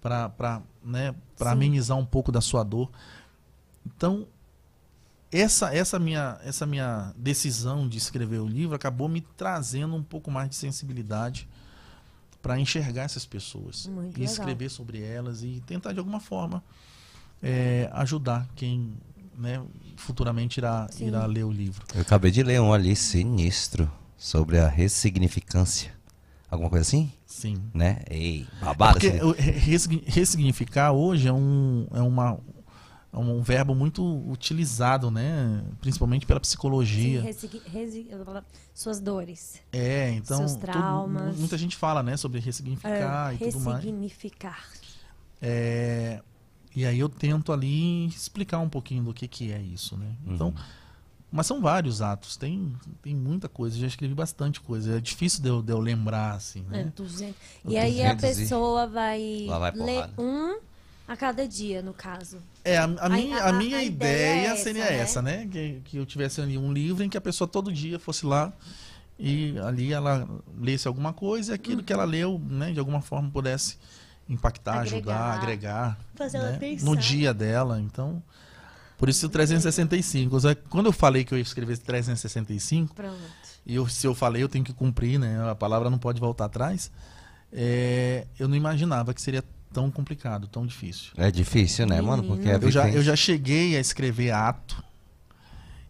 para 0.02 0.60
né, 0.84 1.14
pra 1.38 1.52
amenizar 1.52 1.96
um 1.96 2.04
pouco 2.04 2.30
da 2.30 2.42
sua 2.42 2.62
dor. 2.62 2.90
Então, 3.86 4.28
essa, 5.32 5.74
essa, 5.74 5.98
minha, 5.98 6.38
essa 6.44 6.66
minha 6.66 7.14
decisão 7.16 7.88
de 7.88 7.96
escrever 7.96 8.40
o 8.40 8.46
livro 8.46 8.76
acabou 8.76 9.08
me 9.08 9.22
trazendo 9.22 9.94
um 9.94 10.02
pouco 10.02 10.30
mais 10.30 10.50
de 10.50 10.56
sensibilidade 10.56 11.48
para 12.42 12.60
enxergar 12.60 13.04
essas 13.04 13.24
pessoas 13.24 13.86
Muito 13.86 14.18
e 14.18 14.20
legal. 14.20 14.34
escrever 14.34 14.68
sobre 14.68 15.00
elas 15.02 15.42
e 15.42 15.62
tentar 15.66 15.94
de 15.94 15.98
alguma 15.98 16.20
forma 16.20 16.62
é, 17.42 17.88
ajudar 17.92 18.48
quem 18.54 18.94
né, 19.36 19.62
futuramente 19.96 20.58
irá, 20.58 20.88
Sim. 20.90 21.08
irá 21.08 21.26
ler 21.26 21.44
o 21.44 21.52
livro. 21.52 21.84
Eu 21.94 22.00
acabei 22.02 22.30
de 22.30 22.42
ler 22.42 22.60
um 22.60 22.72
ali 22.72 22.94
sinistro 22.96 23.90
sobre 24.16 24.58
a 24.58 24.68
ressignificância. 24.68 25.94
Alguma 26.50 26.70
coisa 26.70 26.82
assim? 26.82 27.12
Sim. 27.26 27.60
Né? 27.74 28.00
Ei, 28.08 28.46
babado. 28.60 28.98
Porque 29.00 29.08
assim. 29.74 30.02
ressignificar 30.06 30.92
hoje 30.92 31.28
é 31.28 31.32
um, 31.32 31.86
é 31.92 32.00
uma, 32.00 32.38
é 33.12 33.18
um 33.18 33.42
verbo 33.42 33.74
muito 33.74 34.02
utilizado, 34.30 35.10
né? 35.10 35.62
Principalmente 35.80 36.24
pela 36.24 36.38
psicologia. 36.40 37.20
Sim, 37.32 37.60
resi- 37.66 38.08
suas 38.72 39.00
dores. 39.00 39.60
É, 39.72 40.10
então 40.12 40.38
Seus 40.38 40.52
todo- 40.52 40.62
traumas. 40.62 41.36
muita 41.36 41.58
gente 41.58 41.76
fala, 41.76 42.02
né, 42.02 42.16
sobre 42.16 42.38
ressignificar 42.40 43.32
É, 43.32 43.34
e 43.34 43.38
tudo 43.50 43.60
mais. 43.64 43.78
ressignificar. 43.84 44.64
É, 45.42 46.22
e 46.76 46.84
aí 46.84 46.98
eu 47.00 47.08
tento 47.08 47.52
ali 47.52 48.06
explicar 48.06 48.58
um 48.58 48.68
pouquinho 48.68 49.02
do 49.02 49.14
que, 49.14 49.26
que 49.26 49.50
é 49.50 49.60
isso, 49.60 49.96
né? 49.96 50.12
Então, 50.26 50.54
mas 51.32 51.46
são 51.46 51.60
vários 51.60 52.00
atos, 52.02 52.36
tem, 52.36 52.72
tem 53.02 53.14
muita 53.16 53.48
coisa, 53.48 53.76
já 53.76 53.86
escrevi 53.86 54.14
bastante 54.14 54.60
coisa. 54.60 54.96
É 54.98 55.00
difícil 55.00 55.42
de 55.42 55.48
eu, 55.48 55.62
de 55.62 55.72
eu 55.72 55.80
lembrar, 55.80 56.34
assim, 56.34 56.64
É, 56.70 56.84
né? 56.84 56.92
200. 56.94 57.34
E 57.66 57.76
aí 57.76 58.02
a 58.04 58.14
200 58.14 58.38
pessoa 58.38 58.86
vai, 58.86 59.46
vai 59.48 59.72
ler 59.72 60.10
um 60.18 60.58
a 61.08 61.16
cada 61.16 61.46
dia, 61.48 61.82
no 61.82 61.92
caso. 61.94 62.38
É, 62.64 62.76
a, 62.78 62.84
a 62.84 63.08
minha, 63.08 63.38
a- 63.38 63.48
a 63.48 63.52
minha 63.52 63.78
a 63.78 63.82
ideia 63.84 64.36
ideia, 64.36 64.48
é 64.48 64.52
essa, 64.52 64.62
seria 64.62 64.84
né? 64.84 64.98
essa, 64.98 65.22
né? 65.22 65.46
Que, 65.50 65.80
que 65.84 65.96
eu 65.96 66.04
tivesse 66.06 66.40
ali 66.40 66.58
um 66.58 66.72
livro 66.72 67.02
em 67.02 67.08
que 67.08 67.16
a 67.16 67.20
pessoa 67.20 67.48
todo 67.48 67.72
dia 67.72 67.98
fosse 67.98 68.26
lá 68.26 68.52
e 69.18 69.58
ali 69.60 69.92
ela 69.92 70.28
lesse 70.60 70.86
alguma 70.86 71.12
coisa 71.12 71.52
e 71.52 71.54
aquilo 71.54 71.82
que 71.82 71.92
ela 71.92 72.04
leu, 72.04 72.38
né, 72.38 72.72
de 72.72 72.78
alguma 72.78 73.00
forma 73.00 73.30
pudesse 73.30 73.78
impactar, 74.28 74.80
Agregar. 74.80 74.96
ajudar, 74.96 75.34
agregar 75.34 75.98
Fazer 76.14 76.38
ela 76.38 76.50
né, 76.52 76.58
pensar. 76.58 76.84
no 76.86 76.96
dia 76.96 77.32
dela. 77.34 77.80
Então, 77.80 78.22
por 78.98 79.08
isso 79.08 79.26
o 79.26 79.28
365. 79.28 80.40
Só 80.40 80.54
que 80.54 80.62
Quando 80.68 80.86
eu 80.86 80.92
falei 80.92 81.24
que 81.24 81.32
eu 81.32 81.38
ia 81.38 81.42
escrever 81.42 81.76
365, 81.78 82.94
Pronto. 82.94 83.16
e 83.64 83.74
eu, 83.74 83.88
se 83.88 84.06
eu 84.06 84.14
falei, 84.14 84.42
eu 84.42 84.48
tenho 84.48 84.64
que 84.64 84.72
cumprir, 84.72 85.18
né? 85.18 85.48
A 85.50 85.54
palavra 85.54 85.88
não 85.90 85.98
pode 85.98 86.18
voltar 86.20 86.46
atrás. 86.46 86.90
é, 87.52 88.26
eu 88.38 88.48
não 88.48 88.56
imaginava 88.56 89.14
que 89.14 89.20
seria 89.22 89.44
tão 89.72 89.90
complicado, 89.90 90.46
tão 90.48 90.66
difícil. 90.66 91.12
É 91.16 91.30
difícil, 91.30 91.86
né, 91.86 92.00
mano? 92.00 92.22
Porque 92.24 92.48
é 92.48 92.56
Eu 92.56 92.70
já, 92.70 92.88
eu 92.88 93.02
já 93.02 93.14
cheguei 93.14 93.76
a 93.76 93.80
escrever 93.80 94.30
ato. 94.32 94.82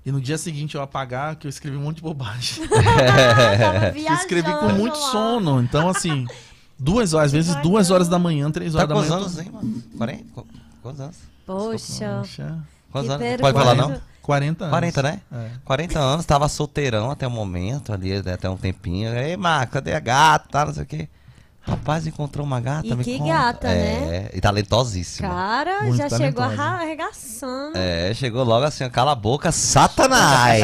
E 0.04 0.12
no 0.12 0.20
dia 0.20 0.38
seguinte 0.38 0.74
eu 0.76 0.82
apagar, 0.82 1.34
que 1.36 1.46
eu 1.46 1.48
escrevi 1.48 1.76
um 1.76 1.80
monte 1.82 1.96
de 1.96 2.02
bobagem. 2.02 2.62
Eu 4.06 4.14
escrevi 4.14 4.52
com 4.60 4.68
muito 4.68 4.96
sono. 4.96 5.60
Então, 5.60 5.88
assim, 5.88 6.24
duas 6.78 7.12
horas, 7.14 7.26
às 7.26 7.32
vezes 7.32 7.54
duas 7.56 7.90
horas 7.90 8.08
da 8.08 8.18
manhã, 8.18 8.50
três 8.50 8.72
Tá 8.72 8.78
horas 8.78 8.88
da 8.88 8.94
quantos 8.94 9.10
manhã. 9.10 9.20
anos, 9.22 9.38
hein, 9.38 9.50
mano? 9.52 9.82
40? 9.98 10.24
Qu- 10.34 10.46
Quantos 10.82 11.00
anos? 11.00 11.16
Poxa. 11.46 12.18
Poxa, 12.20 12.58
Quantos 12.92 13.10
anos? 13.10 13.40
Pode 13.40 13.58
falar, 13.58 13.74
não? 13.74 13.84
pergunta. 13.88 14.02
40 14.22 14.64
anos. 14.64 14.70
40, 14.72 15.02
né? 15.02 15.20
É. 15.32 15.50
40 15.64 15.98
anos, 16.00 16.26
tava 16.26 16.48
solteirão 16.48 17.10
até 17.10 17.26
o 17.26 17.30
momento, 17.30 17.92
ali 17.92 18.16
até 18.16 18.50
um 18.50 18.56
tempinho. 18.56 19.16
Ei, 19.16 19.36
Marco, 19.36 19.74
cadê 19.74 19.92
a 19.94 20.00
gata? 20.00 20.48
Tá, 20.50 20.66
Não 20.66 20.74
sei 20.74 20.82
o 20.82 20.86
quê. 20.86 21.08
Rapaz, 21.62 22.06
encontrou 22.06 22.46
uma 22.46 22.60
gata, 22.60 22.86
E 22.86 22.94
me 22.94 23.02
que 23.02 23.18
conta. 23.18 23.32
gata, 23.32 23.68
é, 23.68 24.00
né? 24.24 24.30
E 24.34 24.40
talentosíssima. 24.40 25.28
Cara, 25.28 25.82
Muito 25.82 25.96
já 25.96 26.08
chegou 26.08 26.44
arregaçando. 26.44 27.76
É, 27.76 28.14
chegou 28.14 28.44
logo 28.44 28.64
assim, 28.64 28.84
ó, 28.84 28.88
cala 28.90 29.12
a 29.12 29.14
boca, 29.16 29.48
Tô 29.48 29.52
satanás! 29.52 30.60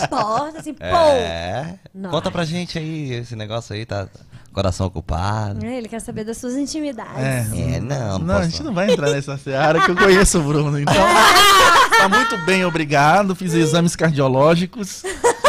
na 0.00 0.08
porta, 0.08 0.58
assim, 0.58 0.74
pô. 0.74 0.84
É. 0.84 1.78
Conta 2.10 2.30
pra 2.30 2.44
gente 2.44 2.78
aí, 2.78 3.12
esse 3.14 3.34
negócio 3.34 3.74
aí, 3.74 3.86
tá 3.86 4.06
coração 4.54 4.86
ocupado. 4.86 5.64
Ele 5.66 5.88
quer 5.88 6.00
saber 6.00 6.24
das 6.24 6.38
suas 6.38 6.54
intimidades. 6.54 7.18
É. 7.18 7.74
É, 7.76 7.80
não, 7.80 8.18
não, 8.18 8.26
Não, 8.26 8.34
a 8.36 8.44
gente 8.44 8.62
não 8.62 8.72
vai 8.72 8.90
entrar 8.90 9.10
nessa 9.10 9.36
seara 9.36 9.80
que 9.82 9.90
eu 9.90 9.96
conheço 9.96 10.38
o 10.38 10.42
Bruno. 10.42 10.78
Então, 10.78 10.94
tá 11.98 12.08
muito 12.08 12.38
bem, 12.46 12.64
obrigado. 12.64 13.34
Fiz 13.34 13.52
exames 13.52 13.94
cardiológicos. 13.94 15.02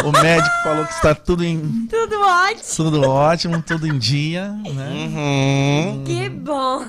O 0.04 0.12
médico 0.12 0.56
falou 0.64 0.86
que 0.86 0.94
está 0.94 1.16
tudo 1.16 1.44
em 1.44 1.88
Tudo 1.88 2.20
ótimo. 2.20 2.64
tudo 2.76 3.02
ótimo, 3.10 3.62
tudo 3.62 3.88
em 3.88 3.98
dia, 3.98 4.50
né? 4.52 4.90
Uhum. 5.96 6.04
Que 6.06 6.30
bom. 6.30 6.86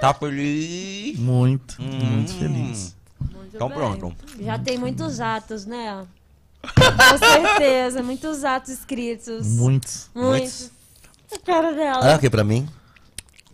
Tá 0.00 0.12
feliz? 0.14 1.18
Muito, 1.18 1.76
Hum. 1.80 1.98
muito 2.12 2.32
feliz. 2.34 2.96
Muito 3.20 3.54
Então 3.54 3.68
bem. 3.68 3.76
pronto. 3.78 4.12
Já 4.40 4.58
tem 4.58 4.78
muitos 4.78 5.20
atos, 5.20 5.66
né? 5.66 6.04
Com 6.62 7.18
certeza, 7.18 8.02
muitos 8.02 8.44
atos 8.44 8.70
escritos. 8.70 9.46
Muitos. 9.46 10.10
Muitos. 10.14 10.66
A 10.66 10.79
cara 11.38 11.72
dela. 11.72 12.12
Ah, 12.12 12.16
o 12.16 12.18
que 12.18 12.30
pra 12.30 12.44
mim? 12.44 12.68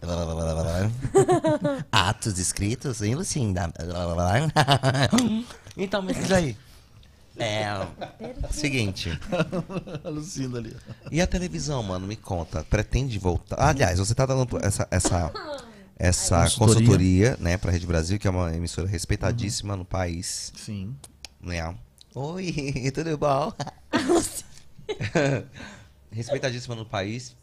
Atos 1.90 2.38
escritos 2.38 3.02
em 3.02 3.14
Lucinda. 3.14 3.72
então, 5.76 6.02
me 6.02 6.14
diz 6.14 6.30
aí. 6.30 6.56
É. 7.38 7.86
Seguinte. 8.50 9.18
Lucinda 10.04 10.58
ali. 10.58 10.76
E 11.10 11.20
a 11.20 11.26
televisão, 11.26 11.82
mano? 11.82 12.06
Me 12.06 12.16
conta. 12.16 12.64
Pretende 12.64 13.18
voltar? 13.18 13.60
Aliás, 13.60 13.98
você 13.98 14.14
tá 14.14 14.24
dando 14.24 14.46
essa, 14.62 14.86
essa, 14.90 15.32
essa 15.98 16.42
Consultoria. 16.42 16.56
consultoria, 16.58 17.36
né, 17.40 17.58
pra 17.58 17.70
Rede 17.70 17.86
Brasil, 17.86 18.18
que 18.18 18.26
é 18.26 18.30
uma 18.30 18.54
emissora 18.54 18.86
respeitadíssima 18.86 19.76
no 19.76 19.84
país. 19.84 20.52
Sim. 20.56 20.94
Né? 21.40 21.74
Oi, 22.14 22.90
tudo 22.94 23.18
bom? 23.18 23.52
respeitadíssima 26.10 26.74
no 26.74 26.86
país. 26.86 27.36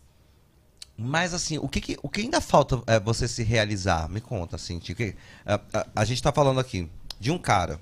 Mas 0.98 1.34
assim, 1.34 1.58
o 1.58 1.68
que, 1.68 1.82
que- 1.82 1.98
o 2.04 2.10
que 2.10 2.22
ainda 2.22 2.40
falta 2.40 2.82
é, 2.86 3.00
você 3.00 3.28
se 3.28 3.44
realizar? 3.44 4.08
Me 4.10 4.22
conta, 4.22 4.56
assim, 4.56 4.80
que, 4.80 5.16
a, 5.46 5.56
a- 5.74 5.88
a 5.96 6.06
gente 6.06 6.22
tá 6.22 6.32
falando 6.32 6.60
aqui 6.60 6.88
de 7.20 7.32
um 7.32 7.38
cara 7.38 7.80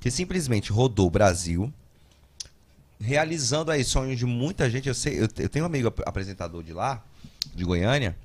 que 0.00 0.10
simplesmente 0.10 0.72
rodou 0.72 1.06
o 1.06 1.10
Brasil, 1.10 1.72
realizando 3.00 3.70
aí 3.70 3.84
sonhos 3.84 4.18
de 4.18 4.24
muita 4.24 4.70
gente. 4.70 4.88
Eu 4.88 4.94
sei, 4.94 5.18
eu, 5.18 5.28
eu 5.38 5.48
tenho 5.48 5.64
um 5.64 5.66
amigo 5.66 5.88
ap- 5.88 6.02
apresentador 6.06 6.62
de 6.62 6.72
lá, 6.72 7.04
de 7.54 7.64
Goiânia, 7.64 8.16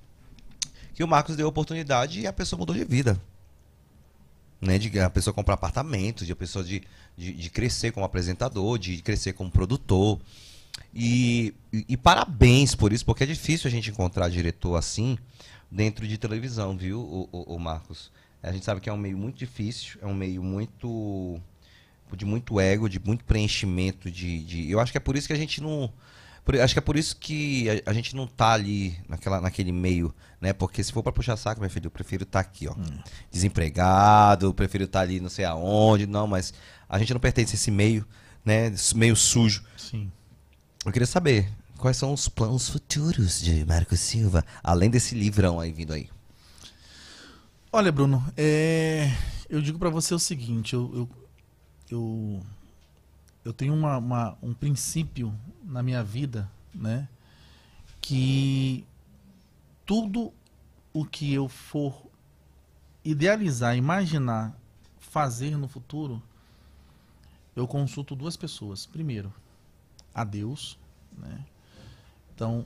que 0.94 1.04
o 1.04 1.08
Marcos 1.08 1.36
deu 1.36 1.48
oportunidade 1.48 2.22
e 2.22 2.28
a 2.28 2.34
pessoa 2.34 2.58
mudou 2.60 2.76
de 2.76 2.86
vida. 2.86 3.20
Né, 4.62 4.78
de 4.78 5.00
a 5.00 5.10
pessoa 5.10 5.34
comprar 5.34 5.56
apartamento, 5.56 6.24
de 6.24 6.32
a 6.32 6.36
pessoa 6.36 6.64
de, 6.64 6.84
de, 7.18 7.34
de 7.34 7.50
crescer 7.50 7.92
como 7.92 8.06
apresentador, 8.06 8.78
de 8.78 9.02
crescer 9.02 9.34
como 9.34 9.50
produtor. 9.50 10.20
E, 10.94 11.54
e- 11.72 11.86
e 11.90 11.98
parabéns 11.98 12.76
por 12.76 12.92
isso, 12.92 13.06
porque 13.06 13.24
é 13.24 13.28
difícil 13.28 13.68
a 13.68 13.72
gente 13.72 13.90
encontrar 13.90 14.30
diretor 14.30 14.76
assim 14.76 15.18
dentro 15.72 16.06
de 16.08 16.18
televisão, 16.18 16.76
viu, 16.78 17.00
o, 17.00 17.30
o- 17.32 17.56
o 17.56 17.60
Marcos? 17.60 18.12
A 18.44 18.52
gente 18.52 18.66
sabe 18.66 18.82
que 18.82 18.90
é 18.90 18.94
um 18.94 18.98
meio 18.98 19.18
muito 19.18 19.38
difícil, 19.38 20.00
é 20.02 20.06
um 20.06 20.14
meio 20.16 20.42
muito. 20.44 21.40
de 22.18 22.26
muito 22.26 22.60
ego, 22.60 22.90
de 22.90 23.00
muito 23.00 23.24
preenchimento 23.24 24.12
de. 24.12 24.44
de- 24.44 24.70
eu 24.72 24.80
acho 24.80 24.92
que 24.92 24.98
é 24.98 25.02
por 25.02 25.16
isso 25.16 25.28
que 25.28 25.34
a 25.34 25.38
gente 25.38 25.62
não. 25.62 25.94
por- 26.44 26.60
acho 26.60 26.74
que 26.74 26.80
é 26.80 26.82
por 26.82 26.98
isso 26.98 27.16
que 27.16 27.70
a, 27.86 27.92
a 27.92 27.94
gente 27.94 28.16
não 28.16 28.28
tá 28.28 28.52
ali 28.52 28.98
naquela, 29.08 29.40
naquele 29.40 29.72
meio, 29.72 30.14
né? 30.42 30.52
Porque 30.52 30.84
se 30.84 30.92
for 30.92 31.02
pra 31.04 31.12
puxar 31.14 31.38
saco, 31.38 31.62
meu 31.62 31.70
filho, 31.70 31.86
eu 31.86 31.92
prefiro 31.92 32.24
estar 32.24 32.40
aqui, 32.42 32.68
ó. 32.68 32.76
Desempregado, 33.32 34.48
eu 34.48 34.54
prefiro 34.54 34.84
estar 34.84 35.02
ali 35.02 35.20
não 35.22 35.30
sei 35.30 35.46
aonde, 35.46 36.06
não, 36.06 36.28
mas 36.28 36.54
a 36.90 37.00
gente 37.00 37.14
não 37.14 37.20
pertence 37.20 37.54
a 37.54 37.56
esse 37.56 37.72
meio, 37.72 38.06
né? 38.44 38.68
esse 38.68 38.96
Meio 38.98 39.16
sujo. 39.16 39.64
Sim. 39.78 40.12
Eu 40.86 40.92
queria 40.92 41.06
saber 41.06 41.52
quais 41.78 41.98
são 41.98 42.14
os 42.14 42.28
planos 42.28 42.70
futuros 42.70 43.42
de 43.42 43.66
Marco 43.66 43.96
Silva, 43.96 44.46
além 44.64 44.90
desse 44.90 45.16
livrão 45.16 45.60
aí 45.60 45.72
vindo 45.72 45.94
aí. 45.94 46.10
Olha, 47.72 47.92
Bruno, 47.92 48.24
é, 48.36 49.10
eu 49.50 49.62
digo 49.62 49.80
pra 49.80 49.90
você 49.90 50.14
o 50.14 50.20
seguinte, 50.20 50.74
eu, 50.74 50.92
eu, 50.94 51.10
eu, 51.90 52.46
eu 53.46 53.54
tenho 53.54 53.74
uma, 53.74 53.98
uma- 53.98 54.38
um 54.42 54.54
princípio 54.54 55.34
na 55.64 55.82
minha 55.82 56.04
vida, 56.04 56.50
né? 56.74 57.08
Que 58.02 58.84
tudo 59.86 60.34
o 60.92 61.06
que 61.06 61.32
eu 61.34 61.48
for 61.48 62.08
idealizar, 63.06 63.78
imaginar, 63.78 64.54
fazer 65.00 65.56
no 65.58 65.68
futuro, 65.68 66.22
eu 67.56 67.68
consulto 67.68 68.16
duas 68.16 68.36
pessoas. 68.36 68.86
Primeiro, 68.86 69.34
a 70.14 70.24
Deus, 70.24 70.78
né? 71.18 71.46
Então, 72.34 72.66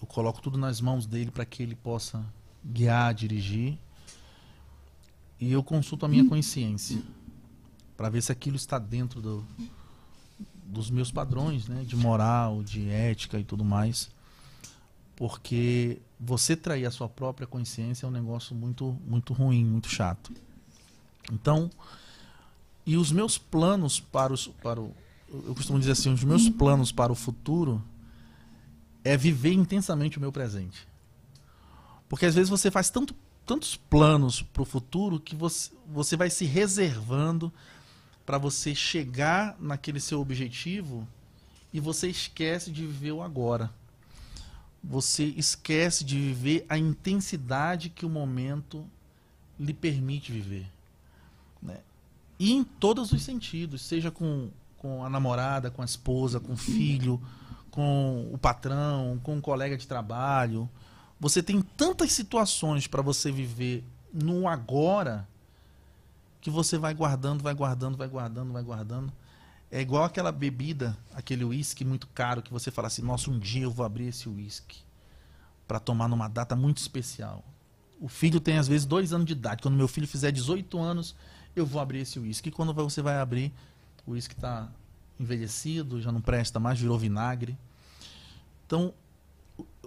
eu 0.00 0.06
coloco 0.06 0.40
tudo 0.40 0.58
nas 0.58 0.80
mãos 0.80 1.06
dele 1.06 1.30
para 1.30 1.44
que 1.44 1.62
ele 1.62 1.76
possa 1.76 2.24
guiar, 2.64 3.14
dirigir. 3.14 3.78
E 5.38 5.52
eu 5.52 5.62
consulto 5.62 6.06
a 6.06 6.08
minha 6.08 6.26
consciência 6.28 7.02
para 7.96 8.08
ver 8.08 8.22
se 8.22 8.32
aquilo 8.32 8.56
está 8.56 8.78
dentro 8.78 9.20
do, 9.20 9.46
dos 10.64 10.90
meus 10.90 11.10
padrões, 11.10 11.68
né, 11.68 11.84
de 11.84 11.94
moral, 11.94 12.62
de 12.62 12.88
ética 12.88 13.38
e 13.38 13.44
tudo 13.44 13.64
mais. 13.64 14.10
Porque 15.14 16.00
você 16.18 16.56
trair 16.56 16.86
a 16.86 16.90
sua 16.90 17.08
própria 17.08 17.46
consciência 17.46 18.06
é 18.06 18.08
um 18.08 18.12
negócio 18.12 18.54
muito 18.54 18.96
muito 19.06 19.32
ruim, 19.32 19.64
muito 19.64 19.88
chato. 19.88 20.32
Então, 21.30 21.70
e 22.84 22.96
os 22.96 23.12
meus 23.12 23.38
planos 23.38 24.00
para 24.00 24.32
os 24.32 24.46
para 24.48 24.80
o 24.80 24.94
eu 25.32 25.54
costumo 25.54 25.78
dizer 25.78 25.92
assim, 25.92 26.12
os 26.12 26.22
meus 26.22 26.48
planos 26.48 26.92
para 26.92 27.10
o 27.10 27.14
futuro 27.14 27.82
é 29.02 29.16
viver 29.16 29.52
intensamente 29.52 30.18
o 30.18 30.20
meu 30.20 30.30
presente. 30.30 30.86
Porque 32.08 32.26
às 32.26 32.34
vezes 32.34 32.50
você 32.50 32.70
faz 32.70 32.90
tanto, 32.90 33.14
tantos 33.46 33.74
planos 33.74 34.42
para 34.42 34.62
o 34.62 34.66
futuro 34.66 35.18
que 35.18 35.34
você, 35.34 35.70
você 35.90 36.16
vai 36.16 36.28
se 36.28 36.44
reservando 36.44 37.52
para 38.26 38.36
você 38.36 38.74
chegar 38.74 39.56
naquele 39.58 39.98
seu 39.98 40.20
objetivo 40.20 41.08
e 41.72 41.80
você 41.80 42.08
esquece 42.08 42.70
de 42.70 42.86
viver 42.86 43.12
o 43.12 43.22
agora. 43.22 43.72
Você 44.84 45.24
esquece 45.24 46.04
de 46.04 46.18
viver 46.18 46.66
a 46.68 46.76
intensidade 46.76 47.88
que 47.88 48.04
o 48.04 48.10
momento 48.10 48.84
lhe 49.58 49.72
permite 49.72 50.30
viver. 50.32 50.66
Né? 51.62 51.78
E 52.38 52.52
em 52.52 52.62
todos 52.62 53.12
os 53.12 53.22
sentidos, 53.22 53.80
seja 53.82 54.10
com 54.10 54.50
com 54.82 55.04
a 55.04 55.08
namorada, 55.08 55.70
com 55.70 55.80
a 55.80 55.84
esposa, 55.84 56.40
com 56.40 56.54
o 56.54 56.56
filho, 56.56 57.22
com 57.70 58.28
o 58.32 58.36
patrão, 58.36 59.18
com 59.22 59.36
um 59.36 59.40
colega 59.40 59.78
de 59.78 59.86
trabalho. 59.86 60.68
Você 61.20 61.40
tem 61.40 61.62
tantas 61.62 62.12
situações 62.12 62.88
para 62.88 63.00
você 63.00 63.30
viver 63.30 63.84
no 64.12 64.48
agora 64.48 65.26
que 66.40 66.50
você 66.50 66.76
vai 66.76 66.92
guardando, 66.92 67.42
vai 67.42 67.54
guardando, 67.54 67.96
vai 67.96 68.08
guardando, 68.08 68.52
vai 68.52 68.62
guardando. 68.62 69.12
É 69.70 69.80
igual 69.80 70.02
aquela 70.02 70.32
bebida, 70.32 70.98
aquele 71.14 71.44
uísque 71.44 71.84
muito 71.84 72.08
caro 72.08 72.42
que 72.42 72.52
você 72.52 72.70
fala 72.70 72.88
assim: 72.88 73.02
"Nossa, 73.02 73.30
um 73.30 73.38
dia 73.38 73.62
eu 73.62 73.70
vou 73.70 73.86
abrir 73.86 74.08
esse 74.08 74.28
uísque 74.28 74.80
para 75.66 75.78
tomar 75.78 76.08
numa 76.08 76.26
data 76.26 76.56
muito 76.56 76.78
especial". 76.78 77.44
O 78.00 78.08
filho 78.08 78.40
tem 78.40 78.58
às 78.58 78.66
vezes 78.66 78.84
dois 78.84 79.12
anos 79.12 79.26
de 79.26 79.32
idade. 79.32 79.62
Quando 79.62 79.76
meu 79.76 79.86
filho 79.86 80.08
fizer 80.08 80.32
18 80.32 80.76
anos, 80.76 81.14
eu 81.54 81.64
vou 81.64 81.80
abrir 81.80 82.00
esse 82.00 82.18
uísque. 82.18 82.48
E 82.48 82.52
quando 82.52 82.74
você 82.74 83.00
vai 83.00 83.20
abrir, 83.20 83.52
o 84.06 84.12
uísque 84.12 84.34
está 84.34 84.68
envelhecido, 85.18 86.00
já 86.00 86.10
não 86.10 86.20
presta 86.20 86.58
mais, 86.58 86.80
virou 86.80 86.98
vinagre. 86.98 87.56
Então, 88.66 88.92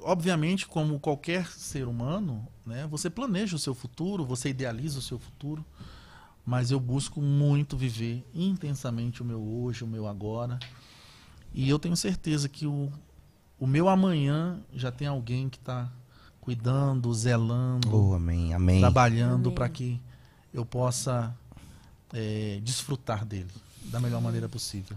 obviamente, 0.01 0.67
como 0.67 0.99
qualquer 0.99 1.47
ser 1.47 1.87
humano, 1.87 2.47
né, 2.65 2.87
você 2.87 3.09
planeja 3.09 3.55
o 3.55 3.59
seu 3.59 3.73
futuro, 3.73 4.25
você 4.25 4.49
idealiza 4.49 4.99
o 4.99 5.01
seu 5.01 5.19
futuro, 5.19 5.65
mas 6.45 6.71
eu 6.71 6.79
busco 6.79 7.21
muito 7.21 7.75
viver 7.75 8.25
intensamente 8.33 9.21
o 9.21 9.25
meu 9.25 9.41
hoje, 9.41 9.83
o 9.83 9.87
meu 9.87 10.07
agora. 10.07 10.59
E 11.53 11.67
eu 11.69 11.79
tenho 11.79 11.95
certeza 11.97 12.47
que 12.47 12.67
o, 12.67 12.91
o 13.59 13.65
meu 13.65 13.89
amanhã 13.89 14.61
já 14.73 14.91
tem 14.91 15.07
alguém 15.07 15.49
que 15.49 15.57
está 15.57 15.91
cuidando, 16.39 17.11
zelando, 17.13 17.89
Oh, 17.91 18.13
amém, 18.13 18.53
amém. 18.53 18.79
trabalhando 18.79 19.51
para 19.51 19.67
que 19.67 19.99
eu 20.53 20.63
possa 20.63 21.35
é, 22.13 22.59
desfrutar 22.63 23.25
dele 23.25 23.49
da 23.85 23.99
melhor 23.99 24.21
maneira 24.21 24.47
possível. 24.49 24.95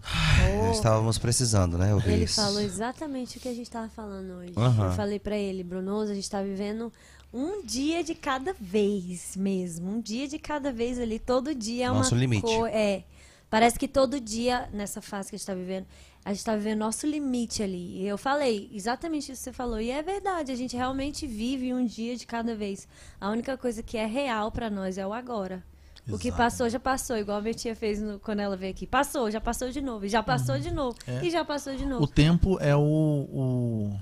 Nós 0.64 0.76
Estávamos 0.76 1.18
precisando, 1.18 1.76
né, 1.78 1.94
ouvir 1.94 2.12
Ele 2.12 2.24
isso. 2.24 2.36
falou 2.36 2.60
exatamente 2.60 3.38
o 3.38 3.40
que 3.40 3.48
a 3.48 3.54
gente 3.54 3.70
tava 3.70 3.88
falando 3.88 4.32
hoje. 4.38 4.52
Aham. 4.56 4.86
Eu 4.86 4.92
falei 4.92 5.18
pra 5.18 5.36
ele, 5.36 5.62
Brunoso, 5.62 6.12
a 6.12 6.14
gente 6.14 6.28
tá 6.28 6.42
vivendo 6.42 6.92
um 7.32 7.62
dia 7.64 8.02
de 8.02 8.14
cada 8.14 8.54
vez 8.58 9.36
mesmo. 9.36 9.90
Um 9.90 10.00
dia 10.00 10.26
de 10.26 10.38
cada 10.38 10.72
vez 10.72 10.98
ali. 10.98 11.18
Todo 11.18 11.54
dia 11.54 11.86
é 11.86 11.90
uma 11.90 11.98
Nosso 11.98 12.14
limite. 12.14 12.42
co- 12.46 12.66
É. 12.66 13.04
Parece 13.50 13.78
que 13.78 13.88
todo 13.88 14.20
dia, 14.20 14.68
nessa 14.74 15.00
fase 15.00 15.30
que 15.30 15.36
a 15.36 15.38
gente 15.38 15.46
tá 15.46 15.54
vivendo, 15.54 15.86
a 16.22 16.34
gente 16.34 16.44
tá 16.44 16.54
vivendo 16.54 16.80
nosso 16.80 17.06
limite 17.06 17.62
ali. 17.62 18.02
E 18.02 18.06
eu 18.06 18.18
falei 18.18 18.68
exatamente 18.74 19.32
isso 19.32 19.40
que 19.40 19.44
você 19.44 19.52
falou. 19.54 19.80
E 19.80 19.90
é 19.90 20.02
verdade, 20.02 20.52
a 20.52 20.54
gente 20.54 20.76
realmente 20.76 21.26
vive 21.26 21.72
um 21.72 21.84
dia 21.86 22.14
de 22.14 22.26
cada 22.26 22.54
vez. 22.54 22.86
A 23.18 23.30
única 23.30 23.56
coisa 23.56 23.82
que 23.82 23.96
é 23.96 24.04
real 24.04 24.52
pra 24.52 24.68
nós 24.68 24.98
é 24.98 25.06
o 25.06 25.14
agora. 25.14 25.62
O 26.10 26.18
que 26.18 26.28
Exato. 26.28 26.42
passou, 26.42 26.68
já 26.70 26.80
passou. 26.80 27.16
Igual 27.16 27.38
a 27.38 27.40
minha 27.42 27.54
tia 27.54 27.74
fez 27.76 28.00
no- 28.00 28.18
quando 28.18 28.40
ela 28.40 28.56
veio 28.56 28.72
aqui. 28.72 28.86
Passou, 28.86 29.30
já 29.30 29.40
passou 29.40 29.70
de 29.70 29.80
novo. 29.80 30.04
E 30.06 30.08
já 30.08 30.22
passou 30.22 30.58
de 30.58 30.70
novo. 30.70 30.96
É. 31.06 31.24
E 31.24 31.30
já 31.30 31.44
passou 31.44 31.76
de 31.76 31.84
novo. 31.84 32.02
O 32.04 32.06
tempo 32.06 32.58
é 32.60 32.74
o, 32.74 32.80
o 32.80 33.98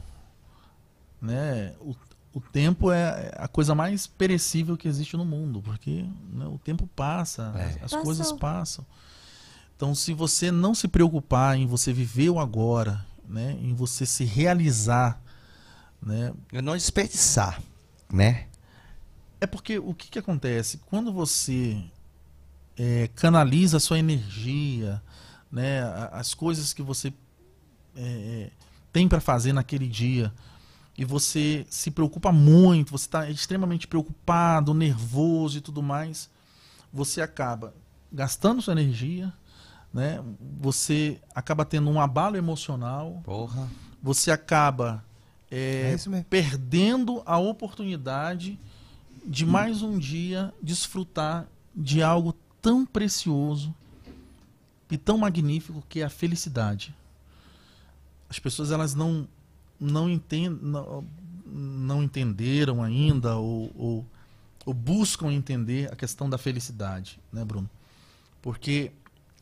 né, 1.20 1.74
o, 1.80 1.94
o 2.34 2.40
tempo 2.40 2.92
é 2.92 3.32
a 3.36 3.48
coisa 3.48 3.74
mais 3.74 4.06
perecível 4.06 4.76
que 4.76 4.86
existe 4.86 5.16
no 5.16 5.24
mundo, 5.24 5.62
porque 5.62 6.04
né, 6.32 6.46
o 6.46 6.58
tempo 6.58 6.86
passa, 6.94 7.52
É. 7.56 7.62
as, 7.64 7.74
as 7.74 7.80
Passou. 7.82 8.02
coisas 8.02 8.32
passam. 8.32 8.84
Então, 9.74 9.94
se 9.94 10.12
você 10.14 10.50
não 10.50 10.74
se 10.74 10.88
preocupar 10.88 11.56
em 11.56 11.66
você 11.66 11.92
viver 11.92 12.30
o 12.30 12.38
agora, 12.38 13.04
né, 13.28 13.58
em 13.60 13.74
você 13.74 14.06
se 14.06 14.24
realizar, 14.24 15.20
né, 16.00 16.32
Eu 16.52 16.62
não 16.62 16.74
desperdiçar, 16.74 17.60
né? 18.12 18.46
É 19.40 19.46
porque 19.46 19.78
o 19.78 19.92
que, 19.92 20.08
que 20.08 20.18
acontece? 20.18 20.78
Quando 20.86 21.12
você 21.12 21.82
é, 22.76 23.08
canaliza 23.14 23.78
a 23.78 23.80
sua 23.80 23.98
energia, 23.98 25.02
né, 25.50 25.82
as 26.12 26.34
coisas 26.34 26.72
que 26.72 26.82
você 26.82 27.12
é, 27.96 28.50
tem 28.92 29.08
para 29.08 29.20
fazer 29.20 29.52
naquele 29.52 29.86
dia, 29.88 30.32
e 30.98 31.04
você 31.04 31.66
se 31.68 31.90
preocupa 31.90 32.32
muito, 32.32 32.90
você 32.90 33.06
está 33.06 33.30
extremamente 33.30 33.86
preocupado, 33.86 34.72
nervoso 34.74 35.58
e 35.58 35.60
tudo 35.60 35.82
mais, 35.82 36.30
você 36.92 37.20
acaba 37.20 37.74
gastando 38.12 38.62
sua 38.62 38.72
energia, 38.72 39.32
né, 39.92 40.22
você 40.60 41.20
acaba 41.34 41.64
tendo 41.64 41.90
um 41.90 42.00
abalo 42.00 42.36
emocional, 42.36 43.22
Porra. 43.24 43.68
você 44.02 44.30
acaba 44.30 45.04
é, 45.50 45.96
É 46.12 46.24
perdendo 46.28 47.22
a 47.24 47.38
oportunidade 47.38 48.58
de 49.24 49.46
mais 49.46 49.82
um 49.82 49.98
dia 49.98 50.52
desfrutar 50.62 51.46
de 51.74 52.02
algo 52.02 52.34
tão 52.66 52.84
precioso 52.84 53.72
e 54.90 54.98
tão 54.98 55.16
magnífico 55.16 55.84
que 55.88 56.01
é 56.01 56.05
a 56.05 56.10
felicidade. 56.10 56.93
As 58.28 58.40
pessoas 58.40 58.72
elas 58.72 58.93
não 58.93 59.28
não, 59.78 60.10
entendem, 60.10 60.59
não, 60.60 61.05
não 61.47 62.02
entenderam 62.02 62.82
ainda 62.82 63.36
ou, 63.36 63.70
ou, 63.76 64.06
ou 64.64 64.74
buscam 64.74 65.32
entender 65.32 65.93
a 65.93 65.94
questão 65.94 66.28
da 66.28 66.36
felicidade, 66.36 67.20
né, 67.32 67.44
Bruno? 67.44 67.70
Porque 68.43 68.90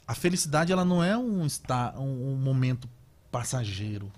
a 0.06 0.14
felicidade 0.14 0.70
ela 0.70 0.84
não 0.84 1.02
é 1.02 1.16
um, 1.16 1.46
esta, 1.46 1.98
um, 1.98 2.32
um 2.32 2.36
momento 2.36 2.86
passageiro. 3.32 4.12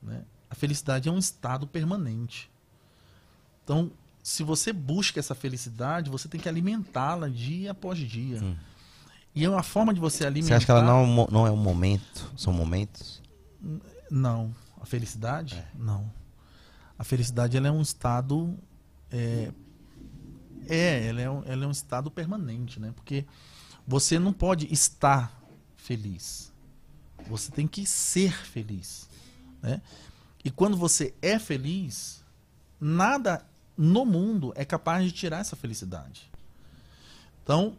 Né? 0.00 0.22
A 0.48 0.54
felicidade 0.54 1.08
é 1.08 1.12
um 1.12 1.18
estado 1.18 1.66
permanente. 1.66 2.48
Então, 3.64 3.90
se 4.26 4.42
você 4.42 4.72
busca 4.72 5.20
essa 5.20 5.36
felicidade, 5.36 6.10
você 6.10 6.26
tem 6.26 6.40
que 6.40 6.48
alimentá-la 6.48 7.28
dia 7.28 7.70
após 7.70 7.96
dia. 7.96 8.42
E 9.32 9.44
é 9.44 9.48
uma 9.48 9.62
forma 9.62 9.94
de 9.94 10.00
você 10.00 10.26
alimentar. 10.26 10.48
Você 10.48 10.54
acha 10.54 10.66
que 10.66 10.72
ela 10.72 10.82
não, 10.82 10.98
é 10.98 11.04
um 11.04 11.26
não 11.30 11.46
é 11.46 11.50
um 11.52 11.56
momento? 11.56 12.32
São 12.36 12.52
momentos? 12.52 13.22
Não. 14.10 14.52
A 14.80 14.84
felicidade? 14.84 15.54
É. 15.54 15.68
Não. 15.78 16.12
A 16.98 17.04
felicidade 17.04 17.56
ela 17.56 17.68
é 17.68 17.70
um 17.70 17.80
estado. 17.80 18.58
É, 19.12 19.52
é, 20.68 21.06
ela 21.06 21.20
é, 21.20 21.30
um, 21.30 21.44
ela 21.46 21.64
é 21.64 21.68
um 21.68 21.70
estado 21.70 22.10
permanente, 22.10 22.80
né? 22.80 22.92
Porque 22.96 23.24
você 23.86 24.18
não 24.18 24.32
pode 24.32 24.66
estar 24.74 25.40
feliz. 25.76 26.52
Você 27.28 27.52
tem 27.52 27.68
que 27.68 27.86
ser 27.86 28.32
feliz. 28.32 29.08
Né? 29.62 29.80
E 30.44 30.50
quando 30.50 30.76
você 30.76 31.14
é 31.22 31.38
feliz, 31.38 32.24
nada 32.80 33.46
no 33.76 34.04
mundo 34.04 34.52
é 34.56 34.64
capaz 34.64 35.04
de 35.04 35.12
tirar 35.12 35.40
essa 35.40 35.56
felicidade. 35.56 36.30
Então, 37.42 37.76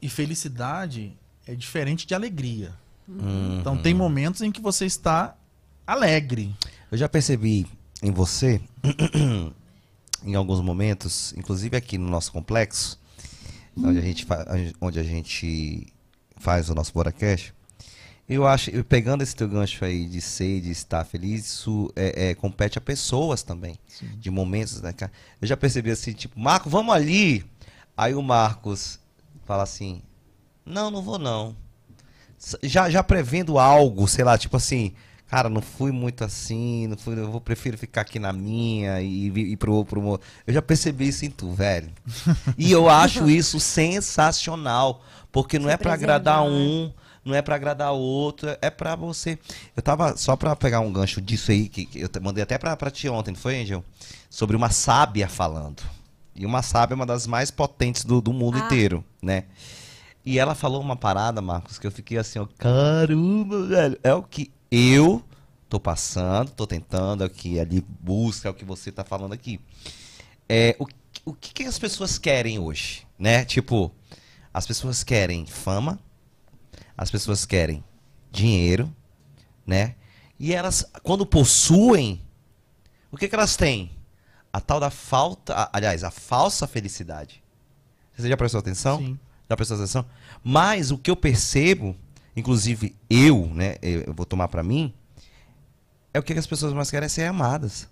e 0.00 0.08
felicidade 0.08 1.16
é 1.46 1.54
diferente 1.54 2.06
de 2.06 2.14
alegria. 2.14 2.72
Então 3.60 3.76
tem 3.76 3.92
momentos 3.92 4.40
em 4.40 4.50
que 4.50 4.60
você 4.60 4.86
está 4.86 5.36
alegre. 5.86 6.54
Eu 6.90 6.96
já 6.96 7.08
percebi 7.08 7.66
em 8.02 8.10
você, 8.10 8.60
em 10.24 10.34
alguns 10.34 10.60
momentos, 10.60 11.34
inclusive 11.36 11.76
aqui 11.76 11.98
no 11.98 12.08
nosso 12.08 12.32
complexo, 12.32 12.98
onde 13.76 13.98
a 13.98 14.02
gente, 14.02 14.26
onde 14.80 14.98
a 14.98 15.02
gente 15.02 15.86
faz 16.38 16.70
o 16.70 16.74
nosso 16.74 16.92
Boracast, 16.92 17.53
eu 18.28 18.46
acho, 18.46 18.70
pegando 18.84 19.22
esse 19.22 19.36
teu 19.36 19.48
gancho 19.48 19.84
aí 19.84 20.06
de 20.06 20.20
ser, 20.20 20.60
de 20.60 20.70
estar 20.70 21.04
feliz, 21.04 21.46
isso 21.46 21.92
é, 21.94 22.30
é, 22.30 22.34
compete 22.34 22.78
a 22.78 22.80
pessoas 22.80 23.42
também, 23.42 23.78
de 24.18 24.30
momentos, 24.30 24.80
né, 24.80 24.92
cara? 24.92 25.12
Eu 25.40 25.46
já 25.46 25.56
percebi 25.56 25.90
assim, 25.90 26.12
tipo, 26.12 26.38
Marco, 26.40 26.70
vamos 26.70 26.94
ali. 26.94 27.44
Aí 27.96 28.14
o 28.14 28.22
Marcos 28.22 28.98
fala 29.44 29.62
assim, 29.62 30.02
não, 30.64 30.90
não 30.90 31.02
vou 31.02 31.18
não. 31.18 31.54
Já, 32.62 32.90
já 32.90 33.02
prevendo 33.02 33.58
algo, 33.58 34.08
sei 34.08 34.24
lá, 34.24 34.36
tipo 34.36 34.56
assim, 34.56 34.94
Cara, 35.34 35.48
não 35.48 35.62
fui 35.62 35.90
muito 35.90 36.22
assim, 36.22 36.86
não 36.86 36.96
fui, 36.96 37.18
eu 37.18 37.30
vou, 37.30 37.40
prefiro 37.40 37.76
ficar 37.76 38.02
aqui 38.02 38.18
na 38.18 38.32
minha 38.32 39.00
e 39.00 39.26
ir 39.26 39.56
pro, 39.56 39.84
pro. 39.84 40.20
Eu 40.46 40.54
já 40.54 40.62
percebi 40.62 41.08
isso 41.08 41.24
em 41.24 41.30
tu, 41.30 41.50
velho. 41.50 41.90
E 42.56 42.70
eu 42.70 42.88
acho 42.88 43.28
isso 43.28 43.58
sensacional, 43.58 45.02
porque 45.32 45.58
não 45.58 45.68
é 45.68 45.76
pra 45.76 45.94
agradar 45.94 46.44
um, 46.44 46.92
não 47.24 47.34
é 47.34 47.40
pra 47.42 47.54
agradar 47.54 47.92
o 47.92 47.98
outro, 47.98 48.56
é 48.60 48.70
pra 48.70 48.94
você. 48.96 49.38
Eu 49.76 49.82
tava 49.82 50.16
só 50.16 50.36
pra 50.36 50.54
pegar 50.54 50.80
um 50.80 50.92
gancho 50.92 51.20
disso 51.20 51.50
aí 51.50 51.68
que, 51.68 51.86
que 51.86 52.00
eu 52.00 52.08
mandei 52.22 52.42
até 52.42 52.58
pra, 52.58 52.76
pra 52.76 52.90
ti 52.90 53.08
ontem, 53.08 53.30
não 53.32 53.38
foi, 53.38 53.60
Angel? 53.60 53.84
Sobre 54.28 54.56
uma 54.56 54.70
sábia 54.70 55.28
falando. 55.28 55.82
E 56.34 56.44
uma 56.44 56.62
sábia 56.62 56.94
é 56.94 56.96
uma 56.96 57.06
das 57.06 57.26
mais 57.26 57.50
potentes 57.50 58.04
do, 58.04 58.20
do 58.20 58.32
mundo 58.32 58.58
Ah. 58.58 58.66
inteiro, 58.66 59.04
né? 59.22 59.44
E 60.26 60.38
ela 60.38 60.54
falou 60.54 60.80
uma 60.80 60.96
parada, 60.96 61.40
Marcos, 61.42 61.78
que 61.78 61.86
eu 61.86 61.92
fiquei 61.92 62.16
assim, 62.18 62.38
ó, 62.38 62.46
caramba, 62.58 63.66
velho. 63.66 63.98
É 64.02 64.12
o 64.14 64.22
que 64.22 64.50
eu 64.70 65.22
tô 65.68 65.78
passando, 65.78 66.50
tô 66.50 66.66
tentando, 66.66 67.24
o 67.24 67.30
que 67.30 67.60
ali 67.60 67.84
busca, 68.00 68.48
é 68.48 68.50
o 68.50 68.54
que 68.54 68.64
você 68.64 68.90
tá 68.90 69.04
falando 69.04 69.32
aqui. 69.32 69.60
É, 70.48 70.74
o, 70.78 70.86
o 71.24 71.32
que, 71.34 71.52
que 71.52 71.62
as 71.64 71.78
pessoas 71.78 72.18
querem 72.18 72.58
hoje, 72.58 73.06
né? 73.18 73.44
Tipo, 73.44 73.92
as 74.52 74.66
pessoas 74.66 75.04
querem 75.04 75.46
fama, 75.46 75.98
as 76.96 77.10
pessoas 77.10 77.44
querem 77.44 77.82
dinheiro, 78.30 78.94
né? 79.66 79.94
E 80.38 80.52
elas, 80.52 80.84
quando 81.02 81.24
possuem, 81.24 82.20
o 83.10 83.16
que, 83.16 83.28
que 83.28 83.34
elas 83.34 83.56
têm? 83.56 83.90
A 84.52 84.60
tal 84.60 84.78
da 84.80 84.90
falta, 84.90 85.54
a- 85.54 85.70
aliás, 85.72 86.04
a 86.04 86.10
falsa 86.10 86.66
felicidade. 86.66 87.42
Você 88.16 88.28
já 88.28 88.36
prestou 88.36 88.60
atenção? 88.60 88.98
Sim. 88.98 89.18
Já 89.48 89.56
prestou 89.56 89.76
atenção? 89.76 90.04
Mas 90.42 90.90
o 90.90 90.98
que 90.98 91.10
eu 91.10 91.16
percebo, 91.16 91.96
inclusive 92.36 92.94
eu, 93.10 93.46
né, 93.52 93.76
eu 93.82 94.12
vou 94.14 94.24
tomar 94.26 94.48
pra 94.48 94.62
mim, 94.62 94.92
é 96.12 96.18
o 96.18 96.22
que 96.22 96.32
as 96.32 96.46
pessoas 96.46 96.72
mais 96.72 96.90
querem 96.90 97.06
é 97.06 97.08
ser 97.08 97.24
amadas. 97.24 97.88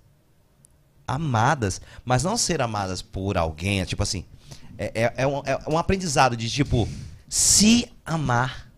Amadas, 1.06 1.80
mas 2.04 2.22
não 2.22 2.36
ser 2.36 2.62
amadas 2.62 3.02
por 3.02 3.36
alguém, 3.36 3.80
é 3.80 3.84
tipo 3.84 4.02
assim, 4.02 4.24
é, 4.78 5.02
é, 5.02 5.14
é 5.18 5.26
um, 5.26 5.42
é 5.44 5.58
um 5.68 5.76
aprendizado 5.76 6.36
de 6.36 6.48
tipo, 6.48 6.88
se 7.28 7.90
amar. 8.04 8.70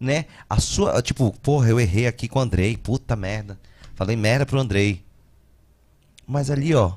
Né? 0.00 0.26
A 0.48 0.60
sua, 0.60 1.02
tipo, 1.02 1.32
porra, 1.42 1.68
eu 1.68 1.80
errei 1.80 2.06
aqui 2.06 2.28
com 2.28 2.38
o 2.38 2.42
Andrei, 2.42 2.76
puta 2.76 3.16
merda. 3.16 3.58
Falei 3.94 4.14
merda 4.16 4.46
pro 4.46 4.60
Andrei. 4.60 5.02
Mas 6.26 6.50
ali, 6.50 6.74
ó, 6.74 6.92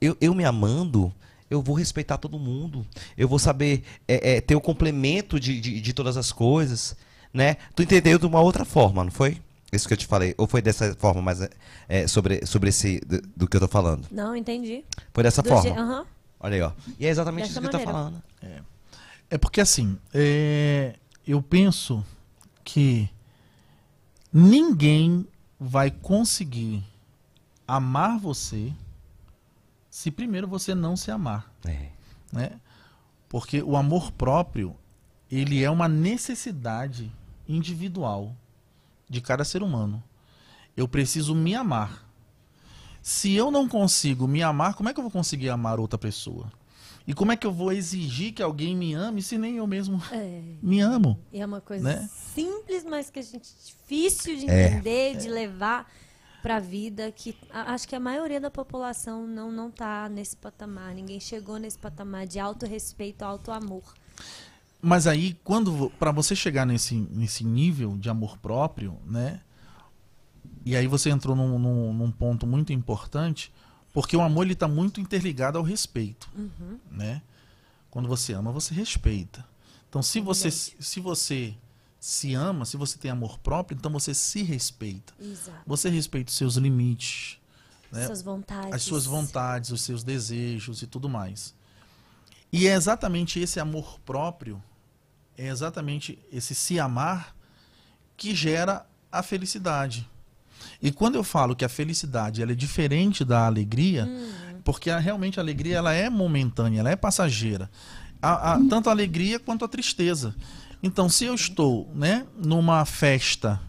eu, 0.00 0.16
eu 0.20 0.34
me 0.34 0.44
amando, 0.44 1.12
eu 1.48 1.62
vou 1.62 1.76
respeitar 1.76 2.18
todo 2.18 2.38
mundo. 2.38 2.84
Eu 3.16 3.28
vou 3.28 3.38
saber 3.38 3.84
é, 4.08 4.36
é, 4.36 4.40
ter 4.40 4.56
o 4.56 4.60
complemento 4.60 5.38
de, 5.38 5.60
de, 5.60 5.80
de 5.80 5.92
todas 5.92 6.16
as 6.16 6.32
coisas, 6.32 6.96
né? 7.32 7.56
Tu 7.76 7.82
entendeu 7.82 8.18
de 8.18 8.26
uma 8.26 8.40
outra 8.40 8.64
forma, 8.64 9.04
não 9.04 9.10
foi? 9.12 9.40
Isso 9.70 9.86
que 9.86 9.94
eu 9.94 9.98
te 9.98 10.06
falei. 10.06 10.34
Ou 10.36 10.46
foi 10.46 10.60
dessa 10.60 10.94
forma, 10.96 11.22
mas 11.22 11.40
é, 11.40 11.50
é, 11.88 12.06
sobre, 12.08 12.44
sobre 12.46 12.70
esse 12.70 13.00
do, 13.00 13.22
do 13.36 13.46
que 13.48 13.56
eu 13.56 13.60
tô 13.60 13.68
falando? 13.68 14.06
Não, 14.10 14.34
entendi. 14.34 14.84
Foi 15.14 15.22
dessa 15.22 15.40
Do 15.42 15.48
forma. 15.48 15.70
Aham. 15.70 16.06
Olha 16.40 16.54
aí, 16.56 16.60
ó. 16.62 16.72
E 16.98 17.06
é 17.06 17.08
exatamente 17.10 17.48
Dessa 17.48 17.52
isso 17.52 17.60
que 17.60 17.66
eu 17.66 17.70
tô 17.70 17.78
maneira. 17.78 17.92
falando. 17.92 18.22
É 19.30 19.38
porque 19.38 19.60
assim, 19.62 19.96
é, 20.12 20.94
eu 21.26 21.42
penso 21.42 22.04
que 22.64 23.08
ninguém 24.32 25.26
vai 25.58 25.90
conseguir 25.90 26.82
amar 27.66 28.18
você 28.18 28.72
se 29.90 30.10
primeiro 30.10 30.48
você 30.48 30.74
não 30.74 30.96
se 30.96 31.10
amar, 31.10 31.52
É. 31.64 31.88
né? 32.32 32.60
Porque 33.28 33.62
o 33.62 33.76
amor 33.76 34.10
próprio, 34.12 34.74
ele 35.30 35.62
é 35.62 35.70
uma 35.70 35.88
necessidade 35.88 37.10
individual 37.48 38.34
de 39.08 39.20
cada 39.20 39.44
ser 39.44 39.62
humano. 39.62 40.02
Eu 40.76 40.88
preciso 40.88 41.34
me 41.34 41.54
amar. 41.54 42.06
Se 43.02 43.32
eu 43.32 43.50
não 43.50 43.68
consigo 43.68 44.26
me 44.26 44.42
amar, 44.42 44.74
como 44.74 44.88
é 44.88 44.94
que 44.94 45.00
eu 45.00 45.02
vou 45.04 45.10
conseguir 45.10 45.50
amar 45.50 45.78
outra 45.80 45.98
pessoa? 45.98 46.50
E 47.06 47.12
como 47.14 47.32
é 47.32 47.36
que 47.36 47.46
eu 47.46 47.52
vou 47.52 47.72
exigir 47.72 48.32
que 48.32 48.42
alguém 48.42 48.76
me 48.76 48.94
ame 48.94 49.22
se 49.22 49.36
nem 49.36 49.56
eu 49.56 49.66
mesmo 49.66 50.00
É, 50.10 50.40
me 50.62 50.80
amo? 50.80 51.18
e 51.32 51.40
é 51.40 51.46
uma 51.46 51.60
coisa 51.60 51.84
Né? 51.84 52.08
simples, 52.34 52.84
mas 52.84 53.10
que 53.10 53.18
a 53.18 53.22
gente 53.22 53.48
difícil 53.64 54.36
de 54.36 54.48
É. 54.48 54.68
entender, 54.68 55.16
de 55.16 55.28
levar 55.28 55.90
pra 56.42 56.58
vida, 56.58 57.12
que 57.12 57.36
a- 57.52 57.72
acho 57.72 57.86
que 57.86 57.94
a 57.94 58.00
maioria 58.00 58.40
da 58.40 58.50
população 58.50 59.26
não 59.26 59.50
não 59.52 59.70
tá 59.70 60.08
nesse 60.08 60.36
patamar. 60.36 60.92
Ninguém 60.94 61.20
chegou 61.20 61.56
nesse 61.58 61.78
patamar 61.78 62.26
de 62.26 62.38
autorrespeito, 62.40 63.24
autoamor. 63.24 63.82
Mas 64.80 65.06
aí, 65.06 65.38
quando 65.44 65.90
para 65.98 66.10
você 66.10 66.34
chegar 66.34 66.66
nesse, 66.66 66.96
nesse 67.12 67.44
nível 67.44 67.96
de 67.96 68.10
amor 68.10 68.36
próprio, 68.38 68.98
né? 69.06 69.40
E 70.64 70.74
aí 70.76 70.86
você 70.88 71.10
entrou 71.10 71.34
num, 71.36 71.58
num, 71.58 71.92
num 71.92 72.10
ponto 72.10 72.46
muito 72.46 72.72
importante, 72.72 73.52
porque 73.92 74.16
o 74.16 74.22
amor 74.22 74.50
está 74.50 74.66
muito 74.66 75.00
interligado 75.00 75.58
ao 75.58 75.64
respeito, 75.64 76.28
né? 76.90 77.22
Quando 77.90 78.08
você 78.08 78.32
ama, 78.32 78.50
você 78.50 78.74
respeita. 78.74 79.44
Então, 79.88 80.02
se 80.02 80.20
você 80.20 80.50
se 80.50 81.00
você 81.00 81.54
se 82.00 82.34
ama, 82.34 82.64
se 82.64 82.76
você 82.76 82.98
tem 82.98 83.10
amor 83.10 83.38
próprio, 83.38 83.76
então 83.76 83.92
você 83.92 84.14
se 84.14 84.42
respeita. 84.42 85.12
Exato. 85.20 85.62
Você 85.66 85.88
respeita 85.88 86.30
os 86.30 86.36
seus 86.36 86.56
limites, 86.56 87.38
né? 87.92 88.06
Suas 88.06 88.22
vontades. 88.22 88.72
as 88.72 88.82
suas 88.82 89.04
vontades, 89.04 89.70
os 89.70 89.82
seus 89.82 90.02
desejos 90.02 90.82
e 90.82 90.86
tudo 90.86 91.08
mais. 91.08 91.54
E 92.52 92.66
é 92.66 92.74
exatamente 92.74 93.38
esse 93.38 93.60
amor 93.60 94.00
próprio, 94.00 94.62
é 95.36 95.46
exatamente 95.48 96.18
esse 96.32 96.54
se 96.54 96.80
amar 96.80 97.36
que 98.16 98.34
gera 98.34 98.86
a 99.10 99.22
felicidade. 99.22 100.08
E 100.80 100.90
quando 100.90 101.14
eu 101.16 101.24
falo 101.24 101.54
que 101.56 101.64
a 101.64 101.68
felicidade 101.68 102.42
ela 102.42 102.52
é 102.52 102.54
diferente 102.54 103.24
da 103.24 103.46
alegria, 103.46 104.08
porque 104.64 104.90
a- 104.90 104.98
realmente 104.98 105.38
a 105.38 105.42
alegria 105.42 105.76
ela 105.76 105.92
é 105.92 106.08
momentânea, 106.10 106.80
ela 106.80 106.90
é 106.90 106.96
passageira. 106.96 107.70
A- 108.20 108.54
a- 108.54 108.60
tanto 108.68 108.88
a 108.88 108.92
alegria 108.92 109.38
quanto 109.40 109.64
a 109.64 109.68
tristeza. 109.68 110.34
Então, 110.82 111.08
se 111.08 111.24
eu 111.24 111.34
estou 111.34 111.90
né, 111.94 112.26
numa 112.36 112.84
festa, 112.84 113.60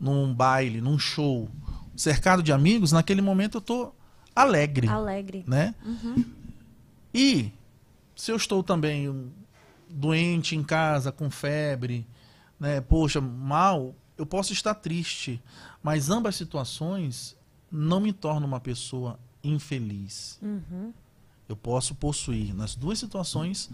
num 0.00 0.32
baile, 0.34 0.80
num 0.80 0.98
show, 0.98 1.48
cercado 1.96 2.42
de 2.42 2.52
amigos, 2.52 2.92
naquele 2.92 3.20
momento 3.22 3.56
eu 3.56 3.60
estou 3.60 3.96
alegre, 4.34 4.88
Alegre. 4.88 5.44
né? 5.46 5.74
E 7.14 7.52
se 8.16 8.30
eu 8.30 8.36
estou 8.36 8.62
também 8.62 9.30
doente 9.88 10.56
em 10.56 10.62
casa, 10.62 11.12
com 11.12 11.30
febre, 11.30 12.06
né? 12.58 12.80
Poxa, 12.80 13.20
mal, 13.20 13.94
eu 14.22 14.26
posso 14.26 14.52
estar 14.52 14.74
triste, 14.74 15.42
mas 15.82 16.08
ambas 16.08 16.36
situações 16.36 17.36
não 17.70 17.98
me 17.98 18.12
tornam 18.12 18.46
uma 18.46 18.60
pessoa 18.60 19.18
infeliz. 19.42 20.38
Eu 21.48 21.56
posso 21.56 21.92
possuir 21.92 22.54
nas 22.54 22.76
duas 22.76 23.00
situações 23.00 23.68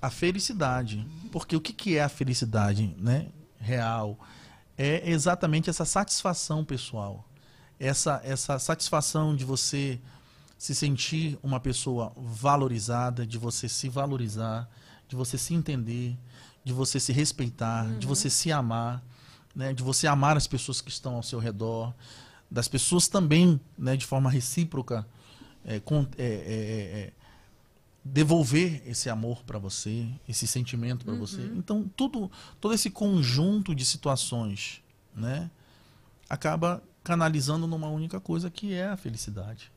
a 0.00 0.10
felicidade, 0.10 1.06
porque 1.32 1.56
o 1.56 1.60
que, 1.62 1.72
que 1.72 1.96
é 1.96 2.04
a 2.04 2.10
felicidade, 2.10 2.94
né? 2.98 3.28
Real 3.58 4.18
é 4.76 5.10
exatamente 5.10 5.70
essa 5.70 5.86
satisfação 5.86 6.62
pessoal, 6.62 7.26
essa 7.80 8.20
essa 8.22 8.58
satisfação 8.58 9.34
de 9.34 9.46
você 9.46 9.98
se 10.58 10.74
sentir 10.74 11.38
uma 11.42 11.58
pessoa 11.58 12.12
valorizada, 12.16 13.26
de 13.26 13.38
você 13.38 13.66
se 13.66 13.88
valorizar, 13.88 14.68
de 15.08 15.16
você 15.16 15.38
se 15.38 15.54
entender, 15.54 16.18
de 16.62 16.74
você 16.74 17.00
se 17.00 17.14
respeitar, 17.14 17.86
de 17.98 18.06
você 18.06 18.28
se 18.28 18.52
amar, 18.52 19.02
né, 19.56 19.72
de 19.72 19.82
você 19.82 20.06
amar 20.06 20.36
as 20.36 20.46
pessoas 20.46 20.80
que 20.82 20.90
estão 20.90 21.14
ao 21.16 21.22
seu 21.22 21.38
redor, 21.40 21.92
das 22.50 22.68
pessoas 22.68 23.08
também, 23.08 23.58
né, 23.76 23.96
de 23.96 24.04
forma 24.06 24.30
recíproca, 24.30 25.04
é, 25.64 25.80
com- 25.80 26.06
é, 26.18 26.24
é, 26.24 26.28
é, 27.00 27.12
devolver 28.04 28.82
esse 28.86 29.10
amor 29.10 29.42
para 29.44 29.58
você, 29.58 30.06
esse 30.28 30.46
sentimento 30.46 31.04
para 31.04 31.14
você. 31.14 31.40
Então 31.56 31.90
tudo, 31.96 32.30
todo 32.60 32.72
esse 32.74 32.88
conjunto 32.90 33.74
de 33.74 33.84
situações, 33.84 34.80
né, 35.14 35.50
acaba 36.28 36.82
canalizando 37.02 37.66
numa 37.66 37.88
única 37.88 38.20
coisa 38.20 38.50
que 38.50 38.74
é 38.74 38.88
a 38.88 38.96
felicidade. 38.96 39.72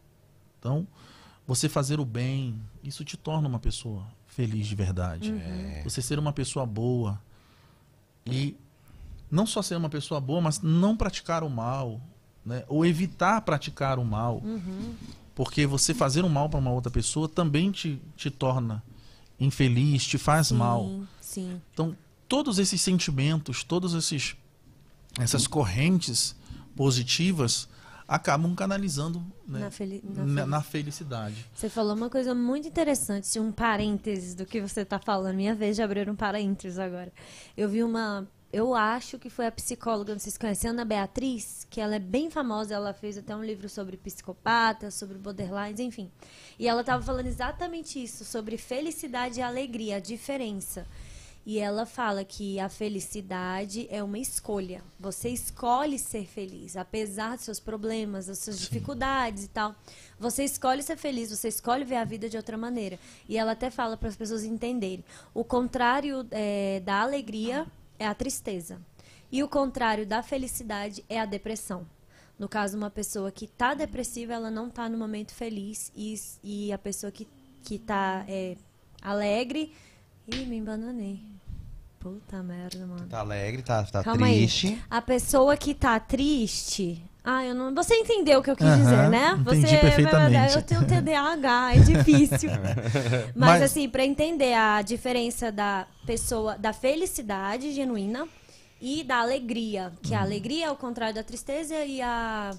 Então, 0.59 0.85
você 1.47 1.69
fazer 1.69 1.99
o 1.99 2.05
bem, 2.05 2.59
isso 2.83 3.03
te 3.05 3.15
torna 3.15 3.47
uma 3.47 3.59
pessoa 3.59 4.05
feliz 4.27 4.67
de 4.67 4.75
verdade. 4.75 5.31
Você 5.83 6.01
ser 6.01 6.19
uma 6.19 6.33
pessoa 6.33 6.65
boa 6.65 7.19
e 8.25 8.55
não 9.29 9.45
só 9.45 9.61
ser 9.61 9.75
uma 9.75 9.89
pessoa 9.89 10.19
boa, 10.19 10.41
mas 10.41 10.61
não 10.61 10.95
praticar 10.97 11.43
o 11.43 11.49
mal, 11.49 12.01
né? 12.45 12.63
Ou 12.67 12.85
evitar 12.85 13.41
praticar 13.41 13.99
o 13.99 14.05
mal. 14.05 14.41
Porque 15.35 15.65
você 15.65 15.93
fazer 15.93 16.25
o 16.25 16.29
mal 16.29 16.49
para 16.49 16.59
uma 16.59 16.71
outra 16.71 16.91
pessoa 16.91 17.29
também 17.29 17.71
te, 17.71 18.01
te 18.17 18.29
torna 18.29 18.83
infeliz, 19.39 20.05
te 20.05 20.17
faz 20.17 20.47
sim, 20.47 20.55
mal. 20.55 21.01
Sim. 21.21 21.61
Então, 21.73 21.95
todos 22.27 22.59
esses 22.59 22.81
sentimentos, 22.81 23.63
todos 23.63 23.93
esses 23.93 24.35
essas 25.19 25.47
correntes 25.47 26.35
positivas 26.75 27.67
acabam 28.07 28.55
canalizando 28.55 29.19
né, 29.47 29.59
Na 29.59 29.69
na 29.69 29.69
na, 29.69 30.35
fel- 30.35 30.47
na 30.47 30.61
felicidade. 30.61 31.45
Você 31.53 31.69
falou 31.69 31.93
uma 31.95 32.09
coisa 32.09 32.33
muito 32.33 32.67
interessante, 32.67 33.39
um 33.39 33.51
parênteses 33.51 34.33
do 34.33 34.45
que 34.45 34.59
você 34.61 34.81
está 34.81 34.97
falando. 34.99 35.35
Minha 35.35 35.53
vez 35.55 35.75
de 35.75 35.81
abrir 35.83 36.09
um 36.09 36.15
parênteses 36.15 36.79
agora. 36.79 37.11
Eu 37.55 37.69
vi 37.69 37.83
uma 37.83 38.27
eu 38.51 38.73
acho 38.73 39.19
que 39.19 39.29
foi 39.29 39.45
a 39.45 39.51
psicóloga, 39.51 40.13
não 40.13 40.19
sei 40.19 40.31
se 40.31 40.39
conhece, 40.39 40.67
Ana 40.67 40.83
Beatriz, 40.83 41.67
que 41.69 41.79
ela 41.79 41.95
é 41.95 41.99
bem 41.99 42.31
famosa, 42.31 42.73
ela 42.73 42.93
fez 42.93 43.17
até 43.17 43.35
um 43.35 43.43
livro 43.43 43.69
sobre 43.69 43.95
psicopatas, 43.95 44.95
sobre 44.95 45.17
borderlines, 45.19 45.79
enfim. 45.79 46.11
E 46.57 46.67
ela 46.67 46.81
estava 46.81 47.03
falando 47.03 47.27
exatamente 47.27 48.01
isso, 48.01 48.25
sobre 48.25 48.57
felicidade 48.57 49.39
e 49.39 49.43
alegria, 49.43 49.97
a 49.97 49.99
diferença. 49.99 50.87
E 51.45 51.57
ela 51.57 51.85
fala 51.85 52.23
que 52.23 52.59
a 52.59 52.69
felicidade 52.69 53.87
é 53.89 54.03
uma 54.03 54.19
escolha. 54.19 54.83
Você 54.99 55.29
escolhe 55.29 55.97
ser 55.97 56.25
feliz, 56.25 56.75
apesar 56.75 57.35
dos 57.35 57.45
seus 57.45 57.59
problemas, 57.59 58.27
das 58.27 58.39
suas 58.39 58.59
dificuldades 58.59 59.45
e 59.45 59.47
tal. 59.47 59.73
Você 60.19 60.43
escolhe 60.43 60.83
ser 60.83 60.97
feliz, 60.97 61.29
você 61.29 61.47
escolhe 61.47 61.85
ver 61.85 61.95
a 61.95 62.03
vida 62.03 62.27
de 62.27 62.35
outra 62.35 62.57
maneira. 62.57 62.99
E 63.27 63.37
ela 63.37 63.53
até 63.53 63.69
fala 63.71 63.95
para 63.95 64.09
as 64.09 64.15
pessoas 64.15 64.43
entenderem. 64.43 65.03
O 65.33 65.43
contrário 65.43 66.27
é, 66.29 66.81
da 66.81 67.01
alegria 67.01 67.65
é 67.99 68.07
a 68.07 68.15
tristeza. 68.15 68.81
E 69.31 69.43
o 69.43 69.47
contrário 69.47 70.07
da 70.07 70.23
felicidade 70.23 71.05
é 71.07 71.19
a 71.19 71.25
depressão. 71.25 71.85
No 72.39 72.47
caso, 72.47 72.77
uma 72.77 72.89
pessoa 72.89 73.31
que 73.31 73.45
está 73.45 73.73
depressiva, 73.73 74.33
ela 74.33 74.49
não 74.49 74.69
está 74.69 74.87
no 74.87 74.97
momento 74.97 75.33
feliz. 75.33 75.91
E, 75.95 76.15
e 76.41 76.71
a 76.71 76.77
pessoa 76.77 77.11
que, 77.11 77.27
que 77.61 77.77
tá 77.77 78.23
é, 78.27 78.55
alegre. 79.01 79.73
Ih, 80.25 80.45
me 80.45 80.57
embananei. 80.57 81.21
Puta 81.99 82.41
merda, 82.41 82.87
mano. 82.87 83.07
Tá 83.07 83.19
alegre, 83.19 83.61
tá, 83.61 83.83
tá 83.83 84.01
Calma 84.01 84.27
triste. 84.27 84.67
aí. 84.67 84.81
A 84.89 85.01
pessoa 85.01 85.57
que 85.57 85.75
tá 85.75 85.99
triste. 85.99 87.03
Ah, 87.23 87.45
eu 87.45 87.53
não. 87.53 87.73
Você 87.75 87.93
entendeu 87.95 88.39
o 88.39 88.43
que 88.43 88.49
eu 88.49 88.55
quis 88.55 88.65
Aham, 88.65 88.77
dizer, 88.77 89.09
né? 89.09 89.37
entendi 89.39 89.67
Você 89.67 89.77
perfeitamente. 89.77 90.55
Eu 90.55 90.61
tenho 90.61 90.85
TDAH, 90.87 91.75
é 91.75 91.79
difícil. 91.79 92.49
Mas, 93.35 93.49
Mas- 93.49 93.61
assim, 93.63 93.89
pra 93.89 94.05
entender 94.05 94.53
a 94.53 94.81
diferença 94.81 95.51
da 95.51 95.85
pessoa, 96.05 96.57
da 96.57 96.71
felicidade 96.73 97.71
genuína 97.73 98.27
e 98.81 99.03
da 99.03 99.17
alegria, 99.17 99.91
que 100.01 100.13
Uhum. 100.13 100.17
a 100.19 100.21
alegria 100.21 100.65
é 100.67 100.71
o 100.71 100.75
contrário 100.77 101.13
da 101.13 101.23
tristeza 101.23 101.75
e 101.83 102.01
a 102.01 102.51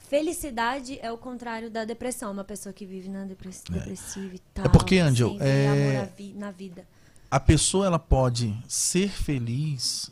felicidade 0.00 0.98
é 1.02 1.10
o 1.12 1.18
contrário 1.18 1.70
da 1.70 1.84
depressão, 1.84 2.32
uma 2.32 2.44
pessoa 2.44 2.72
que 2.72 2.84
vive 2.86 3.08
na 3.08 3.24
depress... 3.24 3.62
depressiva 3.68 4.34
e 4.34 4.38
tal. 4.54 4.68
porque, 4.70 4.98
Angel, 4.98 5.36
é- 5.40 6.08
vi- 6.16 6.34
na 6.36 6.50
vida. 6.50 6.84
A 7.30 7.38
pessoa 7.38 7.86
ela 7.86 7.98
pode 7.98 8.56
ser 8.66 9.08
feliz, 9.10 10.10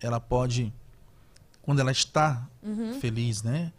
ela 0.00 0.18
pode 0.18 0.72
quando 1.66 1.80
ela 1.80 1.92
está 1.92 2.48
Uhum. 2.62 2.98
feliz, 3.00 3.42
né? 3.42 3.70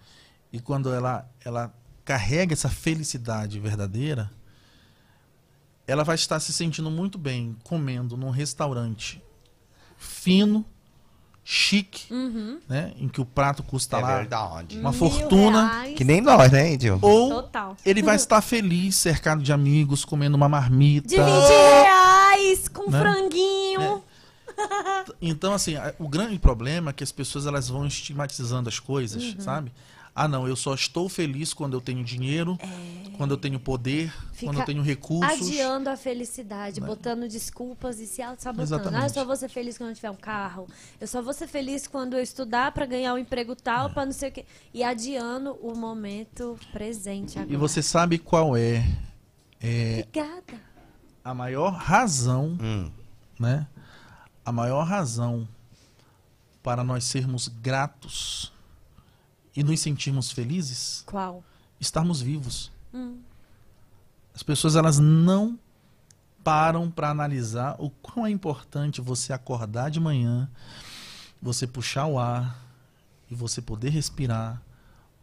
E 0.53 0.59
quando 0.59 0.93
ela 0.93 1.27
ela 1.43 1.73
carrega 2.05 2.53
essa 2.53 2.69
felicidade 2.69 3.59
verdadeira, 3.59 4.30
ela 5.88 6.03
vai 6.03 6.15
estar 6.15 6.39
se 6.39 6.53
sentindo 6.53 6.91
muito 6.91 7.18
bem 7.18 7.55
comendo 7.64 8.15
num 8.15 8.30
restaurante 8.30 9.22
fino, 9.97 10.65
chique, 11.43 12.11
Uhum. 12.14 12.59
né? 12.68 12.93
Em 12.97 13.07
que 13.07 13.22
o 13.22 13.26
prato 13.26 13.64
custa 13.64 13.97
É 13.97 14.01
lá 14.01 14.18
verdade. 14.18 14.77
uma 14.80 14.91
Mil 14.91 14.99
fortuna. 14.99 15.68
reais. 15.72 15.95
Que 15.95 16.03
nem 16.03 16.19
nós, 16.22 16.51
né, 16.51 16.73
Índio? 16.73 16.99
Ou 17.01 17.30
Total. 17.43 17.76
ele 17.85 18.01
vai 18.03 18.15
estar 18.18 18.41
feliz, 18.41 18.95
cercado 18.95 19.41
de 19.41 19.51
amigos, 19.53 20.03
comendo 20.03 20.35
uma 20.35 20.49
marmita. 20.49 21.07
De 21.07 21.15
20 21.15 21.26
reais 21.26 22.68
com 22.68 22.91
Né? 22.91 22.99
franguinho. 22.99 23.97
Então, 25.22 25.54
assim, 25.54 25.74
o 26.00 26.08
grande 26.08 26.38
problema 26.40 26.90
é 26.92 26.94
que 26.94 27.04
as 27.04 27.12
pessoas 27.12 27.46
elas 27.46 27.70
vão 27.70 27.86
estigmatizando 27.86 28.68
as 28.70 28.80
coisas, 28.80 29.24
Uhum. 29.34 29.40
sabe? 29.40 29.72
Ah, 30.20 30.28
não, 30.28 30.48
eu 30.48 30.56
só 30.56 30.74
estou 30.74 31.08
feliz 31.08 31.54
quando 31.54 31.78
eu 31.78 31.82
tenho 31.82 32.04
dinheiro, 32.04 32.58
quando 33.18 33.32
eu 33.32 33.38
tenho 33.38 33.60
poder, 33.60 34.08
É. 34.08 34.34
Fica 34.34 34.46
quando 34.52 34.60
eu 34.62 34.66
tenho 34.66 34.82
recursos. 34.82 35.48
Adiando 35.48 35.90
a 35.92 35.96
felicidade, 35.96 36.82
botando 36.82 37.28
desculpas 37.28 38.00
e 38.00 38.08
se 38.08 38.22
auto-sabotando. 38.24 38.64
Exatamente. 38.64 39.02
Ah, 39.04 39.06
eu 39.06 39.10
só 39.14 39.24
vou 39.24 39.36
ser 39.36 39.48
feliz 39.48 39.78
quando 39.78 39.90
eu 39.92 39.96
tiver 39.96 40.10
um 40.10 40.16
carro. 40.16 40.68
Eu 41.00 41.08
só 41.08 41.22
vou 41.22 41.34
ser 41.34 41.46
feliz 41.48 41.86
quando 41.88 42.16
eu 42.16 42.22
estudar 42.24 42.72
pra 42.72 42.88
ganhar 42.88 43.14
um 43.14 43.18
emprego 43.20 43.52
É. 43.52 43.56
tal, 43.56 43.92
pra 43.92 44.06
não 44.06 44.12
sei 44.12 44.30
o 44.30 44.32
quê. 44.32 44.46
E 44.74 44.84
adiando 44.84 45.52
o 45.62 45.76
momento 45.78 46.58
presente 46.74 47.38
agora. 47.38 47.54
E 47.54 47.56
você 47.56 47.84
sabe 47.84 48.18
qual 48.18 48.58
é, 48.58 48.84
é 49.62 50.04
Obrigada. 50.08 50.60
a 51.24 51.34
maior 51.36 51.74
razão, 51.74 52.58
Hum. 52.60 52.90
né? 53.40 53.68
A 54.48 54.52
maior 54.53 54.84
razão 54.84 55.45
para 56.64 56.82
nós 56.82 57.03
sermos 57.03 57.49
gratos 57.49 58.53
e 59.53 59.61
nos 59.61 59.82
sentirmos 59.82 60.32
felizes, 60.32 61.03
Qual? 61.06 61.44
estarmos 61.82 62.22
vivos. 62.22 62.72
Hum. 62.94 63.19
As 64.34 64.41
pessoas 64.44 64.78
elas 64.78 64.99
não 64.99 65.60
param 66.45 66.90
para 66.90 67.10
analisar 67.10 67.76
o 67.78 67.90
quão 67.90 68.26
é 68.26 68.30
importante 68.30 69.02
você 69.02 69.34
acordar 69.34 69.91
de 69.91 69.99
manhã, 69.99 70.49
você 71.41 71.68
puxar 71.68 72.06
o 72.06 72.18
ar 72.18 72.57
e 73.30 73.36
você 73.36 73.61
poder 73.61 73.90
respirar, 73.90 74.61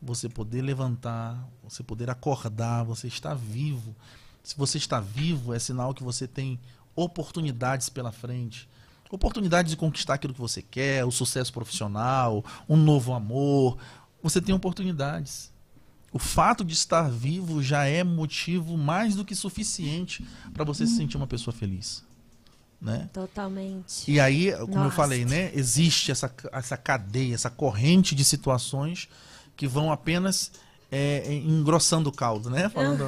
você 0.03 0.29
poder 0.29 0.61
levantar, 0.61 1.43
você 1.63 1.83
poder 1.83 2.11
acordar, 2.11 2.85
você 2.85 3.09
está 3.09 3.33
vivo. 3.33 3.97
Se 4.43 4.55
você 4.55 4.77
está 4.77 5.01
vivo, 5.01 5.55
é 5.55 5.59
sinal 5.59 5.95
que 5.95 6.05
você 6.05 6.29
tem 6.29 6.61
oportunidades 6.95 7.89
pela 7.89 8.13
frente. 8.13 8.69
Oportunidades 9.15 9.71
de 9.71 9.77
conquistar 9.77 10.15
aquilo 10.15 10.35
que 10.35 10.41
você 10.41 10.61
quer, 10.61 11.05
o 11.05 11.11
sucesso 11.13 11.53
profissional, 11.53 12.45
um 12.69 12.77
novo 12.77 13.13
amor. 13.15 13.79
Você 14.21 14.41
tem 14.41 14.53
oportunidades. 14.53 15.53
O 16.13 16.19
fato 16.19 16.65
de 16.65 16.75
estar 16.75 17.09
vivo 17.09 17.63
já 17.63 17.85
é 17.85 18.03
motivo 18.03 18.77
mais 18.77 19.15
do 19.15 19.25
que 19.25 19.35
suficiente 19.37 20.27
para 20.53 20.65
você 20.65 20.85
se 20.85 20.97
sentir 20.97 21.17
uma 21.17 21.29
pessoa 21.29 21.55
feliz. 21.55 22.03
Né? 22.81 23.09
Totalmente. 23.13 24.11
E 24.11 24.19
aí, 24.19 24.51
como 24.53 24.75
eu 24.75 24.85
Nossa. 24.85 24.97
falei, 24.97 25.25
né, 25.25 25.53
existe 25.55 26.11
essa, 26.11 26.33
essa 26.53 26.77
cadeia, 26.77 27.35
essa 27.35 27.49
corrente 27.49 28.17
de 28.17 28.25
situações 28.25 29.09
que 29.57 29.69
vão 29.69 29.93
apenas 29.93 30.51
é, 30.91 31.33
engrossando 31.35 32.11
o 32.11 32.13
caldo, 32.13 32.51
né? 32.51 32.69
Falando 32.69 33.07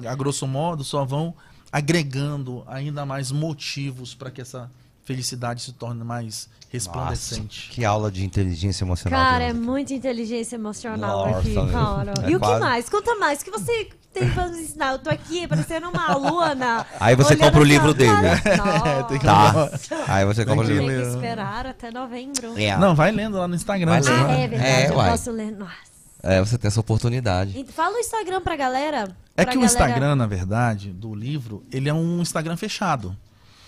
de- 0.00 0.06
a 0.08 0.14
grosso 0.16 0.46
modo, 0.46 0.82
só 0.84 1.04
vão 1.04 1.34
agregando 1.72 2.64
ainda 2.66 3.06
mais 3.06 3.30
motivos 3.30 4.12
para 4.14 4.30
que 4.30 4.40
essa 4.40 4.68
felicidade 5.04 5.62
se 5.62 5.72
torne 5.72 6.04
mais 6.04 6.48
resplandecente. 6.70 7.68
Que 7.70 7.84
aula 7.84 8.10
de 8.10 8.24
inteligência 8.24 8.84
emocional. 8.84 9.20
Cara, 9.20 9.44
é 9.44 9.52
muita 9.52 9.92
inteligência 9.94 10.54
emocional 10.56 11.26
Nossa, 11.26 11.38
aqui, 11.40 11.54
cara. 11.54 12.14
É 12.22 12.30
e 12.30 12.36
o 12.36 12.40
que 12.40 12.46
quase. 12.46 12.60
mais? 12.60 12.88
Conta 12.88 13.14
mais. 13.16 13.40
O 13.40 13.44
que 13.44 13.50
você 13.50 13.88
tem 14.12 14.30
pra 14.30 14.46
nos 14.48 14.58
ensinar? 14.58 14.92
Eu 14.92 14.98
tô 14.98 15.10
aqui 15.10 15.46
parecendo 15.48 15.88
uma 15.88 16.06
aluna. 16.10 16.86
Aí 17.00 17.16
você 17.16 17.36
compra 17.36 17.60
o 17.60 17.64
livro 17.64 17.92
dele. 17.92 18.12
Nossa. 18.56 19.04
Tem 19.08 19.18
que- 19.18 19.24
Tá. 19.26 19.70
Aí 20.08 20.24
você 20.24 20.44
compra 20.44 20.64
o 20.64 20.68
Tem 20.68 20.78
que 20.78 20.86
livro. 20.86 21.02
Tem 21.02 21.10
que 21.10 21.16
esperar 21.16 21.66
até 21.66 21.90
novembro. 21.90 22.56
É. 22.58 22.76
Não, 22.76 22.94
vai 22.94 23.10
lendo 23.10 23.36
lá 23.36 23.48
no 23.48 23.54
Instagram. 23.54 23.90
Vai 23.90 24.00
lendo. 24.02 24.26
Ah, 24.28 24.32
é 24.32 24.48
verdade. 24.48 24.70
É, 24.70 24.88
eu 24.90 24.94
uai. 24.96 25.10
posso 25.10 25.30
ler. 25.32 25.50
Nossa. 25.52 25.90
É, 26.22 26.38
você 26.38 26.58
tem 26.58 26.68
essa 26.68 26.78
oportunidade. 26.80 27.64
Fala 27.74 27.96
o 27.96 27.98
Instagram 27.98 28.40
pra 28.42 28.54
galera. 28.54 29.08
É 29.36 29.42
pra 29.44 29.52
que 29.52 29.58
o 29.58 29.60
galera- 29.60 29.64
Instagram, 29.64 30.14
na 30.16 30.26
verdade, 30.26 30.90
do 30.90 31.14
livro, 31.14 31.64
ele 31.72 31.88
é 31.88 31.94
um 31.94 32.20
Instagram 32.20 32.56
fechado. 32.56 33.16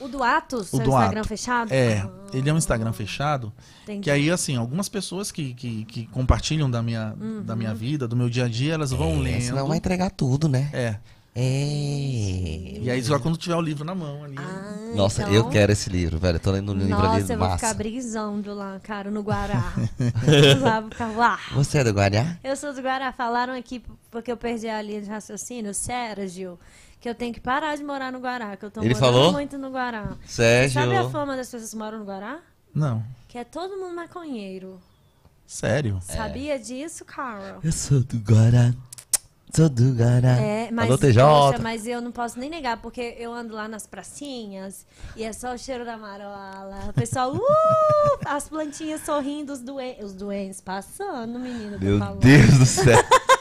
O 0.02 0.08
do 0.08 0.22
Atos, 0.22 0.72
O 0.72 0.76
seu 0.76 0.80
do 0.80 0.90
Instagram 0.90 1.20
Ato. 1.20 1.28
fechado? 1.28 1.72
É, 1.72 1.98
Ah, 1.98 2.10
ele 2.34 2.48
é 2.50 2.52
um 2.52 2.56
Instagram 2.58 2.92
fechado. 2.92 3.52
entendi. 3.84 4.00
Que 4.00 4.10
aí, 4.10 4.30
assim, 4.30 4.56
algumas 4.56 4.88
pessoas 4.88 5.30
que, 5.30 5.54
que, 5.54 5.84
que 5.84 6.06
compartilham 6.06 6.70
da 6.70 6.82
minha, 6.82 7.14
da 7.44 7.52
Uhum. 7.52 7.58
minha 7.58 7.74
vida, 7.74 8.08
do 8.08 8.16
meu 8.16 8.28
dia 8.28 8.44
a 8.46 8.48
dia, 8.48 8.74
elas 8.74 8.90
vão 8.90 9.12
É, 9.12 9.18
lendo. 9.18 9.42
senão 9.42 9.66
vai 9.68 9.76
entregar 9.78 10.10
tudo, 10.10 10.48
né? 10.48 10.68
É. 10.72 10.96
É. 11.34 12.78
E 12.82 12.90
aí 12.90 13.02
só 13.02 13.18
quando 13.18 13.36
tiver 13.38 13.56
o 13.56 13.60
livro 13.60 13.84
na 13.84 13.94
mão 13.94 14.22
ali. 14.24 14.34
Ah, 14.38 14.92
Nossa, 14.94 15.22
então- 15.22 15.32
eu 15.34 15.48
quero 15.48 15.72
esse 15.72 15.88
livro, 15.88 16.18
velho. 16.18 16.36
Eu 16.36 16.40
tô 16.40 16.50
lendo 16.50 16.72
um 16.72 16.74
livro 16.74 16.90
Nossa, 16.90 17.08
ali 17.16 17.20
eu 17.22 17.26
vou 17.38 17.50
ficar 17.50 17.62
massa. 17.68 17.74
brisando 17.74 18.54
lá, 18.54 18.78
cara, 18.82 19.10
no 19.10 19.22
Guará. 19.22 19.72
lá, 20.60 20.80
vou 20.80 20.90
ficar 20.90 21.08
lá. 21.16 21.38
Você 21.54 21.78
é 21.78 21.84
do 21.84 21.90
Guará? 21.92 22.36
Eu 22.44 22.54
sou 22.56 22.74
do 22.74 22.82
Guará. 22.82 23.12
Falaram 23.12 23.54
aqui, 23.54 23.82
porque 24.10 24.30
eu 24.30 24.36
perdi 24.36 24.68
a 24.68 24.80
linha 24.82 25.00
de 25.00 25.08
raciocínio, 25.08 25.72
Sérgio, 25.72 26.58
que 27.02 27.08
eu 27.08 27.16
tenho 27.16 27.34
que 27.34 27.40
parar 27.40 27.76
de 27.76 27.82
morar 27.82 28.12
no 28.12 28.20
Guará, 28.20 28.56
que 28.56 28.64
eu 28.64 28.70
tô 28.70 28.80
Ele 28.80 28.94
morando 28.94 29.12
falou? 29.12 29.32
muito 29.32 29.58
no 29.58 29.70
Guará. 29.70 30.16
Sérgio. 30.24 30.80
Sabe 30.80 30.96
a 30.96 31.10
fama 31.10 31.36
das 31.36 31.50
pessoas 31.50 31.72
que 31.72 31.76
moram 31.76 31.98
no 31.98 32.04
Guará? 32.04 32.38
Não. 32.72 33.04
Que 33.26 33.38
é 33.38 33.44
todo 33.44 33.76
mundo 33.76 33.96
maconheiro. 33.96 34.80
Sério? 35.44 35.98
Sabia 36.00 36.60
disso, 36.60 37.04
Carol? 37.04 37.58
Eu 37.64 37.72
sou 37.72 38.04
do 38.04 38.18
Guará. 38.18 38.72
Sou 39.52 39.68
do 39.68 39.92
Guará. 39.92 40.40
É, 40.40 40.70
mas, 40.70 40.86
Alô, 40.86 40.96
TJ. 40.96 41.22
poxa, 41.24 41.58
mas 41.58 41.86
eu 41.88 42.00
não 42.00 42.12
posso 42.12 42.38
nem 42.38 42.48
negar, 42.48 42.80
porque 42.80 43.16
eu 43.18 43.32
ando 43.34 43.52
lá 43.52 43.66
nas 43.66 43.84
pracinhas 43.84 44.86
e 45.16 45.24
é 45.24 45.32
só 45.32 45.54
o 45.54 45.58
cheiro 45.58 45.84
da 45.84 45.96
marola. 45.96 46.84
O 46.88 46.92
pessoal, 46.92 47.34
uh, 47.34 47.40
as 48.24 48.48
plantinhas 48.48 49.00
sorrindo, 49.00 49.52
os, 49.52 49.58
doen 49.58 49.96
os 50.00 50.12
doentes 50.12 50.60
passando, 50.60 51.36
menino. 51.36 51.80
Meu. 51.80 51.98
Deus 52.16 52.58
do 52.58 52.64
céu. 52.64 52.96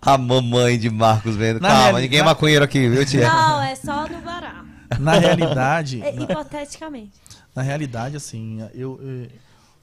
A 0.00 0.18
mamãe 0.18 0.78
de 0.78 0.90
Marcos 0.90 1.36
vendo. 1.36 1.60
Na 1.60 1.68
Calma, 1.68 1.84
reali- 1.84 2.02
ninguém 2.02 2.20
é 2.20 2.22
maconheiro 2.22 2.64
aqui, 2.64 2.88
viu, 2.88 3.04
tia? 3.06 3.28
Não, 3.28 3.62
é 3.62 3.74
só 3.74 4.06
no 4.08 4.18
Guará. 4.20 4.64
Na 4.98 5.12
realidade, 5.18 6.02
É, 6.02 6.12
na, 6.12 6.22
hipoteticamente. 6.24 7.12
na 7.54 7.62
realidade, 7.62 8.16
assim, 8.16 8.60
eu, 8.74 9.00
eu- 9.02 9.28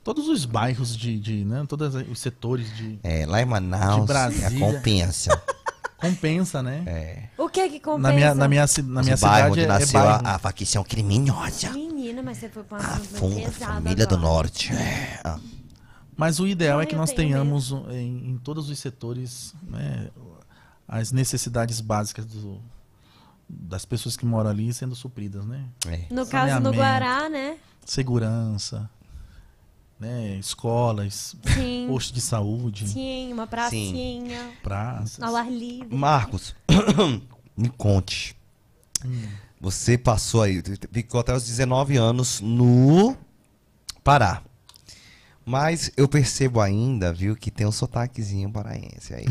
todos 0.03 0.27
os 0.27 0.43
bairros 0.45 0.95
de, 0.95 1.17
de 1.19 1.45
né, 1.45 1.63
todos 1.67 1.95
os 1.95 2.19
setores 2.19 2.75
de 2.75 2.99
É, 3.03 3.25
lá 3.25 3.41
em 3.41 3.45
Manaus, 3.45 4.01
De 4.01 4.07
Brasília. 4.07 4.47
é 4.47 4.59
compensa. 4.59 5.41
compensa, 5.97 6.61
né? 6.61 6.83
É. 6.85 7.23
O 7.37 7.47
que 7.49 7.69
que 7.69 7.79
compensa? 7.79 8.07
Na 8.09 8.13
minha, 8.13 8.35
na 8.35 8.47
minha, 8.47 8.65
na 8.87 9.01
minha 9.03 9.17
cidade 9.17 9.51
onde 9.51 9.61
é, 9.61 9.63
é 9.63 9.67
nasceu 9.67 9.99
bairro. 10.01 10.21
a, 10.27 10.35
a 10.35 10.39
facção 10.39 10.83
criminosa. 10.83 11.69
Menino, 11.71 12.07
pena, 12.07 12.23
mas 12.23 12.37
você 12.37 12.49
foi 12.49 12.63
pra 12.63 12.77
um 12.77 12.81
A 12.81 13.51
família 13.51 14.05
do 14.05 14.15
agora. 14.15 14.31
norte. 14.33 14.73
É. 14.73 15.19
Mas 16.17 16.39
o 16.39 16.47
ideal 16.47 16.79
Ai, 16.79 16.83
é 16.83 16.87
que 16.87 16.95
nós 16.95 17.11
tenhamos 17.13 17.71
em, 17.91 18.31
em 18.31 18.37
todos 18.39 18.69
os 18.69 18.79
setores 18.79 19.53
né, 19.63 20.09
as 20.87 21.11
necessidades 21.11 21.79
básicas 21.79 22.25
do- 22.25 22.59
das 23.47 23.85
pessoas 23.85 24.17
que 24.17 24.25
moram 24.25 24.49
ali 24.49 24.73
sendo 24.73 24.95
supridas, 24.95 25.45
né? 25.45 25.63
É. 25.85 26.05
No 26.09 26.25
caso, 26.25 26.51
Saneamento. 26.53 26.75
Guará, 26.75 27.29
né? 27.29 27.57
Segurança, 27.85 28.89
né? 29.99 30.35
escolas, 30.37 31.35
Sim. 31.53 31.85
posto 31.89 32.13
de 32.13 32.19
saúde, 32.19 32.87
Sim, 32.89 33.31
uma 33.31 33.47
pracinha. 33.47 34.51
praças. 34.63 35.21
Ao 35.21 35.35
ar 35.35 35.49
livre. 35.49 35.95
Marcos, 35.95 36.55
me 37.55 37.69
conte. 37.69 38.35
Você 39.61 39.97
passou 39.97 40.41
aí, 40.41 40.61
ficou 40.91 41.19
até 41.19 41.33
os 41.33 41.45
19 41.45 41.95
anos 41.97 42.41
no 42.41 43.15
Pará. 44.03 44.41
Mas 45.49 45.89
eu 45.95 46.09
percebo 46.09 46.59
ainda, 46.59 47.13
viu, 47.13 47.33
que 47.33 47.49
tem 47.49 47.65
um 47.65 47.71
sotaquezinho 47.71 48.51
paraense 48.51 49.13
aí. 49.13 49.25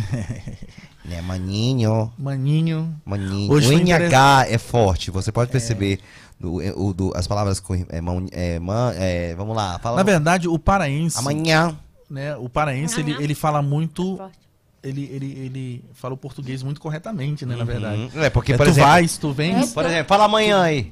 né, 1.05 1.21
maninho, 1.21 2.11
Maninho, 2.19 2.99
maninho. 3.05 3.53
Hoje 3.53 3.75
o 3.75 3.79
NH 3.79 4.47
é 4.49 4.57
forte, 4.57 5.11
você 5.11 5.31
pode 5.31 5.51
perceber 5.53 6.01
do- 6.41 6.55
o- 6.75 6.95
do- 6.95 7.13
as 7.15 7.27
palavras 7.27 7.61
com 7.61 7.75
é, 7.91 8.01
mão- 8.01 8.27
é, 8.33 8.59
man- 8.59 8.95
é, 8.97 9.35
vamos 9.35 9.55
lá, 9.55 9.79
fala 9.79 9.99
na 9.99 10.03
verdade, 10.03 10.49
o 10.49 10.59
paraense, 10.59 11.19
amanhã. 11.19 11.77
né? 12.09 12.35
O 12.37 12.49
paraense 12.49 12.99
ele, 12.99 13.13
ele 13.23 13.35
fala 13.35 13.61
muito, 13.61 14.17
Forte. 14.17 14.39
ele, 14.83 15.05
ele, 15.13 15.27
ele 15.39 15.85
fala 15.93 16.15
o 16.15 16.17
português 16.17 16.63
muito 16.63 16.81
corretamente, 16.81 17.45
né? 17.45 17.57
Na 17.57 17.65
verdade. 17.65 18.11
Uhum. 18.15 18.23
É, 18.23 18.31
porque, 18.31 18.55
É, 18.55 18.57
por 18.57 18.65
tu 18.65 18.71
exemplo, 18.71 18.89
vais, 18.91 19.19
tu 19.19 19.33
vens, 19.35 19.75
por 19.75 19.85
exemplo, 19.85 20.09
fala 20.09 20.25
amanhã 20.25 20.63
aí. 20.63 20.91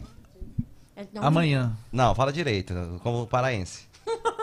É, 0.94 1.06
não, 1.14 1.22
amanhã. 1.24 1.72
Não, 1.90 2.14
fala 2.14 2.30
direito, 2.30 2.74
como 3.02 3.26
paraense. 3.26 3.84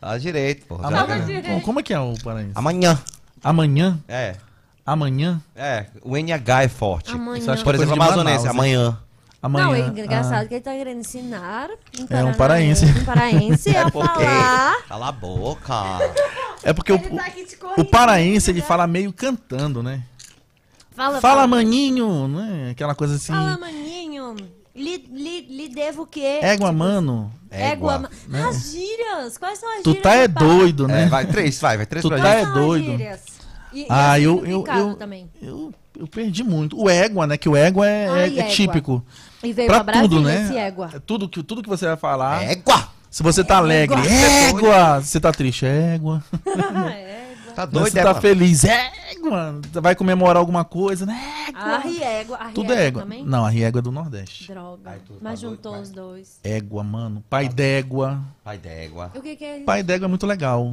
Fala 0.00 0.18
direito, 0.18 0.66
pô. 0.66 0.76
Amanhã. 0.76 1.06
Fala 1.06 1.20
direito. 1.20 1.62
Como, 1.62 1.80
é 1.80 1.82
que 1.82 1.92
é 1.92 2.00
o 2.00 2.14
paraense? 2.22 2.52
Amanhã. 2.54 2.98
Amanhã? 3.44 3.98
É. 4.08 4.36
Amanhã? 4.84 5.40
É, 5.54 5.86
o 6.02 6.16
NH 6.16 6.62
é 6.64 6.68
forte. 6.68 7.12
Amanhã. 7.12 7.38
Isso 7.38 7.50
acho 7.50 7.62
Por 7.62 7.74
exemplo, 7.74 7.94
amazonense, 7.94 8.38
Manaus, 8.44 8.46
amanhã. 8.56 8.98
Amanhã. 9.42 9.64
Não, 9.66 9.74
é 9.74 9.80
engraçado 9.80 10.44
Ah, 10.44 10.46
que 10.46 10.54
ele 10.54 10.60
tá 10.60 10.72
querendo 10.72 11.00
ensinar 11.00 11.68
um, 11.98 12.06
É, 12.16 12.24
um 12.24 12.34
paraense. 12.34 12.84
um 12.86 13.04
paraense 13.04 13.76
a 13.76 13.88
falar. 13.92 14.82
Cala 14.88 15.08
a 15.08 15.12
boca. 15.12 15.74
é 16.62 16.72
porque 16.72 16.92
o, 16.92 16.96
Ele 16.96 17.08
tá 17.16 17.24
aqui 17.26 17.44
te 17.44 17.56
corrigindo, 17.56 17.82
o 17.82 17.90
paraense 17.90 18.50
ele 18.50 18.60
né? 18.60 18.66
fala 18.66 18.86
meio 18.86 19.12
cantando, 19.12 19.82
né? 19.82 20.02
Fala, 20.94 21.20
Fala, 21.20 21.46
maninho, 21.46 22.28
né? 22.28 22.70
Aquela 22.72 22.94
coisa 22.94 23.14
assim. 23.14 23.32
Fala, 23.32 23.56
maninho. 23.56 24.36
Lhe, 24.74 24.98
lhe, 25.12 25.40
lhe 25.42 25.68
devo 25.68 26.02
o 26.02 26.06
quê? 26.06 26.38
Égua, 26.42 26.68
Tipo, 26.68 26.78
mano. 26.78 27.32
Égua. 27.50 27.94
Égua. 27.94 28.10
ma- 28.28 28.48
As 28.48 28.70
gírias. 28.70 29.36
Quais 29.36 29.58
são 29.58 29.68
as 29.76 29.82
Tu 29.82 29.90
gírias? 29.90 30.02
tá 30.02 30.14
é 30.14 30.28
doido, 30.28 30.86
né? 30.86 31.04
É, 31.04 31.06
vai, 31.08 31.26
três, 31.26 31.60
vai, 31.60 31.76
vai, 31.76 31.86
três 31.86 32.02
Tu 32.02 32.08
pra 32.08 32.18
tá 32.20 32.34
é 32.34 32.46
doido. 32.46 32.84
gírias? 32.92 33.20
E, 33.72 33.82
e 33.82 33.86
Ah, 33.88 34.12
as 34.14 34.22
eu, 34.22 34.32
eu, 34.36 34.40
significado 34.40 34.78
eu, 34.90 34.94
também. 34.94 35.30
eu, 35.42 35.74
eu 35.98 36.06
perdi 36.06 36.42
muito. 36.44 36.80
O 36.80 36.88
égua, 36.88 37.26
né? 37.26 37.36
Que 37.36 37.48
o 37.48 37.56
égua 37.56 37.86
é, 37.88 38.08
Ai, 38.08 38.20
é- 38.20 38.22
é 38.22 38.38
égua. 38.40 38.44
típico. 38.54 39.04
E 39.42 39.52
veio 39.52 39.68
Pra 39.68 39.82
pra 39.82 39.92
Brasília 39.92 40.08
tudo, 40.16 40.22
né? 40.28 40.42
esse 40.44 40.56
égua. 40.56 40.90
É 40.94 40.98
Tudo 41.00 41.28
que, 41.28 41.42
tudo 41.42 41.62
que 41.62 41.68
você 41.68 41.86
vai 41.86 41.96
falar. 41.96 42.42
Égua. 42.44 42.88
Se 43.10 43.22
você 43.24 43.42
tá 43.42 43.56
alegre, 43.56 43.98
égua. 44.48 45.00
Se 45.02 45.08
você 45.08 45.20
tá 45.20 45.32
triste, 45.32 45.66
égua. 45.66 46.22
égua. 46.46 46.92
Tá 47.60 47.66
doido, 47.66 47.90
você 47.92 48.02
tá 48.02 48.10
égua? 48.10 48.20
feliz, 48.20 48.64
égua. 48.64 49.60
Você 49.72 49.80
vai 49.80 49.94
comemorar 49.94 50.36
alguma 50.38 50.64
coisa, 50.64 51.04
né? 51.04 51.20
A 51.54 51.74
Égua. 51.74 51.78
riégua. 51.78 52.36
A 52.36 52.48
Tudo 52.52 52.72
é 52.72 52.86
égua. 52.86 53.02
também? 53.02 53.24
Não, 53.24 53.44
a 53.44 53.50
riégua 53.50 53.80
é 53.80 53.82
do 53.82 53.92
Nordeste. 53.92 54.48
Droga. 54.48 54.82
Ai, 54.90 54.98
tu 55.06 55.12
tá 55.14 55.18
Mas 55.22 55.40
doido, 55.40 55.56
juntou 55.56 55.76
os 55.80 55.90
dois. 55.90 56.40
Égua, 56.42 56.82
mano. 56.82 57.22
Pai 57.28 57.48
d'égua. 57.48 58.20
Pai 58.42 58.56
d'égua. 58.56 59.10
O 59.14 59.20
que 59.20 59.36
que 59.36 59.44
é 59.44 59.56
isso? 59.56 59.66
Pai 59.66 59.82
d'égua 59.82 60.06
é 60.06 60.08
muito 60.08 60.26
legal. 60.26 60.66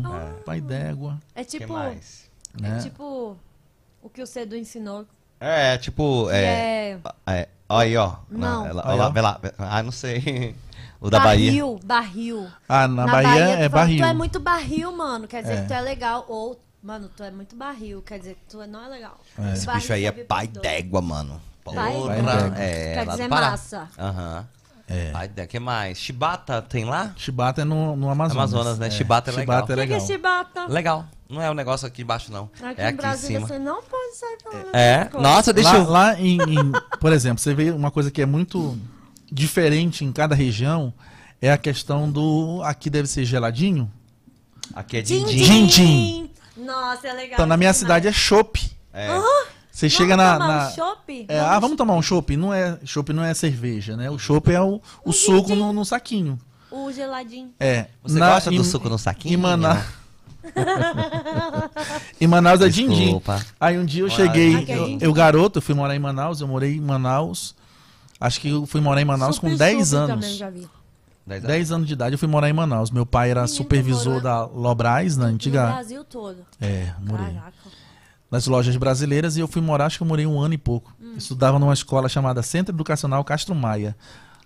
Pai 0.45 0.61
d'égua. 0.61 1.17
É 1.35 1.41
O 1.41 1.45
que 1.45 1.59
tipo... 1.59 1.73
mais? 1.73 2.29
É 2.57 2.61
Né? 2.61 2.79
tipo... 2.81 3.35
O 4.01 4.09
que 4.09 4.21
o 4.21 4.27
Cedo 4.27 4.55
ensinou. 4.55 5.05
É, 5.39 5.77
tipo, 5.77 6.27
que 6.27 6.35
é... 6.35 6.99
é... 7.25 7.31
é 7.33 7.49
aí, 7.67 7.97
ó. 7.97 8.15
Não. 8.29 8.65
ela, 8.65 8.83
ó. 8.85 9.09
vai 9.09 9.21
lá. 9.21 9.39
Ah, 9.57 9.83
não 9.83 9.91
sei. 9.91 10.55
O 10.99 11.11
da 11.11 11.19
Bahia. 11.19 11.51
barril, 11.51 11.79
barril. 11.85 12.47
Ah, 12.67 12.87
na, 12.87 13.05
Na 13.05 13.11
Bahia, 13.11 13.29
Bahia, 13.29 13.43
é 13.59 13.69
barril. 13.69 13.97
Tu 13.99 14.03
é 14.03 14.13
muito 14.15 14.39
barril, 14.39 14.91
mano. 14.91 15.27
Quer 15.27 15.43
dizer 15.43 15.53
É. 15.53 15.61
que 15.61 15.67
tu 15.67 15.73
é 15.73 15.81
legal. 15.81 16.25
Ou, 16.27 16.59
mano, 16.81 17.09
tu 17.15 17.23
é 17.23 17.31
muito 17.31 17.55
barril. 17.55 18.01
Quer 18.01 18.19
dizer 18.19 18.35
que 18.35 18.41
tu 18.49 18.65
não 18.67 18.83
é 18.85 18.87
legal. 18.87 19.19
É. 19.37 19.53
Esse 19.53 19.65
Barril 19.65 19.81
bicho 19.81 19.93
aí 19.93 20.05
é 20.05 20.07
serve 20.07 20.23
pros 20.23 20.27
pai 20.27 20.47
d'égua, 20.47 21.01
mano. 21.01 21.41
Pai 21.63 21.75
Porra, 21.93 22.15
d'égua. 22.15 22.57
É, 22.57 22.93
Quer 22.93 23.07
dizer 23.07 23.27
massa. 23.27 23.89
Aham. 23.97 24.47
É. 24.89 25.11
O 25.43 25.47
que 25.47 25.59
mais? 25.59 25.97
Chibata 25.97 26.61
tem 26.61 26.85
lá? 26.85 27.13
Chibata 27.17 27.61
é 27.61 27.65
no, 27.65 27.95
no 27.97 28.09
Amazonas. 28.09 28.53
Amazonas, 28.53 28.79
né? 28.79 28.89
Chibata 28.89 29.31
é 29.31 29.33
legal. 29.35 29.57
Chibata 29.67 29.73
é 29.73 29.75
O 29.75 29.79
que, 29.79 29.87
que 29.87 29.93
é 29.93 29.95
legal. 29.95 30.07
chibata? 30.07 30.65
Legal. 30.67 31.05
Não 31.29 31.41
é 31.41 31.51
o 31.51 31.53
negócio 31.53 31.85
aqui 31.85 32.03
embaixo, 32.03 32.31
não. 32.31 32.49
Aqui 32.63 32.79
é 32.79 32.85
em 32.85 32.87
aqui 32.93 33.05
em 33.05 33.17
cima. 33.17 33.47
você 33.47 33.59
não 33.59 33.83
pode 33.83 34.15
sair 34.15 34.37
falando. 34.41 34.69
É? 34.73 35.05
coisas. 35.05 35.21
Nossa, 35.29 35.51
deixa 35.51 35.73
lá, 35.73 35.77
eu... 35.79 35.89
lá 35.89 36.19
em, 36.21 36.37
em- 36.37 36.71
por 37.01 37.11
exemplo, 37.11 37.39
você 37.39 37.53
vê 37.53 37.69
uma 37.71 37.91
coisa 37.91 38.09
que 38.09 38.21
é 38.21 38.25
muito 38.25 38.77
diferente 39.29 40.05
em 40.05 40.11
cada 40.13 40.33
região, 40.33 40.93
é 41.41 41.51
a 41.51 41.57
questão 41.57 42.09
do 42.09 42.61
aqui 42.63 42.89
deve 42.89 43.09
ser 43.09 43.25
geladinho. 43.25 43.91
Aqui 44.73 44.97
é 44.97 45.01
Din, 45.01 45.25
din-din. 45.25 46.29
Nossa, 46.67 47.07
é 47.07 47.13
legal. 47.13 47.33
Então 47.33 47.45
na 47.45 47.57
minha 47.57 47.71
demais. 47.71 47.77
cidade 47.77 48.07
é 48.07 48.11
chopp. 48.11 48.69
É. 48.93 49.07
Você 49.71 49.89
chega 49.89 50.17
na, 50.17 50.33
tomar 50.33 50.47
na- 50.47 50.67
um 50.69 50.71
chopp? 50.75 51.25
é, 51.29 51.39
ah, 51.39 51.59
vamos 51.59 51.77
tomar 51.77 51.93
um 51.95 52.01
chopp? 52.01 52.35
Não 52.35 52.53
é, 52.53 52.77
chopp 52.83 53.13
não 53.13 53.23
é 53.23 53.33
cerveja, 53.33 53.95
né? 53.95 54.09
O 54.09 54.17
chopp 54.17 54.51
é 54.51 54.59
o, 54.61 54.81
o 55.05 55.11
suco 55.13 55.55
no, 55.55 55.71
no 55.71 55.85
saquinho. 55.85 56.39
O 56.71 56.91
geladinho. 56.91 57.51
É. 57.59 57.85
Você 58.03 58.17
na- 58.19 58.33
gosta 58.33 58.49
do 58.51 58.57
em- 58.57 58.63
suco 58.63 58.89
no 58.89 58.97
saquinho? 58.97 59.33
Em 59.33 59.37
Manaus. 59.37 59.83
em 62.19 62.27
Manaus 62.27 62.61
é 62.61 62.69
din-din. 62.69 63.21
Aí 63.59 63.77
um 63.77 63.85
dia 63.85 64.01
eu 64.03 64.07
Ah, 64.07 64.09
cheguei, 64.09 64.55
é 64.67 64.77
eu, 64.77 64.97
eu 65.01 65.13
garoto, 65.13 65.59
eu 65.59 65.61
fui 65.61 65.75
morar 65.75 65.95
em 65.95 65.99
Manaus, 65.99 66.41
eu 66.41 66.47
morei 66.47 66.75
em 66.75 66.81
Manaus. 66.81 67.55
Acho 68.19 68.41
que 68.41 68.49
eu 68.49 68.65
fui 68.65 68.81
morar 68.81 69.01
em 69.01 69.05
Manaus 69.05 69.37
com 69.37 69.47
Sup, 69.49 69.59
10 69.59 69.87
sup 69.89 69.97
anos. 69.97 70.15
Também 70.25 70.37
já 70.37 70.49
vi. 70.49 70.67
Dez 71.27 71.43
anos. 71.43 71.47
10 71.55 71.71
anos 71.71 71.87
de 71.87 71.93
idade 71.93 72.13
eu 72.15 72.19
fui 72.19 72.27
morar 72.27 72.49
em 72.49 72.53
Manaus. 72.53 72.89
Meu 72.89 73.05
pai 73.05 73.29
era 73.31 73.41
Menino, 73.41 73.55
supervisor 73.57 74.21
da 74.21 74.45
Lobras, 74.45 75.17
na 75.17 75.27
No 75.27 75.33
antiga. 75.33 75.65
Brasil 75.67 76.03
todo. 76.03 76.37
É, 76.61 76.91
morei. 77.01 77.25
Caraca. 77.33 77.53
Nas 78.31 78.45
lojas 78.47 78.75
brasileiras 78.75 79.37
e 79.37 79.39
eu 79.39 79.47
fui 79.47 79.61
morar, 79.61 79.85
acho 79.85 79.97
que 79.97 80.03
eu 80.03 80.07
morei 80.07 80.25
um 80.25 80.39
ano 80.39 80.53
e 80.53 80.57
pouco. 80.57 80.93
Hum. 81.01 81.13
Estudava 81.17 81.57
numa 81.59 81.73
escola 81.73 82.09
chamada 82.09 82.41
Centro 82.43 82.73
Educacional 82.75 83.23
Castro 83.23 83.53
Maia, 83.55 83.95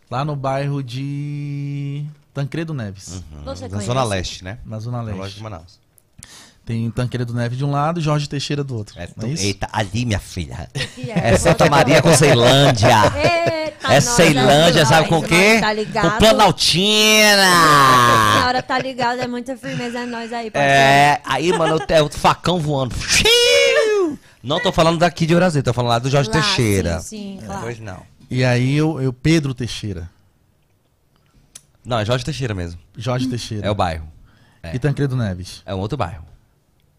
lá 0.10 0.24
no 0.26 0.36
bairro 0.36 0.84
de 0.84 2.06
Tancredo 2.34 2.74
Neves, 2.76 3.24
Você 3.44 3.64
Na 3.64 3.70
conhece? 3.70 3.86
Zona 3.88 4.04
Leste, 4.04 4.44
né? 4.44 4.60
na 4.66 4.80
Zona 4.80 4.98
Na 4.98 5.04
loja 5.04 5.22
Leste. 5.24 5.38
de 5.38 5.44
Manaus. 5.44 5.80
Tem 6.64 6.92
Tancredo 6.92 7.34
Neves 7.34 7.58
de 7.58 7.66
um 7.66 7.72
lado 7.72 8.00
e 8.00 8.04
Jorge 8.04 8.30
Teixeira 8.30 8.64
do 8.64 8.76
outro. 8.78 8.94
É, 9.00 9.10
é 9.24 9.28
isso? 9.28 9.44
eita, 9.44 9.68
ali, 9.72 10.06
minha 10.06 10.20
filha. 10.20 10.70
Que 10.96 11.10
É 11.10 11.36
Santa 11.36 11.68
Maria 11.68 12.04
com 12.04 12.16
Ceilândia. 12.16 12.98
Eita, 13.72 13.94
É 13.94 14.02
Ceilândia, 14.02 14.86
sabe 14.86 15.08
com 15.10 15.20
o 15.20 15.24
quê? 15.24 15.58
Tá 15.60 15.74
ligado? 15.74 16.12
Com 16.12 16.18
Planaltina. 16.18 17.44
A 17.44 18.34
senhora 18.40 18.64
tá 18.64 18.80
ligada, 18.80 19.24
é 19.24 19.28
muita 19.28 19.56
firmeza 19.58 20.00
é 20.00 20.06
nós 20.06 20.32
aí, 20.34 20.52
parceiro. 20.52 20.76
É, 20.78 21.22
aí, 21.24 21.52
mano, 21.58 21.80
é 21.88 22.02
o 22.02 22.10
facão 22.10 22.60
voando. 22.60 22.96
Não 24.44 24.60
tô 24.60 24.72
falando 24.72 24.98
daqui 24.98 25.26
de 25.26 25.36
Brasil, 25.36 25.62
tô 25.62 25.74
falando 25.74 25.90
lá 25.90 26.00
do 26.00 26.10
Jorge 26.10 26.30
Lá, 26.30 26.34
Teixeira. 26.34 27.00
Sim, 27.00 27.38
sim, 27.40 27.46
claro. 27.46 27.62
Pois 27.62 27.80
não. 27.80 28.02
E 28.30 28.44
aí 28.44 28.76
eu, 28.76 29.00
eu 29.02 29.12
Pedro 29.14 29.54
Teixeira, 29.54 30.10
Não, 31.84 32.00
é 32.00 32.06
Jorge 32.06 32.24
Teixeira 32.24 32.54
mesmo. 32.54 32.80
Jorge 32.98 33.28
Teixeira 33.28 33.68
É 33.68 33.72
o 33.72 33.76
bairro. 33.76 34.08
e 34.74 34.80
Tancredo 34.80 35.16
Neves. 35.16 35.62
É 35.66 35.76
um 35.76 35.80
outro 35.80 35.98
bairro. 35.98 36.26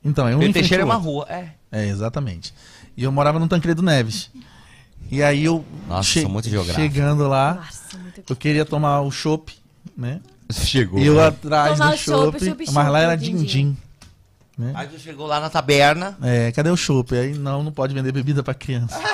Então, 0.05 0.27
é 0.29 0.35
um 0.35 0.41
Pedro 0.41 0.55
Teixeira 0.55 0.83
é 0.83 0.85
ao 0.85 0.89
uma 0.91 0.97
rua, 0.97 1.27
é. 1.29 1.49
É, 1.71 1.87
exatamente. 1.87 2.53
E 2.97 3.05
eu 3.05 3.13
morava 3.13 3.39
no 3.39 3.49
Tancredo 3.49 3.83
Neves. 3.83 4.31
E 5.13 5.23
aí 5.23 5.45
eu 5.45 5.63
Nossa, 5.87 6.23
sou 6.23 6.31
muito 6.31 6.49
geográfico. 6.49 6.81
chegando 6.81 7.29
lá, 7.29 7.55
Nossa, 7.55 7.99
muito 7.99 8.23
eu 8.33 8.35
queria 8.35 8.65
tomar 8.65 9.03
o 9.03 9.11
chopp, 9.11 9.53
né? 9.95 10.21
Chegou. 10.51 10.99
E 10.99 11.05
eu 11.07 11.21
atrás 11.23 11.77
Tomar 11.79 11.91
do 11.91 11.95
o 11.95 11.99
chopp, 11.99 12.57
mas 12.73 12.89
lá 12.89 12.99
era 13.01 13.15
din-din. 13.15 13.77
din-din. 14.57 14.73
Aí 14.75 14.89
tu 14.89 14.99
chegou 14.99 15.27
lá 15.27 15.39
na 15.39 15.51
taberna. 15.51 16.17
É, 16.23 16.51
cadê 16.53 16.71
o 16.71 16.77
chopp? 16.79 17.15
Aí 17.15 17.35
não, 17.35 17.63
não 17.63 17.71
pode 17.73 17.93
vender 17.93 18.11
bebida 18.11 18.43
pra 18.43 18.55
criança. 18.55 18.99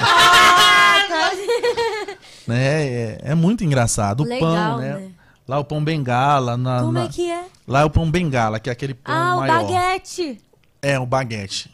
né? 2.46 2.86
É, 2.86 3.18
é 3.24 3.34
muito 3.34 3.64
engraçado. 3.64 4.22
O 4.22 4.26
Legal, 4.26 4.40
pão, 4.40 4.78
né? 4.78 4.94
né? 4.98 5.10
Lá 5.48 5.58
o 5.58 5.64
pão 5.64 5.82
bengala. 5.82 6.56
Na, 6.56 6.80
Como 6.80 6.92
na- 6.92 7.04
é 7.04 7.08
que 7.08 7.30
é? 7.30 7.44
Lá 7.66 7.80
é 7.80 7.84
o 7.84 7.90
pão 7.90 8.10
bengala, 8.10 8.60
que 8.60 8.68
é 8.68 8.72
aquele 8.72 8.94
pão 8.94 9.14
Ah, 9.14 9.34
o 9.34 9.40
maior. 9.40 9.62
baguete. 9.66 10.40
É, 10.80 10.98
o 10.98 11.06
baguete. 11.06 11.70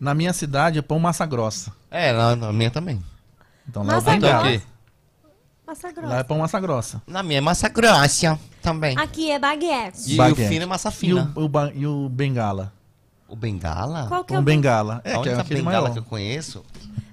Na 0.00 0.14
minha 0.14 0.32
cidade 0.32 0.78
é 0.78 0.82
pão 0.82 0.98
massa 0.98 1.24
grossa. 1.26 1.72
É, 1.90 2.12
na, 2.12 2.34
na 2.34 2.52
minha 2.52 2.70
também. 2.70 3.02
Então 3.68 3.82
lá 3.82 3.94
Massa 3.94 4.10
é 4.10 4.12
o 4.12 4.16
Então 4.16 4.28
bengala. 4.30 4.48
aqui. 4.48 4.62
Massa 5.66 5.86
Lá 5.86 5.90
é 5.90 5.94
grossa. 5.94 6.24
pão 6.24 6.38
massa 6.38 6.60
grossa. 6.60 7.02
Na 7.06 7.22
minha 7.22 7.38
é 7.38 7.40
massa 7.40 7.68
grossa 7.68 8.38
também. 8.60 8.98
Aqui 8.98 9.30
é 9.30 9.38
baguete. 9.38 10.12
E 10.12 10.16
Baguete. 10.16 10.42
o 10.42 10.48
fino 10.48 10.62
é 10.64 10.66
massa 10.66 10.88
E 10.88 10.92
fina. 10.92 11.32
o, 11.34 11.44
o 11.44 11.48
ba- 11.48 11.72
e 11.74 11.86
o 11.86 12.08
bengala? 12.08 12.72
O 13.28 13.36
bengala? 13.36 14.06
Qual 14.08 14.24
que 14.24 14.34
é 14.34 14.38
o 14.38 14.42
bengala. 14.42 15.00
É, 15.04 15.14
a 15.14 15.20
que 15.22 15.28
é 15.28 15.32
única 15.32 15.40
aquele 15.42 15.60
bengala 15.62 15.80
maior. 15.82 15.92
que 15.92 15.98
eu 16.00 16.04
conheço. 16.04 16.62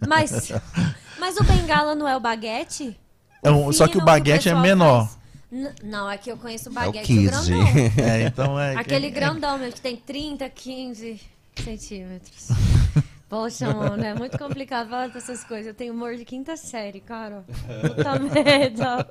Mas, 0.06 0.52
mas 1.20 1.38
o 1.38 1.44
bengala 1.44 1.96
não 1.96 2.08
é 2.08 2.18
o 2.18 2.20
baguete? 2.20 3.00
É 3.42 3.50
um- 3.52 3.72
só 3.72 3.86
que 3.86 3.92
o 3.92 3.94
Fino 4.02 4.06
baguete 4.06 4.50
é 4.50 4.52
pessoal 4.52 4.62
menor. 4.62 5.06
faz. 5.06 5.20
N- 5.52 5.72
não, 5.84 6.08
aqui 6.08 6.30
eu 6.30 6.38
conheço 6.38 6.66
o 6.70 6.70
É 6.70 6.72
o 6.72 6.76
baguete 6.76 7.06
Kids, 7.08 7.48
grandão. 7.48 7.68
É, 8.06 8.24
então 8.24 8.60
é. 8.60 8.76
Aquele 8.76 9.08
é- 9.08 9.12
grandão 9.12 9.58
mesmo, 9.58 9.74
que 9.76 9.82
tem 9.82 9.96
30, 9.96 10.50
15 10.50 11.22
centímetros. 11.56 12.50
Poxa, 13.30 13.72
mano, 13.72 14.04
é 14.04 14.16
muito 14.16 14.38
complicado 14.40 14.90
falar 14.90 15.08
dessas 15.10 15.44
coisas. 15.44 15.68
Eu 15.68 15.74
tenho 15.76 15.94
humor 15.94 16.16
de 16.16 16.26
quinta 16.26 16.58
série, 16.58 17.00
cara. 17.00 17.46
Puta 17.82 18.18
merda. 18.20 19.08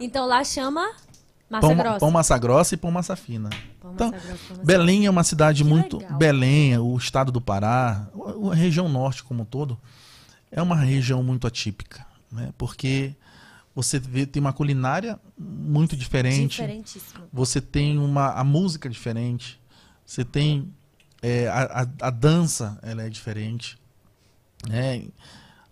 Então 0.00 0.26
lá 0.26 0.42
chama 0.42 0.80
massa 1.50 1.66
Pão, 1.68 1.76
grossa. 1.76 1.98
pão 2.00 2.10
massa 2.10 2.38
grossa 2.38 2.74
e 2.74 2.78
pão 2.78 2.90
massa 2.90 3.14
fina. 3.14 3.50
Pão 3.80 3.92
Então, 3.92 4.10
massa 4.10 4.26
grossa, 4.26 4.42
pão 4.48 4.56
massa 4.56 4.66
Belém 4.66 5.04
é 5.06 5.10
uma 5.10 5.22
cidade 5.24 5.62
Que 5.62 5.68
muito. 5.68 5.98
legal. 5.98 6.16
Belém, 6.18 6.78
o 6.78 6.96
estado 6.96 7.30
do 7.30 7.40
Pará, 7.40 8.08
a 8.50 8.54
região 8.54 8.88
norte 8.88 9.22
como 9.22 9.42
um 9.42 9.44
todo, 9.46 9.78
é 10.50 10.62
uma 10.62 10.76
região 10.76 11.22
muito 11.22 11.46
atípica, 11.46 12.06
né? 12.32 12.54
Porque 12.56 13.14
você 13.74 13.98
vê, 13.98 14.24
tem 14.24 14.40
uma 14.40 14.52
culinária 14.52 15.18
muito 15.36 15.94
diferente. 15.96 16.52
Diferentíssimo. 16.52 17.24
Você 17.32 17.60
tem 17.60 17.98
uma 17.98 18.30
a 18.32 18.44
música 18.44 18.88
diferente. 18.88 19.60
Você 20.06 20.24
tem 20.24 20.72
é, 21.26 21.48
a, 21.48 21.82
a, 21.82 22.06
a 22.08 22.10
dança, 22.10 22.78
ela 22.82 23.02
é 23.02 23.08
diferente. 23.08 23.78
né? 24.68 25.04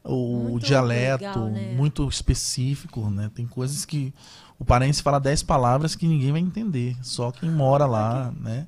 O 0.03 0.49
Muito 0.51 0.67
dialeto 0.67 1.25
legal, 1.25 1.47
né? 1.51 1.75
muito 1.77 2.09
específico, 2.09 3.09
né? 3.11 3.31
Tem 3.35 3.47
coisas 3.47 3.85
que 3.85 4.13
o 4.59 4.65
paraense 4.65 5.03
fala 5.03 5.21
10 5.21 5.43
palavras 5.45 5.95
que 5.95 6.09
ninguém 6.09 6.33
vai 6.33 6.41
entender, 6.41 6.97
só 7.03 7.31
quem 7.31 7.51
mora 7.51 7.85
lá, 7.87 8.33
né? 8.41 8.67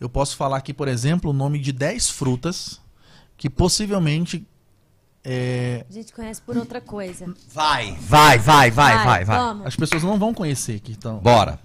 Eu 0.00 0.08
posso 0.08 0.36
falar 0.36 0.56
aqui, 0.56 0.72
por 0.74 0.88
exemplo, 0.88 1.30
o 1.30 1.34
nome 1.34 1.58
de 1.60 1.70
10 1.70 2.10
frutas 2.10 2.80
que 3.36 3.48
possivelmente 3.50 4.46
é, 5.22 5.84
A 5.88 5.92
gente 5.92 6.12
conhece 6.12 6.40
por 6.40 6.56
outra 6.56 6.80
coisa. 6.80 7.32
Vai, 7.52 7.92
vai, 8.00 8.38
vai, 8.38 8.70
vai, 8.70 8.94
vai, 9.04 9.24
vai. 9.24 9.38
Vamos. 9.38 9.66
as 9.66 9.76
pessoas 9.76 10.02
não 10.02 10.18
vão 10.18 10.32
conhecer 10.32 10.80
que 10.80 10.92
estão. 10.92 11.18
Bora. 11.18 11.58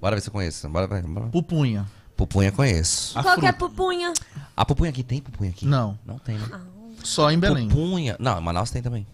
Bora 0.00 0.14
ver 0.16 0.22
se 0.22 0.28
eu 0.28 0.32
conheço. 0.32 0.68
Bora, 0.68 0.86
bora. 0.86 1.26
Pupunha. 1.28 1.86
Pupunha 2.16 2.52
conheço. 2.52 3.18
A 3.18 3.22
Qual 3.22 3.34
que 3.38 3.46
é 3.46 3.52
fruta. 3.52 3.68
pupunha? 3.68 4.12
A 4.56 4.64
pupunha 4.64 4.90
aqui 4.90 5.02
tem 5.02 5.20
pupunha 5.20 5.50
aqui? 5.50 5.66
Não, 5.66 5.98
Não 6.06 6.18
tem, 6.18 6.36
né? 6.38 6.46
só 7.02 7.30
em 7.30 7.38
Belém. 7.38 7.68
Pupunha. 7.68 8.16
Não, 8.18 8.38
em 8.38 8.42
Manaus 8.42 8.70
tem 8.70 8.80
também. 8.82 9.06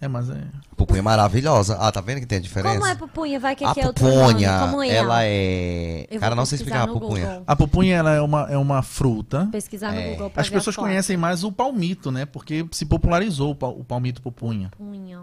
É, 0.00 0.08
mas 0.08 0.28
é. 0.28 0.36
Pupunha 0.76 1.02
maravilhosa. 1.02 1.76
Ah, 1.80 1.90
tá 1.90 2.00
vendo 2.00 2.20
que 2.20 2.26
tem 2.26 2.36
a 2.38 2.40
diferença? 2.40 2.74
Como 2.74 2.86
é 2.86 2.94
pupunha? 2.94 3.40
Vai 3.40 3.54
que 3.56 3.64
a 3.64 3.70
aqui 3.70 3.80
é 3.80 3.86
outro 3.86 4.04
nome. 4.04 4.26
pupunha, 4.34 4.58
Como 4.58 4.82
é? 4.82 4.88
ela 4.88 5.24
é. 5.24 6.00
Eu 6.02 6.06
vou 6.10 6.20
Cara, 6.20 6.34
não 6.34 6.44
sei 6.44 6.58
pesquisar 6.58 6.76
explicar 6.76 6.82
a 6.82 6.86
no 6.92 7.00
pupunha. 7.00 7.26
Google. 7.26 7.44
A 7.46 7.56
pupunha 7.56 7.96
ela 7.96 8.10
é 8.10 8.20
uma, 8.20 8.42
é 8.50 8.56
uma 8.58 8.82
fruta. 8.82 9.48
Pesquisar 9.52 9.92
no 9.92 10.00
É. 10.00 10.10
Google 10.10 10.28
pra 10.30 10.42
As 10.42 10.48
ver 10.48 10.56
a 10.56 10.58
pessoas 10.58 10.76
foto. 10.76 10.84
conhecem 10.84 11.16
mais 11.16 11.44
o 11.44 11.52
palmito, 11.52 12.10
né? 12.10 12.26
Porque 12.26 12.66
se 12.72 12.84
popularizou 12.84 13.52
o, 13.52 13.54
pal- 13.54 13.78
o 13.78 13.84
palmito 13.84 14.20
pupunha. 14.20 14.68
Pupunha. 14.76 15.20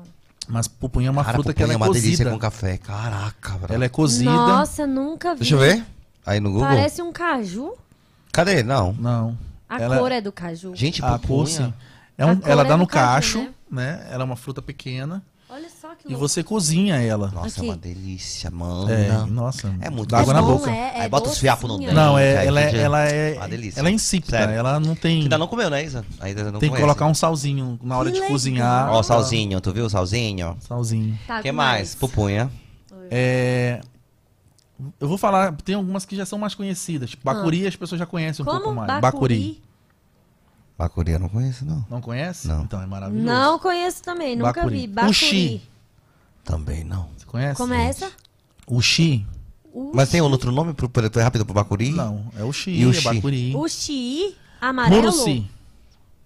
Mas 0.48 0.68
pupunha 0.68 1.10
é 1.10 1.12
uma 1.12 1.24
Cara, 1.24 1.34
fruta 1.36 1.54
que 1.54 1.60
pupunha 1.62 1.66
ela 1.66 1.74
é 1.74 1.76
é 1.76 1.78
uma 1.78 1.94
delícia 1.94 2.12
cozida. 2.26 2.32
com 2.32 2.40
café. 2.40 2.78
Caraca, 2.78 3.58
bro. 3.60 3.74
Ela 3.76 3.86
é 3.86 3.90
cozida. 3.90 4.32
Nossa, 4.32 4.88
nunca 4.88 5.34
vi. 5.34 5.42
Deixa 5.42 5.54
eu 5.56 5.60
ver. 5.60 5.86
Aí 6.26 6.39
no 6.39 6.52
Google. 6.52 6.68
Parece 6.68 7.02
um 7.02 7.11
caju. 7.11 7.73
Cadê? 8.31 8.64
Não. 8.64 8.93
Não. 8.93 9.38
A 9.68 9.80
Ela- 9.81 9.98
cor 9.98 10.11
é 10.11 10.22
do 10.22 10.31
caju. 10.31 10.76
Gente, 10.76 11.03
A 11.03 11.18
pupunha. 11.18 11.27
cor, 11.27 11.48
sim. 11.48 11.73
É 12.18 12.23
A 12.23 12.27
um- 12.27 12.35
cor 12.35 12.49
ela 12.49 12.61
é 12.64 12.65
dá 12.65 12.73
do 12.76 12.80
no 12.80 12.88
caju, 12.88 13.06
cacho, 13.06 13.39
né? 13.39 13.49
né? 13.98 14.07
Ela 14.11 14.23
é 14.23 14.26
uma 14.26 14.35
fruta 14.35 14.61
pequena. 14.61 15.23
Olha 15.49 15.68
só 15.69 15.89
que 15.95 16.07
E 16.07 16.11
louco. 16.14 16.19
você 16.30 16.41
cozinha 16.43 16.95
ela. 17.02 17.30
Nossa, 17.30 17.60
Aqui. 17.60 17.60
é 17.60 17.64
uma 17.64 17.76
delícia, 17.76 18.49
mano. 18.49 18.89
É, 18.89 19.11
nossa. 19.30 19.73
É 19.81 19.89
muito 19.89 20.10
dá 20.10 20.19
água 20.19 20.34
na 20.34 20.41
bom, 20.41 20.56
boca. 20.57 20.72
é, 20.72 20.99
é 20.99 21.02
Aí 21.02 21.10
bota 21.10 21.30
os 21.30 21.38
fiapos 21.38 21.64
no 21.64 21.76
docinha. 21.76 21.89
dente. 21.89 21.95
Não, 21.99 22.18
é, 22.18 22.38
Aí 22.38 22.48
ela, 22.48 22.61
é, 22.61 22.65
fica- 22.69 22.77
ela 22.81 23.02
é. 23.06 23.34
Uma 23.35 23.49
delícia. 23.49 23.80
Ela 23.81 23.89
é 23.89 23.91
insípida. 23.91 24.38
Sério. 24.38 24.53
Ela 24.56 24.80
não 24.80 24.95
tem. 24.95 25.23
Ainda 25.23 25.38
não 25.38 25.48
comeu, 25.48 25.69
né, 25.69 25.84
Isa? 25.84 26.06
Ainda 26.22 26.43
não 26.45 26.52
Tem 26.60 26.69
que 26.69 26.76
conhece. 26.76 26.81
colocar 26.81 27.06
um 27.06 27.14
salzinho 27.14 27.77
na 27.84 27.98
hora 27.98 28.07
Que 28.07 28.14
de 28.14 28.19
legal. 28.22 28.31
cozinhar. 28.34 28.89
Ó, 28.91 28.99
o 29.02 29.03
salzinho, 29.03 29.60
tu 29.60 29.73
viu 29.73 29.85
o 29.85 29.89
salzinho? 29.89 30.56
Salzinho. 30.61 31.19
Tá, 31.27 31.39
O 31.39 31.41
que 31.41 31.52
mais? 31.52 31.95
Pupunha. 31.95 32.49
É, 33.10 33.81
Eu 34.99 35.08
vou 35.08 35.18
falar, 35.18 35.52
tem 35.64 35.76
algumas 35.76 36.06
que 36.06 36.16
já 36.16 36.26
são 36.26 36.40
mais 36.40 36.56
conhecidas. 36.56 37.10
Tipo, 37.12 37.24
Bacuri 37.24 37.68
as 37.68 37.76
pessoas 37.76 37.99
já 37.99 38.06
conhecem 38.06 38.44
um 38.44 38.45
Como? 38.48 38.60
pouco 38.62 38.76
mais. 38.76 39.02
Bacuri? 39.02 39.62
Bacuri 40.78 41.12
eu 41.12 41.20
não 41.20 41.30
conheço, 41.30 41.64
não. 41.66 41.86
Não 41.90 42.02
conhece? 42.02 42.48
Não. 42.48 42.64
Então 42.64 42.82
é 42.82 42.86
maravilhoso. 42.88 43.26
Não 43.26 43.60
conheço 43.60 44.02
também, 44.02 44.36
nunca 44.36 44.53
Bacuri. 44.53 44.82
vi. 44.82 44.88
Bacuri. 44.88 45.12
Uxi. 45.12 45.62
Também 46.44 46.84
não. 46.84 47.10
Você 47.18 47.26
conhece? 47.26 47.58
Como 47.58 47.74
é 47.74 47.86
essa? 47.86 48.12
O 48.66 48.82
Xi? 48.82 49.26
Mas 49.94 50.10
tem 50.10 50.22
um 50.22 50.26
outro 50.30 50.52
nome 50.52 50.74
pro, 50.74 50.90
pro, 50.90 51.10
pro- 51.10 51.22
rápido 51.22 51.45
pro 51.45 51.53
Bacuri? 51.53 51.91
Não, 51.91 52.26
é 52.38 52.44
o 52.44 52.52
Xi, 52.52 52.72
E 52.72 52.86
o 52.86 52.90
é 52.90 52.94
Xi? 52.94 53.03
Bacuri. 53.03 53.56
Uxi 53.56 54.36
amarelo. 54.60 55.02
Muruci. 55.03 55.48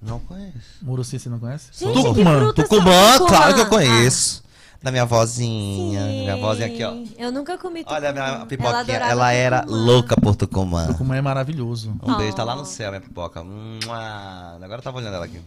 Não 0.02 0.20
conheço. 0.20 0.56
Muruci 0.82 1.20
você 1.20 1.30
não 1.30 1.40
conhece? 1.40 1.70
Gente, 1.74 1.94
Tucumã. 1.94 2.14
que 2.14 2.24
fruta 2.24 2.64
Tucumã, 2.64 3.18
são- 3.18 3.28
claro 3.28 3.54
que 3.56 3.62
eu 3.62 3.66
conheço. 3.68 4.44
Da 4.86 4.92
minha 4.92 5.04
vozinha. 5.04 6.02
Minha 6.06 6.38
vozinha 6.38 6.68
aqui, 6.68 6.84
ó. 6.84 6.92
sim. 6.92 7.10
Eu 7.18 7.32
nunca 7.32 7.58
comi 7.58 7.80
tucumã. 7.80 7.98
Olha 7.98 8.10
a 8.12 8.14
minha 8.14 8.46
pipoquinha. 8.46 8.80
adorava 8.82 9.12
Ela, 9.12 9.32
era 9.34 9.62
tucumã. 9.62 9.78
louca 9.84 10.16
por 10.16 10.36
Tucumã. 10.36 10.86
Tucumã 10.86 11.16
é 11.16 11.22
maravilhoso. 11.22 11.96
Um 12.04 12.16
beijo, 12.18 12.36
tá 12.36 12.44
lá 12.44 12.54
Oh. 12.54 12.58
no 12.60 12.66
céu, 12.66 12.92
minha 12.92 13.02
pipoca. 13.02 13.44
Mua. 13.44 14.56
Agora 14.62 14.76
eu 14.76 14.82
tava 14.84 14.98
olhando 15.00 15.16
ela 15.16 15.26
aqui. 15.26 15.42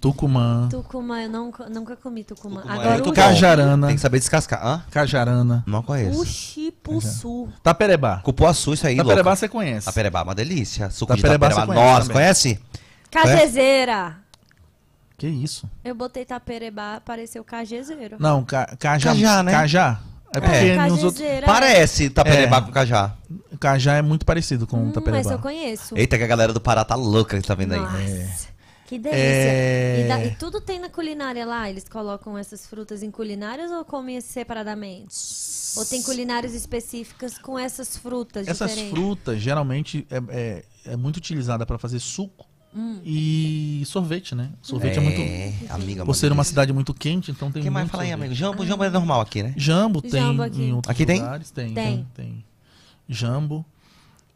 Tucumã. 0.00 0.66
Tucumã, 0.68 1.22
eu 1.22 1.30
nunca, 1.30 1.68
nunca 1.68 1.94
comi 1.94 2.24
tucumã. 2.24 2.62
Tucumã 2.62 2.74
é 2.74 2.78
Agora 2.80 2.94
muito 2.94 3.10
o. 3.10 3.12
Cajarana. 3.14 3.86
Tem 3.86 3.94
que 3.94 4.02
saber 4.02 4.18
descascar. 4.18 4.66
Hã? 4.66 4.82
Cajarana. 4.90 5.62
Não 5.68 5.80
conheço. 5.80 6.20
Uxipuçu. 6.20 7.48
Taperebá. 7.62 8.16
Cupuaçu, 8.24 8.74
isso 8.74 8.88
aí, 8.88 8.96
Taperebá 8.96 9.22
louca. 9.30 9.36
você 9.36 9.48
conhece. 9.48 9.86
Taperebá 9.86 10.18
é 10.18 10.22
uma 10.24 10.34
delícia. 10.34 10.90
Suco 10.90 11.14
Taperebá 11.14 11.46
de 11.48 11.54
taperebá. 11.54 11.74
Nossa, 11.80 12.12
conhece? 12.12 12.58
Cajezeira. 13.08 14.16
Que 15.16 15.26
isso? 15.28 15.68
Eu 15.84 15.94
botei 15.94 16.24
taperebá, 16.24 16.96
apareceu 16.96 17.44
cajezeiro. 17.44 18.16
Não, 18.18 18.44
ca, 18.44 18.76
cajá. 18.78 19.10
Cajá, 19.10 19.42
né? 19.42 19.52
Cajá. 19.52 20.00
É 20.34 20.40
porque 20.40 20.56
É, 20.56 20.76
nos 20.88 21.02
outros... 21.04 21.20
cajezeira. 21.20 21.46
Parece 21.46 22.10
taperebá 22.10 22.56
É. 22.56 22.60
com 22.62 22.72
cajá. 22.72 23.16
Cajá 23.60 23.94
é 23.94 24.02
muito 24.02 24.26
parecido 24.26 24.66
com 24.66 24.76
Hum, 24.78 24.90
taperebá. 24.90 25.22
mas 25.22 25.30
eu 25.30 25.38
conheço. 25.38 25.96
Eita, 25.96 26.18
que 26.18 26.24
a 26.24 26.26
galera 26.26 26.52
do 26.52 26.60
Pará 26.60 26.84
tá 26.84 26.96
louca, 26.96 27.40
tá 27.40 27.54
vendo 27.54 27.74
aí? 27.74 27.80
Nossa, 27.80 28.48
que 28.86 28.98
delícia. 28.98 29.22
É. 29.22 30.02
E, 30.04 30.08
da- 30.08 30.24
e 30.24 30.30
tudo 30.34 30.60
tem 30.60 30.80
na 30.80 30.88
culinária 30.90 31.46
lá? 31.46 31.70
Eles 31.70 31.84
colocam 31.88 32.36
essas 32.36 32.66
frutas 32.66 33.04
em 33.04 33.10
culinárias 33.12 33.70
ou 33.70 33.84
comem 33.84 34.20
separadamente? 34.20 35.14
Ou 35.76 35.84
tem 35.84 36.02
culinárias 36.02 36.54
específicas 36.54 37.38
com 37.38 37.56
essas 37.58 37.96
frutas 37.96 38.46
Essas 38.48 38.70
diferentes? 38.70 38.98
frutas 38.98 39.40
geralmente 39.40 40.06
é, 40.10 40.20
é, 40.28 40.64
é 40.92 40.96
muito 40.96 41.16
utilizada 41.18 41.64
para 41.64 41.78
fazer 41.78 42.00
suco 42.00 42.44
Hum. 42.76 43.00
e 43.04 43.82
sorvete, 43.86 44.34
né? 44.34 44.50
Sorvete 44.60 44.98
é, 44.98 45.00
muito. 45.00 45.72
amiga. 45.72 46.04
Por 46.04 46.14
ser 46.14 46.32
uma 46.32 46.42
cidade 46.42 46.72
muito 46.72 46.92
quente, 46.92 47.30
então 47.30 47.50
tem 47.50 47.62
Quem 47.62 47.70
mais 47.70 47.84
muito 47.84 47.92
fala 47.92 48.02
aí, 48.02 48.12
amigo? 48.12 48.34
Jambo, 48.34 48.66
jambo 48.66 48.82
é 48.82 48.90
normal 48.90 49.20
aqui, 49.20 49.42
né? 49.42 49.54
Jambo 49.56 50.02
tem 50.02 50.10
Jambo 50.10 50.42
aqui. 50.42 50.62
em 50.62 50.72
outros 50.72 50.90
Aqui 50.90 51.06
tem? 51.06 51.20
lugares. 51.20 51.50
Tem, 51.50 51.72
Tem. 51.72 51.96
tem. 51.96 52.06
tem. 52.14 52.44
Jambo. 53.08 53.64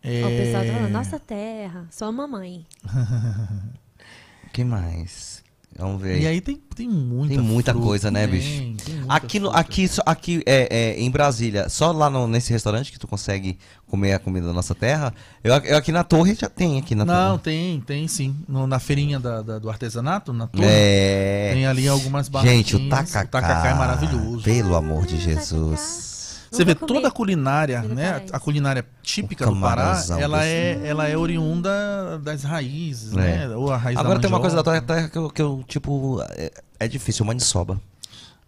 É... 0.02 0.24
O 0.24 0.28
pessoal 0.28 0.64
tá 0.64 0.72
falando, 0.72 0.92
nossa 0.92 1.18
terra, 1.18 1.86
só 1.90 2.06
a 2.06 2.12
mamãe. 2.12 2.64
Quem 4.52 4.64
mais? 4.64 5.42
Vamos 5.76 6.02
ver. 6.02 6.20
E 6.20 6.26
aí 6.26 6.40
tem, 6.40 6.60
tem 6.74 6.88
muita 6.88 7.34
Tem 7.34 7.38
muita 7.42 7.70
fruta, 7.72 7.86
coisa, 7.86 8.10
né, 8.10 8.26
tem, 8.26 8.30
bicho? 8.36 8.84
tem 8.84 8.96
muita 8.96 9.14
Aqui, 9.14 9.38
no, 9.38 9.50
aqui, 9.50 9.86
só- 9.86 10.02
aqui 10.04 10.42
é, 10.44 10.66
é, 10.96 11.00
em 11.00 11.08
Brasília, 11.08 11.68
só 11.68 11.92
lá 11.92 12.10
no- 12.10 12.26
nesse 12.26 12.52
restaurante 12.52 12.90
que 12.90 12.98
tu 12.98 13.06
consegue 13.06 13.56
comer 13.86 14.12
a 14.14 14.18
comida 14.18 14.46
da 14.48 14.52
nossa 14.52 14.74
terra. 14.74 15.14
Eu, 15.44 15.54
eu 15.54 15.76
aqui 15.76 15.92
na 15.92 16.02
torre 16.02 16.34
já 16.34 16.48
tem 16.48 16.78
aqui 16.78 16.94
na 16.96 17.04
Não, 17.04 17.30
torre. 17.38 17.42
tem, 17.42 17.80
tem 17.82 18.08
sim. 18.08 18.34
No- 18.48 18.66
na 18.66 18.80
feirinha 18.80 19.20
da, 19.20 19.40
da- 19.40 19.58
do 19.60 19.70
artesanato, 19.70 20.32
na 20.32 20.46
torre, 20.48 20.66
É. 20.68 21.50
tem 21.54 21.66
ali 21.66 21.86
algumas 21.86 22.26
Gente, 22.42 22.74
o 22.74 22.78
barraquinhas. 22.80 23.10
tacacá. 23.12 23.24
O 23.24 23.30
tacacá 23.42 23.68
é 23.68 23.74
maravilhoso. 23.74 24.42
Pelo 24.42 24.74
amor 24.74 25.06
de 25.06 25.16
Jesus. 25.20 26.07
Você 26.50 26.64
vê 26.64 26.74
comi. 26.74 26.92
toda 26.92 27.08
a 27.08 27.10
culinária, 27.10 27.82
né? 27.82 28.24
A 28.32 28.38
culinária 28.40 28.84
típica 29.02 29.46
do 29.46 29.56
Pará, 29.60 30.02
ela 30.18 30.44
é, 30.44 30.80
ela 30.86 31.06
é 31.08 31.16
oriunda 31.16 32.18
das 32.22 32.42
raízes, 32.42 33.12
É. 33.12 33.46
né? 33.48 33.56
Ou 33.56 33.70
a 33.72 33.76
raiz 33.76 33.98
Agora 33.98 34.16
da 34.16 34.20
tem 34.22 34.30
uma 34.30 34.40
coisa 34.40 34.56
da 34.56 34.62
mandioca. 34.62 34.86
tua 34.86 34.96
terra 34.96 35.08
que 35.08 35.18
eu, 35.18 35.30
que 35.30 35.42
eu, 35.42 35.64
tipo, 35.66 36.22
é, 36.30 36.50
é 36.80 36.88
difícil, 36.88 37.24
maniçoba. 37.24 37.80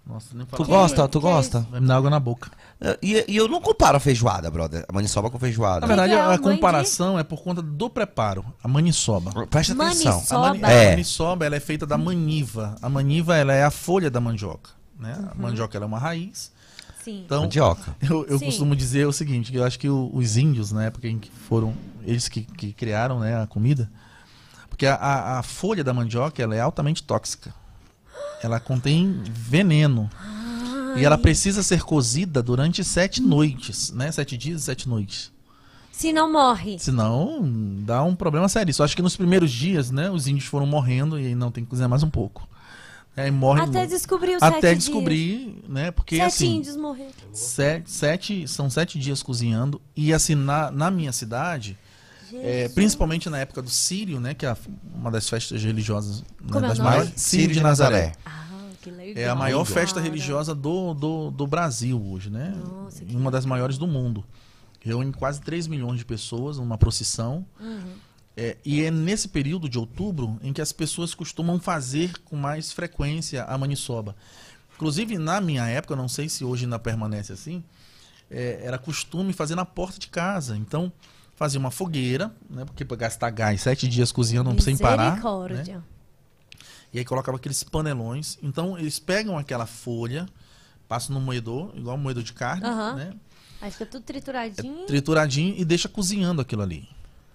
Nossa, 0.06 0.28
nem 0.35 0.44
Tu 0.47 0.56
fala. 0.56 0.66
gosta? 0.68 1.06
Tu 1.09 1.20
que 1.20 1.27
é 1.27 1.31
gosta? 1.31 1.66
Vai 1.70 1.78
me 1.81 1.86
dar 1.86 1.97
água 1.98 2.10
na 2.10 2.18
boca. 2.18 2.51
E, 3.01 3.24
e 3.28 3.36
eu 3.36 3.47
não 3.47 3.60
comparo 3.60 3.97
a 3.97 4.01
feijoada, 4.01 4.51
brother. 4.51 4.85
A 4.89 4.93
maniçoba 4.93 5.31
com 5.31 5.39
feijoada. 5.39 5.81
Na 5.81 5.86
verdade, 5.86 6.14
é? 6.14 6.20
a 6.20 6.35
de- 6.36 6.43
comparação 6.43 7.16
é 7.18 7.22
por 7.22 7.43
conta 7.43 7.62
do 7.62 7.89
preparo. 7.89 8.44
A 8.64 8.66
maniçoba. 8.66 9.31
Presta 9.47 9.72
atenção. 9.74 10.12
Maniçoba. 10.14 10.47
A, 10.47 10.55
mani 10.55 10.62
É. 10.64 10.86
a 10.86 10.90
maniçoba 10.90 11.47
ela 11.47 11.55
é 11.55 11.60
feita 11.60 11.86
da 11.86 11.97
maniva. 11.98 12.74
A 12.82 12.89
maniva 12.89 13.36
ela 13.36 13.52
é 13.52 13.62
a 13.62 13.70
folha 13.70 14.10
da 14.10 14.20
mandioca. 14.20 14.70
Né? 14.98 15.14
A 15.16 15.36
Uhum. 15.36 15.43
mandioca 15.43 15.77
ela 15.78 15.85
é 15.85 15.89
uma 15.89 15.98
raiz. 15.98 16.51
Sim. 17.05 17.22
Então, 17.24 17.43
Mandioca. 17.43 17.97
eu, 18.01 18.27
eu 18.27 18.39
Sim. 18.39 18.47
costumo 18.47 18.77
dizer 18.77 19.06
o 19.06 19.12
seguinte, 19.12 19.51
que 19.51 19.59
eu 19.59 19.64
acho 19.64 19.78
que 19.78 19.89
os 19.89 20.36
índios, 20.36 20.70
na 20.72 20.85
época 20.85 21.09
em 21.09 21.18
que 21.18 21.31
foram 21.31 21.74
eles 22.05 22.28
que, 22.28 22.43
que 22.43 22.72
criaram 22.72 23.20
né, 23.20 23.43
a 23.43 23.47
comida, 23.47 23.90
porque 24.68 24.86
a, 24.86 24.94
a- 24.94 25.39
a 25.39 25.43
folha 25.43 25.82
da 25.85 25.93
mandioca 25.94 26.43
ela 26.43 26.55
é 26.55 26.60
altamente 26.60 27.02
tóxica. 27.02 27.55
Ela 28.43 28.59
contém 28.60 29.20
veneno. 29.24 30.09
E 30.97 31.05
ela 31.05 31.16
precisa 31.16 31.62
ser 31.62 31.82
cozida 31.82 32.43
durante 32.43 32.82
sete 32.82 33.20
noites, 33.22 33.93
né? 33.93 34.10
Sete 34.10 34.36
dias 34.36 34.62
e 34.62 34.64
sete 34.64 34.89
noites. 34.89 35.31
Se 35.93 36.12
não 36.12 36.32
morre. 36.32 36.78
Senão 36.78 37.40
dá 37.85 38.02
um 38.02 38.14
problema 38.16 38.48
sério. 38.48 38.72
Só 38.74 38.82
acho 38.85 38.97
que 38.97 39.02
nos 39.02 39.16
primeiros 39.16 39.52
dias, 39.52 39.90
né, 39.90 40.10
os 40.10 40.27
índios 40.27 40.47
foram 40.47 40.66
morrendo 40.66 41.18
e 41.20 41.27
aí 41.27 41.35
não 41.35 41.51
tem 41.52 41.62
que 41.62 41.70
cozinhar 41.70 41.89
mais 41.89 42.02
um 42.02 42.10
pouco. 42.10 42.48
É, 43.16 43.31
morre 43.31 43.61
Até 43.62 43.87
descobrir 43.87 44.37
os 44.37 44.43
até 44.43 44.61
sete 44.61 44.78
descobrir, 44.78 45.62
né? 45.69 45.91
Porque 45.91 46.15
dias. 46.16 46.32
Sete 46.32 46.45
assim, 46.45 46.57
índios 46.57 46.77
morreram. 46.77 47.11
sete, 47.32 47.91
sete- 47.91 48.49
são 48.49 48.70
sete 48.70 48.99
dias 48.99 49.23
cozinhando 49.23 49.81
e 49.97 50.12
assim 50.15 50.35
na, 50.35 50.70
na 50.70 50.91
minha 50.91 51.12
cidade, 51.12 51.77
é, 52.32 52.69
principalmente 52.69 53.28
na 53.28 53.39
época 53.39 53.61
do 53.61 53.69
Sírio, 53.69 54.20
né? 54.20 54.32
Que 54.32 54.47
é 54.47 54.57
uma 54.95 55.11
das 55.11 55.28
festas 55.28 55.62
religiosas 55.62 56.20
né, 56.23 56.27
Como 56.53 56.65
é 56.65 56.69
o 56.69 56.69
das 56.69 56.78
maiores, 56.78 57.12
Sírio 57.16 57.53
de 57.55 57.61
Nazaré. 57.61 58.12
Ah, 58.24 58.47
que 58.81 58.91
legal. 58.91 59.23
É 59.24 59.28
a 59.28 59.35
maior 59.35 59.65
festa 59.65 60.01
religiosa 60.01 60.55
do, 60.55 60.95
do, 60.95 61.31
do 61.32 61.47
Brasil 61.47 62.01
hoje, 62.01 62.31
né? 62.31 62.55
Nossa, 62.65 63.05
uma 63.11 63.31
das 63.31 63.45
maiores 63.45 63.77
do 63.77 63.87
mundo. 63.89 64.24
Reúne 64.81 65.12
quase 65.12 65.41
3 65.43 65.66
milhões 65.66 65.99
de 65.99 66.05
pessoas 66.07 66.57
numa 66.59 66.78
procissão. 66.78 67.45
Uhum. 67.61 67.93
É, 68.43 68.57
e 68.65 68.83
é 68.83 68.91
nesse 68.91 69.29
período 69.29 69.69
de 69.69 69.79
outubro 69.79 70.39
em 70.43 70.51
que 70.51 70.62
as 70.62 70.73
pessoas 70.73 71.12
costumam 71.15 71.61
fazer 71.61 72.17
com 72.25 72.37
mais 72.37 72.73
frequência 72.73 73.45
a 73.45 73.59
maniçoba. 73.59 74.17
Inclusive, 74.75 75.19
na 75.19 75.43
minha 75.43 75.67
época, 75.67 75.95
não 75.95 76.09
sei 76.09 76.27
se 76.27 76.43
hoje 76.43 76.65
ainda 76.65 76.79
permanece 76.79 77.35
assim, 77.35 77.62
é, 78.31 78.62
era 78.65 78.79
costume 78.79 79.35
fazer 79.35 79.55
na 79.57 79.67
porta 79.67 79.99
de 79.99 80.09
casa. 80.09 80.57
Então, 80.57 80.91
fazia 81.37 81.61
uma 81.61 81.71
fogueira, 81.71 82.35
né? 82.49 82.65
Porque 82.65 82.83
para 82.83 82.97
gastar 82.97 83.29
gás, 83.29 83.61
sete 83.61 83.87
dias 83.87 84.11
cozinhando 84.11 84.59
sem 84.62 84.75
parar. 84.79 85.21
né? 85.77 85.83
E 86.95 86.99
aí 86.99 87.05
colocava 87.05 87.37
aqueles 87.37 87.62
panelões. 87.62 88.39
Então 88.43 88.79
eles 88.79 88.99
pegam 88.99 89.37
aquela 89.37 89.67
folha, 89.67 90.27
passam 90.89 91.15
no 91.15 91.21
moedor, 91.21 91.73
igual 91.77 91.95
um 91.95 92.01
moedor 92.01 92.23
de 92.23 92.33
carne, 92.33 92.65
Aham. 92.65 92.95
né? 92.95 93.12
Aí 93.61 93.71
fica 93.71 93.85
tudo 93.85 94.03
trituradinho. 94.03 94.87
Trituradinho 94.87 95.55
e 95.59 95.62
deixa 95.62 95.91
cozinhando 95.91 96.41
aquilo 96.41 96.62
ali. 96.62 96.89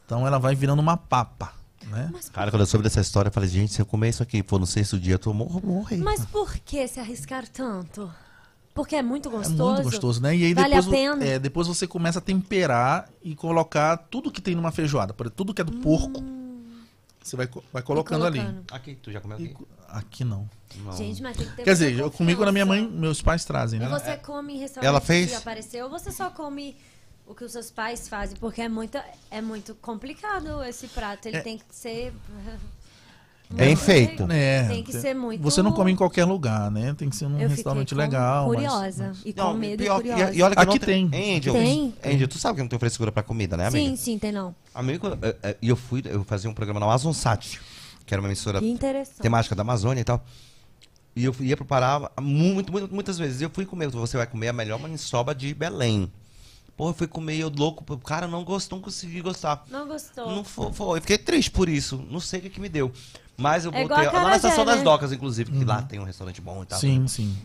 Então 0.06 0.26
ela 0.28 0.38
vai 0.38 0.54
virando 0.56 0.80
uma 0.82 0.96
papa, 0.98 1.54
né? 1.88 2.12
Cara, 2.32 2.52
quando 2.52 2.62
eu 2.62 2.68
soube 2.68 2.84
dessa 2.84 3.02
história, 3.02 3.30
eu 3.30 3.34
falei, 3.34 3.50
gente, 3.50 3.74
se 3.74 3.82
eu 3.82 3.86
comer 3.86 4.10
isso 4.10 4.22
aqui 4.24 4.44
for 4.48 4.60
no 4.60 4.66
sexto 4.68 5.00
dia, 5.00 5.16
eu 5.16 5.20
tô 5.20 5.34
mor 5.34 5.64
morrer. 5.66 5.98
Mas 5.98 6.26
por 6.26 6.54
que 6.58 6.88
se 6.88 7.00
arriscar 7.00 7.48
tanto? 7.48 8.12
Porque 8.74 8.96
é 8.96 9.02
muito 9.02 9.30
É 9.30 9.32
gostoso. 9.32 9.64
muito 9.64 9.84
gostoso, 9.84 10.22
né? 10.22 10.36
E 10.36 10.44
aí 10.46 10.54
Vale 10.54 10.76
depois, 10.76 10.88
a 10.88 10.92
pena? 10.92 11.26
é, 11.26 11.40
depois 11.40 11.68
você 11.68 11.88
começa 11.88 12.20
a 12.20 12.22
temperar 12.22 13.10
e 13.24 13.34
colocar 13.34 13.96
tudo 13.98 14.30
que 14.32 14.42
tem 14.42 14.54
numa 14.54 14.72
feijoada. 14.72 15.14
Por 15.14 15.26
exemplo, 15.26 15.38
tudo 15.38 15.54
que 15.54 15.62
é 15.62 15.64
do 15.64 15.72
porco, 15.78 16.22
você 17.24 17.36
vai, 17.38 17.50
vai 17.74 17.82
colocando, 17.82 18.26
ali. 18.26 18.40
Hum. 18.40 18.44
colocando. 18.44 18.66
Aqui, 18.74 18.96
tu 19.02 19.12
já 19.12 19.22
comeu 19.22 19.40
E 19.40 19.46
aqui? 19.46 19.56
aqui 19.88 20.24
não. 20.26 20.48
Não. 20.84 20.92
Gente, 20.92 21.24
mas 21.24 21.38
tem 21.38 21.48
que 21.48 21.56
ter 21.56 21.64
Quer 21.64 21.72
dizer, 21.74 21.98
eu 21.98 22.12
comigo 22.12 22.44
na 22.44 22.52
minha 22.52 22.66
mãe, 22.66 22.82
confiança. 22.82 23.00
meus 23.02 23.22
pais 23.22 23.46
trazem, 23.46 23.80
E 23.80 23.84
né? 23.84 23.90
você 23.90 24.18
come 24.18 24.56
em 24.56 24.58
restaurante 24.60 24.88
Ela 24.90 25.00
fez? 25.00 25.30
que 25.30 25.36
apareceu 25.38 25.86
ou 25.86 25.90
você 25.90 26.12
só 26.12 26.30
come 26.30 26.76
o 27.28 27.34
que 27.36 27.44
os 27.44 27.52
seus 27.52 27.72
pais 27.72 28.08
fazem? 28.08 28.38
Porque 28.38 28.62
é 28.62 28.70
muito, 28.70 28.98
é 29.32 29.42
muito 29.42 29.76
complicado 29.76 30.64
esse 30.64 30.88
prato. 30.88 31.28
Ele 31.28 31.38
É. 31.38 31.42
tem 31.42 31.58
que 31.58 31.64
ser. 31.72 32.14
Bem 33.48 33.76
feito. 33.76 34.26
É, 34.32 34.68
Tem 34.68 34.84
que 34.84 34.92
ser 34.92 35.14
muito- 35.14 35.42
Você 35.44 35.62
não 35.62 35.72
come 35.72 35.92
em 35.92 35.96
qualquer 35.96 36.26
lugar, 36.26 36.72
né? 36.72 36.96
Tem 36.98 37.08
que 37.10 37.16
ser 37.16 37.28
num 37.28 37.40
Eu 37.40 37.48
restaurante 37.48 37.94
legal. 37.94 38.48
mas- 38.48 38.56
curiosa. 38.56 39.12
E 39.24 39.32
com 39.32 39.40
Não, 39.42 39.54
medo 39.54 39.84
pior- 39.84 40.00
e 40.00 40.10
curiosa. 40.10 40.34
e, 40.34 40.38
e 40.38 40.42
olha 40.42 40.56
que 40.56 40.62
Aqui 40.62 40.80
não 40.80 40.86
tem. 40.86 41.10
Hein, 41.14 41.38
Angel? 41.38 41.54
Tem? 41.54 41.94
Angel, 42.04 42.28
tu 42.28 42.40
sabe 42.40 42.56
que 42.56 42.62
eu 42.62 42.64
não 42.64 42.70
tenho 42.70 42.80
frescura 42.80 43.12
pra 43.12 43.22
comida, 43.22 43.56
né, 43.56 43.68
amiga? 43.68 43.86
Sim, 43.88 43.96
sim, 43.96 44.18
tem 44.18 44.32
não. 44.32 44.56
Amigo, 44.74 45.08
é, 45.22 45.36
é, 45.44 45.58
e 45.62 45.70
eu 45.70 45.76
fui, 45.76 46.02
eu 46.06 46.24
fazia 46.24 46.50
um 46.50 46.56
programa 46.56 46.80
na 46.80 46.88
Amazon 46.88 47.14
Sat, 47.14 47.60
que 48.04 48.14
era 48.16 48.20
uma 48.22 48.28
emissora 48.28 48.60
temática 49.22 49.54
da 49.56 49.62
Amazônia 49.62 50.02
e 50.02 50.06
tal. 50.06 50.26
E 51.16 51.24
eu 51.24 51.36
ia 51.40 51.56
pro 51.56 51.66
Pará 51.66 52.10
muito, 52.20 52.72
muito, 52.72 52.92
muitas 52.94 53.18
vezes. 53.20 53.42
Eu 53.42 53.50
fui 53.52 53.64
comer, 53.66 53.90
você 53.90 54.18
vai 54.18 54.26
comer 54.26 54.48
a 54.50 54.54
melhor 54.54 54.80
maniçoba 54.80 55.36
de 55.36 55.54
Belém. 55.54 56.12
Pô, 56.78 56.90
eu 56.90 56.94
fui 56.94 57.08
comer, 57.08 57.38
eu 57.38 57.50
louco, 57.50 57.98
cara, 58.00 58.28
não 58.28 58.44
gostou, 58.44 58.78
não 58.78 58.84
consegui 58.84 59.22
gostar. 59.22 59.64
Não 59.70 59.88
gostou. 59.88 60.30
Não 60.30 60.44
foi, 60.44 60.74
foi, 60.74 60.98
eu 60.98 61.02
fiquei 61.02 61.18
triste 61.18 61.50
por 61.52 61.70
isso. 61.70 62.06
Não 62.10 62.20
sei 62.20 62.40
o 62.40 62.44
que, 62.44 62.50
que 62.50 62.60
me 62.60 62.68
deu. 62.68 62.92
Mas 63.38 63.64
eu 63.64 63.72
É 63.74 63.84
igual 63.84 64.00
voltei 64.02 64.20
a 64.20 64.24
lá 64.24 64.30
na 64.30 64.36
estação 64.36 64.64
acarajé, 64.64 64.66
das 64.72 64.78
né? 64.80 64.84
docas, 64.84 65.12
inclusive, 65.14 65.52
que 65.52 65.64
lá 65.64 65.82
tem 65.82 66.00
um 66.00 66.04
restaurante 66.04 66.42
bom 66.42 66.64
e 66.64 66.66
tal. 66.66 66.80
Sim, 66.80 67.08
sim. 67.08 67.38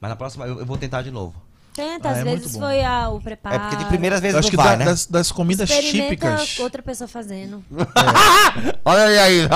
Mas 0.00 0.10
na 0.10 0.16
próxima 0.16 0.46
eu, 0.46 0.58
eu 0.58 0.66
vou 0.66 0.76
tentar 0.76 1.00
de 1.02 1.10
novo. 1.10 1.34
Tenta, 1.74 2.08
Ah, 2.08 2.12
às 2.12 2.18
é 2.18 2.24
vezes 2.24 2.56
foi 2.56 2.82
a, 2.84 3.08
o 3.08 3.20
preparo. 3.20 3.54
É 3.56 3.58
porque 3.58 3.76
de 3.76 3.84
primeiras 3.86 4.20
vezes 4.20 4.34
Eu 4.34 4.38
acho 4.40 4.46
não 4.48 4.50
que 4.50 4.56
vai, 4.56 4.68
da- 4.72 4.76
né? 4.76 4.84
das, 4.84 5.06
das 5.06 5.32
comidas 5.32 5.70
típicas. 5.70 6.58
outra 6.58 6.82
pessoa 6.82 7.08
fazendo. 7.08 7.64
Olha 8.84 9.04
aí, 9.04 9.18
aí, 9.18 9.48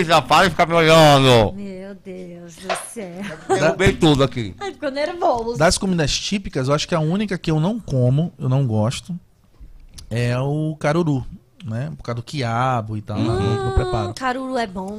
Isa, 0.00 0.20
para 0.20 0.44
de 0.44 0.50
ficar 0.50 0.66
me 0.66 0.74
olhando. 0.74 1.52
Meu 1.54 1.94
Deus 2.04 2.56
do 2.56 2.68
céu. 2.92 3.22
Derrubei 3.48 3.92
tudo 3.94 4.22
aqui. 4.24 4.54
Ai, 4.60 4.72
ficou 4.72 4.90
nervoso. 4.90 5.58
Das 5.58 5.78
comidas 5.78 6.12
típicas, 6.18 6.68
eu 6.68 6.74
acho 6.74 6.86
que 6.86 6.94
a 6.94 7.00
única 7.00 7.38
que 7.38 7.50
eu 7.50 7.58
não 7.60 7.78
como, 7.80 8.32
eu 8.38 8.48
não 8.48 8.66
gosto, 8.66 9.18
é 10.10 10.38
o 10.38 10.76
caruru, 10.78 11.24
né? 11.64 11.90
Por 11.96 12.02
causa 12.02 12.16
do 12.16 12.22
quiabo 12.22 12.96
e 12.96 13.02
tal, 13.02 13.18
não, 13.18 13.64
não 13.66 13.72
preparo. 13.72 14.08
Hum, 14.10 14.12
caruru 14.14 14.58
é 14.58 14.66
bom. 14.66 14.94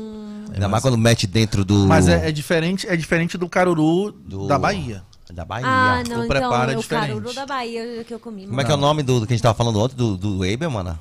Ainda 0.54 0.68
mais 0.68 0.82
quando 0.82 0.98
mete 0.98 1.28
dentro 1.28 1.64
do. 1.64 1.86
Mas 1.86 2.08
é, 2.08 2.30
é 2.30 2.32
diferente, 2.32 2.88
é 2.88 2.96
diferente 2.96 3.38
do 3.38 3.48
caruru 3.48 4.12
Do- 4.12 4.48
da 4.48 4.58
Bahia. 4.58 5.04
Da 5.34 5.46
Bahia. 5.46 5.68
Ah, 5.68 6.04
não, 6.08 6.22
O 6.22 6.26
então 6.26 6.28
preparo 6.28 6.72
é 6.72 6.76
o 6.76 6.80
diferente. 6.80 7.08
caruru 7.08 7.34
da 7.34 7.46
Bahia 7.46 8.04
que 8.04 8.14
eu 8.14 8.20
comi. 8.20 8.48
Como 8.48 8.60
é 8.60 8.64
que 8.64 8.72
é 8.72 8.74
o 8.74 8.78
nome 8.78 9.04
do, 9.04 9.20
do 9.20 9.28
que 9.28 9.34
a 9.34 9.36
gente 9.36 9.44
tava 9.44 9.56
falando 9.56 9.80
ontem, 9.80 9.96
do, 9.96 10.18
do 10.18 10.40
Weber, 10.40 10.70
mano? 10.72 10.98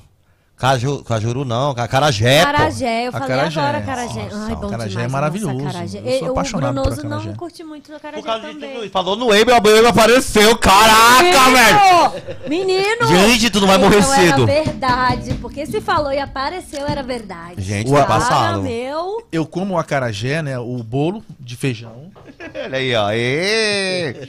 Caju, 0.59 1.01
cajuru 1.05 1.45
não, 1.45 1.73
ca- 1.73 1.87
carajé. 1.87 2.43
Carajé, 2.43 3.07
eu 3.07 3.13
falei 3.13 3.27
Acarajé. 3.27 3.59
agora 3.61 3.77
acarajé. 3.77 4.23
Nossa, 4.23 4.45
Ai, 4.49 4.55
bom 4.57 4.67
acarajé 4.67 4.89
demais. 4.89 5.05
é 5.05 5.11
maravilhoso. 5.11 5.53
Nossa, 5.53 5.69
acarajé. 5.69 5.99
Eu 6.03 6.19
sou 6.19 6.27
E- 6.27 6.31
apaixonado 6.31 6.77
o 6.77 6.81
Brunoso 6.83 7.07
não 7.07 7.33
curte 7.35 7.63
muito 7.63 7.91
causa 7.97 8.47
de 8.49 8.59
também. 8.59 8.89
Falou 8.89 9.15
no 9.15 9.27
Weber, 9.27 9.55
o 9.55 9.61
Weber 9.65 9.85
apareceu. 9.89 10.57
Caraca, 10.57 11.49
velho! 11.49 12.49
Menino! 12.49 13.07
Gente, 13.07 13.49
tu 13.49 13.61
não 13.61 13.69
vai 13.69 13.77
morrer 13.77 13.99
Então 13.99 14.13
cedo. 14.15 14.49
Era 14.49 14.63
verdade, 14.63 15.33
porque 15.35 15.65
se 15.65 15.79
falou 15.79 16.11
e 16.11 16.19
apareceu, 16.19 16.85
era 16.85 17.03
verdade. 17.03 17.61
Gente, 17.61 17.89
O- 17.89 17.95
tá 17.95 18.03
passado. 18.05 18.61
meu. 18.61 19.25
Eu 19.31 19.45
como 19.45 19.75
o 19.75 19.77
acarajé, 19.77 20.41
né? 20.41 20.59
O 20.59 20.83
bolo 20.83 21.23
de 21.39 21.55
feijão. 21.55 22.11
Olha 22.65 22.77
aí, 22.77 22.93
ó. 22.95 23.11
Ê! 23.11 24.27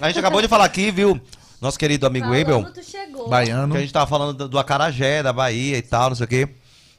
A 0.00 0.06
gente 0.08 0.20
acabou 0.20 0.40
de 0.40 0.48
falar 0.48 0.64
aqui, 0.64 0.90
viu? 0.90 1.20
Nosso 1.60 1.78
querido 1.78 2.06
amigo. 2.06 2.26
Falando, 2.26 2.72
tu 2.72 2.82
chegou. 2.82 3.28
Baiano. 3.28 3.72
Que 3.72 3.78
a 3.78 3.80
gente 3.80 3.92
tava 3.92 4.06
falando 4.06 4.32
do, 4.34 4.48
do 4.48 4.58
acarajé, 4.58 5.22
da 5.22 5.32
Bahia 5.32 5.76
e 5.76 5.82
tal, 5.82 6.10
não 6.10 6.16
sei 6.16 6.24
o 6.24 6.28
quê. 6.28 6.48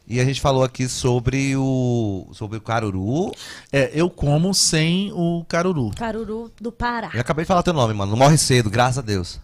E 0.07 0.19
a 0.19 0.25
gente 0.25 0.41
falou 0.41 0.63
aqui 0.63 0.89
sobre 0.89 1.55
o. 1.55 2.27
sobre 2.33 2.57
o 2.57 2.61
caruru. 2.61 3.31
É, 3.71 3.91
eu 3.93 4.09
como 4.09 4.53
sem 4.53 5.11
o 5.13 5.45
caruru. 5.47 5.91
Caruru 5.95 6.51
do 6.59 6.71
Pará. 6.71 7.11
Eu 7.13 7.21
acabei 7.21 7.43
de 7.43 7.47
falar 7.47 7.63
teu 7.63 7.73
nome, 7.73 7.93
mano. 7.93 8.11
Não 8.11 8.19
morre 8.19 8.37
cedo, 8.37 8.69
graças 8.69 8.97
a 8.97 9.01
Deus. 9.01 9.39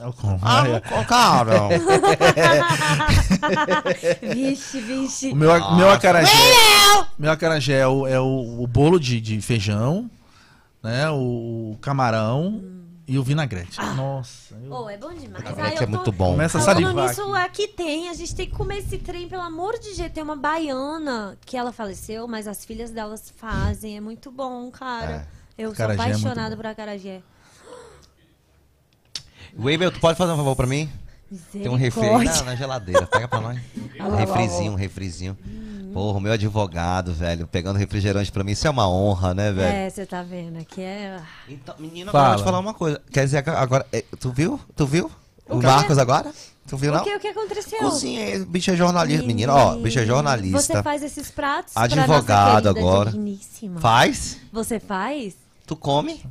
Eu 0.00 0.12
como. 0.12 0.38
Ah, 0.42 0.64
É. 0.68 0.82
não, 0.94 1.04
cara. 1.04 1.68
vixe, 4.34 4.80
vixe. 4.80 5.32
O 5.32 5.36
meu, 5.36 5.76
meu 5.76 5.90
acarajé. 5.90 6.32
Meu 7.18 7.30
acarajé 7.30 7.78
é 7.78 7.86
o, 7.86 8.06
é 8.06 8.20
o, 8.20 8.62
o 8.62 8.66
bolo 8.66 8.98
de, 8.98 9.20
de 9.20 9.40
feijão, 9.40 10.10
né? 10.82 11.08
O 11.10 11.76
camarão 11.80 12.62
e 13.06 13.18
o 13.18 13.22
vinagrete. 13.22 13.78
Nossa. 13.96 14.54
eu- 14.54 14.72
Oh, 14.72 14.88
é 14.88 14.96
bom 14.96 15.12
demais. 15.12 15.42
Vinagrete 15.44 15.76
eu 15.76 15.82
é 15.82 15.86
muito 15.86 16.04
tô- 16.04 16.12
bom. 16.12 16.32
Começa 16.32 16.58
a 16.58 16.60
Falando 16.62 16.82
salivar. 16.84 17.08
nisso, 17.08 17.34
aqui 17.34 17.68
tem. 17.68 18.08
A 18.08 18.14
gente 18.14 18.34
tem 18.34 18.46
que 18.46 18.52
comer 18.54 18.78
esse 18.78 18.98
trem, 18.98 19.28
pelo 19.28 19.42
amor 19.42 19.78
de 19.78 19.94
Deus. 19.94 20.12
Tem 20.12 20.22
uma 20.22 20.36
baiana 20.36 21.36
que 21.44 21.56
ela 21.56 21.72
faleceu, 21.72 22.26
mas 22.26 22.46
as 22.48 22.64
filhas 22.64 22.90
delas 22.90 23.32
fazem. 23.36 23.96
É 23.96 24.00
muito 24.00 24.30
bom, 24.30 24.70
cara. 24.70 25.28
Eu 25.56 25.74
sou 25.74 25.84
Acarajé 25.84 26.02
é 26.02 26.06
muito 26.06 26.16
apaixonada 26.26 26.56
bom. 26.56 26.62
por 26.62 26.66
acarajé. 26.68 27.22
Weber, 29.58 29.90
tu 29.92 30.00
pode 30.00 30.18
fazer 30.18 30.32
um 30.32 30.36
favor 30.36 30.56
pra 30.56 30.66
mim? 30.66 30.90
Tem 31.52 31.68
um 31.68 31.76
refri 31.76 32.02
na, 32.24 32.42
na 32.42 32.56
geladeira. 32.56 33.06
Pega 33.06 33.28
pra 33.28 33.40
nós. 33.40 33.58
Um 34.00 34.16
refrizinho, 34.16 34.72
um 34.72 34.76
refrizinho. 34.76 35.36
Porra, 35.94 36.18
o 36.18 36.20
meu 36.20 36.32
advogado, 36.32 37.12
velho, 37.14 37.46
pegando 37.46 37.78
refrigerante 37.78 38.30
pra 38.32 38.42
mim, 38.44 38.52
isso 38.52 38.66
é 38.66 38.70
uma 38.70 38.88
honra, 38.88 39.32
né, 39.32 39.52
velho? 39.52 39.74
É, 39.76 39.88
você 39.88 40.04
tá 40.04 40.22
vendo 40.22 40.58
aqui 40.58 40.82
é. 40.82 41.20
Então, 41.48 41.74
menina, 41.78 42.10
Fala. 42.12 42.24
agora 42.24 42.32
eu 42.32 42.36
vou 42.38 42.42
te 42.42 42.46
falar 42.50 42.58
uma 42.60 42.74
coisa. 42.74 43.00
Quer 43.12 43.24
dizer, 43.24 43.48
agora. 43.48 43.86
é, 43.92 44.02
Tu 44.18 44.30
viu? 44.32 44.60
Tu 44.76 44.84
viu? 44.86 45.10
O, 45.48 45.60
quê? 45.60 45.66
Marcos 45.66 45.96
agora? 45.96 46.32
Tu 46.66 46.76
viu, 46.76 46.90
O 46.90 46.96
não? 46.96 47.04
que, 47.04 47.14
o 47.14 47.20
que 47.20 47.28
aconteceu? 47.28 47.78
Cozinha, 47.78 48.44
bicho 48.46 48.70
é 48.70 48.76
jornalista. 48.76 49.26
Menina, 49.26 49.54
ó, 49.54 49.76
bicho 49.76 49.98
é 50.00 50.04
jornalista. 50.06 50.60
Você 50.60 50.82
faz 50.82 51.02
esses 51.02 51.30
pratos 51.30 51.74
pra 51.74 51.82
Advogado 51.84 52.64
nossa 52.64 52.74
querida 52.74 52.80
agora. 52.80 53.10
digníssima. 53.10 53.80
Faz? 53.80 54.38
Você 54.52 54.80
faz? 54.80 55.36
Tu 55.66 55.76
come? 55.76 56.24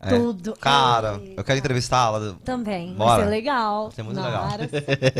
É. 0.00 0.08
Tudo. 0.10 0.54
Cara, 0.60 1.18
Ei. 1.22 1.34
eu 1.36 1.42
quero 1.44 1.58
entrevistá-la. 1.58 2.34
Também. 2.44 2.94
Bora. 2.94 3.16
Vai 3.16 3.24
ser 3.24 3.30
legal. 3.30 3.84
Vai 3.84 3.92
ser 3.92 4.02
muito 4.02 4.20
legal. 4.20 4.46
Nara. 4.48 4.68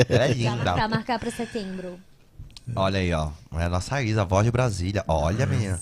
Ela 0.09 0.25
é 0.25 0.35
Já 0.35 0.51
linda. 0.55 0.73
pra 0.75 0.89
marcar 0.89 1.19
pra 1.19 1.31
setembro. 1.31 1.99
Olha 2.75 2.99
aí, 2.99 3.13
ó. 3.13 3.29
É 3.59 3.65
a 3.65 3.69
nossa 3.69 4.03
Isa, 4.03 4.23
a 4.23 4.25
voz 4.25 4.45
de 4.45 4.51
Brasília. 4.51 5.05
Olha, 5.07 5.47
menina. 5.47 5.81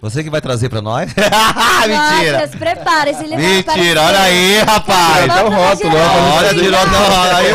Você 0.00 0.22
que 0.22 0.30
vai 0.30 0.40
trazer 0.40 0.68
pra 0.68 0.82
nós? 0.82 1.12
Mentira! 1.16 2.40
Nossa, 2.40 2.58
prepare-se, 2.58 3.24
ele 3.24 3.36
vai 3.36 3.44
Mentira, 3.44 4.02
olha 4.02 4.20
aí, 4.20 4.58
rapaz. 4.58 5.30
Até 5.30 5.44
o 5.44 5.50
rótulo, 5.50 5.96
ó. 5.96 6.36
Olha, 6.36 6.54
tirou 6.54 6.80
olha 6.80 7.36
aí. 7.36 7.46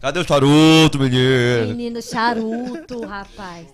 Cadê 0.00 0.20
o 0.20 0.24
charuto, 0.24 0.98
menino? 0.98 1.68
Menino 1.68 2.02
charuto, 2.02 3.04
rapaz. 3.04 3.66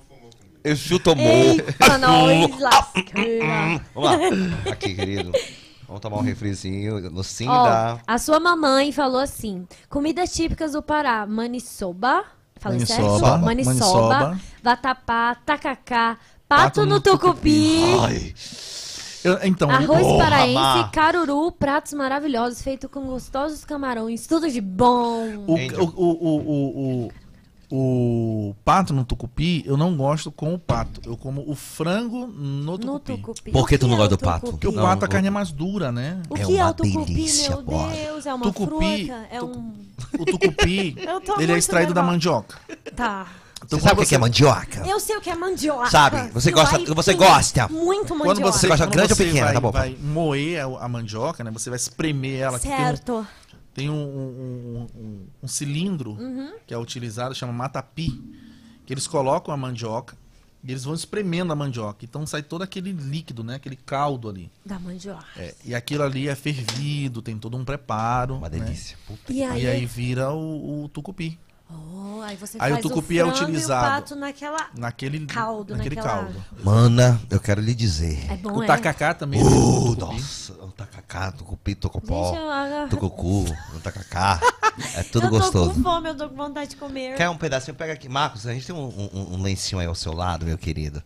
Eu 0.62 0.74
chuto 0.74 1.10
amor. 1.10 1.26
Eita, 1.26 1.98
nós 1.98 2.58
lasqueira. 2.58 3.82
Vamos 3.94 4.10
lá. 4.10 4.16
Aqui, 4.72 4.94
querido. 4.94 5.32
Vamos 5.86 6.00
tomar 6.00 6.16
um 6.16 6.22
refrizinho 6.22 7.10
no 7.10 7.22
sim 7.22 7.46
Ó, 7.46 7.64
da... 7.64 8.00
a 8.06 8.18
sua 8.18 8.40
mamãe 8.40 8.90
falou 8.90 9.20
assim: 9.20 9.66
comidas 9.90 10.32
típicas 10.32 10.72
do 10.72 10.82
Pará: 10.82 11.26
maniçoba, 11.26 12.24
Falei 12.64 12.78
Maniçoba, 12.78 13.18
certo? 13.18 13.44
Maniçoba, 13.44 14.18
maniçoba. 14.18 14.40
vatapá, 14.62 15.34
tacacá, 15.44 16.16
pato, 16.48 16.86
no 16.86 16.98
tucupi, 16.98 17.78
Eu- 19.22 19.38
então, 19.42 19.70
arroz 19.70 20.00
Porra, 20.02 20.24
paraense, 20.24 20.54
Má. 20.54 20.88
caruru, 20.92 21.52
pratos 21.52 21.92
maravilhosos 21.92 22.62
feitos 22.62 22.90
com 22.90 23.02
gostosos 23.06 23.64
camarões, 23.64 24.26
tudo 24.26 24.50
de 24.50 24.60
bom. 24.62 25.44
o, 25.46 25.54
o, 25.54 25.56
o, 25.56 26.06
o, 26.06 27.04
o, 27.06 27.12
o 27.76 28.55
pato 28.64 28.92
no 28.94 29.05
tucupi, 29.05 29.62
eu 29.66 29.76
não 29.76 29.96
gosto 29.96 30.30
com 30.30 30.55
o 30.55 30.59
pato. 30.59 31.01
Eu 31.05 31.16
como 31.16 31.42
o 31.46 31.55
frango 31.56 32.26
no 32.26 32.72
No 32.72 32.78
tucupi. 32.78 33.16
tucupi. 33.16 33.51
Por 33.51 33.68
que 33.68 33.74
O 33.74 33.78
tu 33.78 33.86
não 33.88 33.94
é 33.94 33.98
gosta 33.98 34.16
do 34.16 34.18
pato? 34.18 34.40
Porque 34.52 34.66
o 34.66 34.70
tucupi? 34.70 34.76
Não, 34.76 34.84
pato, 34.84 35.05
a 35.05 35.09
o- 35.09 35.10
carne 35.10 35.26
é 35.28 35.30
mais 35.30 35.51
dura, 35.51 35.90
né? 35.90 36.22
O 36.30 36.36
É 36.36 36.44
que 36.44 36.56
é 36.56 36.62
uma 36.62 36.70
o 36.70 36.74
tucupi, 36.74 37.05
delícia, 37.14 37.51
meu 37.51 37.62
bola. 37.62 37.92
Deus? 37.92 38.26
É 38.26 38.34
uma 38.34 38.44
Tucupi- 38.44 39.06
fruta? 39.06 39.26
É 39.30 39.42
um... 39.42 39.72
O 40.18 40.24
tucupi, 40.24 40.96
ele 41.40 41.52
é 41.52 41.59
extraído 41.59 41.92
da 41.92 42.02
mandioca. 42.02 42.56
Tá. 42.94 43.26
Então, 43.66 43.78
Você 43.78 43.84
sabe 43.88 44.01
o 44.01 44.02
que 44.02 44.09
que 44.10 44.14
é 44.14 44.18
mandioca? 44.18 44.86
Eu 44.86 45.01
sei 45.01 45.16
o 45.16 45.20
que 45.22 45.30
é 45.30 45.34
mandioca. 45.34 45.88
Sabe, 45.90 46.28
você 46.32 46.51
E 46.51 46.52
gosta- 46.52 46.76
vai- 46.78 46.86
você 46.86 47.14
gosta. 47.14 47.68
Muito 47.68 48.09
Quando 48.09 48.18
mandioca. 48.26 48.52
você, 48.52 48.68
gosta 48.68 48.84
quando 48.86 48.92
grande 48.92 49.12
ou 49.12 49.16
você 49.16 49.24
pequena? 49.24 49.44
vai, 49.46 49.55
Tá 49.55 49.60
bom. 49.60 49.70
vai 49.70 49.96
moer 50.02 50.60
a, 50.60 50.84
a 50.84 50.88
mandioca, 50.88 51.42
né? 51.42 51.51
Você 51.51 51.70
vai 51.70 51.78
espremer 51.78 52.40
ela. 52.40 52.59
que 52.59 52.68
tem 52.68 52.74
um- 52.74 52.76
Certo. 52.76 53.26
Tem 53.74 53.90
um, 53.90 53.94
um- 53.94 54.86
um- 54.96 55.26
um- 55.42 55.48
cilindro 55.48 56.12
Uhum. 56.12 56.55
que 56.66 56.72
é 56.72 56.78
utilizado, 56.78 57.34
chama 57.34 57.52
matapi, 57.52 58.10
que 58.86 58.92
eles 58.94 59.06
colocam 59.06 59.52
a 59.52 59.56
mandioca 59.56 60.16
e 60.62 60.70
eles 60.70 60.84
vão 60.84 60.94
espremendo 60.94 61.52
a 61.52 61.56
mandioca. 61.56 62.05
Então 62.05 62.24
sai 62.26 62.42
todo 62.42 62.62
aquele 62.62 62.92
líquido, 62.92 63.42
né? 63.42 63.56
Aquele 63.56 63.76
caldo 63.76 64.28
ali. 64.28 64.51
Da 64.64 64.78
mandioca. 64.78 65.24
É, 65.36 65.55
e 65.64 65.74
aquilo 65.74 66.05
ali 66.05 66.28
é 66.28 66.34
fervido, 66.34 67.20
tem 67.20 67.36
todo 67.36 67.56
um 67.56 67.64
preparo. 67.64 68.36
Uma 68.36 68.48
né? 68.48 68.60
delícia. 68.60 68.96
Puta. 69.06 69.32
E 69.32 69.42
aí, 69.42 69.62
E 69.64 69.66
aí 69.66 69.84
vira 69.86 70.32
o, 70.32 70.84
o 70.84 70.88
tucupi. 70.88 71.38
Oh, 71.70 72.20
aí 72.22 72.36
você 72.36 72.58
Aí 72.60 72.70
o 72.72 72.74
faz 72.74 72.82
tucupi 72.86 73.18
é 73.18 73.22
frango 73.22 73.36
utilizado. 73.42 73.84
E 73.84 73.88
o 73.88 73.90
pato 74.00 74.14
naquela... 74.16 74.66
Naquele 74.76 75.26
Caldo, 75.26 75.74
naquele 75.76 75.96
naquela- 75.96 76.14
caldo. 76.24 76.44
Mana, 76.62 77.20
eu 77.30 77.40
quero 77.40 77.60
lhe 77.60 77.74
dizer. 77.74 78.30
É 78.30 78.36
bom, 78.36 78.58
O 78.58 78.62
é? 78.62 78.66
tacacá 78.66 79.14
também. 79.14 79.40
é 79.40 79.44
Uh, 79.44 79.96
tucupi. 79.96 80.00
nossa, 80.00 80.52
o 80.52 80.70
tacacá, 80.72 81.32
tucupi, 81.32 81.74
tocopó, 81.74 82.26
Gente, 82.34 82.36
eu, 82.38 82.50
eu, 82.82 82.88
tucucu, 82.90 83.44
o 83.74 83.80
tacacá. 83.80 84.40
É 84.94 85.02
tudo 85.10 85.26
eu 85.26 85.30
tô 85.30 85.38
gostoso. 85.38 85.74
com 85.74 85.82
fome, 85.82 86.10
eu 86.10 86.14
tô 86.16 86.28
com 86.28 86.36
vontade 86.36 86.70
de 86.70 86.76
comer. 86.76 87.16
Quer 87.16 87.28
um 87.30 87.36
pedacinho? 87.36 87.74
Pega 87.76 87.94
aqui. 87.94 88.08
Marcos, 88.08 88.46
a 88.46 88.52
gente 88.52 88.66
tem 88.66 88.74
um, 88.74 88.86
um- 89.12 89.34
um 89.36 89.42
lencinho 89.42 89.80
aí 89.80 89.86
ao 89.86 89.94
seu 89.94 90.12
lado, 90.12 90.44
meu 90.44 90.58
querido. 90.58 91.02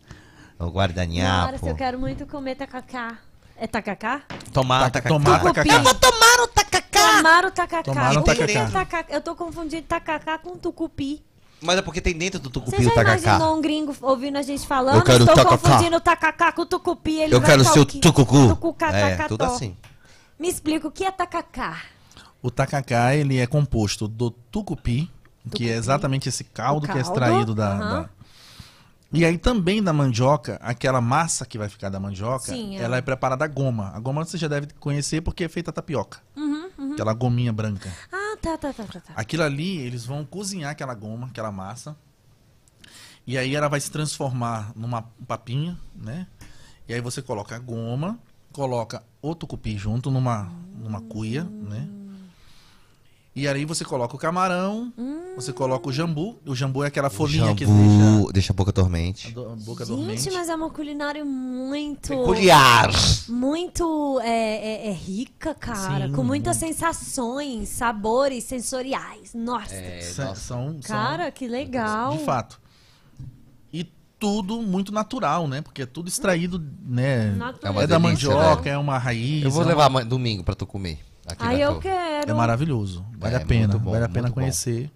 O 0.59 0.67
guardanhapo. 0.67 1.67
eu 1.69 1.75
quero 1.77 1.99
muito 2.01 2.27
comer 2.27 2.57
tacacá. 2.57 3.17
É 3.57 3.67
tacacá? 3.67 4.23
Tomar 4.53 4.91
Taca- 4.91 5.09
tacacá. 5.09 5.09
tomar 5.09 5.43
tacacá. 5.43 5.73
Eu 5.75 5.83
vou 5.83 5.95
tomar 5.95 6.43
o 6.43 6.47
tacacá. 6.49 6.78
Tomar 7.19 7.45
o 7.45 7.51
tacacá. 7.51 7.83
Tomar 7.83 8.11
o 8.13 8.15
Eu 8.15 8.23
tacacá. 8.23 8.71
taca- 8.71 9.07
Eu 9.09 9.21
tô 9.21 9.35
confundindo 9.35 9.83
tacacá 9.87 10.39
com 10.39 10.57
tucupi. 10.57 11.23
Mas 11.61 11.77
é 11.79 11.83
porque 11.83 12.01
tem 12.01 12.17
dentro 12.17 12.39
do 12.39 12.49
tucupi 12.51 12.77
Você 12.77 12.85
já 12.85 12.91
o 12.91 12.95
tacacá. 12.95 13.19
imaginou 13.19 13.57
um 13.57 13.61
gringo 13.61 13.95
ouvindo 14.01 14.39
a 14.39 14.43
gente 14.43 14.67
falando? 14.67 14.97
Eu 14.97 15.03
quero 15.03 15.25
Estou 15.25 15.35
tacacá. 15.35 15.57
confundindo 15.59 15.97
o 15.97 16.01
tacacá 16.01 16.53
com 16.53 16.63
o 16.63 16.67
tucupi. 16.67 17.19
Ele 17.21 17.35
Eu 17.35 17.41
vai 17.41 17.51
quero 17.51 17.65
tal 17.65 17.73
seu 17.73 17.85
tucucu. 17.85 18.57
É, 18.93 19.17
tudo 19.27 19.45
assim. 19.45 19.77
Me 20.39 20.49
explica 20.49 20.87
o 20.87 20.91
que 20.91 21.05
é 21.05 21.11
tacacá. 21.11 21.79
O 22.41 22.51
tacacá, 22.51 23.15
ele 23.17 23.39
é 23.39 23.47
composto 23.47 24.07
do 24.07 24.31
tucupi, 24.31 25.11
que 25.53 25.69
é 25.69 25.75
exatamente 25.75 26.29
esse 26.29 26.45
caldo, 26.45 26.85
O 26.85 26.87
que 26.87 26.97
é 26.97 27.03
caldo, 27.03 27.09
extraído 27.09 27.55
da, 27.57 27.73
aham. 27.73 28.03
da- 28.03 28.09
E 29.13 29.25
aí 29.25 29.37
também 29.39 29.83
da 29.83 29.93
mandioca, 29.93 30.61
aquela 30.63 31.01
massa 31.01 31.45
que 31.45 31.59
vai 31.59 31.69
ficar 31.69 31.89
da 31.89 31.99
mandioca, 31.99 32.53
Sim, 32.53 32.77
é. 32.79 32.83
ela 32.83 32.99
é 32.99 33.01
preparada 33.01 33.45
a 33.45 33.49
goma. 33.49 33.91
A 33.95 33.99
goma 33.99 34.25
você 34.25 34.37
já 34.39 34.47
deve 34.47 34.69
conhecer 34.79 35.23
porque 35.23 35.43
é 35.45 35.49
feita 35.49 35.73
tapioca. 35.73 36.19
Uhum, 36.37 36.48
Aquela 36.93 37.13
gominha 37.13 37.53
branca. 37.53 37.93
Ah, 38.13 38.37
tá, 38.41 38.57
tá, 38.57 38.73
tá, 38.73 38.85
tá. 38.85 39.01
tá. 39.01 39.13
Aquilo 39.17 39.43
ali, 39.43 39.79
eles 39.79 40.05
vão 40.05 40.25
cozinhar 40.25 40.71
aquela 40.71 40.95
goma, 40.95 41.27
aquela 41.27 41.51
massa. 41.51 41.97
E 43.27 43.37
aí 43.37 43.55
ela 43.55 43.69
vai 43.69 43.81
se 43.81 43.91
transformar 43.91 44.73
numa 44.75 45.03
papinha, 45.27 45.79
né? 45.95 46.27
E 46.89 46.95
aí 46.95 47.01
você 47.01 47.21
coloca 47.21 47.55
a 47.55 47.59
goma, 47.59 48.19
coloca 48.53 49.03
o 49.21 49.35
tucupi 49.35 49.77
junto 49.77 50.11
numa, 50.11 50.51
numa 50.75 51.01
cuia, 51.03 51.45
né? 51.45 51.87
E 53.39 53.47
aí 53.47 53.65
você 53.65 53.85
coloca 53.85 54.17
o 54.17 54.19
camarão, 54.19 54.93
você 55.37 55.53
coloca 55.53 55.89
o 55.89 55.93
jambu. 55.93 56.37
O 56.45 56.57
jambu 56.57 56.83
é 56.83 56.89
aquela 56.89 57.09
folhinha 57.09 57.55
que 57.55 57.65
deixa 57.65 57.81
Jambu, 57.89 58.33
deixa 58.33 58.53
a 58.53 58.57
boca 58.57 58.71
a 58.71 58.75
dormente. 58.75 59.31
do- 59.31 59.47
a 59.53 59.55
boca 59.55 59.85
Gente, 59.85 59.97
dormente. 59.97 60.31
mas 60.33 60.49
é 60.49 60.55
uma 60.57 60.69
culinária 60.71 61.25
muito... 61.25 62.09
Peculiar. 62.09 62.91
Muito 63.29 64.19
é, 64.25 64.87
é- 64.87 64.89
é 64.89 64.93
rica, 64.93 65.55
cara. 65.55 66.09
Sim, 66.09 66.13
com 66.15 66.25
muitas 66.25 66.61
muito. 66.61 66.75
sensações, 66.75 67.69
sabores 67.69 68.43
sensoriais. 68.43 69.33
Nossa. 69.35 69.73
Sa- 70.03 70.35
são, 70.35 70.81
cara, 70.83 71.31
que 71.31 71.47
legal. 71.47 72.17
De 72.17 72.25
fato. 72.25 72.61
E 73.73 73.85
tudo 74.19 74.61
muito 74.63 74.91
natural, 74.91 75.47
né? 75.47 75.63
Porque 75.63 75.83
é 75.83 75.87
tudo 75.87 76.09
extraído, 76.09 76.61
né? 76.85 77.31
Natural. 77.37 77.61
É 77.63 77.71
uma 77.71 77.83
É 77.85 77.87
da 77.87 77.99
delícia, 77.99 78.31
mandioca, 78.31 78.63
né? 78.65 78.71
é 78.71 78.79
uma 78.79 78.99
raiz. 78.99 79.45
Eu 79.45 79.51
vou 79.53 79.61
é 79.63 79.65
uma- 79.65 79.71
levar 79.71 79.85
amanhã- 79.87 80.07
domingo 80.09 80.43
pra 80.43 80.57
tu 80.57 80.67
comer. 80.67 80.99
Aqui 81.29 81.45
Ai, 81.45 81.55
na 81.59 81.63
eu 81.63 81.79
quero. 81.81 82.31
É 82.31 82.35
maravilhoso. 82.35 83.05
Vale 83.19 83.35
É, 83.35 83.37
a 83.39 83.41
pena. 83.45 83.69
muito 83.69 83.79
bom, 83.81 83.91
vale 83.93 84.05
a 84.05 84.09
pena 84.09 84.23
muito 84.23 84.35
bom. 84.35 84.41
conhecer. 84.41 84.91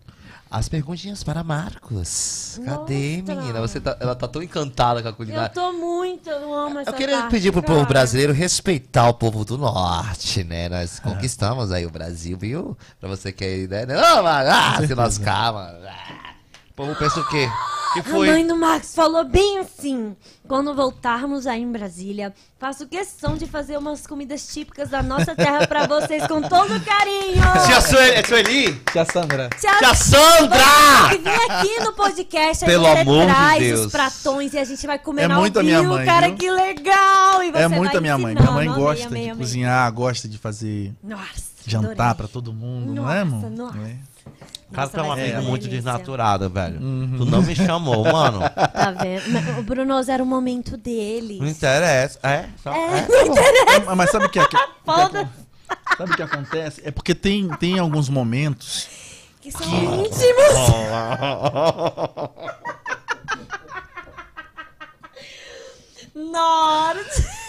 As 0.51 0.69
perguntinhas 0.69 1.25
para 1.25 1.43
Marcos. 1.43 2.61
Cadê, 2.63 3.23
Nossa. 3.23 3.41
menina? 3.41 3.61
Você 3.63 3.81
tá- 3.81 3.97
ela 3.99 4.15
tá 4.15 4.29
tão 4.29 4.43
encantada 4.43 5.01
com 5.01 5.09
a 5.09 5.11
Eu 5.11 5.15
culinária. 5.15 5.49
tô 5.49 5.73
muito, 5.73 6.29
eu 6.29 6.53
amo 6.53 6.79
essa 6.81 6.91
Eu 6.91 6.95
queria 6.95 7.21
parte, 7.21 7.31
pedir 7.31 7.53
pro 7.53 7.63
cara. 7.63 7.75
povo 7.75 7.87
brasileiro 7.89 8.35
respeitar 8.35 9.09
o 9.09 9.15
povo 9.15 9.47
do 9.47 9.57
norte, 9.57 10.45
né? 10.45 10.69
Nós 10.69 11.01
conquistamos 11.01 11.73
aí 11.73 11.87
o 11.87 11.91
Brasil, 11.91 12.37
viu? 12.37 12.77
Pra 13.01 13.09
você 13.09 13.33
que 13.33 13.43
aí, 13.43 13.67
né? 13.67 13.87
Não, 13.87 14.27
ah, 14.27 14.77
se 14.87 14.95
lascar, 14.95 15.55
mano. 15.55 15.79
Ah. 15.89 16.32
O 16.83 16.87
povo 16.87 16.99
pensa 16.99 17.21
o 17.21 17.29
quê? 17.29 17.49
Que 17.93 18.01
A 18.01 18.03
mãe 18.05 18.11
foi? 18.33 18.45
do 18.45 18.57
Max 18.57 18.95
falou 18.95 19.23
bem 19.23 19.59
assim. 19.59 20.17
Quando 20.49 20.75
voltarmos 20.75 21.47
aí 21.47 21.61
em 21.63 21.71
Brasília, 21.71 22.33
faço 22.59 22.87
questão 22.89 23.37
de 23.37 23.47
fazer 23.47 23.77
umas 23.77 24.07
comidas 24.07 24.47
típicas 24.49 24.89
da 24.89 25.03
nossa 25.03 25.37
terra 25.37 25.67
pra 25.67 25.87
vocês 25.87 26.27
com 26.27 26.41
todo 26.41 26.81
carinho. 26.81 27.43
Tia 27.67 27.81
Sueli, 27.83 28.15
é 28.17 28.23
Sueli? 28.25 28.75
Tia 28.91 29.05
Sandra. 29.05 29.51
Tia 29.61 29.77
Tia 29.79 29.95
Sandra! 29.95 30.59
que 31.11 31.19
vem 31.19 31.35
aqui 31.51 31.81
no 31.85 31.93
podcast, 31.93 32.65
Pelo 32.65 32.87
aí 32.87 32.95
você 32.95 33.01
amor 33.03 33.27
de 33.27 33.33
traz 33.33 33.63
Deus. 33.63 33.81
os 33.87 33.93
pratões 33.93 34.55
e 34.55 34.59
a 34.59 34.65
gente 34.65 34.87
vai 34.87 34.99
comer 34.99 35.23
É 35.23 35.33
ao 35.33 35.41
muito 35.41 35.59
a 35.59 35.63
vivo, 35.63 35.77
minha 35.83 35.89
mãe, 35.89 36.07
cara, 36.07 36.29
viu? 36.29 36.37
que 36.39 36.51
legal! 36.51 37.43
E 37.45 37.53
você 37.53 37.59
É 37.59 37.69
muito 37.69 37.91
vai 37.91 37.97
a 37.99 38.01
minha 38.01 38.19
mãe. 38.19 38.35
Minha 38.35 38.51
mãe 38.51 38.69
gosta 38.73 39.07
Amei, 39.07 39.25
de 39.25 39.31
amei, 39.31 39.45
cozinhar, 39.45 39.93
gosta 39.93 40.27
de 40.27 40.39
fazer 40.39 40.93
Nossa, 41.03 41.23
jantar 41.67 41.91
adorei. 41.93 42.15
pra 42.15 42.27
todo 42.29 42.53
mundo, 42.55 42.95
não 42.95 43.03
Nossa, 43.05 43.17
é, 43.17 43.21
amor? 43.21 43.51
nossa. 43.51 43.79
É. 43.79 44.12
Cara, 44.73 44.87
Nossa, 44.87 44.91
tu 44.91 45.01
é 45.01 45.03
uma 45.03 45.13
amiga 45.15 45.43
muito 45.43 45.63
delícia. 45.69 45.71
desnaturada, 45.93 46.49
velho. 46.49 46.81
Uhum. 46.81 47.15
Tu 47.19 47.25
não 47.27 47.43
me 47.43 47.55
chamou, 47.55 48.05
mano. 48.05 48.41
Tá 48.41 48.91
vendo? 49.01 49.23
Mas 49.31 49.59
O 49.59 49.63
Brunoso 49.63 50.11
era 50.11 50.23
o 50.23 50.27
momento 50.27 50.77
deles. 50.77 51.39
Não 51.41 51.47
interessa. 51.49 52.19
É? 52.23 52.49
Só- 52.63 52.73
É, 52.73 52.99
é. 52.99 53.07
não 53.09 53.27
interessa. 53.27 53.91
É, 53.91 53.95
Mas 53.95 54.11
sabe 54.11 54.27
o 54.27 54.29
que, 54.31 54.39
é 54.39 54.47
que, 54.49 54.57
Foda. 54.85 55.29
sabe 55.97 56.13
o 56.13 56.17
que 56.17 56.23
acontece? 56.23 56.83
É 56.85 56.91
porque 56.91 57.15
tem, 57.15 57.49
tem 57.59 57.79
alguns 57.79 58.09
momentos 58.09 58.89
Que 59.41 59.51
são 59.53 59.67
íntimos. 59.69 60.23
Nossa. 66.15 67.42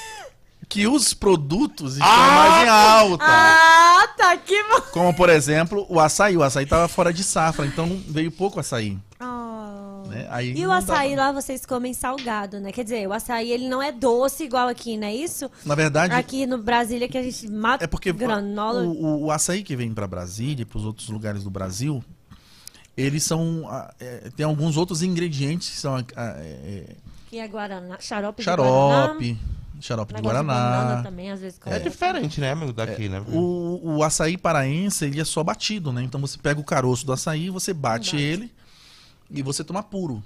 Que 0.74 0.88
os 0.88 1.14
produtos 1.14 1.94
estão 1.94 2.08
mais 2.10 2.66
em 2.66 2.70
alta. 2.70 3.24
Ah, 3.28 4.08
tá 4.18 4.36
que 4.38 4.62
bom. 4.64 4.82
Como, 4.92 5.14
por 5.14 5.30
exemplo, 5.30 5.86
o 5.88 6.00
açaí. 6.00 6.36
O 6.36 6.44
açaí 6.44 6.66
tava 6.66 6.88
fora 6.88 7.14
de 7.14 7.24
safra, 7.24 7.66
então 7.66 8.02
veio 8.08 8.32
pouco 8.32 8.60
açaí. 8.60 8.98
Oh. 9.22 10.08
Né? 10.10 10.28
Aí 10.30 10.54
E 10.58 10.66
o 10.66 10.72
açaí 10.72 11.16
dá- 11.16 11.28
lá 11.28 11.32
vocês 11.32 11.66
comem 11.66 11.94
salgado, 11.94 12.60
né? 12.60 12.72
Quer 12.72 12.84
dizer, 12.84 13.08
o 13.08 13.14
açaí 13.14 13.52
ele 13.52 13.68
não 13.70 13.82
é 13.82 13.92
doce 13.92 14.44
igual 14.44 14.68
aqui, 14.68 14.98
não 14.98 15.08
é 15.08 15.14
isso? 15.16 15.50
Na 15.66 15.76
verdade, 15.76 16.14
Aqui 16.14 16.46
no 16.48 16.58
Brasília 16.58 17.08
que 17.08 17.18
a 17.18 17.24
gente 17.24 17.50
mata 17.52 17.84
é 17.84 17.88
porque 17.88 18.12
granola. 18.12 18.82
o, 18.84 18.92
o, 18.92 19.24
o 19.26 19.32
açaí 19.32 19.64
que 19.64 19.76
vem 19.76 19.94
para 19.94 20.08
Brasília 20.08 20.64
e 20.64 20.66
para 20.66 20.78
os 20.80 20.86
outros 20.86 21.08
lugares 21.10 21.44
do 21.44 21.50
Brasil, 21.50 22.04
eles 22.98 23.24
são. 23.24 23.66
ah, 23.70 23.94
é, 24.00 24.30
tem 24.36 24.46
alguns 24.46 24.76
outros 24.76 25.02
ingredientes 25.04 25.70
que 25.70 25.78
são 25.78 25.96
ah, 25.96 26.04
é, 26.38 26.96
Que 27.30 27.38
é 27.40 27.48
guaraná, 27.48 27.98
xarope, 28.00 28.42
de 28.44 28.50
guaraná. 28.50 29.16
Xarope, 29.86 30.14
de 30.14 30.22
guaraná. 30.22 31.02
também, 31.04 31.32
às 31.32 31.42
vezes. 31.42 31.60
É 31.66 31.78
come. 31.78 31.90
diferente, 31.90 32.40
né, 32.42 32.52
amigo, 32.52 32.74
daqui, 32.74 33.10
né? 33.10 33.22
O, 33.28 33.98
o 33.98 34.04
açaí 34.04 34.38
paraense, 34.38 35.06
ele 35.06 35.20
é 35.20 35.26
só 35.26 35.44
batido, 35.44 35.92
né? 35.92 36.02
Então 36.04 36.20
você 36.22 36.38
pega 36.38 36.60
o 36.60 36.64
caroço 36.64 37.06
do 37.06 37.14
açaí, 37.14 37.50
você 37.50 37.74
bate, 37.74 38.12
Bate. 38.12 38.22
ele 38.22 38.52
e 39.30 39.42
você 39.42 39.64
toma 39.64 39.82
puro. 39.82 40.24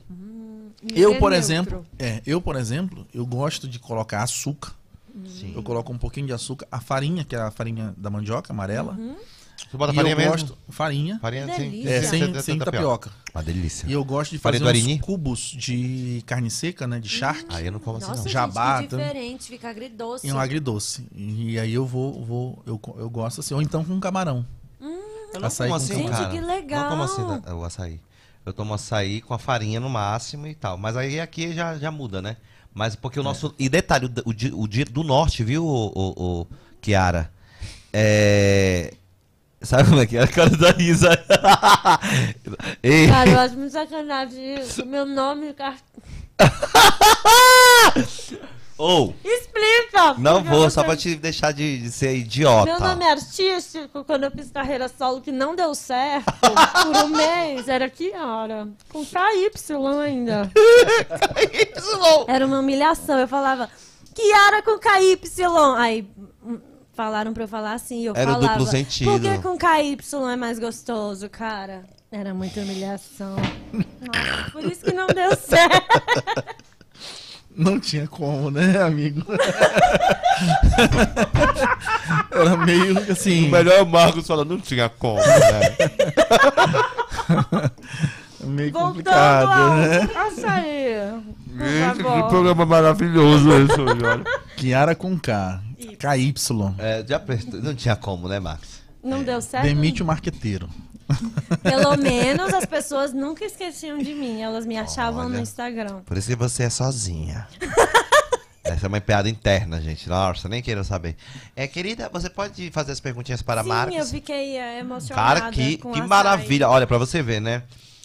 E 0.84 1.02
Eu, 1.02 1.14
é 1.14 1.18
por 1.20 1.32
neutro. 1.32 1.36
exemplo, 1.36 1.86
é, 1.98 2.22
eu, 2.26 2.42
por 2.42 2.56
exemplo, 2.56 3.08
eu 3.14 3.26
gosto 3.26 3.68
de 3.68 3.80
colocar 3.80 4.22
açúcar. 4.22 4.74
Sim. 5.26 5.54
Eu 5.56 5.64
coloco 5.64 5.92
um 5.92 5.98
pouquinho 5.98 6.28
de 6.28 6.34
açúcar, 6.34 6.68
a 6.72 6.80
farinha, 6.80 7.24
que 7.24 7.36
é 7.36 7.40
a 7.40 7.50
farinha 7.50 7.94
da 7.98 8.10
mandioca 8.10 8.54
amarela. 8.54 8.96
Tu 9.70 9.78
bota 9.78 9.92
e 9.92 9.96
farinha 9.96 10.14
eu 10.14 10.18
mesmo? 10.18 10.32
gosto 10.32 10.58
farinha, 10.70 11.20
Farinha, 11.20 11.46
sim. 11.56 11.70
delícia. 11.70 11.90
é, 11.90 12.02
sem, 12.04 12.42
sem 12.42 12.60
tapioca. 12.60 13.12
Uma 13.34 13.44
delícia. 13.44 13.86
E 13.88 13.94
eu 13.94 14.04
gosto 14.04 14.32
de 14.32 14.38
Farinha 14.38 14.64
fazer 14.64 14.94
uns 14.94 15.02
cubos 15.02 15.40
de 15.40 16.24
carne 16.26 16.50
seca, 16.50 16.88
né, 16.88 17.00
de 17.00 17.10
charque. 17.10 17.54
Aí 17.54 17.66
eu 17.66 17.72
não 17.72 17.80
como 17.80 17.98
assim, 17.98 18.08
não. 18.08 18.18
gente, 18.18 18.30
Jabá, 18.32 18.82
então. 18.82 18.98
diferente, 18.98 19.50
fica 19.50 19.70
agridoce. 19.70 20.26
E 20.26 20.32
um 20.32 20.40
agridoce. 20.40 21.08
E 21.14 21.60
aí 21.60 21.74
eu 21.74 21.86
vou, 21.86 22.24
vou 22.24 22.64
eu, 22.66 22.80
eu 22.98 23.10
gosto 23.10 23.42
assim, 23.42 23.54
ou 23.54 23.62
então 23.62 23.84
com 23.84 24.00
camarão. 24.00 24.46
Eu 25.34 25.42
não 25.42 25.48
Açaí 25.48 25.70
como 25.70 25.80
com 25.80 25.86
assim, 25.86 25.96
Gente, 25.96 26.10
cara. 26.12 26.30
que 26.30 26.40
legal. 26.40 26.82
Não 26.84 26.90
como 26.90 27.04
assim 27.04 27.22
né, 27.26 27.54
o 27.54 27.64
açaí. 27.64 28.00
Eu 28.46 28.54
tomo 28.54 28.74
açaí 28.74 29.22
com 29.22 29.34
a 29.34 29.40
farinha 29.40 29.80
no 29.80 29.90
máximo 29.90 30.48
e 30.48 30.56
tal. 30.56 30.78
Mas 30.78 30.96
aí 30.96 31.20
aqui 31.20 31.54
já, 31.54 31.78
já 31.78 31.92
muda, 31.92 32.22
né? 32.22 32.38
Mas 32.74 32.96
porque 32.96 33.20
o 33.20 33.24
nosso. 33.24 33.54
E 33.60 33.68
detalhe, 33.68 34.06
o, 34.06 34.62
o 34.62 34.68
dia 34.68 34.86
do 34.86 35.04
norte, 35.04 35.44
viu, 35.44 35.66
o, 35.66 35.88
o, 35.88 36.42
o 36.42 36.48
Kiara? 36.80 37.32
É. 37.92 38.94
Sabe 39.62 39.90
como 39.90 40.02
é 40.02 40.06
que 40.06 40.18
é 40.18 40.24
a 40.24 40.28
cara 40.28 40.50
da 40.52 40.70
Isa? 40.80 41.10
Ei, 42.84 43.08
Cara, 43.08 43.30
eu 43.30 43.40
acho 43.40 43.58
muito 43.58 43.72
sacanagem 43.72 44.60
isso. 44.60 44.86
Meu 44.86 45.06
nome, 45.06 45.54
cara. 45.54 45.76
Ou, 48.78 49.16
Explica! 49.26 50.14
não 50.20 50.44
vou, 50.44 50.60
você- 50.66 50.70
só 50.76 50.84
pra 50.84 50.96
te 50.96 51.16
deixar 51.16 51.52
de, 51.52 51.80
de 51.80 51.92
ser 51.92 52.16
idiota. 52.16 52.66
Meu 52.66 52.80
nome 52.80 53.04
é 53.04 53.12
artístico, 53.12 54.04
quando 54.04 54.26
eu 54.26 54.32
fiz 54.32 54.52
carreira 54.52 54.88
solo 54.88 55.20
que 55.20 55.32
não 55.32 55.56
deu 55.56 55.74
certo 55.74 56.32
por 56.40 57.06
um 57.06 57.08
mês, 57.18 57.68
era 57.68 57.90
Kiara. 57.90 58.68
Com 58.90 59.04
KY 59.04 59.50
ainda. 60.06 60.52
Era 62.28 62.46
uma 62.46 62.60
humilhação. 62.60 63.18
Eu 63.18 63.28
falava, 63.28 63.68
Kiara 64.14 64.62
com 64.62 64.78
KY. 64.78 65.20
Aí 65.78 66.08
falaram 66.98 67.32
pra 67.32 67.44
eu 67.44 67.48
falar 67.48 67.74
assim. 67.74 68.04
Eu 68.04 68.14
Era 68.16 68.32
o 68.32 68.34
falava, 68.34 68.58
duplo 68.58 68.66
sentido. 68.72 69.12
Por 69.12 69.22
que 69.22 69.38
com 69.38 69.56
KY 69.56 69.98
é 70.34 70.36
mais 70.36 70.58
gostoso, 70.58 71.30
cara? 71.30 71.84
Era 72.12 72.34
muita 72.34 72.62
humilhação. 72.62 73.36
Nossa, 73.72 74.52
por 74.52 74.64
isso 74.66 74.84
que 74.84 74.92
não 74.92 75.06
deu 75.08 75.36
certo. 75.38 76.58
Não 77.60 77.80
tinha 77.80 78.08
como, 78.08 78.52
né, 78.52 78.80
amigo? 78.80 79.26
Era 82.30 82.56
meio 82.56 83.12
assim. 83.12 83.50
melhor 83.50 83.80
é 83.80 83.82
o 83.82 83.88
Marcos 83.88 84.28
falando, 84.28 84.52
não 84.52 84.60
tinha 84.60 84.88
como, 84.90 85.18
né? 85.18 85.76
Meio 88.42 88.72
Voltando 88.72 88.90
complicado, 88.90 89.52
ao 89.52 89.76
né? 89.78 90.08
açaí. 90.16 91.24
Gente, 91.58 91.98
que 91.98 92.30
programa 92.30 92.64
maravilhoso 92.64 93.50
esse, 93.52 93.82
olha. 93.82 94.24
Kiara 94.56 94.94
com 94.94 95.18
K. 95.18 95.60
KY. 95.78 96.34
É, 96.80 97.06
já 97.08 97.20
prestou, 97.20 97.62
não 97.62 97.76
tinha 97.76 97.96
como, 97.96 98.28
né, 98.28 98.40
Max? 98.40 98.82
Não 99.04 99.24
deu 99.24 99.42
certo? 99.42 99.64
Demite 99.64 100.02
o 100.02 100.06
marqueteiro. 100.06 100.70
Pelo 101.64 101.96
menos 102.02 102.54
as 102.54 102.66
pessoas 102.66 103.14
nunca 103.14 103.46
esqueciam 103.46 103.98
de 103.98 104.14
mim. 104.14 104.42
Elas 104.42 104.66
me 104.66 104.78
achavam 104.78 105.30
no 105.30 105.36
Olha. 105.36 105.42
Instagram. 105.42 106.02
Por 106.06 106.18
isso 106.18 106.28
que 106.28 106.36
você 106.36 106.64
é 106.64 106.70
sozinha. 106.70 107.48
Essa 108.64 108.86
é 108.86 108.90
uma 108.90 109.00
piada 109.00 109.30
interna, 109.30 109.80
gente. 109.82 110.10
Nossa, 110.10 110.50
nem 110.50 110.62
quero 110.62 110.84
saber. 110.84 111.16
É, 111.56 111.68
querida, 111.68 112.10
você 112.12 112.30
pode 112.30 112.70
fazer 112.72 112.92
as 112.92 113.00
perguntinhas 113.00 113.42
para 113.42 113.64
Sim, 113.64 113.70
Marcos? 113.70 113.98
eu 113.98 114.06
fiquei 114.06 114.58
é, 114.58 114.80
emocionada. 114.80 115.40
Cara, 115.40 115.52
que, 115.52 115.78
com 115.78 115.94
que 115.94 116.02
maravilha. 116.02 116.68
Olha, 116.68 116.86
pra 116.86 116.98
você 116.98 117.22
ver, 117.22 117.40
né? 117.40 117.64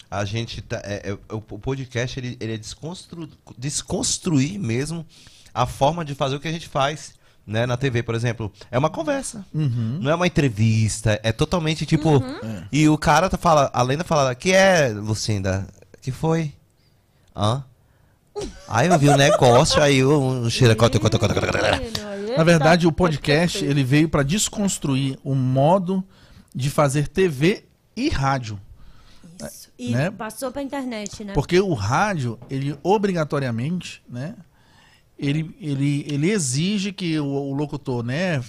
A 0.09 0.23
gente 0.23 0.61
tá, 0.61 0.81
é, 0.85 1.09
é, 1.09 1.33
o 1.33 1.43
o 1.49 1.59
podcast 1.59 2.17
ele, 2.17 2.37
ele 2.39 2.53
é 2.53 2.57
desconstru, 2.57 3.29
desconstruir 3.57 4.57
mesmo 4.57 5.05
a 5.53 5.65
forma 5.65 6.05
de 6.05 6.15
fazer 6.15 6.35
o 6.35 6.39
que 6.39 6.47
a 6.47 6.51
gente 6.51 6.69
faz, 6.69 7.13
né? 7.45 7.65
Na 7.65 7.77
TV, 7.77 8.03
por 8.03 8.15
exemplo. 8.15 8.51
É 8.71 8.77
uma 8.77 8.89
conversa. 8.89 9.45
Uhum. 9.53 9.99
Não 10.01 10.11
é 10.11 10.15
uma 10.15 10.27
entrevista. 10.27 11.19
É 11.23 11.31
totalmente 11.31 11.85
tipo. 11.85 12.17
Uhum. 12.17 12.63
E 12.71 12.87
o 12.87 12.97
cara 12.97 13.29
tá 13.29 13.37
fala, 13.37 13.69
além 13.73 13.97
de 13.97 14.03
falar, 14.03 14.33
que 14.35 14.51
é, 14.51 14.89
Lucinda? 14.89 15.67
Que 16.01 16.11
foi? 16.11 16.53
Hã? 17.35 17.63
Aí 18.67 18.87
eu 18.87 18.97
vi 18.97 19.09
o 19.09 19.17
negócio, 19.17 19.81
aí 19.81 20.03
um 20.03 20.49
cheira. 20.49 20.75
Na 22.35 22.43
verdade, 22.43 22.87
o 22.87 22.91
podcast 22.91 23.63
ele 23.63 23.83
veio 23.83 24.09
para 24.09 24.23
desconstruir 24.23 25.19
o 25.23 25.35
modo 25.35 26.03
de 26.53 26.69
fazer 26.69 27.07
TV 27.07 27.65
e 27.95 28.09
rádio. 28.09 28.59
Isso. 29.39 29.69
E 29.77 29.91
né? 29.91 30.09
passou 30.09 30.51
pra 30.51 30.61
internet, 30.61 31.23
né? 31.23 31.33
Porque 31.33 31.59
o 31.59 31.73
rádio, 31.73 32.39
ele 32.49 32.77
obrigatoriamente, 32.81 34.01
né? 34.09 34.35
Ele, 35.17 35.55
ele, 35.59 36.05
ele 36.09 36.29
exige 36.31 36.91
que 36.91 37.19
o, 37.19 37.25
o 37.25 37.53
locutor, 37.53 38.03
né? 38.03 38.43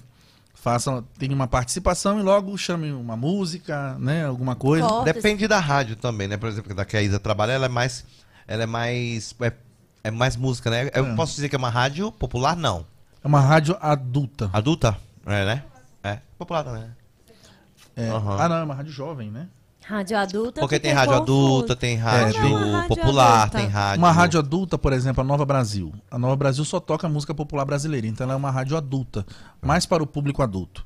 Faça, 0.55 1.05
tenha 1.19 1.35
uma 1.35 1.47
participação 1.47 2.19
e 2.19 2.23
logo 2.23 2.57
chame 2.57 2.91
uma 2.91 3.17
música, 3.17 3.97
né? 3.99 4.25
Alguma 4.25 4.57
coisa. 4.57 4.87
Corta. 4.89 5.13
Depende 5.13 5.47
da 5.47 5.59
rádio 5.61 5.95
também, 5.95 6.27
né? 6.27 6.37
Por 6.39 6.49
exemplo, 6.49 6.75
da 6.75 6.85
que 6.87 6.97
a 6.97 7.03
Isa 7.03 7.21
trabalha, 7.21 7.53
ela 7.53 7.67
é 7.67 7.69
mais. 7.69 8.05
Ela 8.49 8.63
é 8.63 8.67
mais. 8.67 9.35
É, 9.41 9.53
é 10.05 10.11
mais 10.11 10.37
música, 10.37 10.71
né? 10.71 10.91
Eu 10.95 11.07
É. 11.07 11.15
posso 11.15 11.35
dizer 11.35 11.49
que 11.51 11.55
é 11.55 11.59
uma 11.59 11.69
rádio 11.69 12.11
popular, 12.11 12.57
não. 12.57 12.87
É 13.23 13.27
uma 13.27 13.41
rádio 13.41 13.77
adulta. 13.81 14.49
Adulta? 14.53 14.97
É, 15.27 15.45
né? 15.45 15.65
É. 16.03 16.19
Popular 16.39 16.65
também, 16.65 16.83
né? 16.83 16.91
É. 17.97 18.09
Aham. 18.09 18.37
Ah, 18.41 18.49
não, 18.49 18.57
é 18.57 18.65
uma 18.65 18.75
rádio 18.75 18.93
jovem, 18.93 19.31
né? 19.31 19.49
Rádio 19.87 20.17
adulta. 20.19 20.61
Porque 20.61 20.81
tem 20.81 20.93
rádio 20.93 21.13
confusa. 21.19 21.23
adulta, 21.23 21.77
tem 21.77 21.97
rádio. 21.97 22.47
Uma 22.47 22.73
rádio 22.81 22.89
popular, 22.89 23.41
adulta. 23.43 23.59
tem 23.59 23.67
rádio. 23.69 23.99
Uma 23.99 24.13
rádio 24.13 24.39
adulta, 24.41 24.79
por 24.79 24.93
exemplo, 24.93 25.21
a 25.21 25.25
Nova 25.25 25.45
Brasil. 25.45 25.93
A 26.11 26.19
Nova 26.19 26.35
Brasil 26.37 26.65
só 26.65 26.81
toca 26.81 27.09
música 27.09 27.35
popular 27.35 27.65
brasileira, 27.65 28.07
então 28.07 28.25
ela 28.25 28.33
é 28.33 28.37
uma 28.37 28.51
rádio 28.51 28.77
adulta, 28.77 29.27
mais 29.61 29.85
para 29.85 30.03
o 30.03 30.07
público 30.07 30.43
adulto. 30.43 30.85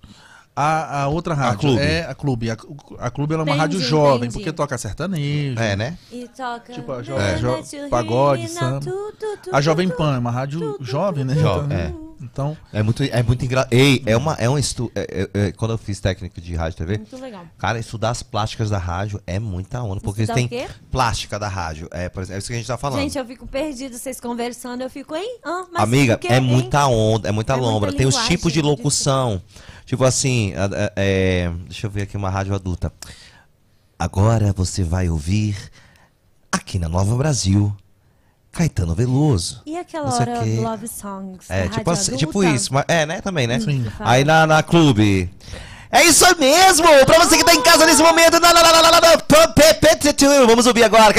A, 0.61 1.03
a 1.03 1.09
outra 1.09 1.35
rádio 1.35 1.61
Clube. 1.61 1.81
é 1.81 2.05
a 2.05 2.15
Clube. 2.17 2.51
A, 2.51 2.57
a 2.99 3.11
Clube 3.11 3.33
ela 3.35 3.43
é 3.43 3.45
uma 3.45 3.51
Entendi, 3.55 3.61
rádio 3.77 3.81
jovem, 3.81 4.17
entendi. 4.27 4.33
porque 4.33 4.51
toca 4.53 4.77
sertanejo. 4.77 5.57
É, 5.61 5.77
né? 5.77 5.97
E 6.11 6.27
toca. 6.37 6.73
Tipo, 6.73 6.91
a 6.95 7.01
jo- 7.01 7.17
É. 7.17 7.37
jo- 7.37 7.89
pagode, 7.89 8.49
samba. 8.49 8.81
tu, 8.81 8.91
tu, 9.21 9.39
tu, 9.45 9.55
A 9.55 9.61
Jovem 9.61 9.89
Pan 9.89 10.17
é 10.17 10.19
uma 10.19 10.33
rádio 10.33 10.77
jovem, 10.81 11.25
né? 11.25 11.35
Jo- 11.35 11.41
Então, 11.41 11.67
é. 11.71 11.95
Então, 12.21 12.57
É 12.73 12.83
muito, 12.83 13.03
é 13.03 13.23
muito 13.23 13.45
engraçado. 13.45 13.73
Ei, 13.73 14.03
é 14.07 14.17
uma, 14.17 14.35
é 14.35 14.49
um 14.49 14.59
estudo. 14.59 14.93
quando 15.57 15.73
eu 15.73 15.79
fiz 15.79 16.01
técnico 16.01 16.41
de 16.41 16.55
rádio 16.55 16.77
e 16.77 16.79
TV, 16.79 16.99
Muito 16.99 17.17
legal. 17.17 17.45
cara, 17.59 17.79
estudar 17.79 18.11
as 18.11 18.23
plásticas 18.23 18.71
da 18.71 18.79
rádio 18.79 19.21
é 19.27 19.39
muita 19.39 19.83
onda. 19.83 20.01
Porque 20.01 20.23
Estudar 20.23 20.35
tem 20.49 20.69
plástica 20.91 21.39
da 21.39 21.49
rádio. 21.49 21.89
É, 21.91 22.09
por 22.09 22.23
exemplo, 22.23 22.37
é 22.37 22.39
isso 22.39 22.49
que 22.49 22.55
a 22.55 22.57
gente 22.57 22.67
tá 22.67 22.77
falando. 22.77 23.01
Gente, 23.01 23.19
eu 23.19 23.25
fico 23.25 23.47
perdida, 23.47 23.97
vocês 23.97 24.21
conversando, 24.21 24.83
eu 24.83 24.91
fico, 24.91 25.15
hein? 25.15 25.39
Ah, 25.45 25.67
mas 25.73 25.83
Amiga, 25.83 26.19
é 26.25 26.37
hein? 26.37 26.41
muita 26.41 26.87
onda, 26.87 27.29
é 27.29 27.33
muita 27.33 27.55
É 27.55 27.57
muita 27.57 27.71
lombra. 27.73 27.93
Tem 27.93 28.07
os 28.07 28.17
tipos 28.27 28.53
de 28.53 28.61
locução. 28.61 29.43
Tipo 29.87 30.05
assim, 30.05 30.53
é, 30.97 31.51
deixa 31.65 31.87
eu 31.87 31.91
ver 31.91 32.03
aqui 32.03 32.17
uma 32.17 32.29
rádio 32.29 32.55
adulta. 32.55 32.93
Agora 33.99 34.53
você 34.53 34.85
vai 34.85 35.09
ouvir 35.09 35.57
aqui 36.53 36.79
na 36.79 36.89
Nova 36.89 37.17
Brasil, 37.17 37.75
Caetano 38.53 38.95
Veloso. 38.95 39.63
E 39.67 39.77
aquela 39.77 40.13
hora 40.13 40.41
quê. 40.43 40.59
Love 40.61 40.89
Songs? 40.89 41.47
É, 41.49 41.65
da 41.65 41.69
tipo, 41.69 41.91
rádio 41.91 41.93
assim, 41.93 42.17
tipo 42.17 42.43
isso. 42.45 42.73
mas- 42.75 42.85
É, 42.89 43.07
né? 43.07 43.21
Também, 43.21 43.47
né? 43.47 43.61
Sim. 43.61 43.87
Aí 44.01 44.25
na, 44.25 44.47
na 44.47 44.63
clube. 44.63 45.31
É 45.91 46.05
isso 46.05 46.25
mesmo! 46.39 46.87
Pra 47.07 47.19
você 47.21 47.37
que 47.39 47.45
tá 47.45 47.55
em 47.55 47.63
casa 47.63 47.87
nesse 47.87 48.03
momento. 48.03 48.39
na- 48.41 48.53
na- 48.53 48.63
na- 48.63 48.83
na- 48.83 49.01
na- 49.01 50.47
Vamos 50.47 50.67
ouvir 50.67 50.85
agora. 50.85 51.15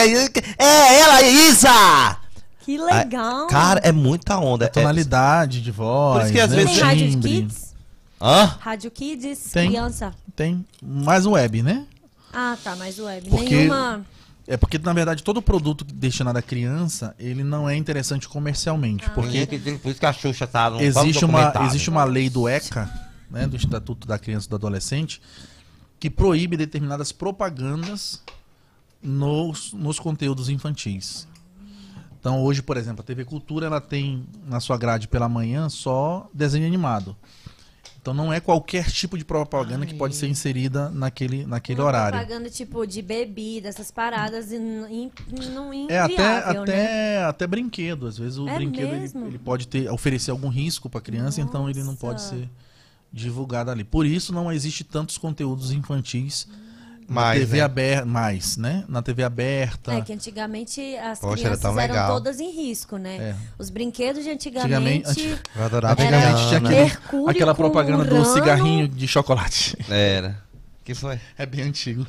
É 0.58 1.00
ela, 1.00 1.22
Isa! 1.24 2.18
Que 2.60 2.78
legal. 2.78 3.48
Cara, 3.48 3.80
é 3.84 3.92
muita 3.92 4.38
onda. 4.38 4.66
É- 4.66 4.68
tonalidade 4.68 5.62
de 5.62 5.72
voz. 5.72 6.18
Por 6.18 6.24
isso 6.26 6.34
que 6.34 6.40
às 6.40 6.52
né? 6.52 6.56
vezes- 6.58 6.74
Tem 6.74 6.84
rádio 6.84 7.10
timbre. 7.10 7.30
Kids? 7.32 7.74
Hã? 8.22 8.56
Rádio 8.60 8.92
Kids? 8.92 9.40
Tem. 9.52 9.70
Criança? 9.70 10.14
Tem 10.36 10.64
mais 10.84 11.26
web, 11.26 11.64
né? 11.64 11.86
Ah, 12.32 12.56
tá, 12.64 12.76
mais 12.76 13.00
web. 13.00 13.28
Porque- 13.30 13.56
Nenhuma. 13.56 14.06
É 14.50 14.58
porque, 14.58 14.80
na 14.80 14.94
verdade, 14.94 15.22
todo 15.22 15.44
produto 15.44 15.86
destinado 15.86 16.40
à 16.40 16.42
criança, 16.42 17.16
ele 17.20 17.44
não 17.44 17.70
é 17.70 17.78
interessante 17.78 18.28
comercialmente. 18.28 19.06
Ah. 19.06 19.12
Porque 19.12 19.46
Por 19.46 19.92
isso 19.92 20.00
que 20.00 20.06
a 20.08 20.12
Xuxa 20.12 20.48
tá 20.48 20.72
no 20.72 20.82
existe 20.82 21.24
uma, 21.24 21.54
existe 21.68 21.88
uma 21.88 22.04
lei 22.04 22.32
do 22.32 22.50
ECA, 22.50 22.90
né, 23.30 23.46
do 23.46 23.56
Estatuto 23.56 24.08
da 24.08 24.18
Criança 24.18 24.48
e 24.48 24.50
do 24.50 24.56
Adolescente, 24.56 25.22
que 26.00 26.10
proíbe 26.10 26.58
determinadas 26.58 27.12
propagandas 27.12 28.24
nos, 29.04 29.72
nos 29.72 30.00
conteúdos 30.00 30.50
infantis. 30.50 31.28
Então, 32.20 32.42
hoje, 32.42 32.64
por 32.64 32.76
exemplo, 32.76 33.02
a 33.02 33.04
TV 33.04 33.26
Cultura 33.26 33.68
ela 33.68 33.80
tem 33.80 34.26
na 34.48 34.60
sua 34.60 34.80
grade 34.80 35.08
pela 35.08 35.30
manhã 35.30 35.70
só 35.70 36.28
desenho 36.34 36.66
animado. 36.66 37.16
Então, 38.02 38.14
não 38.14 38.32
é 38.32 38.40
qualquer 38.40 38.90
tipo 38.90 39.18
de 39.18 39.26
propaganda 39.26 39.86
que 39.86 39.94
pode 39.94 40.16
ser 40.16 40.28
inserida 40.28 40.90
naquele, 40.90 41.46
naquele 41.46 41.82
horário. 41.82 42.18
Propaganda 42.18 42.50
tipo 42.50 42.86
de 42.88 43.02
bebida, 43.02 43.68
essas 43.68 43.92
paradas, 43.92 44.52
e 44.52 44.56
in- 44.56 45.12
não 45.54 45.74
É 45.74 46.00
até, 46.00 46.14
inviável, 46.14 46.66
né? 46.66 46.74
até, 46.74 47.24
até 47.26 47.48
brinquedo. 47.48 48.08
Às 48.08 48.18
vezes 48.18 48.38
o 48.40 48.48
É 48.48 48.56
brinquedo 48.56 48.94
ele, 48.94 49.12
ele 49.28 49.38
pode 49.38 49.68
ter, 49.68 49.92
oferecer 49.92 50.32
algum 50.32 50.48
risco 50.48 50.90
para 50.90 51.02
criança, 51.02 51.42
então 51.42 51.70
ele 51.70 51.84
não 51.84 51.96
pode 51.96 52.22
Nossa. 52.22 52.36
ser 52.36 52.50
divulgado 53.12 53.70
ali. 53.72 53.84
Por 53.84 54.06
isso 54.06 54.32
não 54.34 54.52
existe 54.52 54.84
tantos 54.84 55.18
conteúdos 55.18 55.72
infantis 55.72 56.48
na 56.48 56.69
Mais, 57.14 57.40
TV 57.40 57.58
né? 57.58 57.64
aberta, 57.64 58.06
mais, 58.06 58.58
né? 58.58 58.84
Na 58.88 59.02
TV 59.02 59.24
aberta. 59.24 59.94
É 59.94 60.02
que 60.02 60.14
antigamente 60.14 60.80
as 60.98 61.20
Poxa, 61.20 61.32
era 61.34 61.58
crianças 61.58 61.62
tão 61.62 61.80
eram 61.80 61.94
legal. 61.94 62.12
todas 62.14 62.40
em 62.40 62.52
risco, 62.52 62.98
né? 62.98 63.18
É. 63.18 63.36
Os 63.58 63.70
brinquedos 63.70 64.24
de 64.24 64.30
Antigamente- 64.30 65.08
antigamente, 65.10 65.42
Eu 65.56 65.64
adorava 65.66 66.02
Era 66.02 66.18
Antigamente 66.18 66.48
tinha 66.48 66.58
aquele- 66.60 66.76
Mercúrio 66.76 67.30
aquela 67.30 67.56
propaganda 67.56 68.04
do 68.06 68.26
cigarrinho 68.26 68.88
de 68.88 69.08
chocolate. 69.08 69.76
Era. 69.90 70.42
que 70.84 70.94
foi? 70.96 71.20
É 71.38 71.46
bem 71.46 71.62
antigo. 71.62 72.06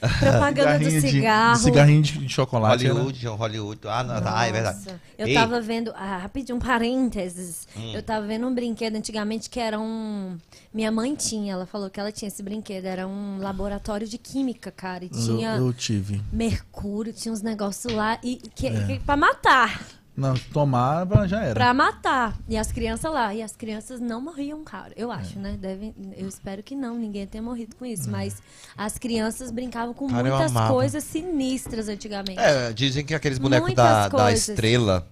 Propaganda 0.00 0.78
do 0.78 0.84
Cigarrinho 0.84 1.00
de- 1.02 1.10
cigarro. 1.10 1.56
cigarrinho 1.58 2.02
de, 2.02 2.18
de 2.18 2.28
chocolate. 2.28 2.84
né? 2.84 2.90
Hollywood, 2.90 3.18
John 3.18 3.34
Hollywood. 3.36 3.80
Ah, 3.84 4.04
não, 4.04 4.20
tá, 4.20 4.46
é 4.46 4.52
verdade. 4.52 4.78
Nossa, 4.78 5.00
Eu 5.18 5.26
Ei. 5.26 5.34
tava 5.34 5.60
vendo, 5.60 5.92
ah, 5.96 6.18
rapidinho, 6.18 6.56
um 6.56 6.60
parênteses. 6.60 7.66
Hum. 7.76 7.92
Eu 7.94 8.02
tava 8.02 8.26
vendo 8.26 8.46
um 8.46 8.54
brinquedo 8.54 8.96
antigamente 8.96 9.50
que 9.50 9.58
era 9.58 9.78
um. 9.78 10.36
Minha 10.72 10.92
mãe 10.92 11.14
tinha, 11.14 11.54
ela 11.54 11.66
falou 11.66 11.90
que 11.90 11.98
ela 11.98 12.12
tinha 12.12 12.28
esse 12.28 12.42
brinquedo. 12.42 12.84
Era 12.84 13.06
um 13.08 13.38
laboratório 13.38 14.06
de 14.06 14.18
química, 14.18 14.70
cara. 14.70 15.04
E 15.04 15.08
Eu, 15.12 15.12
tinha 15.24 15.50
eu 15.56 15.72
tive. 15.72 16.20
mercúrio, 16.32 17.12
tinha 17.12 17.32
uns 17.32 17.42
negócios 17.42 17.92
lá. 17.92 18.18
E 18.22 18.36
que, 18.54 18.66
É. 18.68 18.86
que- 18.86 19.00
pra 19.00 19.16
matar. 19.16 19.80
Não, 20.18 20.34
tomar 20.52 21.06
já 21.28 21.44
era. 21.44 21.54
Pra 21.54 21.72
matar. 21.72 22.36
E 22.48 22.56
as 22.56 22.72
crianças 22.72 23.12
lá. 23.12 23.32
E 23.32 23.40
as 23.40 23.54
crianças 23.54 24.00
não 24.00 24.20
morriam, 24.20 24.64
cara. 24.64 24.92
Eu 24.96 25.12
acho, 25.12 25.38
né? 25.38 25.56
Devem, 25.56 25.94
eu 26.16 26.26
espero 26.26 26.60
que 26.60 26.74
não, 26.74 26.98
ninguém 26.98 27.24
tenha 27.24 27.40
morrido 27.40 27.76
com 27.76 27.86
isso. 27.86 28.10
Mas 28.10 28.42
as 28.76 28.98
crianças 28.98 29.52
brincavam 29.52 29.94
com 29.94 30.08
Cara, 30.08 30.28
muitas 30.28 30.52
coisas 30.68 31.04
sinistras 31.04 31.88
antigamente. 31.88 32.40
É, 32.40 32.72
dizem 32.72 33.04
que 33.04 33.14
aqueles 33.14 33.38
bonecos 33.38 33.72
da, 33.74 34.08
da 34.08 34.32
estrela. 34.32 35.06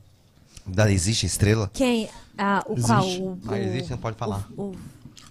Da, 0.66 0.91
existe 0.91 1.24
estrela? 1.24 1.70
Quem? 1.73 2.09
Ah, 2.37 2.65
o 2.66 2.73
Existe. 2.73 2.89
qual? 2.89 3.07
O, 3.07 3.39
Ah, 3.47 3.59
existe, 3.61 3.91
não 3.93 3.99
pode 3.99 4.16
falar. 4.16 4.45
O, 4.57 4.73
o 4.73 4.77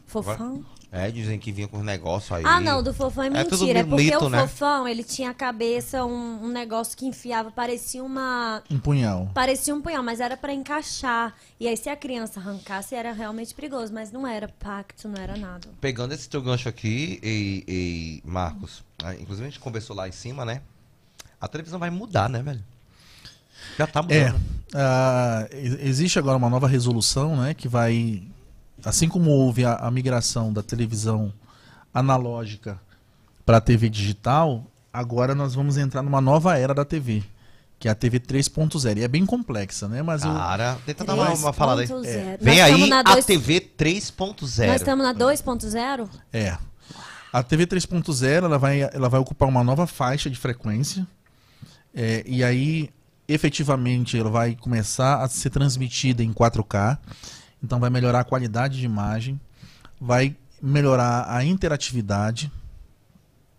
fofão? 0.07 0.63
É, 0.97 1.11
dizem 1.11 1.37
que 1.37 1.51
vinha 1.51 1.67
com 1.67 1.77
os 1.79 1.83
negócios 1.83 2.31
aí. 2.31 2.43
Ah, 2.45 2.61
não, 2.61 2.81
do 2.81 2.93
fofão 2.93 3.25
é 3.25 3.27
É 3.27 3.43
tudo 3.43 3.59
mentira. 3.59 3.79
É, 3.79 3.83
porque 3.83 4.03
mito, 4.03 4.25
o 4.25 4.29
né? 4.29 4.39
fofão, 4.47 4.87
ele 4.87 5.03
tinha 5.03 5.31
a 5.31 5.33
cabeça, 5.33 6.05
um, 6.05 6.45
um 6.45 6.47
negócio 6.47 6.97
que 6.97 7.05
enfiava, 7.05 7.51
parecia 7.51 8.01
uma. 8.01 8.63
Um 8.71 8.79
punhal. 8.79 9.29
Parecia 9.33 9.75
um 9.75 9.81
punhal, 9.81 10.01
mas 10.01 10.21
era 10.21 10.37
pra 10.37 10.53
encaixar. 10.53 11.35
E 11.59 11.67
aí, 11.67 11.75
se 11.75 11.89
a 11.89 11.97
criança 11.97 12.39
arrancasse, 12.39 12.95
era 12.95 13.11
realmente 13.11 13.53
perigoso. 13.53 13.91
Mas 13.93 14.09
não 14.09 14.25
era 14.25 14.47
pacto, 14.47 15.09
não 15.09 15.21
era 15.21 15.35
nada. 15.35 15.67
Pegando 15.81 16.13
esse 16.13 16.29
teu 16.29 16.41
gancho 16.41 16.69
aqui, 16.69 17.19
e, 17.21 17.63
e 17.67 18.29
Marcos, 18.29 18.81
ah, 19.03 19.13
inclusive 19.15 19.47
a 19.47 19.49
gente 19.49 19.59
conversou 19.59 19.93
lá 19.93 20.07
em 20.07 20.13
cima, 20.13 20.45
né? 20.45 20.61
A 21.41 21.47
televisão 21.49 21.77
vai 21.77 21.89
mudar, 21.89 22.29
né, 22.29 22.41
velho? 22.41 22.63
Já 23.77 23.85
tá 23.85 24.01
mudando. 24.01 24.39
É. 24.73 25.49
e- 25.57 25.89
existe 25.89 26.17
agora 26.17 26.37
uma 26.37 26.49
nova 26.49 26.67
resolução, 26.67 27.35
né? 27.35 27.53
Que 27.53 27.67
vai. 27.67 28.23
Assim 28.83 29.07
como 29.07 29.29
houve 29.31 29.65
a, 29.65 29.75
a 29.75 29.89
migração 29.91 30.51
da 30.53 30.61
televisão 30.61 31.33
analógica 31.93 32.79
para 33.45 33.57
a 33.57 33.61
TV 33.61 33.89
digital, 33.89 34.63
agora 34.91 35.33
nós 35.35 35.53
vamos 35.55 35.77
entrar 35.77 36.01
numa 36.01 36.21
nova 36.21 36.57
era 36.57 36.73
da 36.73 36.83
TV. 36.85 37.23
Que 37.77 37.87
é 37.89 37.91
a 37.91 37.95
TV 37.95 38.19
3.0. 38.21 38.97
E 38.97 39.03
é 39.03 39.07
bem 39.07 39.25
complexa, 39.25 39.87
né? 39.87 40.01
Mas 40.01 40.23
eu, 40.23 40.31
Cara, 40.33 40.77
tenta 40.85 41.03
dar 41.03 41.13
uma, 41.13 41.29
uma 41.33 41.51
falada 41.53 41.81
aí. 41.81 41.87
3.0. 41.87 42.05
É. 42.05 42.31
Nós 42.31 42.37
Vem 42.41 42.55
estamos 42.59 42.83
aí 42.83 42.89
na 42.89 42.99
a 42.99 43.03
dois- 43.03 43.25
TV 43.25 43.53
Nós 43.59 43.71
3.0. 43.77 44.75
estamos 44.75 45.05
na 45.05 45.13
2.0? 45.13 46.09
É. 46.31 46.57
A 47.33 47.43
TV 47.43 47.67
3.0 47.67 48.25
ela 48.45 48.57
vai, 48.57 48.81
ela 48.81 49.09
vai 49.09 49.19
ocupar 49.19 49.49
uma 49.49 49.61
nova 49.61 49.85
faixa 49.85 50.29
de 50.29 50.37
frequência. 50.39 51.05
É, 51.93 52.23
e 52.25 52.43
aí, 52.45 52.89
efetivamente, 53.27 54.17
ela 54.17 54.29
vai 54.29 54.55
começar 54.55 55.21
a 55.21 55.27
ser 55.27 55.49
transmitida 55.49 56.23
em 56.23 56.31
4K. 56.33 56.97
Então, 57.65 57.79
vai 57.79 57.89
melhorar 57.89 58.19
a 58.21 58.23
qualidade 58.23 58.77
de 58.79 58.85
imagem, 58.85 59.39
vai 59.99 60.35
melhorar 60.61 61.25
a 61.29 61.43
interatividade. 61.43 62.51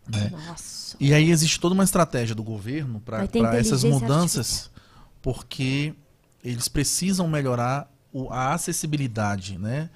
né? 0.09 0.31
Nossa. 0.31 0.97
E 1.01 1.13
aí 1.13 1.31
existe 1.31 1.59
toda 1.59 1.75
uma 1.75 1.83
estratégia 1.85 2.33
do 2.35 2.43
governo 2.45 3.01
para 3.01 3.19
essas 3.59 3.83
mudanças, 4.01 4.71
porque 5.21 5.93
eles 6.45 6.69
precisam 6.69 7.27
melhorar 7.27 7.91
o- 8.13 8.31
a 8.33 8.55
acessibilidade, 8.55 9.59
né? 9.59 9.91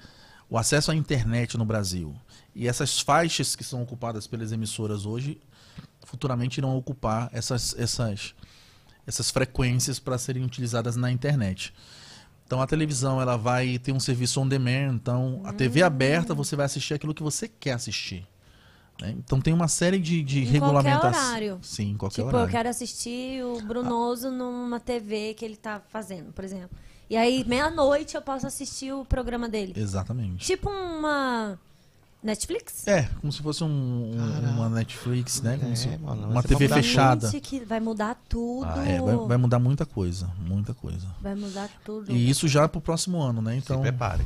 o 0.49 0.57
acesso 0.57 0.91
à 0.91 0.95
internet 0.95 1.57
no 1.57 1.63
Brasil. 1.63 2.13
E 2.53 2.67
essas 2.67 2.99
faixas 2.99 3.55
que 3.55 3.63
são 3.63 3.81
ocupadas 3.81 4.27
pelas 4.27 4.51
emissoras 4.51 5.05
hoje, 5.05 5.39
futuramente 6.05 6.57
irão 6.57 6.75
ocupar 6.75 7.29
essas, 7.31 7.73
essas, 7.79 8.33
essas 9.07 9.31
frequências 9.31 9.97
para 9.97 10.17
serem 10.17 10.43
utilizadas 10.43 10.97
na 10.97 11.09
internet. 11.09 11.73
Então 12.51 12.61
a 12.61 12.67
televisão 12.67 13.21
ela 13.21 13.37
vai 13.37 13.79
ter 13.79 13.93
um 13.93 13.99
serviço 13.99 14.41
on 14.41 14.45
demand, 14.45 14.95
então 14.95 15.39
a 15.45 15.51
Hum. 15.51 15.53
TV 15.53 15.81
aberta 15.81 16.33
você 16.33 16.53
vai 16.53 16.65
assistir 16.65 16.93
aquilo 16.93 17.13
que 17.13 17.23
você 17.23 17.47
quer 17.47 17.71
assistir. 17.71 18.27
né? 19.01 19.15
Então 19.17 19.39
tem 19.39 19.53
uma 19.53 19.69
série 19.69 19.97
de, 19.97 20.21
de 20.21 20.39
Em 20.39 20.43
qualquer 20.43 20.53
regulamentações. 20.59 21.15
horário. 21.29 21.59
Sim, 21.61 21.91
em 21.91 21.97
qualquer 21.97 22.15
Tipo, 22.23 22.27
horário. 22.27 22.45
eu 22.47 22.51
quero 22.51 22.67
assistir 22.67 23.41
o 23.45 23.61
Brunoso 23.61 24.29
numa 24.29 24.81
TV 24.81 25.33
que 25.33 25.45
ele 25.45 25.55
tá 25.55 25.81
fazendo, 25.87 26.33
por 26.33 26.43
exemplo. 26.43 26.77
E 27.09 27.15
aí, 27.15 27.45
meia-noite, 27.47 28.15
eu 28.15 28.21
posso 28.21 28.45
assistir 28.45 28.91
o 28.93 29.05
programa 29.05 29.47
dele. 29.47 29.71
Exatamente. 29.77 30.45
Tipo 30.45 30.69
uma 30.69 31.57
Netflix? 32.23 32.87
É, 32.87 33.09
como 33.19 33.31
se 33.33 33.41
fosse 33.41 33.63
um, 33.63 33.67
um- 33.67 34.49
uma 34.55 34.69
Netflix, 34.69 35.41
né? 35.41 35.57
Como 35.57 35.71
É, 35.71 35.75
se- 35.75 35.97
mano, 35.97 36.29
uma 36.29 36.43
TV 36.43 36.67
fechada. 36.67 37.29
Gente, 37.31 37.41
que 37.41 37.65
vai 37.65 37.79
mudar 37.79 38.15
tudo. 38.29 38.65
Ah, 38.67 38.85
é, 38.87 39.01
vai, 39.01 39.15
vai 39.15 39.37
mudar 39.37 39.57
muita 39.59 39.85
coisa, 39.85 40.29
muita 40.37 40.73
coisa. 40.73 41.07
Vai 41.19 41.33
mudar 41.35 41.69
tudo. 41.83 42.11
E 42.11 42.29
isso 42.29 42.47
já 42.47 42.67
pro 42.67 42.79
próximo 42.79 43.21
ano, 43.21 43.41
né? 43.41 43.53
Se 43.53 43.57
Então 43.59 43.81
prepare. 43.81 44.23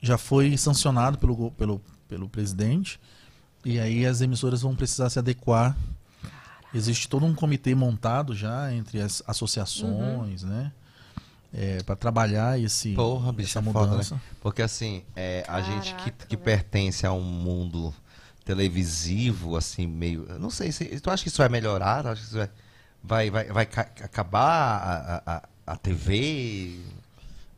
já 0.00 0.16
foi 0.16 0.56
sancionado 0.56 1.18
pelo, 1.18 1.50
pelo, 1.52 1.80
pelo 2.08 2.28
presidente. 2.28 2.98
E 3.64 3.78
aí 3.78 4.06
as 4.06 4.20
emissoras 4.22 4.62
vão 4.62 4.74
precisar 4.74 5.10
se 5.10 5.18
adequar. 5.18 5.76
Existe 6.72 7.08
todo 7.08 7.24
um 7.26 7.34
comitê 7.34 7.74
montado 7.74 8.34
já 8.34 8.72
entre 8.72 9.00
as 9.00 9.22
associações, 9.26 10.42
né? 10.42 10.72
Para 11.84 11.96
trabalhar 11.96 12.58
esse, 12.60 12.92
Porra, 12.94 13.32
bicho, 13.32 13.58
essa 13.58 13.66
é 13.68 13.72
foda, 13.72 13.90
mudança. 13.92 14.14
né? 14.16 14.20
Porque 14.40 14.60
assim, 14.62 15.02
é, 15.14 15.44
a 15.48 15.60
gente 15.62 15.94
que, 15.96 16.10
que 16.10 16.36
velho. 16.36 16.44
pertence 16.44 17.06
a 17.06 17.12
um 17.12 17.22
mundo 17.22 17.94
televisivo, 18.44 19.56
assim, 19.56 19.86
meio. 19.86 20.26
Não 20.38 20.50
sei, 20.50 20.72
se, 20.72 20.84
tu 21.00 21.10
acha 21.10 21.22
que 21.22 21.28
isso 21.28 21.38
vai 21.38 21.48
melhorar? 21.48 22.02
Tu 22.02 22.08
acha 22.08 22.20
que 22.20 22.26
isso 22.28 22.36
vai, 23.02 23.30
vai, 23.30 23.30
vai, 23.30 23.44
vai 23.52 23.66
ca- 23.66 23.88
acabar 24.02 25.22
a, 25.26 25.32
a, 25.36 25.42
a- 25.72 25.76
TV? 25.76 26.78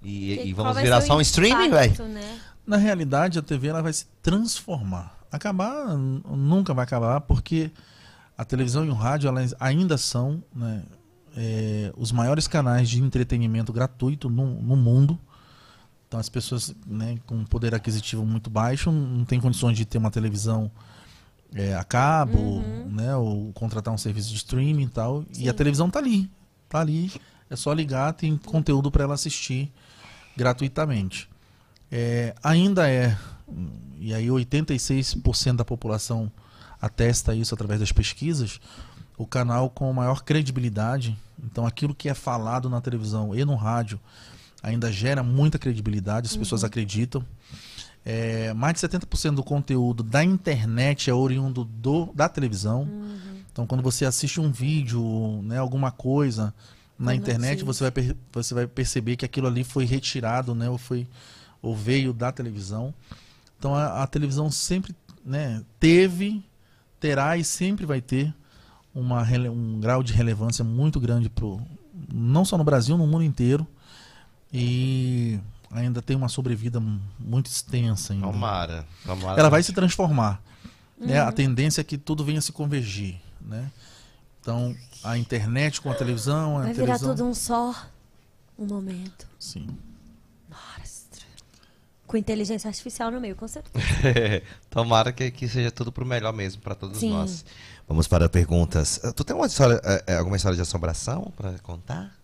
E, 0.02 0.32
e 0.32 0.54
qual 0.54 0.64
vamos 0.66 0.74
vai 0.74 0.84
virar 0.84 1.00
só 1.00 1.16
um 1.16 1.20
streaming, 1.20 1.70
velho? 1.70 2.04
né? 2.08 2.40
Na 2.66 2.76
realidade, 2.76 3.38
a 3.38 3.42
TV 3.42 3.68
ela 3.68 3.82
vai 3.82 3.92
se 3.92 4.06
transformar. 4.22 5.18
Acabar 5.32 5.88
nunca 5.96 6.72
vai 6.72 6.84
acabar, 6.84 7.20
porque 7.22 7.70
a 8.36 8.44
televisão 8.44 8.84
e 8.84 8.88
o 8.88 8.94
rádio 8.94 9.28
elas 9.28 9.54
ainda 9.58 9.98
são 9.98 10.42
né, 10.54 10.82
é, 11.40 11.92
os 11.96 12.10
maiores 12.10 12.48
canais 12.48 12.88
de 12.88 13.00
entretenimento 13.00 13.72
gratuito 13.72 14.28
no, 14.28 14.60
no 14.60 14.76
mundo. 14.76 15.16
Então 16.06 16.18
as 16.18 16.28
pessoas 16.28 16.74
né, 16.84 17.18
com 17.26 17.44
poder 17.44 17.74
aquisitivo 17.74 18.26
muito 18.26 18.50
baixo 18.50 18.90
não 18.90 19.24
têm 19.24 19.40
condições 19.40 19.76
de 19.76 19.84
ter 19.84 19.98
uma 19.98 20.10
televisão 20.10 20.70
é, 21.54 21.74
a 21.76 21.84
cabo, 21.84 22.60
né, 22.90 23.14
ou 23.14 23.52
contratar 23.52 23.94
um 23.94 23.98
serviço 23.98 24.30
de 24.30 24.36
streaming 24.36 24.84
e 24.84 24.88
tal. 24.88 25.24
E 25.38 25.48
a 25.48 25.54
televisão 25.54 25.88
tá 25.88 26.00
ali, 26.00 26.28
tá 26.68 26.80
ali. 26.80 27.12
É 27.48 27.56
só 27.56 27.72
ligar, 27.72 28.12
tem 28.14 28.36
conteúdo 28.36 28.90
para 28.90 29.04
ela 29.04 29.14
assistir 29.14 29.72
gratuitamente. 30.36 31.28
É, 31.90 32.34
ainda 32.42 32.90
é, 32.90 33.16
e 33.98 34.12
aí 34.12 34.26
86% 34.26 35.56
da 35.56 35.64
população 35.64 36.30
atesta 36.80 37.34
isso 37.34 37.54
através 37.54 37.80
das 37.80 37.92
pesquisas, 37.92 38.60
o 39.16 39.26
canal 39.26 39.70
com 39.70 39.92
maior 39.92 40.22
credibilidade. 40.22 41.16
Então 41.44 41.66
aquilo 41.66 41.94
que 41.94 42.08
é 42.08 42.14
falado 42.14 42.68
na 42.68 42.80
televisão 42.80 43.34
e 43.34 43.44
no 43.44 43.54
rádio 43.54 44.00
ainda 44.62 44.90
gera 44.90 45.22
muita 45.22 45.58
credibilidade, 45.58 46.26
as 46.26 46.36
pessoas 46.36 46.64
acreditam. 46.64 47.24
É, 48.04 48.54
mais 48.54 48.74
de 48.74 48.80
70% 48.80 49.34
do 49.34 49.44
conteúdo 49.44 50.02
da 50.02 50.24
internet 50.24 51.10
é 51.10 51.14
oriundo 51.14 51.64
do, 51.64 52.06
da 52.14 52.28
televisão. 52.28 52.88
Então, 53.52 53.66
quando 53.66 53.82
você 53.82 54.04
assiste 54.04 54.40
um 54.40 54.50
vídeo, 54.50 55.42
né, 55.42 55.58
alguma 55.58 55.90
coisa 55.90 56.54
na 56.98 57.14
internet, 57.14 57.64
você 57.64 57.90
vai, 57.90 58.16
você 58.32 58.54
vai 58.54 58.66
perceber 58.66 59.16
que 59.16 59.24
aquilo 59.24 59.46
ali 59.46 59.62
foi 59.62 59.84
retirado, 59.84 60.54
né, 60.54 60.70
ou, 60.70 60.78
foi, 60.78 61.06
ou 61.60 61.74
veio 61.74 62.12
da 62.12 62.32
televisão. 62.32 62.94
Então, 63.58 63.74
a, 63.74 64.02
a 64.02 64.06
televisão 64.06 64.50
sempre 64.50 64.94
né, 65.24 65.62
teve, 65.78 66.44
terá 66.98 67.36
e 67.36 67.44
sempre 67.44 67.84
vai 67.84 68.00
ter 68.00 68.34
uma, 69.00 69.22
um 69.50 69.80
grau 69.80 70.02
de 70.02 70.12
relevância 70.12 70.64
muito 70.64 70.98
grande, 71.00 71.28
pro, 71.28 71.60
não 72.12 72.44
só 72.44 72.56
no 72.58 72.64
Brasil, 72.64 72.96
no 72.98 73.06
mundo 73.06 73.24
inteiro. 73.24 73.66
E 74.52 75.38
ainda 75.70 76.00
tem 76.00 76.16
uma 76.16 76.28
sobrevida 76.28 76.80
mu- 76.80 77.00
muito 77.18 77.46
extensa. 77.46 78.12
Ainda. 78.12 78.26
Tomara. 78.26 78.86
tomara. 79.04 79.38
Ela 79.40 79.50
vai 79.50 79.62
se 79.62 79.72
transformar. 79.72 80.42
Né? 80.98 81.20
A 81.20 81.30
tendência 81.30 81.80
é 81.80 81.84
que 81.84 81.98
tudo 81.98 82.24
venha 82.24 82.40
se 82.40 82.50
convergir. 82.52 83.16
Né? 83.40 83.70
Então, 84.40 84.74
a 85.04 85.18
internet 85.18 85.80
com 85.80 85.90
a 85.90 85.94
televisão, 85.94 86.58
a 86.58 86.62
Vai 86.62 86.72
virar 86.72 86.86
televisão. 86.98 87.14
tudo 87.14 87.24
um 87.28 87.34
só. 87.34 87.74
Um 88.58 88.66
momento. 88.66 89.26
Sim. 89.38 89.68
Mostra. 90.48 91.24
Com 92.06 92.16
inteligência 92.16 92.68
artificial 92.68 93.10
no 93.10 93.20
meio, 93.20 93.36
com 93.36 93.46
certeza. 93.46 93.84
Tomara 94.70 95.12
que, 95.12 95.30
que 95.30 95.46
seja 95.46 95.70
tudo 95.70 95.92
pro 95.92 96.06
melhor 96.06 96.32
mesmo 96.32 96.62
para 96.62 96.74
todos 96.74 96.98
Sim. 96.98 97.10
nós. 97.10 97.44
Vamos 97.88 98.06
para 98.06 98.28
perguntas. 98.28 99.00
Ah, 99.02 99.12
Tu 99.12 99.24
tem 99.24 99.34
uma 99.34 99.46
história, 99.46 99.80
eh, 99.82 100.04
eh, 100.08 100.16
alguma 100.16 100.36
história 100.36 100.54
de 100.54 100.62
assombração 100.62 101.32
para 101.36 101.58
contar? 101.60 102.16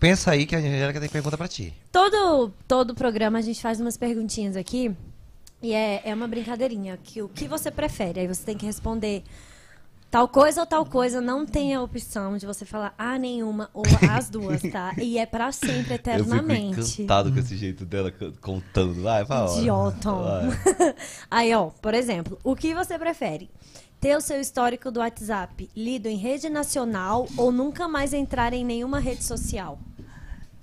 Pensa 0.00 0.30
aí 0.30 0.46
que 0.46 0.56
a 0.56 0.58
Angélica 0.58 0.98
tem 0.98 1.08
pergunta 1.08 1.36
para 1.36 1.46
ti. 1.46 1.74
Todo, 1.92 2.50
todo 2.66 2.94
programa 2.94 3.38
a 3.38 3.42
gente 3.42 3.60
faz 3.60 3.78
umas 3.78 3.98
perguntinhas 3.98 4.56
aqui. 4.56 4.96
E 5.60 5.74
é, 5.74 6.00
é 6.04 6.14
uma 6.14 6.26
brincadeirinha. 6.26 6.96
Que, 6.96 7.20
o 7.20 7.28
que 7.28 7.46
você 7.46 7.70
prefere? 7.70 8.20
Aí 8.20 8.26
você 8.26 8.42
tem 8.42 8.56
que 8.56 8.64
responder 8.64 9.22
Tal 10.10 10.26
coisa 10.26 10.62
ou 10.62 10.66
tal 10.66 10.86
coisa, 10.86 11.20
não 11.20 11.44
tem 11.44 11.74
a 11.74 11.82
opção 11.82 12.38
de 12.38 12.46
você 12.46 12.64
falar 12.64 12.94
ah, 12.96 13.18
nenhuma 13.18 13.68
ou 13.74 13.84
as 14.10 14.30
duas, 14.30 14.62
tá? 14.62 14.94
E 14.96 15.18
é 15.18 15.26
pra 15.26 15.52
sempre, 15.52 15.94
eternamente. 15.94 17.04
com 17.30 17.38
esse 17.38 17.58
jeito 17.58 17.84
dela 17.84 18.10
contando. 18.40 19.02
Vai, 19.02 19.26
fala. 19.26 19.58
Idiota. 19.58 20.08
Aí, 21.30 21.54
ó, 21.54 21.66
por 21.66 21.92
exemplo, 21.92 22.38
o 22.42 22.56
que 22.56 22.74
você 22.74 22.98
prefere? 22.98 23.50
Ter 24.00 24.16
o 24.16 24.20
seu 24.20 24.40
histórico 24.40 24.92
do 24.92 25.00
WhatsApp 25.00 25.68
lido 25.74 26.06
em 26.06 26.16
rede 26.16 26.48
nacional 26.48 27.26
ou 27.36 27.50
nunca 27.50 27.88
mais 27.88 28.12
entrar 28.12 28.52
em 28.52 28.64
nenhuma 28.64 29.00
rede 29.00 29.24
social? 29.24 29.76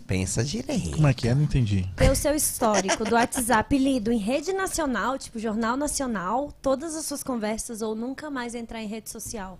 Pensa 0.07 0.41
direito. 0.41 0.91
Como 0.91 1.07
é 1.07 1.13
que 1.13 1.27
é? 1.27 1.35
Não 1.35 1.43
entendi. 1.43 1.85
Ter 1.97 2.09
o 2.09 2.15
seu 2.15 2.33
histórico 2.33 3.03
do 3.03 3.15
WhatsApp 3.15 3.77
lido 3.77 4.09
em 4.09 4.19
rede 4.19 4.53
nacional, 4.53 5.17
tipo 5.17 5.37
Jornal 5.37 5.75
Nacional, 5.75 6.53
todas 6.61 6.95
as 6.95 7.05
suas 7.05 7.23
conversas 7.23 7.81
ou 7.81 7.93
nunca 7.93 8.29
mais 8.29 8.55
entrar 8.55 8.81
em 8.81 8.87
rede 8.87 9.09
social? 9.09 9.59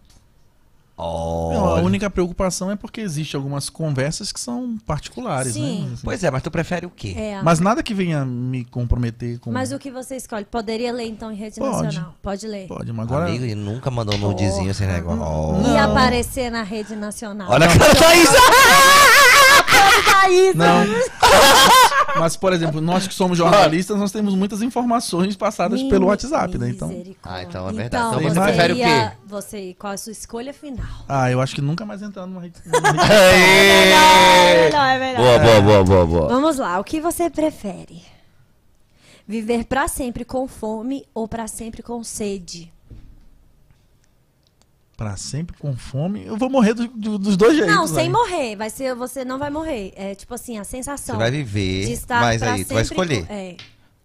Não, 0.98 1.76
a 1.76 1.82
única 1.82 2.10
preocupação 2.10 2.72
é 2.72 2.76
porque 2.76 3.02
existe 3.02 3.36
algumas 3.36 3.70
conversas 3.70 4.32
que 4.32 4.40
são 4.40 4.78
particulares, 4.86 5.54
Sim. 5.54 5.82
né? 5.82 5.90
Assim. 5.94 6.02
Pois 6.04 6.24
é, 6.24 6.32
mas 6.32 6.42
tu 6.42 6.50
prefere 6.50 6.86
o 6.86 6.90
quê? 6.90 7.14
É. 7.18 7.42
Mas 7.44 7.60
nada 7.60 7.84
que 7.84 7.94
venha 7.94 8.24
me 8.24 8.64
comprometer 8.66 9.40
com. 9.40 9.52
Mas 9.52 9.74
o 9.74 9.80
que 9.80 9.92
você 9.92 10.16
escolhe? 10.16 10.46
Poderia 10.46 10.94
ler 10.94 11.08
então 11.08 11.32
em 11.32 11.36
rede 11.36 11.60
Pode. 11.60 11.84
nacional? 11.84 12.16
Pode 12.22 12.48
ler. 12.48 12.68
Pode, 12.68 12.94
mas 12.94 13.08
agora. 13.08 13.26
Amigo, 13.26 13.44
ele 13.44 13.56
nunca 13.56 13.92
mandou 13.92 14.16
um 14.16 14.20
nudezinho 14.20 14.74
sem 14.74 14.88
negócio. 14.88 15.66
E 15.66 15.68
Não. 15.68 15.92
aparecer 15.92 16.50
na 16.50 16.64
rede 16.64 16.96
nacional. 16.96 17.52
Olha 17.52 17.68
a 17.68 17.78
cara 17.78 17.94
da. 17.94 18.00
Thaís, 18.00 18.30
Não. 20.56 20.86
Mas, 22.18 22.36
por 22.38 22.54
exemplo, 22.54 22.80
nós 22.82 23.08
que 23.08 23.14
somos 23.14 23.38
jornalistas, 23.38 23.98
nós 23.98 24.12
temos 24.12 24.34
muitas 24.36 24.62
informações 24.62 25.36
passadas 25.36 25.82
pelo 25.84 26.08
WhatsApp, 26.08 26.58
né? 26.58 26.70
Então. 26.70 26.90
Ah, 27.24 27.44
então 27.44 27.70
é 27.70 27.74
verdade. 27.74 28.06
Então 28.08 28.22
você 28.22 28.30
você 28.30 28.42
prefere 28.42 28.74
o 28.74 28.76
quê? 28.78 29.12
Você, 29.26 29.76
qual 29.78 29.94
a 29.94 29.98
sua 29.98 30.12
escolha 30.12 30.54
final? 30.54 30.86
Ah, 31.08 31.30
eu 31.30 31.42
acho 31.42 31.54
que 31.54 31.62
nunca 31.62 31.86
mais 31.86 32.02
entrar 32.02 32.26
numa 32.26 32.42
rede. 32.42 32.56
É 34.46 34.66
melhor, 34.66 34.86
é 34.88 35.00
melhor. 35.00 35.22
Boa, 35.22 35.40
boa, 35.40 35.62
boa, 35.62 35.84
boa, 35.84 36.06
boa. 36.06 36.28
Vamos 36.30 36.58
lá, 36.58 36.80
o 36.80 36.84
que 36.84 37.02
você 37.02 37.30
prefere? 37.30 38.02
Viver 39.28 39.66
pra 39.66 39.88
sempre 39.88 40.24
com 40.24 40.48
fome 40.48 41.06
ou 41.14 41.28
pra 41.28 41.48
sempre 41.48 41.82
com 41.82 42.04
sede? 42.04 42.72
Pra 44.98 45.18
sempre 45.18 45.58
com 45.58 45.76
fome, 45.76 46.26
eu 46.26 46.38
vou 46.38 46.50
morrer 46.50 46.74
do- 46.74 46.88
do- 46.88 47.18
dos 47.18 47.36
dois 47.36 47.56
jeitos. 47.58 47.74
Não, 47.76 47.86
sem 47.88 48.06
aí. 48.06 48.10
morrer. 48.10 48.56
Vai 48.56 48.70
ser, 48.70 48.96
você 48.96 49.26
não 49.26 49.38
vai 49.38 49.50
morrer. 49.50 49.92
É 49.96 50.16
tipo 50.16 50.34
assim, 50.34 50.58
a 50.58 50.64
sensação 50.64 51.16
Você 51.16 51.20
vai 51.22 51.32
de 51.32 51.38
viver, 51.44 51.92
estar 51.92 52.22
mas 52.22 52.42
aí 52.42 52.64
tu 52.66 52.74
vai 52.74 52.84
escolher. 52.84 53.26
Com, 53.26 53.34
é, 53.34 53.56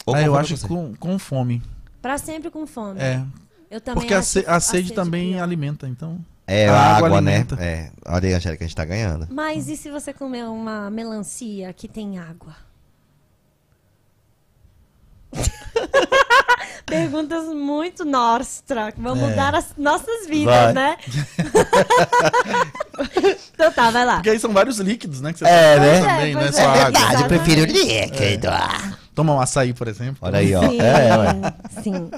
Ou 0.06 0.14
Ah, 0.14 0.22
eu 0.22 0.34
acho 0.36 0.56
você. 0.56 0.66
com, 0.66 0.94
com 0.96 1.18
fome. 1.18 1.62
pra 2.02 2.16
sempre 2.18 2.50
com 2.50 2.66
fome. 2.66 2.98
É. 3.00 3.22
Eu 3.70 3.80
também 3.80 4.00
Porque 4.00 4.14
a, 4.14 4.22
se- 4.22 4.44
a 4.48 4.58
sede 4.58 4.92
também 4.92 5.32
pior. 5.34 5.42
alimenta, 5.42 5.86
então. 5.88 6.18
É, 6.46 6.68
A 6.68 6.72
a 6.74 6.96
água 6.96 7.08
água, 7.08 7.20
né? 7.20 7.46
É. 7.60 7.90
Olha 8.06 8.28
aí, 8.28 8.34
Angélica, 8.34 8.64
a 8.64 8.66
gente 8.66 8.74
tá 8.74 8.84
ganhando. 8.84 9.28
Mas 9.30 9.68
e 9.68 9.76
se 9.76 9.88
você 9.90 10.12
comer 10.12 10.44
uma 10.46 10.90
melancia 10.90 11.72
que 11.72 11.86
tem 11.86 12.18
água? 12.18 12.56
Perguntas 16.86 17.46
muito 17.54 18.04
nostra, 18.04 18.90
que 18.92 19.00
vão 19.00 19.16
É. 19.16 19.20
mudar 19.28 19.54
as 19.54 19.74
nossas 19.76 20.26
vidas, 20.26 20.54
Vai. 20.54 20.72
né? 20.72 20.96
então 23.54 23.72
tá, 23.72 23.90
vai 23.90 24.04
lá. 24.04 24.14
Porque 24.16 24.30
aí 24.30 24.38
são 24.40 24.52
vários 24.52 24.78
líquidos, 24.78 25.20
né? 25.20 25.32
Que 25.32 25.38
você 25.40 25.44
É, 25.44 25.78
né? 25.78 26.00
Também, 26.00 26.34
não 26.34 26.40
é 26.42 26.52
só 26.52 26.60
é, 26.62 26.66
água. 26.66 26.84
verdade, 27.00 27.22
eu 27.22 27.28
prefiro 27.28 27.64
líquido. 27.64 28.48
Toma 29.14 29.34
um 29.34 29.40
açaí, 29.40 29.72
por 29.72 29.86
exemplo. 29.88 30.18
Olha 30.22 30.38
aí, 30.38 30.54
ó. 30.54 30.60
Sim, 30.68 30.78
É, 30.80 31.16
ué. 31.16 31.54
sim. 31.82 32.10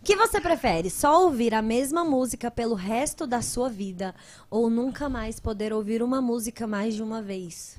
O 0.00 0.04
que 0.04 0.16
você 0.16 0.40
prefere? 0.40 0.90
Só 0.90 1.24
ouvir 1.24 1.54
a 1.54 1.60
mesma 1.62 2.04
música 2.04 2.50
pelo 2.50 2.74
resto 2.74 3.26
da 3.26 3.42
sua 3.42 3.68
vida 3.68 4.14
ou 4.50 4.70
nunca 4.70 5.08
mais 5.08 5.40
poder 5.40 5.72
ouvir 5.72 6.02
uma 6.02 6.20
música 6.22 6.66
mais 6.66 6.94
de 6.94 7.02
uma 7.02 7.20
vez? 7.20 7.76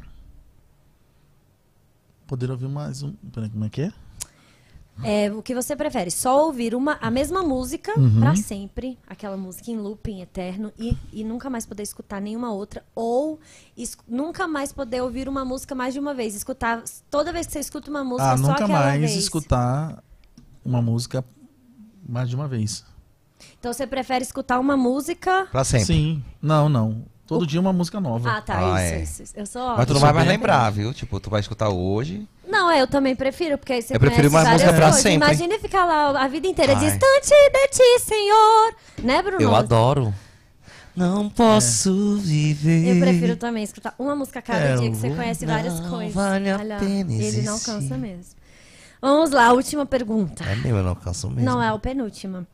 Poder 2.28 2.52
ouvir 2.52 2.68
mais 2.70 3.02
um. 3.04 3.14
Peraí, 3.34 3.50
como 3.50 3.66
é 3.66 3.70
que 3.70 3.82
é? 3.84 3.92
É, 5.04 5.32
o 5.32 5.42
que 5.42 5.54
você 5.56 5.76
prefere? 5.76 6.10
Só 6.12 6.46
ouvir 6.46 6.76
uma, 6.76 6.98
a 7.02 7.10
mesma 7.10 7.42
música 7.44 7.98
Uhum. 8.00 8.20
pra 8.20 8.36
sempre, 8.36 8.98
aquela 9.08 9.38
música 9.38 9.72
em 9.72 9.78
looping 9.78 10.22
eterno, 10.22 10.72
e, 10.78 10.98
e 11.14 11.24
nunca 11.24 11.50
mais 11.50 11.66
poder 11.66 11.84
escutar 11.84 12.20
nenhuma 12.22 12.52
outra, 12.52 12.84
ou 12.96 13.40
es- 13.78 13.98
nunca 14.08 14.48
mais 14.48 14.72
poder 14.74 15.02
ouvir 15.02 15.28
uma 15.30 15.44
música 15.46 15.74
mais 15.76 15.94
de 15.94 16.00
uma 16.00 16.14
vez. 16.14 16.36
Escutar 16.36 16.84
toda 17.10 17.32
vez 17.32 17.48
que 17.48 17.54
você 17.54 17.60
escuta 17.60 17.90
uma 17.90 18.04
música, 18.04 18.32
Ah, 18.32 18.38
só 18.38 18.44
nunca 18.44 18.64
aquela 18.66 18.80
mais 18.80 19.00
vez. 19.02 19.16
escutar 19.16 20.04
uma 20.66 20.82
música 20.82 21.24
mais 22.08 22.30
de 22.30 22.36
uma 22.36 22.48
vez. 22.48 22.84
Então 23.60 23.72
você 23.72 23.88
prefere 23.88 24.24
escutar 24.24 24.60
uma 24.60 24.76
música. 24.76 25.48
Pra 25.52 25.64
sempre. 25.64 25.86
Sim. 25.86 26.24
Não, 26.42 26.68
não. 26.68 27.06
Todo 27.30 27.46
dia 27.48 27.60
uma 27.62 27.72
música 27.72 28.00
nova. 28.00 28.30
Ah, 28.38 28.42
tá, 28.42 28.58
Ah, 28.58 28.84
isso, 28.84 28.94
é. 28.96 29.02
isso, 29.04 29.24
isso. 29.24 29.34
Eu 29.38 29.46
sou 29.46 29.78
Mas 29.78 29.86
tu 29.86 29.94
não 29.94 30.02
vai 30.02 30.12
mais 30.12 30.28
lembrar, 30.28 30.70
viu? 30.72 30.92
Tipo, 30.94 31.20
tu 31.20 31.30
vai 31.30 31.40
escutar 31.40 31.70
hoje. 31.70 32.28
Não, 32.48 32.72
eu 32.72 32.88
também 32.88 33.16
prefiro, 33.16 33.58
porque 33.58 33.72
aí 33.74 33.82
você 33.82 33.96
Eu 33.96 34.00
prefiro 34.00 34.30
uma 34.30 34.44
música 34.44 34.74
pra 34.74 34.86
coisas. 34.88 35.02
sempre. 35.02 35.28
Imagina 35.28 35.60
ficar 35.60 35.86
lá 35.86 36.24
a 36.24 36.28
vida 36.28 36.48
inteira 36.48 36.74
Ai. 36.76 36.80
distante 36.80 37.30
de 37.30 37.68
ti, 37.68 38.00
Senhor. 38.04 38.76
Né, 39.04 39.22
Bruno? 39.22 39.42
Eu 39.42 39.56
adoro. 39.56 40.14
Não 40.96 41.30
posso 41.30 42.18
viver. 42.18 42.96
Eu 42.96 43.00
prefiro 43.00 43.36
também 43.36 43.64
escutar 43.64 43.94
uma 43.98 44.16
música 44.16 44.40
a 44.40 44.42
cada 44.42 44.60
É, 44.60 44.76
dia, 44.78 44.90
que 44.90 44.98
você 44.98 45.08
eu- 45.10 45.16
conhece 45.16 45.46
várias 45.46 45.80
Não 45.80 45.90
coisas. 45.90 46.14
vale 46.14 46.50
a 46.50 46.58
Olha, 46.58 46.78
pena 46.78 47.14
Ele 47.14 47.42
não 47.44 47.54
existir. 47.56 47.66
cansa 47.72 47.98
mesmo. 47.98 48.40
Vamos 49.02 49.30
lá, 49.32 49.54
última 49.54 49.86
pergunta. 49.86 50.44
É 50.44 50.56
mesmo, 50.56 50.78
eu 50.80 50.84
não 50.84 50.96
canso 50.96 51.30
mesmo. 51.30 51.44
Não, 51.46 51.62
é 51.62 51.70
a 51.70 51.78
penúltima. 51.80 52.46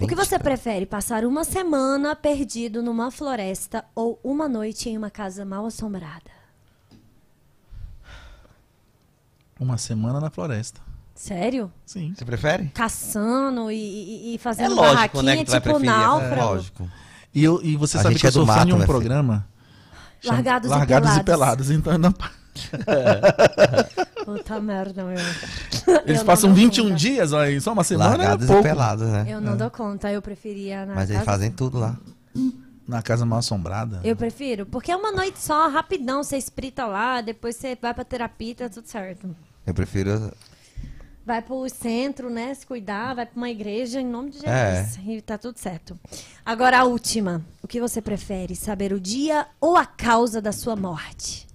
O 0.00 0.06
que 0.08 0.14
você 0.14 0.38
prefere? 0.38 0.84
Passar 0.86 1.24
uma 1.24 1.44
semana 1.44 2.16
perdido 2.16 2.82
numa 2.82 3.10
floresta 3.10 3.84
ou 3.94 4.18
uma 4.24 4.48
noite 4.48 4.88
em 4.88 4.96
uma 4.98 5.10
casa 5.10 5.44
mal 5.44 5.64
assombrada? 5.66 6.30
Uma 9.60 9.78
semana 9.78 10.18
na 10.20 10.28
floresta. 10.30 10.80
Sério? 11.14 11.70
Sim. 11.86 12.14
Você 12.16 12.24
prefere? 12.24 12.68
Caçando 12.74 13.70
e, 13.70 13.76
e- 13.76 14.32
e 14.32 14.34
É 14.34 14.38
fazendo 14.38 14.74
lógico, 14.74 14.94
barraquinha, 14.94 15.22
né? 15.22 15.36
Que 15.36 15.44
tu 15.44 15.50
vai 15.52 15.60
tipo. 15.60 15.76
É 15.76 15.78
náufrago. 15.80 16.42
lógico. 16.42 16.90
E, 17.34 17.44
eu, 17.44 17.60
e 17.62 17.76
você 17.76 17.98
A 17.98 18.02
sabe 18.02 18.16
que 18.16 18.26
é 18.26 18.28
eu 18.28 18.32
do 18.32 18.44
sou 18.44 18.46
fã 18.46 18.66
de 18.66 18.72
um 18.72 18.78
né, 18.78 18.86
programa. 18.86 19.46
chama- 20.20 20.34
Largados 20.34 20.66
e 20.68 20.70
Largados 20.70 21.16
e 21.16 21.22
Pelados. 21.22 21.66
Pelados. 21.66 21.70
Então, 21.70 21.98
não- 21.98 22.14
Puta 24.24 24.60
merda, 24.60 25.04
meu. 25.04 25.16
eles 26.06 26.18
não 26.18 26.24
passam 26.26 26.50
dou 26.50 26.56
21 26.56 26.84
conta. 26.84 26.94
dias, 26.96 27.32
olha 27.32 27.48
aí, 27.48 27.60
só 27.60 27.72
uma 27.72 27.84
semana 27.84 28.10
Largados 28.16 28.44
é 28.44 28.48
e 28.48 28.52
pouco. 28.52 28.62
pelados, 28.62 29.08
né? 29.08 29.26
Eu 29.28 29.40
não 29.40 29.56
dou 29.56 29.70
conta, 29.70 30.10
eu 30.12 30.22
preferia 30.22 30.86
na 30.86 30.94
Mas 30.94 31.10
eles 31.10 31.20
casa- 31.22 31.32
fazem 31.32 31.50
tudo 31.50 31.78
lá. 31.78 31.96
Na 32.86 33.00
casa 33.02 33.24
mal 33.24 33.38
assombrada. 33.38 34.00
Eu 34.04 34.16
prefiro, 34.16 34.66
porque 34.66 34.90
é 34.90 34.96
uma 34.96 35.12
noite 35.12 35.38
só, 35.40 35.68
rapidão, 35.68 36.22
você 36.22 36.36
esprita 36.36 36.84
lá, 36.86 37.20
depois 37.20 37.56
você 37.56 37.76
vai 37.80 37.94
pra 37.94 38.04
terapia, 38.04 38.54
tá 38.54 38.68
tudo 38.68 38.86
certo. 38.88 39.34
Eu 39.66 39.72
prefiro. 39.74 40.32
Vai 41.24 41.40
pro 41.40 41.68
centro, 41.68 42.28
né, 42.28 42.52
se 42.52 42.66
cuidar, 42.66 43.14
vai 43.14 43.24
pra 43.24 43.36
uma 43.36 43.48
igreja, 43.48 44.00
em 44.00 44.06
nome 44.06 44.30
de 44.30 44.38
Jesus, 44.40 44.48
É. 44.48 44.88
e 45.06 45.22
tá 45.22 45.38
tudo 45.38 45.56
certo. 45.56 45.96
Agora 46.44 46.80
a 46.80 46.84
última, 46.84 47.40
o 47.62 47.68
que 47.68 47.80
você 47.80 48.02
prefere, 48.02 48.56
saber 48.56 48.92
o 48.92 48.98
dia 48.98 49.46
ou 49.60 49.76
a 49.76 49.86
causa 49.86 50.42
da 50.42 50.50
sua 50.50 50.74
morte? 50.74 51.46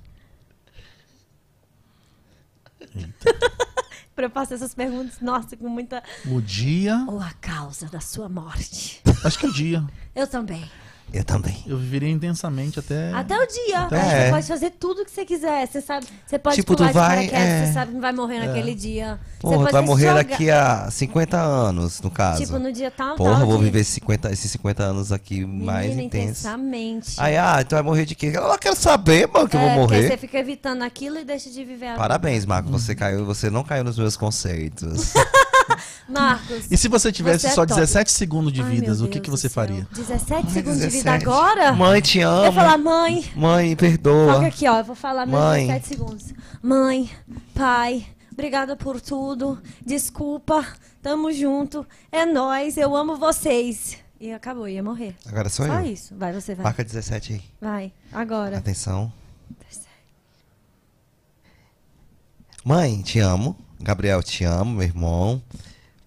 pra 4.16 4.26
eu 4.26 4.30
fazer 4.30 4.56
essas 4.56 4.74
perguntas, 4.74 5.20
nossa, 5.22 5.56
com 5.56 5.70
muita... 5.70 6.04
O 6.26 6.42
dia. 6.42 7.06
Ou 7.08 7.20
a 7.20 7.32
causa 7.34 7.88
da 7.88 8.00
sua 8.00 8.28
morte? 8.28 9.02
Acho 9.24 9.40
que 9.40 9.48
o 9.48 9.54
dia. 9.54 9.86
Eu 10.16 10.28
também. 10.28 10.70
Eu 11.14 11.24
também. 11.24 11.64
Eu 11.66 11.78
viveria 11.78 12.10
intensamente 12.10 12.80
até. 12.80 13.14
Até 13.14 13.36
o 13.38 13.48
dia. 13.48 13.80
Até- 13.80 13.96
É. 13.98 14.26
Você 14.26 14.32
pode 14.32 14.48
fazer 14.48 14.70
tudo 14.72 15.02
o 15.02 15.06
que 15.06 15.12
você 15.12 15.24
quiser. 15.26 15.66
Você 15.66 15.80
sabe, 15.80 16.06
você 16.26 16.38
pode 16.38 16.56
Tipo, 16.58 16.76
pular 16.76 16.88
tu 16.90 16.92
de 16.92 17.00
vai, 17.00 17.10
paraquedas, 17.28 17.40
é. 17.40 17.66
você 17.66 17.74
sabe 17.74 17.88
que 17.88 17.94
não 17.94 18.02
vai 18.02 18.12
morrer 18.12 18.46
naquele 18.46 18.76
dia. 18.76 19.18
Porra, 19.40 19.58
você 19.66 19.72
vai 19.72 19.82
morrer 19.84 20.08
jogar- 20.10 20.16
daqui 20.26 20.52
a 20.52 20.92
50 20.92 21.38
anos, 21.38 22.02
no 22.02 22.12
caso. 22.12 22.44
Tipo, 22.44 22.60
no 22.60 22.72
dia 22.74 22.92
tal, 22.92 23.16
Porra, 23.16 23.32
tal. 23.32 23.40
eu 23.42 23.48
vou 23.48 23.56
dia- 23.58 23.66
viver 23.66 23.84
50, 23.86 24.32
esses 24.34 24.52
50 24.52 24.84
anos 24.84 25.12
aqui 25.14 25.46
mais 25.46 25.88
Menina, 25.88 26.04
intensos. 26.04 26.40
intensamente. 26.42 27.14
Aí, 27.18 27.38
ah, 27.38 27.64
tu 27.64 27.76
vai 27.76 27.82
morrer 27.84 28.06
de 28.06 28.14
quê? 28.14 28.32
Eu 28.36 28.48
não 28.48 28.58
quero 28.58 28.76
saber, 28.76 29.28
mano, 29.30 29.48
que 29.48 29.56
eu 29.56 29.62
É, 29.62 29.76
vou 29.76 29.88
porque 29.88 29.96
morrer. 29.96 30.08
você 30.10 30.18
fica 30.18 30.38
evitando 30.40 30.82
aquilo 30.84 31.18
e 31.20 31.24
deixa 31.24 31.50
de 31.50 31.64
viver. 31.64 31.96
Parabéns, 31.96 32.46
Marco. 32.46 32.70
Você 32.70 32.94
caiu, 32.94 33.26
você 33.26 33.50
não 33.50 33.64
caiu 33.64 33.84
nos 33.86 33.98
meus 33.98 34.18
conceitos. 34.18 35.14
Marcos. 36.08 36.72
E 36.72 36.78
se 36.78 36.88
você 36.88 37.12
tivesse 37.12 37.42
Você 37.42 37.48
é 37.48 37.52
só 37.52 37.66
top. 37.66 37.80
17 37.80 38.12
segundos 38.12 38.54
de 38.54 38.62
Ai, 38.62 38.70
vidas, 38.72 39.02
o 39.02 39.08
que, 39.08 39.20
que 39.20 39.30
você 39.30 39.50
faria? 39.50 39.88
17 39.94 40.52
segundos 40.52 40.80
de 40.80 40.88
vida 40.88 41.12
17. 41.18 41.24
agora? 41.26 41.74
Mãe, 41.74 42.02
te 42.02 42.20
Eu 42.20 42.30
amo. 42.30 42.46
ia 42.46 42.52
falar, 42.52 42.78
mãe. 42.78 43.32
Mãe, 43.36 43.76
perdoa. 43.76 44.46
aqui, 44.48 44.68
ó. 44.68 44.80
Eu 44.80 44.84
vou 44.86 44.96
falar 44.96 45.26
meus 45.26 45.40
Mãe. 45.42 45.68
17 45.68 45.88
segundos. 45.88 46.34
Mãe, 46.62 47.10
pai, 47.54 48.06
obrigada 48.32 48.76
por 48.76 49.00
tudo. 49.02 49.62
Desculpa, 49.86 50.66
tamo 51.02 51.32
junto. 51.32 51.86
É 52.12 52.26
nóis, 52.26 52.78
eu 52.78 52.96
amo 52.96 53.16
vocês. 53.18 53.98
E 54.20 54.32
acabou, 54.32 54.68
ia 54.68 54.82
morrer. 54.82 55.16
Agora 55.28 55.48
sou 55.50 55.66
Só 55.68 55.74
eu. 55.82 55.86
isso. 55.86 56.16
Vai, 56.18 56.34
você 56.34 56.56
vai. 56.56 56.64
Marca 56.64 56.84
17 56.84 57.34
aí. 57.34 57.42
Vai, 57.62 57.94
agora. 58.12 58.58
Atenção. 58.58 59.12
Mãe, 62.66 63.02
te 63.02 63.20
amo. 63.20 63.56
Gabriel, 63.80 64.22
te 64.24 64.44
amo, 64.44 64.72
meu 64.72 64.84
irmão. 64.84 65.42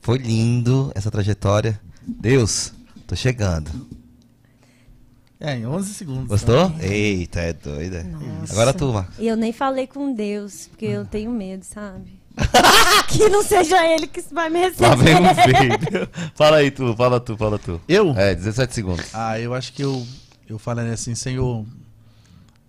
Foi 0.00 0.18
lindo 0.18 0.90
essa 0.94 1.10
trajetória. 1.10 1.80
Deus, 2.06 2.72
tô 3.06 3.14
chegando. 3.14 3.70
É, 5.38 5.56
em 5.56 5.66
11 5.66 5.94
segundos. 5.94 6.28
Gostou? 6.28 6.70
Eita, 6.80 7.40
é 7.40 7.52
doida. 7.52 8.02
Nossa. 8.04 8.52
Agora 8.52 8.74
tu, 8.74 8.92
Marcos. 8.92 9.18
E 9.18 9.26
eu 9.26 9.36
nem 9.36 9.52
falei 9.52 9.86
com 9.86 10.12
Deus, 10.12 10.68
porque 10.68 10.84
eu 10.84 11.04
tenho 11.06 11.30
medo, 11.30 11.64
sabe? 11.64 12.20
que 13.08 13.28
não 13.28 13.42
seja 13.42 13.84
ele 13.86 14.06
que 14.06 14.20
vai 14.32 14.50
me 14.50 14.60
receber. 14.60 14.88
Lá 14.88 14.94
vem 14.94 15.14
um 15.16 15.34
filho. 15.34 16.08
Fala 16.34 16.58
aí 16.58 16.70
tu, 16.70 16.94
fala 16.94 17.20
tu, 17.20 17.36
fala 17.36 17.58
tu. 17.58 17.80
Eu? 17.88 18.12
É, 18.16 18.34
17 18.34 18.74
segundos. 18.74 19.06
Ah, 19.14 19.40
eu 19.40 19.54
acho 19.54 19.72
que 19.72 19.82
eu, 19.82 20.06
eu 20.48 20.58
falaria 20.58 20.92
assim, 20.92 21.14
Senhor, 21.14 21.64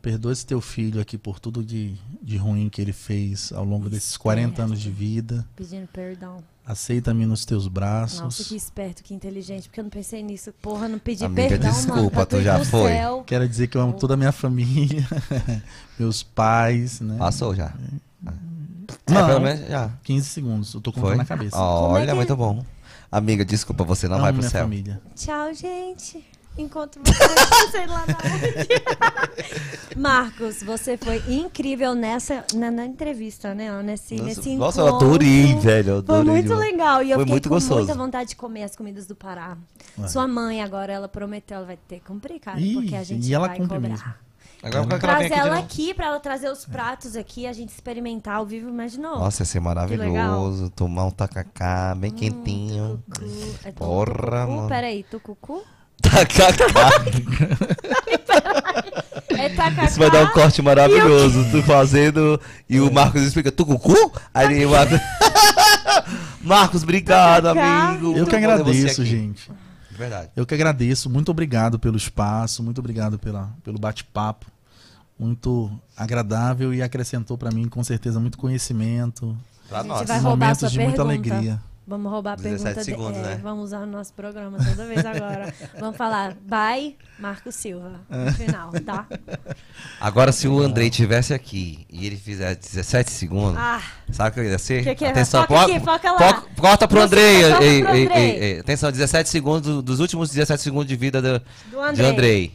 perdoa 0.02 0.32
esse 0.34 0.46
teu 0.46 0.60
filho 0.60 1.00
aqui 1.02 1.18
por 1.18 1.40
tudo 1.40 1.64
de, 1.64 1.96
de 2.22 2.38
ruim 2.38 2.70
que 2.70 2.82
ele 2.82 2.94
fez 2.94 3.52
ao 3.54 3.64
longo 3.64 3.90
desses 3.90 4.18
40 4.18 4.64
anos 4.64 4.80
de 4.80 4.90
vida. 4.90 5.46
Pedindo 5.56 5.88
perdão. 5.88 6.38
Aceita-me 6.66 7.26
nos 7.26 7.44
teus 7.44 7.68
braços. 7.68 8.20
Nossa, 8.22 8.44
que 8.44 8.56
esperto, 8.56 9.04
que 9.04 9.14
inteligente, 9.14 9.68
porque 9.68 9.80
eu 9.80 9.84
não 9.84 9.90
pensei 9.90 10.22
nisso. 10.24 10.54
Porra, 10.62 10.88
não 10.88 11.00
pedi 11.00 11.26
Amiga, 11.26 11.50
perdão, 11.50 11.72
mano. 11.72 11.84
desculpa, 11.84 12.12
pra 12.12 12.26
tu 12.26 12.42
já 12.42 12.64
foi. 12.64 12.92
céu. 12.92 13.24
Quero 13.26 13.48
dizer 13.50 13.68
que 13.68 13.78
eu 13.78 13.82
amo 13.82 13.94
toda 13.94 14.14
a 14.14 14.18
minha 14.18 14.32
família, 14.32 15.06
meus 16.00 16.24
pais, 16.24 17.02
né? 17.02 17.18
Passou 17.18 17.54
já. 17.56 17.74
Não. 18.22 18.34
É, 19.08 19.26
pelo 19.28 19.40
menos 19.42 19.68
já. 19.68 19.90
15 20.04 20.26
segundos, 20.30 20.74
eu 20.74 20.82
tô 20.82 20.92
contando 20.92 21.08
Foi? 21.10 21.18
na 21.18 21.26
cabeça. 21.26 21.56
Como 21.58 21.98
é 21.98 22.02
Olha, 22.02 22.08
que- 22.12 22.14
muito 22.14 22.36
bom. 22.36 22.64
Amiga, 23.12 23.44
desculpa, 23.44 23.84
você 23.84 24.08
não 24.08 24.16
Amo 24.16 24.24
vai 24.24 24.32
pro 24.32 24.40
minha 24.40 24.50
céu. 24.52 24.62
família. 24.62 25.02
Tchau, 25.16 25.54
gente. 25.54 26.24
Encontro 26.62 27.02
vocês, 27.04 27.72
sei 27.72 27.88
lá 27.88 28.06
na 28.08 28.18
onde. 28.34 30.00
Marcos, 30.00 30.62
você 30.64 30.98
foi 30.98 31.18
incrível 31.28 31.94
nessa 31.94 32.46
na, 32.54 32.70
na 32.72 32.86
entrevista, 32.86 33.54
né? 33.54 33.82
Nesse, 33.84 34.16
Nossa, 34.16 34.26
nesse 34.26 34.56
nossa, 34.56 34.82
eu 34.82 34.88
encontro. 34.88 35.08
adorei, 35.08 35.56
velho, 35.56 35.90
eu 35.90 36.04
Foi 36.04 36.16
adorei 36.16 36.32
muito 36.34 36.48
demais. 36.48 36.72
legal. 36.72 37.04
E 37.04 37.12
eu 37.12 37.16
Foi 37.16 37.24
fiquei 37.26 37.34
muito 37.34 37.50
com 37.50 37.56
gostoso. 37.56 37.80
muita 37.80 37.96
vontade 37.96 38.30
de 38.30 38.36
comer 38.36 38.64
as 38.64 38.76
comidas 38.76 39.06
do 39.08 39.16
Pará. 39.16 39.58
Sua 40.08 40.28
mãe 40.28 40.62
agora, 40.62 40.94
ela 40.94 41.08
prometeu, 41.08 41.58
ela 41.58 41.66
vai 41.66 41.78
ter 41.88 41.96
que 42.00 42.06
cumprir, 42.06 42.40
cara, 42.40 42.60
Ih, 42.60 42.74
porque 42.74 42.96
a 42.96 43.04
gente 43.04 43.28
e 43.28 43.34
ela 43.34 43.48
vai 43.48 43.58
cumpre 43.58 43.76
cobrar. 43.76 43.90
mesmo. 43.90 44.14
Agora 44.64 44.84
quando 44.86 44.92
ela 44.94 45.00
vem 45.00 45.00
Traz 45.00 45.26
aqui 45.26 45.34
de 45.34 45.40
ela 45.40 45.50
novo. 45.56 45.66
aqui 45.66 45.94
pra 45.96 46.06
ela 46.06 46.20
trazer 46.20 46.50
os 46.52 46.66
pratos 46.66 47.16
aqui, 47.16 47.48
a 47.48 47.54
gente 47.54 47.70
experimentar 47.70 48.36
ao 48.36 48.46
vivo, 48.46 48.70
imaginou? 48.70 49.18
Nossa, 49.18 49.42
ia 49.42 49.46
ser 49.48 49.60
maravilhoso. 49.60 50.70
Tomar 50.70 51.06
um 51.06 51.12
tacacá 51.12 51.96
bem 51.96 52.12
quentinho. 52.12 53.02
Tucucu. 53.12 53.56
É 53.64 53.72
tu- 53.72 53.76
Porra, 53.76 54.06
tucucu? 54.14 54.52
mano. 54.56 54.68
Peraí, 54.70 55.04
tucucu? 55.04 55.64
Tacacá. 56.02 56.56
É 59.30 59.50
tacacá? 59.50 59.86
Isso 59.86 60.00
vai 60.00 60.12
dar 60.12 60.24
um 60.24 60.32
corte 60.32 60.62
maravilhoso. 60.62 61.50
Tu 61.52 61.64
fazendo 61.64 62.40
e 62.70 62.80
o 62.80 62.92
Marcos 62.92 63.22
explica, 63.22 63.52
tu 63.52 63.66
cucu? 63.66 64.12
Aí 64.34 64.66
o 64.66 64.72
Marcos. 64.72 65.00
Marcos, 66.42 66.84
obrigado, 66.84 67.48
amigo. 67.48 68.18
Eu 68.18 68.26
que 68.26 68.36
agradeço, 68.36 69.06
gente. 69.06 69.52
Verdade. 69.92 70.30
Eu 70.36 70.46
que 70.46 70.54
agradeço. 70.54 71.10
Muito 71.10 71.30
obrigado 71.30 71.78
pelo 71.78 71.98
espaço, 71.98 72.64
muito 72.64 72.80
obrigado 72.80 73.20
pela, 73.20 73.50
pelo 73.64 73.78
bate-papo. 73.78 74.48
Muito 75.18 75.72
agradável 75.96 76.74
e 76.74 76.82
acrescentou 76.82 77.38
pra 77.38 77.52
mim, 77.52 77.68
com 77.68 77.84
certeza, 77.84 78.20
muito 78.20 78.38
conhecimento. 78.38 79.38
Pra 79.70 79.84
nós. 79.84 80.10
momentos 80.22 80.72
de 80.72 80.80
muita 80.80 81.06
pergunta. 81.06 81.34
alegria. 81.34 81.71
Vamos 81.92 82.10
roubar 82.12 82.34
a 82.34 82.36
17 82.38 82.64
pergunta 82.64 82.84
segundos, 82.84 83.22
de, 83.22 83.26
é, 83.28 83.36
né? 83.36 83.40
Vamos 83.44 83.66
usar 83.66 83.80
no 83.82 83.88
nosso 83.88 84.14
programa 84.14 84.58
toda 84.58 84.86
vez 84.86 85.06
agora. 85.06 85.54
Vamos 85.78 85.98
falar, 85.98 86.36
bye, 86.42 86.96
Marco 87.20 87.52
Silva, 87.52 88.00
no 88.10 88.32
final, 88.32 88.72
tá? 88.86 89.06
Agora, 90.00 90.32
se 90.32 90.48
o 90.48 90.62
Andrei 90.62 90.90
tivesse 90.90 91.34
aqui 91.34 91.86
e 91.90 92.06
ele 92.06 92.16
fizer 92.16 92.56
17 92.56 93.12
segundos, 93.12 93.58
Ah, 93.60 93.82
sabe 94.10 94.30
o 94.40 94.44
que 94.44 94.50
ia 94.50 94.58
ser? 94.58 94.84
Que 94.84 94.96
que 94.96 95.04
é? 95.06 95.10
Atenção, 95.10 95.42
Foca 95.42 95.54
po- 95.54 95.60
aqui, 95.72 95.80
foca 95.82 96.12
lá. 96.14 96.44
corta 96.58 96.88
pro 96.88 97.02
Andrei. 97.02 97.44
foca 97.52 97.64
ei, 97.64 97.84
pro 97.84 97.94
ei, 97.96 98.06
Andrei. 98.06 98.32
ei. 98.40 98.60
Atenção, 98.62 98.90
17 98.90 99.30
segundos 99.30 99.62
do- 99.70 99.82
dos 99.82 100.00
últimos 100.00 100.30
17 100.30 100.64
segundos 100.64 100.88
de 100.88 100.96
vida 100.96 101.22
do, 101.22 101.40
Do 101.40 101.44
de 101.76 101.78
Andrei. 102.02 102.10
Andrei. 102.10 102.52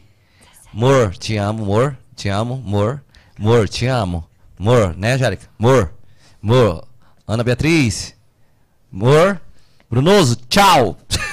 Mor, 0.73 1.15
te 1.15 1.37
amo, 1.37 1.65
mor, 1.65 1.95
te 2.15 2.31
amo, 2.31 2.57
mor, 2.57 3.03
mor, 3.39 3.69
te 3.69 3.87
amo, 3.87 4.27
mor, 4.59 4.97
né, 4.97 5.13
Angélica? 5.13 5.47
Mor, 5.59 5.93
mor, 6.41 6.87
Ana 7.29 7.45
Beatriz, 7.45 8.16
mor, 8.91 9.41
Brunoso, 9.91 10.37
tchau. 10.49 10.97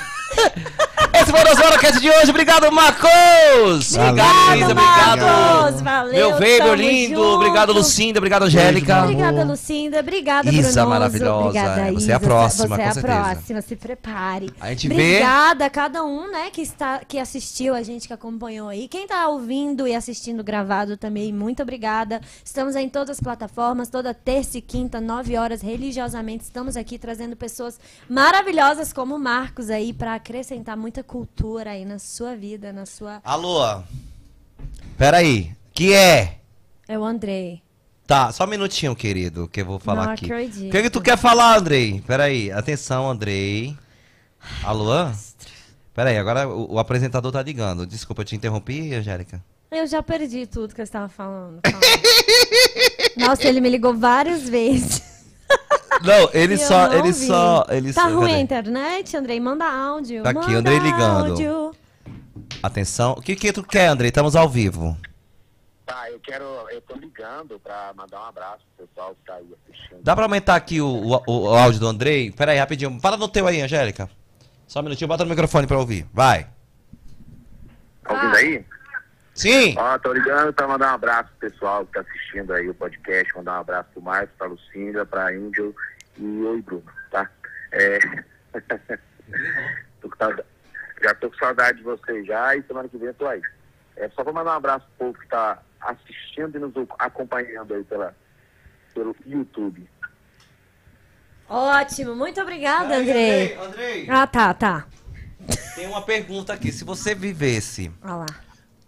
Esse 1.34 1.42
foi 1.42 1.52
o 1.52 1.56
nosso 1.56 1.68
Horacast 1.68 2.00
de 2.00 2.10
hoje. 2.12 2.30
Obrigado, 2.30 2.72
Marcos. 2.72 3.96
Obrigado, 3.96 4.52
Luísa, 4.60 4.76
Marcos. 4.76 5.82
Valeu, 5.82 6.14
Meu 6.14 6.30
Weber 6.38 6.58
tamo 6.60 6.74
lindo. 6.76 7.16
junto. 7.16 7.28
Obrigado, 7.36 7.74
Lucinda. 7.74 8.20
Obrigado, 8.20 8.44
Angélica. 8.44 9.02
Obrigada. 9.04 9.44
Lucinda. 9.44 10.00
Obrigada, 10.00 10.50
Isa, 10.52 10.62
Brunoso. 10.84 10.90
maravilhosa. 10.90 11.40
Obrigada, 11.48 11.92
Você 11.94 12.12
é 12.12 12.14
a 12.14 12.18
Isa. 12.18 12.20
próxima, 12.20 12.76
Você 12.76 12.82
é 12.82 12.86
a 12.88 12.92
certeza. 12.94 13.24
próxima. 13.24 13.62
Se 13.64 13.76
prepare. 13.76 14.54
A 14.62 14.70
gente 14.70 14.88
vê- 14.88 14.94
Obrigada 14.94 15.66
a 15.66 15.70
cada 15.72 16.04
um, 16.04 16.32
né, 16.32 16.52
que, 16.52 16.62
está, 16.62 17.00
que 17.00 17.18
assistiu, 17.18 17.74
a 17.74 17.82
gente 17.82 18.06
que 18.08 18.14
acompanhou 18.14 18.70
aí. 18.70 18.88
Quem 18.88 19.08
tá 19.08 19.28
ouvindo 19.28 19.88
e 19.88 19.96
assistindo 19.96 20.44
gravado 20.44 20.98
também, 20.98 21.34
muito 21.34 21.64
obrigada. 21.64 22.22
Estamos 22.46 22.76
aí 22.76 22.86
em 22.86 22.90
todas 22.90 23.18
as 23.18 23.20
plataformas, 23.20 23.90
toda 23.90 24.14
terça 24.14 24.60
e 24.60 24.62
quinta, 24.62 25.02
nove 25.02 25.36
horas, 25.36 25.64
religiosamente. 25.64 26.44
Estamos 26.44 26.78
aqui 26.78 27.00
trazendo 27.00 27.36
pessoas 27.36 27.80
maravilhosas 28.08 28.94
como 28.94 29.16
o 29.16 29.20
Marcos 29.20 29.72
aí, 29.72 29.92
para 29.94 30.14
acrescentar 30.14 30.78
muita 30.78 31.02
cultura 31.02 31.23
aí 31.68 31.86
na 31.86 32.00
sua 32.00 32.36
vida, 32.36 32.72
na 32.74 32.86
sua... 32.86 33.22
Alô. 33.24 33.82
Peraí. 34.98 35.52
Que 35.74 35.94
é? 35.94 36.40
É 36.88 36.98
o 36.98 37.04
Andrei. 37.04 37.62
Tá, 38.06 38.32
só 38.32 38.44
um 38.44 38.48
minutinho, 38.48 38.96
querido, 38.96 39.48
que 39.48 39.62
eu 39.62 39.66
vou 39.66 39.80
falar 39.80 40.06
Não 40.06 40.12
aqui. 40.14 40.26
acredito. 40.26 40.68
O 40.68 40.72
que, 40.72 40.82
que 40.84 40.90
tu 40.90 41.02
quer 41.02 41.18
falar, 41.18 41.58
Andrei? 41.58 42.04
Peraí. 42.06 42.52
Atenção, 42.52 43.10
Andrei. 43.10 43.76
Alô? 44.64 45.10
Peraí, 45.94 46.18
agora 46.18 46.48
o, 46.48 46.74
o 46.74 46.80
apresentador 46.80 47.32
tá 47.32 47.42
ligando. 47.42 47.86
Desculpa, 47.86 48.22
eu 48.22 48.26
te 48.26 48.36
interrompi, 48.36 48.94
Angélica. 48.94 49.44
Eu 49.72 49.88
já 49.88 50.04
perdi 50.04 50.46
tudo 50.46 50.76
que 50.76 50.82
eu 50.82 50.84
estava 50.84 51.08
falando. 51.08 51.62
Nossa, 53.18 53.48
ele 53.48 53.62
me 53.62 53.70
ligou 53.70 53.96
várias 53.96 54.48
vezes. 54.48 55.02
Não, 56.04 56.30
ele 56.34 56.58
só, 56.58 56.88
não 56.88 56.94
ele 56.96 57.08
ouvi. 57.10 57.28
só, 57.28 57.66
ele 57.70 57.94
Tá 57.94 58.10
só. 58.10 58.16
ruim 58.16 58.34
a 58.34 58.40
internet, 58.40 59.16
Andrei? 59.16 59.40
Manda 59.40 59.66
áudio. 59.66 60.22
Tá 60.24 60.32
aqui, 60.32 60.40
Manda 60.40 60.58
Andrei 60.60 60.80
ligando. 60.80 61.30
Áudio. 61.32 61.72
Atenção. 62.62 63.14
O 63.14 63.22
que 63.22 63.36
que 63.36 63.54
tu 63.54 63.64
quer, 63.64 63.88
Andrei? 63.88 64.10
Estamos 64.10 64.36
ao 64.36 64.50
vivo. 64.50 64.98
Tá, 65.86 66.10
eu 66.12 66.20
quero. 66.20 66.44
Eu 66.72 66.82
tô 66.82 66.96
ligando 66.96 67.60
pra 67.60 67.92
mandar 67.96 68.22
um 68.22 68.26
abraço 68.26 68.60
pro 68.76 68.88
pessoal 68.88 69.16
que 69.16 69.26
tá 69.26 69.36
aí 69.36 69.46
assistindo. 69.68 70.00
Dá 70.04 70.16
pra 70.16 70.26
aumentar 70.26 70.56
aqui 70.56 70.82
o, 70.82 70.88
o, 70.88 71.22
o 71.28 71.56
áudio 71.56 71.80
do 71.80 71.88
Andrei? 71.88 72.32
Peraí, 72.32 72.58
rapidinho. 72.58 73.00
Fala 73.02 73.16
no 73.18 73.28
teu 73.28 73.48
aí, 73.48 73.62
Angélica. 73.62 74.10
Só 74.68 74.80
um 74.80 74.84
minutinho, 74.84 75.08
bota 75.08 75.24
no 75.24 75.30
microfone 75.30 75.68
pra 75.68 75.78
ouvir. 75.78 76.06
Vai. 76.14 76.48
Tá 78.04 78.14
ouvindo 78.14 78.36
aí? 78.36 78.66
Sim! 79.34 79.76
Ó, 79.78 79.98
tô 79.98 80.14
ligando 80.14 80.54
pra 80.54 80.68
mandar 80.68 80.92
um 80.92 80.96
abraço 80.96 81.30
pro 81.40 81.50
pessoal 81.50 81.86
que 81.86 81.94
tá 81.94 82.02
assistindo 82.02 82.54
aí 82.54 82.70
o 82.70 82.74
podcast, 82.74 83.36
mandar 83.36 83.58
um 83.58 83.62
abraço 83.62 83.90
pro 83.94 84.02
Marcos, 84.02 84.36
pra 84.38 84.48
Lucinda, 84.48 85.06
pra 85.06 85.28
Angel 85.30 85.74
e 86.18 86.24
oi 86.44 86.62
Bruno, 86.62 86.84
tá? 87.10 87.30
É... 87.72 87.98
tô 90.02 90.10
com 90.10 90.16
saudade- 90.18 90.48
Já 91.02 91.16
tô 91.16 91.30
com 91.32 91.38
saudade 91.38 91.78
de 91.80 91.84
vocês 91.84 92.26
já 92.28 92.56
e 92.56 92.62
semana 92.64 92.88
que 92.88 92.98
vem 92.98 93.08
eu 93.08 93.14
tô 93.16 93.28
aí. 93.28 93.42
É 93.98 94.08
só 94.10 94.24
pra 94.24 94.34
mandar 94.34 94.52
um 94.52 94.58
abraço 94.58 94.86
pro 94.98 95.08
povo 95.08 95.20
que 95.20 95.28
tá 95.28 95.60
assistindo 95.82 96.56
e 96.56 96.60
nos 96.60 96.74
acompanhando 97.00 97.74
aí 97.74 97.84
pela, 97.84 98.16
pelo 98.94 99.16
YouTube. 99.26 99.90
Ótimo, 101.50 102.16
muito 102.16 102.40
obrigada, 102.42 102.98
Andrei. 102.98 103.56
Andrei, 103.58 104.08
Ah, 104.10 104.26
tá, 104.26 104.54
tá. 104.54 104.86
tem 105.76 105.88
uma 105.88 106.02
pergunta 106.04 106.54
aqui. 106.54 106.72
Se 106.72 106.84
você 106.84 107.14
vivesse 107.14 107.92
Olha 108.04 108.14
lá. 108.16 108.26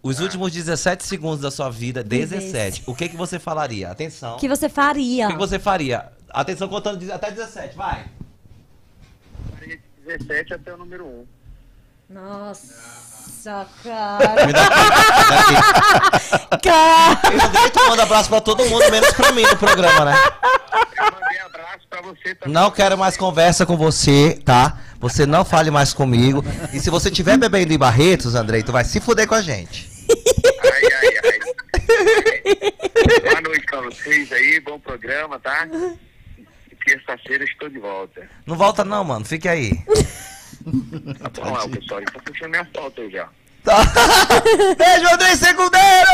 Os 0.06 0.20
últimos 0.20 0.52
17 0.52 1.04
segundos 1.04 1.40
da 1.40 1.50
sua 1.50 1.68
vida, 1.70 2.02
Vivesse. 2.02 2.36
17, 2.52 2.82
o 2.86 2.94
que 2.94 3.08
que 3.08 3.16
você 3.16 3.38
falaria? 3.38 3.90
Atenção. 3.90 4.36
O 4.36 4.38
que 4.38 4.48
você 4.48 4.68
faria? 4.68 5.26
O 5.26 5.28
que 5.28 5.34
que 5.34 5.40
você 5.40 5.58
faria? 5.58 6.06
Atenção, 6.30 6.68
contando 6.68 6.98
de- 6.98 7.10
até 7.10 7.30
17, 7.30 7.76
vai. 7.76 8.04
17 10.06 10.54
até 10.54 10.72
o 10.72 10.76
número 10.76 11.04
1. 11.04 11.24
Nossa, 12.14 13.66
cara. 13.82 14.46
Me 14.46 14.52
dá 14.52 14.68
cara. 16.62 17.20
Eu 17.32 17.46
Andrei, 17.46 17.70
tu 17.70 17.88
manda 17.88 18.02
abraço 18.04 18.28
pra 18.28 18.40
todo 18.40 18.64
mundo, 18.66 18.88
menos 18.90 19.12
pra 19.12 19.32
mim 19.32 19.42
no 19.42 19.56
programa, 19.56 20.04
né? 20.04 20.14
Eu 20.96 21.04
mandei 21.12 21.38
abraço 21.40 21.86
pra 21.90 22.02
você 22.02 22.34
também. 22.36 22.54
Não 22.54 22.70
quero 22.70 22.96
mais 22.96 23.16
conversa 23.16 23.66
com 23.66 23.76
você, 23.76 24.40
tá? 24.44 24.78
Você 25.00 25.26
não 25.26 25.44
fale 25.44 25.70
mais 25.70 25.92
comigo. 25.92 26.44
E 26.72 26.78
se 26.80 26.88
você 26.90 27.10
tiver 27.10 27.36
bebendo 27.36 27.72
em 27.72 27.78
Barretos, 27.78 28.34
Andrei, 28.34 28.62
tu 28.62 28.70
vai 28.72 28.84
se 28.84 29.00
fuder 29.00 29.26
com 29.26 29.34
a 29.34 29.42
gente. 29.42 29.90
Ai, 30.72 30.82
ai, 31.00 31.18
ai. 31.24 31.38
Boa 33.22 33.40
noite 33.40 33.66
pra 33.66 33.80
vocês 33.82 34.32
aí, 34.32 34.60
bom 34.60 34.78
programa, 34.78 35.38
tá? 35.38 35.68
Terça-feira 36.84 37.44
estou 37.44 37.68
de 37.68 37.78
volta. 37.78 38.28
Não 38.46 38.56
volta 38.56 38.84
não, 38.84 39.02
mano. 39.04 39.24
Fique 39.24 39.48
aí. 39.48 39.72
Tá 41.20 41.28
bom, 41.30 41.56
é, 41.58 41.64
o 41.64 41.68
pessoal 41.70 42.00
já 42.00 42.06
tá 42.06 42.20
puxando 42.24 42.50
minha 42.50 42.64
falta 42.74 43.00
aí 43.00 43.10
já. 43.10 43.28
Tá. 43.64 43.78
Beijo, 44.78 45.12
Andrei 45.12 45.34
Secundeiro! 45.34 46.08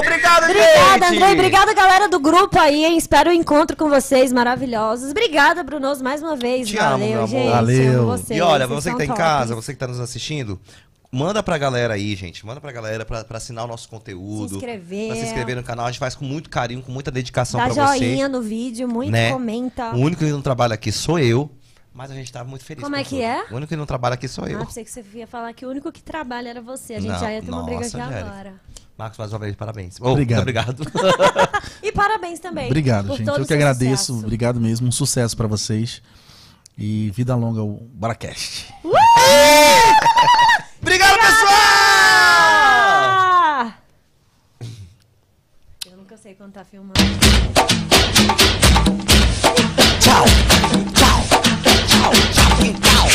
Obrigado, 0.00 0.44
Obrigada, 0.44 1.06
gente! 1.10 1.22
Andrei. 1.22 1.32
Obrigada, 1.34 1.74
galera 1.74 2.08
do 2.08 2.18
grupo 2.18 2.58
aí, 2.58 2.84
hein? 2.84 2.96
Espero 2.98 3.30
o 3.30 3.32
encontro 3.32 3.76
com 3.76 3.88
vocês 3.88 4.32
maravilhosos. 4.32 5.12
Obrigada, 5.12 5.62
Brunoso, 5.62 6.02
mais 6.02 6.20
uma 6.20 6.34
vez. 6.34 6.68
Te 6.68 6.78
amo, 6.78 6.90
Valeu, 6.90 7.06
meu 7.08 7.18
amor. 7.18 7.28
gente. 7.28 7.50
Valeu. 7.50 7.92
Amo 8.00 8.06
vocês. 8.18 8.38
E 8.38 8.42
olha, 8.42 8.66
vocês 8.66 8.82
você 8.84 8.90
que 8.90 8.96
tá 8.98 9.04
em 9.04 9.08
tops. 9.08 9.22
casa, 9.22 9.54
você 9.54 9.72
que 9.72 9.78
tá 9.78 9.86
nos 9.86 10.00
assistindo, 10.00 10.60
Manda 11.14 11.42
pra 11.42 11.58
galera 11.58 11.92
aí, 11.92 12.16
gente. 12.16 12.44
Manda 12.46 12.58
pra 12.58 12.72
galera 12.72 13.04
pra, 13.04 13.22
pra 13.22 13.36
assinar 13.36 13.66
o 13.66 13.68
nosso 13.68 13.86
conteúdo. 13.86 14.48
Se 14.48 14.54
inscrever. 14.54 15.08
Pra 15.08 15.16
se 15.16 15.22
inscrever 15.26 15.56
no 15.56 15.62
canal. 15.62 15.84
A 15.84 15.90
gente 15.90 15.98
faz 15.98 16.14
com 16.14 16.24
muito 16.24 16.48
carinho, 16.48 16.80
com 16.82 16.90
muita 16.90 17.10
dedicação 17.10 17.60
Dá 17.60 17.66
pra 17.68 17.74
joinha 17.96 18.26
você. 18.26 18.28
no 18.28 18.40
vídeo, 18.40 18.88
muito 18.88 19.10
né? 19.12 19.30
comenta. 19.30 19.90
O 19.94 19.98
único 19.98 20.24
que 20.24 20.30
não 20.30 20.40
trabalha 20.40 20.72
aqui 20.72 20.90
sou 20.90 21.18
eu. 21.18 21.50
Mas 21.92 22.10
a 22.10 22.14
gente 22.14 22.32
tá 22.32 22.42
muito 22.42 22.64
feliz. 22.64 22.82
Como 22.82 22.96
com 22.96 23.00
é 23.00 23.04
que 23.04 23.10
tudo. 23.10 23.22
é? 23.22 23.44
O 23.50 23.56
único 23.56 23.68
que 23.68 23.76
não 23.76 23.84
trabalha 23.84 24.14
aqui 24.14 24.26
sou 24.26 24.46
eu. 24.46 24.62
Ah, 24.62 24.64
pensei 24.64 24.82
que 24.82 24.90
você 24.90 25.04
ia 25.12 25.26
falar 25.26 25.52
que 25.52 25.66
o 25.66 25.68
único 25.68 25.92
que 25.92 26.02
trabalha 26.02 26.48
era 26.48 26.62
você. 26.62 26.94
A 26.94 27.00
gente 27.00 27.12
Não, 27.12 27.20
já 27.20 27.30
ia 27.30 27.42
ter 27.42 27.50
uma 27.50 27.62
briga 27.62 27.84
aqui 27.86 27.96
nossa, 27.98 28.18
agora. 28.18 28.54
Marcos, 28.96 29.18
mais 29.18 29.30
uma 29.34 29.38
vez, 29.38 29.54
parabéns. 29.54 29.98
Oh, 30.00 30.08
Obrigado. 30.12 30.46
Muito 30.46 30.58
obrigado. 30.58 30.82
E 31.82 31.92
parabéns 31.92 32.38
também. 32.40 32.66
Obrigado, 32.68 33.08
por 33.08 33.18
gente. 33.18 33.26
todo 33.26 33.38
Eu 33.40 33.44
o 33.44 33.46
que 33.46 33.52
agradeço. 33.52 34.04
sucesso. 34.06 34.24
Obrigado 34.24 34.58
mesmo. 34.58 34.88
Um 34.88 34.92
sucesso 34.92 35.36
pra 35.36 35.46
vocês. 35.46 36.00
E 36.78 37.10
vida 37.10 37.34
longa 37.36 37.60
ao 37.60 37.68
Baracast. 37.92 38.72
obrigado, 40.82 41.14
pessoal! 41.18 41.52
Ah! 42.54 43.72
Eu 45.86 45.96
nunca 45.96 46.16
sei 46.16 46.34
quando 46.34 46.52
tá 46.52 46.64
filmando. 46.64 46.94
Tchau. 50.00 50.24
Tchau. 50.94 51.24
Tchau. 51.86 52.12
Tchau. 52.32 53.08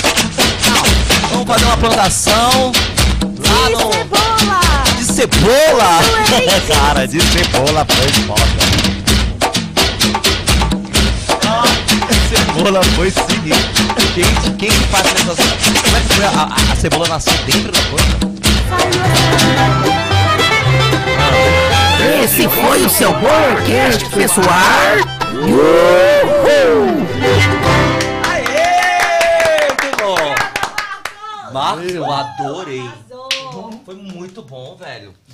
Tchau. 0.64 0.84
Vamos 1.32 1.48
fazer 1.48 1.66
uma 1.66 1.78
plantação 1.78 2.72
lá 3.48 3.70
E 3.70 3.74
no... 3.74 3.80
cebola! 3.94 4.60
De 4.98 5.04
cebola! 5.04 6.00
Cara, 6.68 7.08
de 7.08 7.20
cebola 7.22 7.86
foi 7.86 8.10
foda. 8.26 8.67
Cebola 12.30 12.82
foi 12.96 13.10
seguinte. 13.12 13.88
Gente, 14.16 14.52
quem 14.58 14.70
que 14.70 14.84
faz 14.88 15.06
essa... 15.08 15.36
Como 15.84 15.98
é 15.98 16.00
que 16.02 16.14
foi? 16.16 16.26
A, 16.26 16.30
a- 16.30 16.74
a 16.74 16.76
cebola 16.76 17.08
nasceu 17.08 17.34
dentro 17.46 17.72
da 17.72 17.80
planta? 17.90 18.28
Esse 22.24 22.48
foi 22.50 22.86
o 22.86 22.90
seu 22.90 23.12
podcast, 23.14 24.06
pessoal. 24.10 24.46
Aê! 28.30 29.68
Muito 29.70 29.98
bom! 30.04 31.52
Marcos, 31.54 31.94
eu 31.94 32.12
adorei. 32.12 32.90
Foi 33.86 33.96
muito 33.96 34.42
bom, 34.42 34.76
velho. 34.78 35.14